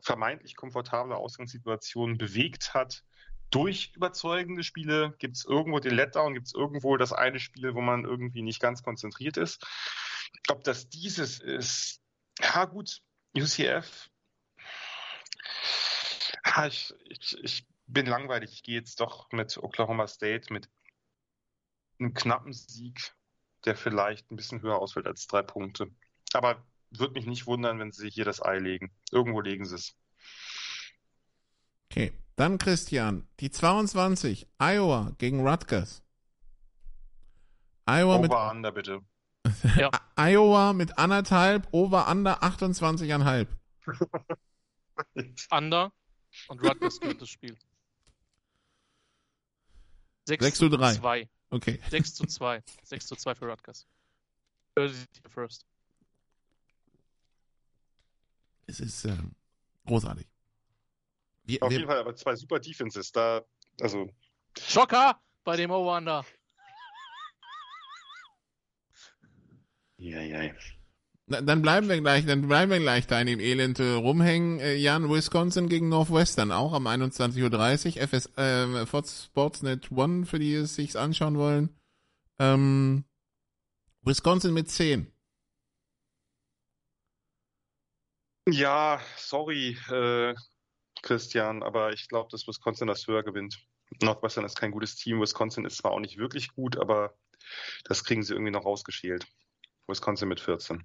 vermeintlich 0.00 0.56
komfortable 0.56 1.16
Ausgangssituation 1.16 2.18
bewegt 2.18 2.74
hat, 2.74 3.02
durch 3.50 3.92
überzeugende 3.94 4.64
Spiele 4.64 5.14
gibt 5.18 5.36
es 5.36 5.44
irgendwo 5.44 5.78
den 5.78 5.94
Letdown, 5.94 6.34
gibt 6.34 6.46
es 6.46 6.54
irgendwo 6.54 6.96
das 6.96 7.12
eine 7.12 7.40
Spiel, 7.40 7.74
wo 7.74 7.80
man 7.80 8.04
irgendwie 8.04 8.42
nicht 8.42 8.60
ganz 8.60 8.82
konzentriert 8.82 9.36
ist. 9.36 9.64
Ob 10.48 10.64
das 10.64 10.88
dieses 10.88 11.38
ist, 11.40 12.00
ja 12.40 12.64
gut, 12.64 13.00
UCF, 13.36 14.10
ja, 16.44 16.66
ich, 16.66 16.92
ich, 17.08 17.38
ich 17.42 17.66
bin 17.86 18.06
langweilig, 18.06 18.52
ich 18.52 18.62
gehe 18.62 18.76
jetzt 18.76 19.00
doch 19.00 19.30
mit 19.32 19.56
Oklahoma 19.58 20.06
State, 20.06 20.52
mit 20.52 20.68
einem 21.98 22.14
knappen 22.14 22.52
Sieg 22.52 23.14
der 23.66 23.76
vielleicht 23.76 24.30
ein 24.30 24.36
bisschen 24.36 24.62
höher 24.62 24.78
ausfällt 24.78 25.06
als 25.06 25.26
drei 25.26 25.42
Punkte. 25.42 25.90
Aber 26.32 26.64
würde 26.90 27.14
mich 27.14 27.26
nicht 27.26 27.46
wundern, 27.46 27.78
wenn 27.78 27.92
sie 27.92 28.08
hier 28.08 28.24
das 28.24 28.40
Ei 28.40 28.58
legen. 28.58 28.92
Irgendwo 29.10 29.40
legen 29.40 29.66
sie 29.66 29.74
es. 29.74 29.96
Okay, 31.90 32.12
dann 32.36 32.58
Christian, 32.58 33.26
die 33.40 33.50
22, 33.50 34.46
Iowa 34.58 35.12
gegen 35.18 35.46
Rutgers. 35.46 36.02
Iowa 37.88 38.16
over 38.16 38.22
mit 38.22 38.32
under 38.32 38.72
bitte. 38.72 39.00
ja. 39.76 39.90
Iowa 40.16 40.72
mit 40.72 40.98
anderthalb, 40.98 41.66
over 41.72 42.08
under 42.08 42.42
28,5. 42.42 43.48
under 45.50 45.92
und 46.48 46.62
Rutgers 46.62 47.00
gewinnt 47.00 47.22
das 47.22 47.30
Spiel. 47.30 47.56
6, 50.26 50.44
6 50.44 50.58
zu 50.58 50.68
3. 50.68 50.94
2. 50.94 51.28
Okay. 51.50 51.80
6 51.90 52.14
zu 52.14 52.26
2. 52.26 52.62
6 52.82 53.06
zu 53.06 53.16
2 53.16 53.34
für 53.34 53.46
Rutgers. 53.46 53.86
First. 55.28 55.64
Es 58.66 58.80
ist 58.80 59.04
äh, 59.04 59.16
großartig. 59.86 60.26
Wir, 61.46 61.62
Auf 61.62 61.70
wir, 61.70 61.78
jeden 61.78 61.88
Fall, 61.88 61.98
aber 61.98 62.14
zwei 62.14 62.34
super 62.34 62.58
Defenses 62.58 63.12
da, 63.12 63.42
also. 63.80 64.10
Schocker 64.58 65.20
bei 65.44 65.56
dem 65.56 65.70
Over-Under. 65.70 66.24
Ja, 69.98 70.20
ja. 70.20 70.52
Dann 71.28 71.62
bleiben 71.62 71.88
wir 71.88 72.00
gleich, 72.00 72.24
dann 72.26 72.46
bleiben 72.46 72.70
wir 72.70 72.78
gleich 72.78 73.06
da 73.06 73.20
in 73.20 73.26
dem 73.26 73.40
Elend 73.40 73.80
äh, 73.80 73.94
rumhängen. 73.94 74.60
Äh, 74.60 74.74
Jan, 74.74 75.10
Wisconsin 75.10 75.68
gegen 75.68 75.88
Northwestern 75.88 76.52
auch 76.52 76.72
am 76.72 76.86
21.30 76.86 77.96
Uhr. 77.96 78.02
FS, 78.02 78.36
äh, 78.36 78.86
Fox 78.86 79.24
Sportsnet 79.24 79.90
One, 79.90 80.26
für 80.26 80.38
die 80.38 80.54
es 80.54 80.76
sich 80.76 80.96
anschauen 80.96 81.36
wollen. 81.36 81.76
Ähm, 82.38 83.04
Wisconsin 84.02 84.54
mit 84.54 84.70
10. 84.70 85.12
Ja, 88.48 89.00
sorry, 89.16 89.76
äh, 89.90 90.34
Christian, 91.02 91.62
aber 91.62 91.92
ich 91.92 92.08
glaube, 92.08 92.28
dass 92.30 92.46
Wisconsin 92.46 92.88
das 92.88 93.06
höher 93.06 93.22
gewinnt. 93.22 93.58
Northwestern 94.02 94.44
ist 94.44 94.58
kein 94.58 94.72
gutes 94.72 94.96
Team. 94.96 95.20
Wisconsin 95.20 95.64
ist 95.64 95.78
zwar 95.78 95.92
auch 95.92 96.00
nicht 96.00 96.18
wirklich 96.18 96.52
gut, 96.52 96.76
aber 96.76 97.16
das 97.84 98.04
kriegen 98.04 98.22
sie 98.22 98.32
irgendwie 98.32 98.52
noch 98.52 98.64
rausgeschält. 98.64 99.26
Wisconsin 99.86 100.28
mit 100.28 100.40
14. 100.40 100.84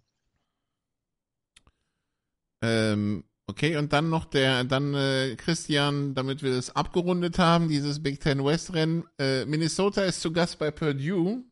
Ähm, 2.61 3.23
okay, 3.47 3.77
und 3.77 3.91
dann 3.91 4.09
noch 4.09 4.25
der, 4.25 4.63
dann 4.63 4.93
äh, 4.93 5.35
Christian, 5.35 6.13
damit 6.13 6.43
wir 6.43 6.53
das 6.53 6.75
abgerundet 6.75 7.39
haben, 7.39 7.69
dieses 7.69 8.03
Big 8.03 8.19
Ten 8.19 8.45
West 8.45 8.73
Rennen. 8.73 9.05
Äh, 9.17 9.45
Minnesota 9.45 10.03
ist 10.03 10.21
zu 10.21 10.31
Gast 10.31 10.59
bei 10.59 10.69
Purdue. 10.69 11.43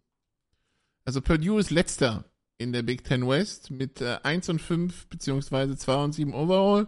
Also 1.06 1.22
Purdue 1.22 1.60
ist 1.60 1.72
letzter 1.72 2.26
in 2.60 2.74
der 2.74 2.84
Big 2.84 3.04
Ten 3.04 3.28
West 3.28 3.72
mit 3.72 4.02
äh, 4.02 4.20
1 4.22 4.50
und 4.50 4.62
5 4.62 5.08
beziehungsweise 5.08 5.76
2 5.76 6.04
und 6.04 6.14
7 6.14 6.34
overall. 6.34 6.88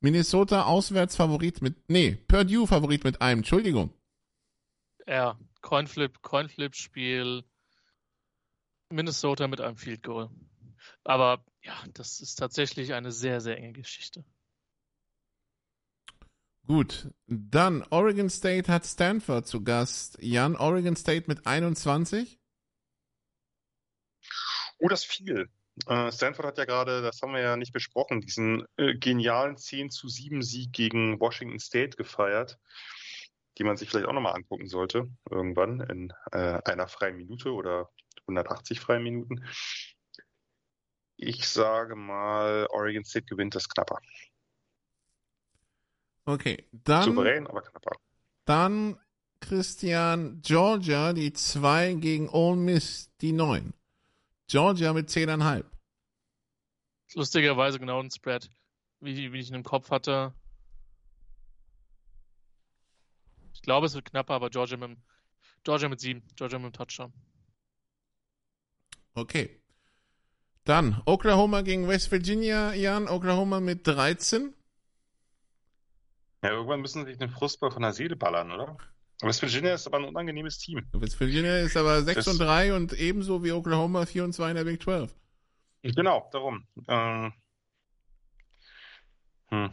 Minnesota 0.00 0.64
auswärts 0.64 1.16
Favorit 1.16 1.62
mit, 1.62 1.88
nee, 1.88 2.16
Purdue 2.28 2.66
Favorit 2.66 3.04
mit 3.04 3.20
einem, 3.20 3.40
Entschuldigung. 3.40 3.92
Ja, 5.06 5.38
Coinflip, 5.62 6.22
Coinflip-Spiel. 6.22 7.44
Minnesota 8.90 9.48
mit 9.48 9.60
einem 9.60 9.76
Field 9.76 10.02
Goal. 10.02 10.30
Aber 11.04 11.44
ja, 11.62 11.74
das 11.94 12.20
ist 12.20 12.36
tatsächlich 12.36 12.94
eine 12.94 13.10
sehr, 13.10 13.40
sehr 13.40 13.56
enge 13.58 13.72
Geschichte. 13.72 14.24
Gut, 16.66 17.08
dann 17.26 17.84
Oregon 17.90 18.28
State 18.28 18.72
hat 18.72 18.84
Stanford 18.84 19.46
zu 19.46 19.62
Gast. 19.62 20.18
Jan, 20.20 20.56
Oregon 20.56 20.96
State 20.96 21.26
mit 21.28 21.46
21? 21.46 22.40
Oh, 24.78 24.88
das 24.88 25.04
ist 25.04 25.12
viel. 25.12 25.48
Äh, 25.86 26.10
Stanford 26.10 26.46
hat 26.46 26.58
ja 26.58 26.64
gerade, 26.64 27.02
das 27.02 27.20
haben 27.20 27.34
wir 27.34 27.40
ja 27.40 27.56
nicht 27.56 27.72
besprochen, 27.72 28.20
diesen 28.20 28.64
äh, 28.76 28.94
genialen 28.94 29.56
10 29.56 29.90
zu 29.90 30.08
7 30.08 30.42
Sieg 30.42 30.72
gegen 30.72 31.20
Washington 31.20 31.58
State 31.58 31.96
gefeiert, 31.96 32.58
die 33.58 33.64
man 33.64 33.76
sich 33.76 33.90
vielleicht 33.90 34.06
auch 34.06 34.14
nochmal 34.14 34.34
angucken 34.34 34.68
sollte, 34.68 35.08
irgendwann 35.30 35.80
in 35.80 36.12
äh, 36.32 36.60
einer 36.64 36.88
freien 36.88 37.16
Minute 37.16 37.52
oder 37.52 37.90
180 38.22 38.80
freien 38.80 39.02
Minuten. 39.02 39.44
Ich 41.16 41.48
sage 41.48 41.94
mal, 41.94 42.66
Oregon 42.70 43.04
State 43.04 43.26
gewinnt 43.26 43.54
das 43.54 43.68
knapper. 43.68 43.98
Okay, 46.24 46.66
dann. 46.72 47.04
Souverän, 47.04 47.46
aber 47.46 47.62
knapper. 47.62 47.96
Dann 48.44 48.98
Christian 49.40 50.40
Georgia, 50.42 51.12
die 51.12 51.32
2 51.32 51.94
gegen 51.94 52.28
Ole 52.28 52.56
Miss, 52.56 53.10
die 53.20 53.32
9. 53.32 53.72
Georgia 54.48 54.92
mit 54.92 55.08
10,5. 55.08 55.64
Lustigerweise 57.14 57.78
genau 57.78 58.00
ein 58.00 58.10
Spread, 58.10 58.50
wie, 59.00 59.32
wie 59.32 59.38
ich 59.38 59.48
ihn 59.48 59.54
im 59.54 59.64
Kopf 59.64 59.90
hatte. 59.90 60.34
Ich 63.54 63.62
glaube, 63.62 63.86
es 63.86 63.94
wird 63.94 64.04
knapper, 64.04 64.34
aber 64.34 64.50
Georgia 64.50 64.76
mit, 64.76 64.98
Georgia 65.64 65.88
mit 65.88 66.00
7. 66.00 66.22
Georgia 66.36 66.58
mit 66.58 66.74
dem 66.74 66.76
Touchdown. 66.76 67.12
Okay. 69.14 69.62
Dann 70.64 71.00
Oklahoma 71.06 71.62
gegen 71.62 71.88
West 71.88 72.10
Virginia, 72.12 72.74
Jan. 72.74 73.08
Oklahoma 73.08 73.60
mit 73.60 73.86
13. 73.86 74.52
Ja, 76.42 76.50
irgendwann 76.50 76.80
müssen 76.80 77.04
sie 77.04 77.10
sich 77.10 77.18
den 77.18 77.30
Frustball 77.30 77.70
von 77.70 77.82
der 77.82 77.92
Seele 77.92 78.14
ballern, 78.14 78.52
oder? 78.52 78.76
West 79.22 79.40
Virginia 79.40 79.74
ist 79.74 79.86
aber 79.86 79.98
ein 79.98 80.04
unangenehmes 80.04 80.58
Team. 80.58 80.86
West 80.92 81.18
Virginia 81.18 81.58
ist 81.58 81.76
aber 81.76 82.02
6 82.02 82.16
das 82.16 82.28
und 82.28 82.38
3 82.38 82.74
und 82.74 82.92
ebenso 82.92 83.42
wie 83.42 83.52
Oklahoma 83.52 84.04
4 84.04 84.24
und 84.24 84.32
2 84.32 84.50
in 84.50 84.56
der 84.56 84.64
Big 84.64 84.82
12. 84.82 85.14
Genau, 85.82 86.28
darum. 86.32 86.66
Ähm, 86.88 87.32
hm. 89.48 89.70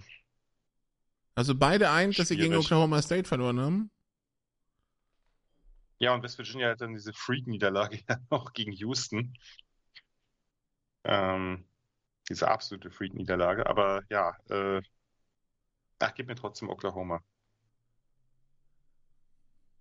Also 1.36 1.56
beide 1.56 1.90
eint, 1.90 2.18
dass 2.20 2.28
sie 2.28 2.38
gegen 2.38 2.56
Oklahoma 2.56 3.02
State 3.02 3.28
verloren 3.28 3.60
haben. 3.60 3.91
Ja, 5.98 6.14
und 6.14 6.22
West 6.22 6.38
Virginia 6.38 6.70
hat 6.70 6.82
dann 6.82 6.94
diese 6.94 7.14
Freak-Niederlage 7.14 7.99
noch 8.30 8.53
gegen 8.53 8.72
Houston. 8.74 9.34
Ähm, 11.03 11.65
diese 12.30 12.48
absolute 12.48 12.91
Freak-Niederlage. 12.91 13.65
Aber 13.65 14.03
ja, 14.10 14.38
äh, 14.49 14.82
ach, 15.99 16.14
gib 16.14 16.28
mir 16.28 16.36
trotzdem 16.36 16.70
Oklahoma. 16.70 17.22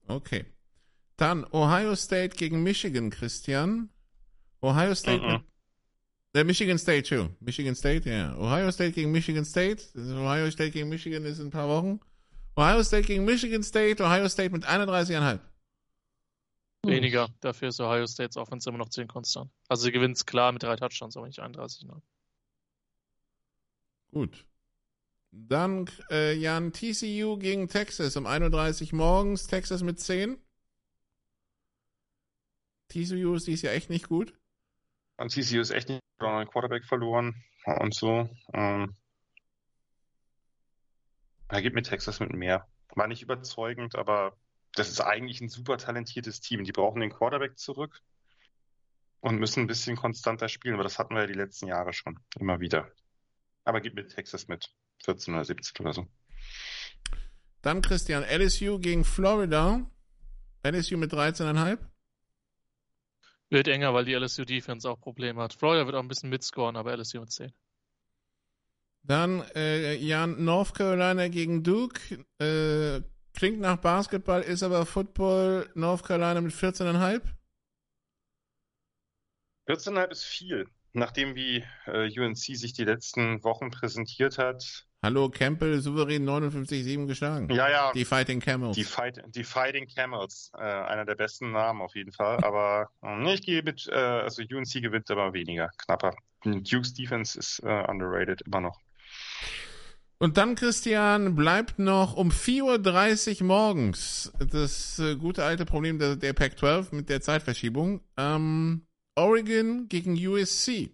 Okay. 0.09 0.45
Dann 1.17 1.45
Ohio 1.53 1.95
State 1.95 2.37
gegen 2.37 2.63
Michigan, 2.63 3.11
Christian. 3.11 3.91
Ohio 4.61 4.95
State 4.95 5.23
mm 5.23 5.25
-mm. 5.25 5.43
mit 6.33 6.43
äh, 6.43 6.45
Michigan 6.45 6.79
State, 6.79 7.03
too. 7.03 7.29
Michigan 7.41 7.75
State, 7.75 8.09
ja. 8.09 8.33
Yeah. 8.33 8.39
Ohio 8.39 8.71
State 8.71 8.93
gegen 8.93 9.11
Michigan 9.13 9.45
State. 9.45 9.83
Ohio 9.97 10.51
State 10.51 10.71
gegen 10.71 10.89
Michigan 10.89 11.25
ist 11.25 11.39
in 11.39 11.49
ein 11.49 11.51
paar 11.51 11.69
Wochen. 11.69 12.01
Ohio 12.57 12.83
State 12.83 13.07
gegen 13.07 13.25
Michigan 13.25 13.63
State. 13.63 14.03
Ohio 14.03 14.29
State 14.29 14.51
mit 14.51 14.65
31,5. 14.65 15.41
Weniger. 16.85 17.29
Dafür 17.41 17.69
ist 17.69 17.81
Ohio 17.81 18.07
States 18.07 18.37
Offense 18.37 18.69
immer 18.69 18.79
noch 18.79 18.89
10 18.89 19.07
konstant. 19.07 19.51
Also 19.69 19.85
sie 19.85 19.93
gewinnt 19.93 20.17
es 20.17 20.27
klar 20.27 20.53
mit 20.53 20.63
drei 20.63 20.77
Touchdowns, 20.77 21.17
aber 21.17 21.27
nicht 21.27 21.39
31. 21.39 21.85
Ne? 21.85 22.03
Gut. 24.13 24.45
Dann 25.33 25.91
äh, 26.11 26.35
Jan 26.35 26.73
TCU 26.73 27.39
gegen 27.39 27.67
Texas 27.67 28.17
um 28.17 28.27
31 28.27 28.93
morgens. 28.93 29.47
Texas 29.47 29.83
mit 29.83 29.99
10. 29.99 30.39
TCU 32.89 33.35
ist 33.35 33.47
dies 33.47 33.63
ja 33.63 33.71
echt 33.73 33.89
nicht 33.89 34.09
gut. 34.09 34.35
Und 35.17 35.33
TCU 35.33 35.61
ist 35.61 35.71
echt 35.71 35.89
nicht 35.89 36.03
gut. 36.19 36.29
Einen 36.29 36.49
Quarterback 36.49 36.85
verloren 36.85 37.43
und 37.65 37.95
so. 37.95 38.29
Ähm, 38.53 38.95
er 41.49 41.63
gibt 41.63 41.75
mir 41.75 41.83
Texas 41.83 42.21
mit 42.21 42.33
mehr. 42.35 42.69
War 42.95 43.07
nicht 43.07 43.23
überzeugend, 43.23 43.97
aber 43.97 44.37
das 44.75 44.91
ist 44.91 45.01
eigentlich 45.01 45.41
ein 45.41 45.49
super 45.49 45.79
talentiertes 45.79 46.41
Team. 46.41 46.65
Die 46.65 46.73
brauchen 46.73 47.01
den 47.01 47.11
Quarterback 47.11 47.59
zurück 47.59 48.03
und 49.21 49.39
müssen 49.39 49.61
ein 49.61 49.67
bisschen 49.67 49.97
konstanter 49.97 50.49
spielen, 50.49 50.75
aber 50.75 50.83
das 50.83 50.99
hatten 50.99 51.15
wir 51.15 51.23
ja 51.23 51.27
die 51.27 51.33
letzten 51.33 51.69
Jahre 51.69 51.95
schon 51.95 52.19
immer 52.39 52.61
wieder. 52.61 52.91
Aber 53.65 53.81
gib 53.81 53.95
mir 53.95 54.07
Texas 54.07 54.49
mit 54.49 54.75
14 55.05 55.35
oder 55.35 55.45
17 55.45 55.85
oder 55.85 55.95
so. 55.95 56.07
Dann 57.63 57.83
Christian, 57.83 58.25
LSU 58.25 58.79
gegen 58.79 59.05
Florida. 59.05 59.89
LSU 60.65 60.97
mit 60.97 61.13
13,5. 61.13 61.79
Wird 63.51 63.69
enger, 63.69 63.93
weil 63.95 64.05
die 64.05 64.15
LSU 64.15 64.45
Defense 64.45 64.89
auch 64.89 64.99
Probleme 64.99 65.43
hat. 65.43 65.55
Florida 65.55 65.87
wird 65.87 65.97
auch 65.97 66.03
ein 66.03 66.09
bisschen 66.09 66.31
mitscoren, 66.31 66.77
aber 66.77 66.97
LSU 66.97 67.21
mit 67.21 67.31
10. 67.31 67.53
Dann 69.05 69.43
äh, 69.55 69.95
Jan, 69.97 70.45
North 70.45 70.75
Carolina 70.75 71.29
gegen 71.29 71.63
Duke. 71.63 72.25
Äh, 72.39 73.03
Klingt 73.35 73.61
nach 73.61 73.79
Basketball, 73.79 74.43
ist 74.43 74.63
aber 74.63 74.85
Football 74.85 75.69
North 75.75 76.05
Carolina 76.05 76.41
mit 76.41 76.53
14,5? 76.53 77.23
14,5 79.67 80.11
ist 80.11 80.25
viel. 80.25 80.69
Nachdem 80.93 81.35
wie 81.35 81.65
äh, 81.87 82.21
UNC 82.21 82.37
sich 82.37 82.75
die 82.75 82.85
letzten 82.85 83.43
Wochen 83.43 83.71
präsentiert 83.71 84.37
hat. 84.37 84.87
Hallo, 85.05 85.29
Campbell 85.29 85.81
souverän 85.81 86.25
59-7 86.25 87.07
geschlagen. 87.07 87.53
Ja, 87.53 87.69
ja. 87.69 87.93
Die 87.93 88.05
Fighting 88.05 88.39
Camels. 88.39 88.77
Die, 88.77 88.85
Fight, 88.85 89.21
die 89.35 89.43
Fighting 89.43 89.89
Camels. 89.89 90.53
Äh, 90.55 90.61
einer 90.61 91.05
der 91.05 91.17
besten 91.17 91.51
Namen 91.51 91.83
auf 91.83 91.97
jeden 91.97 92.13
Fall. 92.13 92.39
Aber 92.45 92.89
äh, 93.03 93.35
ich 93.35 93.43
gehe 93.43 93.65
mit, 93.65 93.89
äh, 93.89 93.95
also 93.95 94.43
UNC 94.43 94.81
gewinnt 94.81 95.11
aber 95.11 95.33
weniger, 95.33 95.71
knapper. 95.79 96.15
Duke's 96.45 96.95
Defense 96.95 97.37
ist 97.37 97.59
äh, 97.65 97.85
underrated 97.89 98.43
immer 98.43 98.61
noch. 98.61 98.79
Und 100.19 100.37
dann, 100.37 100.55
Christian, 100.55 101.35
bleibt 101.35 101.81
noch 101.81 102.15
um 102.15 102.31
4.30 102.31 103.41
Uhr 103.41 103.47
morgens 103.49 104.33
das 104.53 105.01
äh, 105.01 105.17
gute 105.17 105.43
alte 105.43 105.65
Problem 105.65 105.99
der, 105.99 106.15
der 106.15 106.33
Pac-12 106.33 106.95
mit 106.95 107.09
der 107.09 107.21
Zeitverschiebung. 107.21 108.03
Ähm, 108.17 108.87
Oregon 109.17 109.89
gegen 109.89 110.15
USC. 110.15 110.91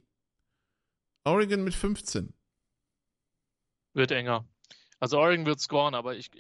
Oregon 1.25 1.63
mit 1.63 1.75
15. 1.75 2.33
Wird 3.99 4.13
enger. 4.13 4.45
Also 5.01 5.19
Oregon 5.19 5.45
wird 5.45 5.59
scoren, 5.59 5.97
aber 5.97 6.15
ich 6.15 6.31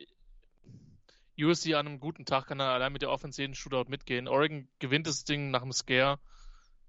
USC 1.36 1.74
an 1.74 1.88
einem 1.88 1.98
guten 1.98 2.24
Tag 2.24 2.46
kann 2.46 2.60
er 2.60 2.66
allein 2.66 2.92
mit 2.92 3.02
der 3.02 3.10
offensiven 3.10 3.56
Shootout 3.56 3.90
mitgehen. 3.90 4.28
Oregon 4.28 4.68
gewinnt 4.78 5.08
das 5.08 5.24
Ding 5.24 5.50
nach 5.50 5.62
dem 5.62 5.72
Scare. 5.72 6.20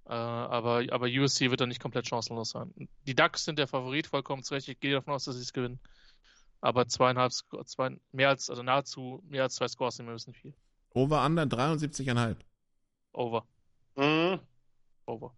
Äh, 0.06 0.14
aber, 0.14 0.84
aber 0.92 1.08
USC 1.08 1.50
wird 1.50 1.60
da 1.60 1.66
nicht 1.66 1.82
komplett 1.82 2.08
chancenlos 2.08 2.52
sein. 2.52 2.88
Die 3.08 3.16
Ducks 3.16 3.46
sind 3.46 3.58
der 3.58 3.66
Favorit, 3.66 4.06
vollkommen 4.06 4.44
zurecht. 4.44 4.68
Ich 4.68 4.80
gehe 4.80 4.94
davon 4.94 5.16
aus, 5.16 5.26
dass 5.26 5.38
sie 5.38 5.42
es 5.42 5.54
gewinnen. 5.54 5.80
Aber 6.62 6.88
zweieinhalb, 6.88 7.32
zwei, 7.66 7.98
mehr 8.12 8.30
als, 8.30 8.52
also 8.52 8.62
nahezu 8.62 9.24
mehr 9.28 9.42
als 9.42 9.56
zwei 9.56 9.68
Scores 9.68 9.96
sind 9.96 10.06
wir 10.06 10.14
müssen 10.14 10.36
viel. 10.36 10.54
Over 10.94 11.26
under 11.26 11.46
73,5. 11.46 12.36
Over. 13.14 13.48
Mhm. 13.96 14.40
Over. 15.08 15.36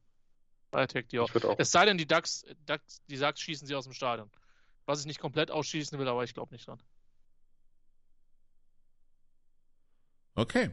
I 0.76 0.88
take 0.88 1.08
die 1.08 1.20
auch. 1.20 1.30
Es 1.58 1.72
sei 1.72 1.86
denn, 1.86 1.98
die 1.98 2.06
Ducks, 2.06 2.44
Ducks, 2.66 3.02
die 3.08 3.18
Ducks 3.18 3.40
schießen 3.40 3.66
sie 3.66 3.76
aus 3.76 3.86
dem 3.86 3.94
Stadion. 3.94 4.30
Was 4.92 5.00
ich 5.00 5.06
nicht 5.06 5.22
komplett 5.22 5.52
ausschießen 5.52 5.98
will, 5.98 6.08
aber 6.10 6.26
ich 6.26 6.34
glaube 6.34 6.54
nicht 6.54 6.68
dran. 6.68 6.78
Okay, 10.36 10.72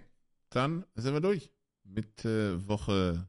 dann 0.51 0.85
sind 0.97 1.15
wir 1.15 1.21
durch 1.21 1.53
mit 1.85 2.25
äh, 2.25 2.67
Woche 2.67 3.29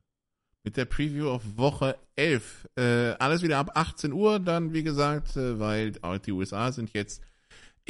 mit 0.63 0.77
der 0.77 0.85
Preview 0.85 1.29
auf 1.29 1.43
Woche 1.57 1.99
11. 2.15 2.69
Äh, 2.75 3.11
alles 3.19 3.43
wieder 3.43 3.59
ab 3.59 3.69
18 3.75 4.11
Uhr, 4.13 4.39
dann 4.39 4.73
wie 4.73 4.81
gesagt, 4.81 5.37
äh, 5.37 5.59
weil 5.59 5.91
die 5.91 6.31
USA 6.31 6.71
sind 6.71 6.91
jetzt 6.93 7.21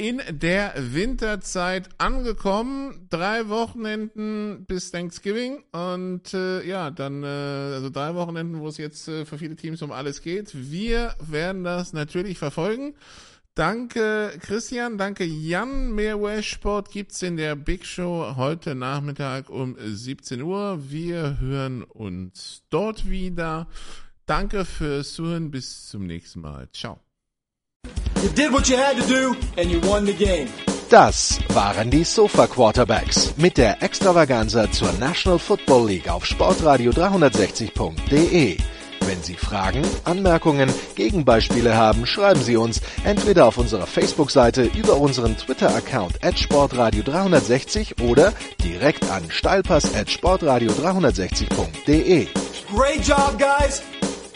in 0.00 0.22
der 0.30 0.72
Winterzeit 0.78 1.90
angekommen. 1.98 3.06
Drei 3.10 3.50
Wochenenden 3.50 4.64
bis 4.64 4.90
Thanksgiving 4.92 5.62
und 5.72 6.32
äh, 6.32 6.66
ja, 6.66 6.90
dann 6.90 7.22
äh, 7.22 7.26
also 7.26 7.90
drei 7.90 8.14
Wochenenden, 8.14 8.60
wo 8.60 8.68
es 8.68 8.78
jetzt 8.78 9.08
äh, 9.08 9.26
für 9.26 9.36
viele 9.36 9.56
Teams 9.56 9.82
um 9.82 9.92
alles 9.92 10.22
geht. 10.22 10.52
Wir 10.54 11.14
werden 11.20 11.64
das 11.64 11.92
natürlich 11.92 12.38
verfolgen. 12.38 12.94
Danke 13.54 14.32
Christian, 14.40 14.96
danke 14.96 15.24
Jan. 15.24 15.92
Mehr 15.92 16.22
Westsport 16.22 16.90
gibt's 16.90 17.20
in 17.20 17.36
der 17.36 17.54
Big 17.54 17.84
Show 17.84 18.36
heute 18.36 18.74
Nachmittag 18.74 19.50
um 19.50 19.76
17 19.78 20.40
Uhr. 20.40 20.78
Wir 20.90 21.38
hören 21.40 21.82
uns 21.82 22.62
dort 22.70 23.10
wieder. 23.10 23.68
Danke 24.24 24.64
fürs 24.64 25.12
Zuhören. 25.12 25.50
Bis 25.50 25.88
zum 25.88 26.06
nächsten 26.06 26.40
Mal. 26.40 26.70
Ciao. 26.72 27.00
Das 30.90 31.38
waren 31.54 31.90
die 31.90 32.04
Sofa 32.04 32.46
Quarterbacks 32.46 33.32
mit 33.38 33.56
der 33.56 33.82
Extravaganza 33.82 34.70
zur 34.70 34.92
National 35.00 35.38
Football 35.38 35.88
League 35.88 36.10
auf 36.10 36.26
Sportradio 36.26 36.90
360.de. 36.90 38.58
Wenn 39.06 39.06
Wenn 39.06 39.22
Sie 39.22 39.36
Fragen, 39.36 39.82
Anmerkungen, 40.04 40.70
Gegenbeispiele 40.96 41.74
haben, 41.74 42.04
schreiben 42.04 42.42
Sie 42.42 42.58
uns 42.58 42.82
entweder 43.04 43.46
auf 43.46 43.56
unserer 43.56 43.86
Facebook-Seite 43.86 44.70
über 44.76 44.98
unseren 44.98 45.38
Twitter-Account 45.38 46.22
at 46.22 46.38
sportradio 46.38 47.02
360 47.02 48.02
oder 48.02 48.34
direkt 48.62 49.10
an 49.10 49.24
steilpass 49.30 49.94
at 49.94 50.10
sportradio 50.10 50.72
360.de. 50.72 52.26
Great 52.70 53.08
job, 53.08 53.38
guys! 53.38 53.82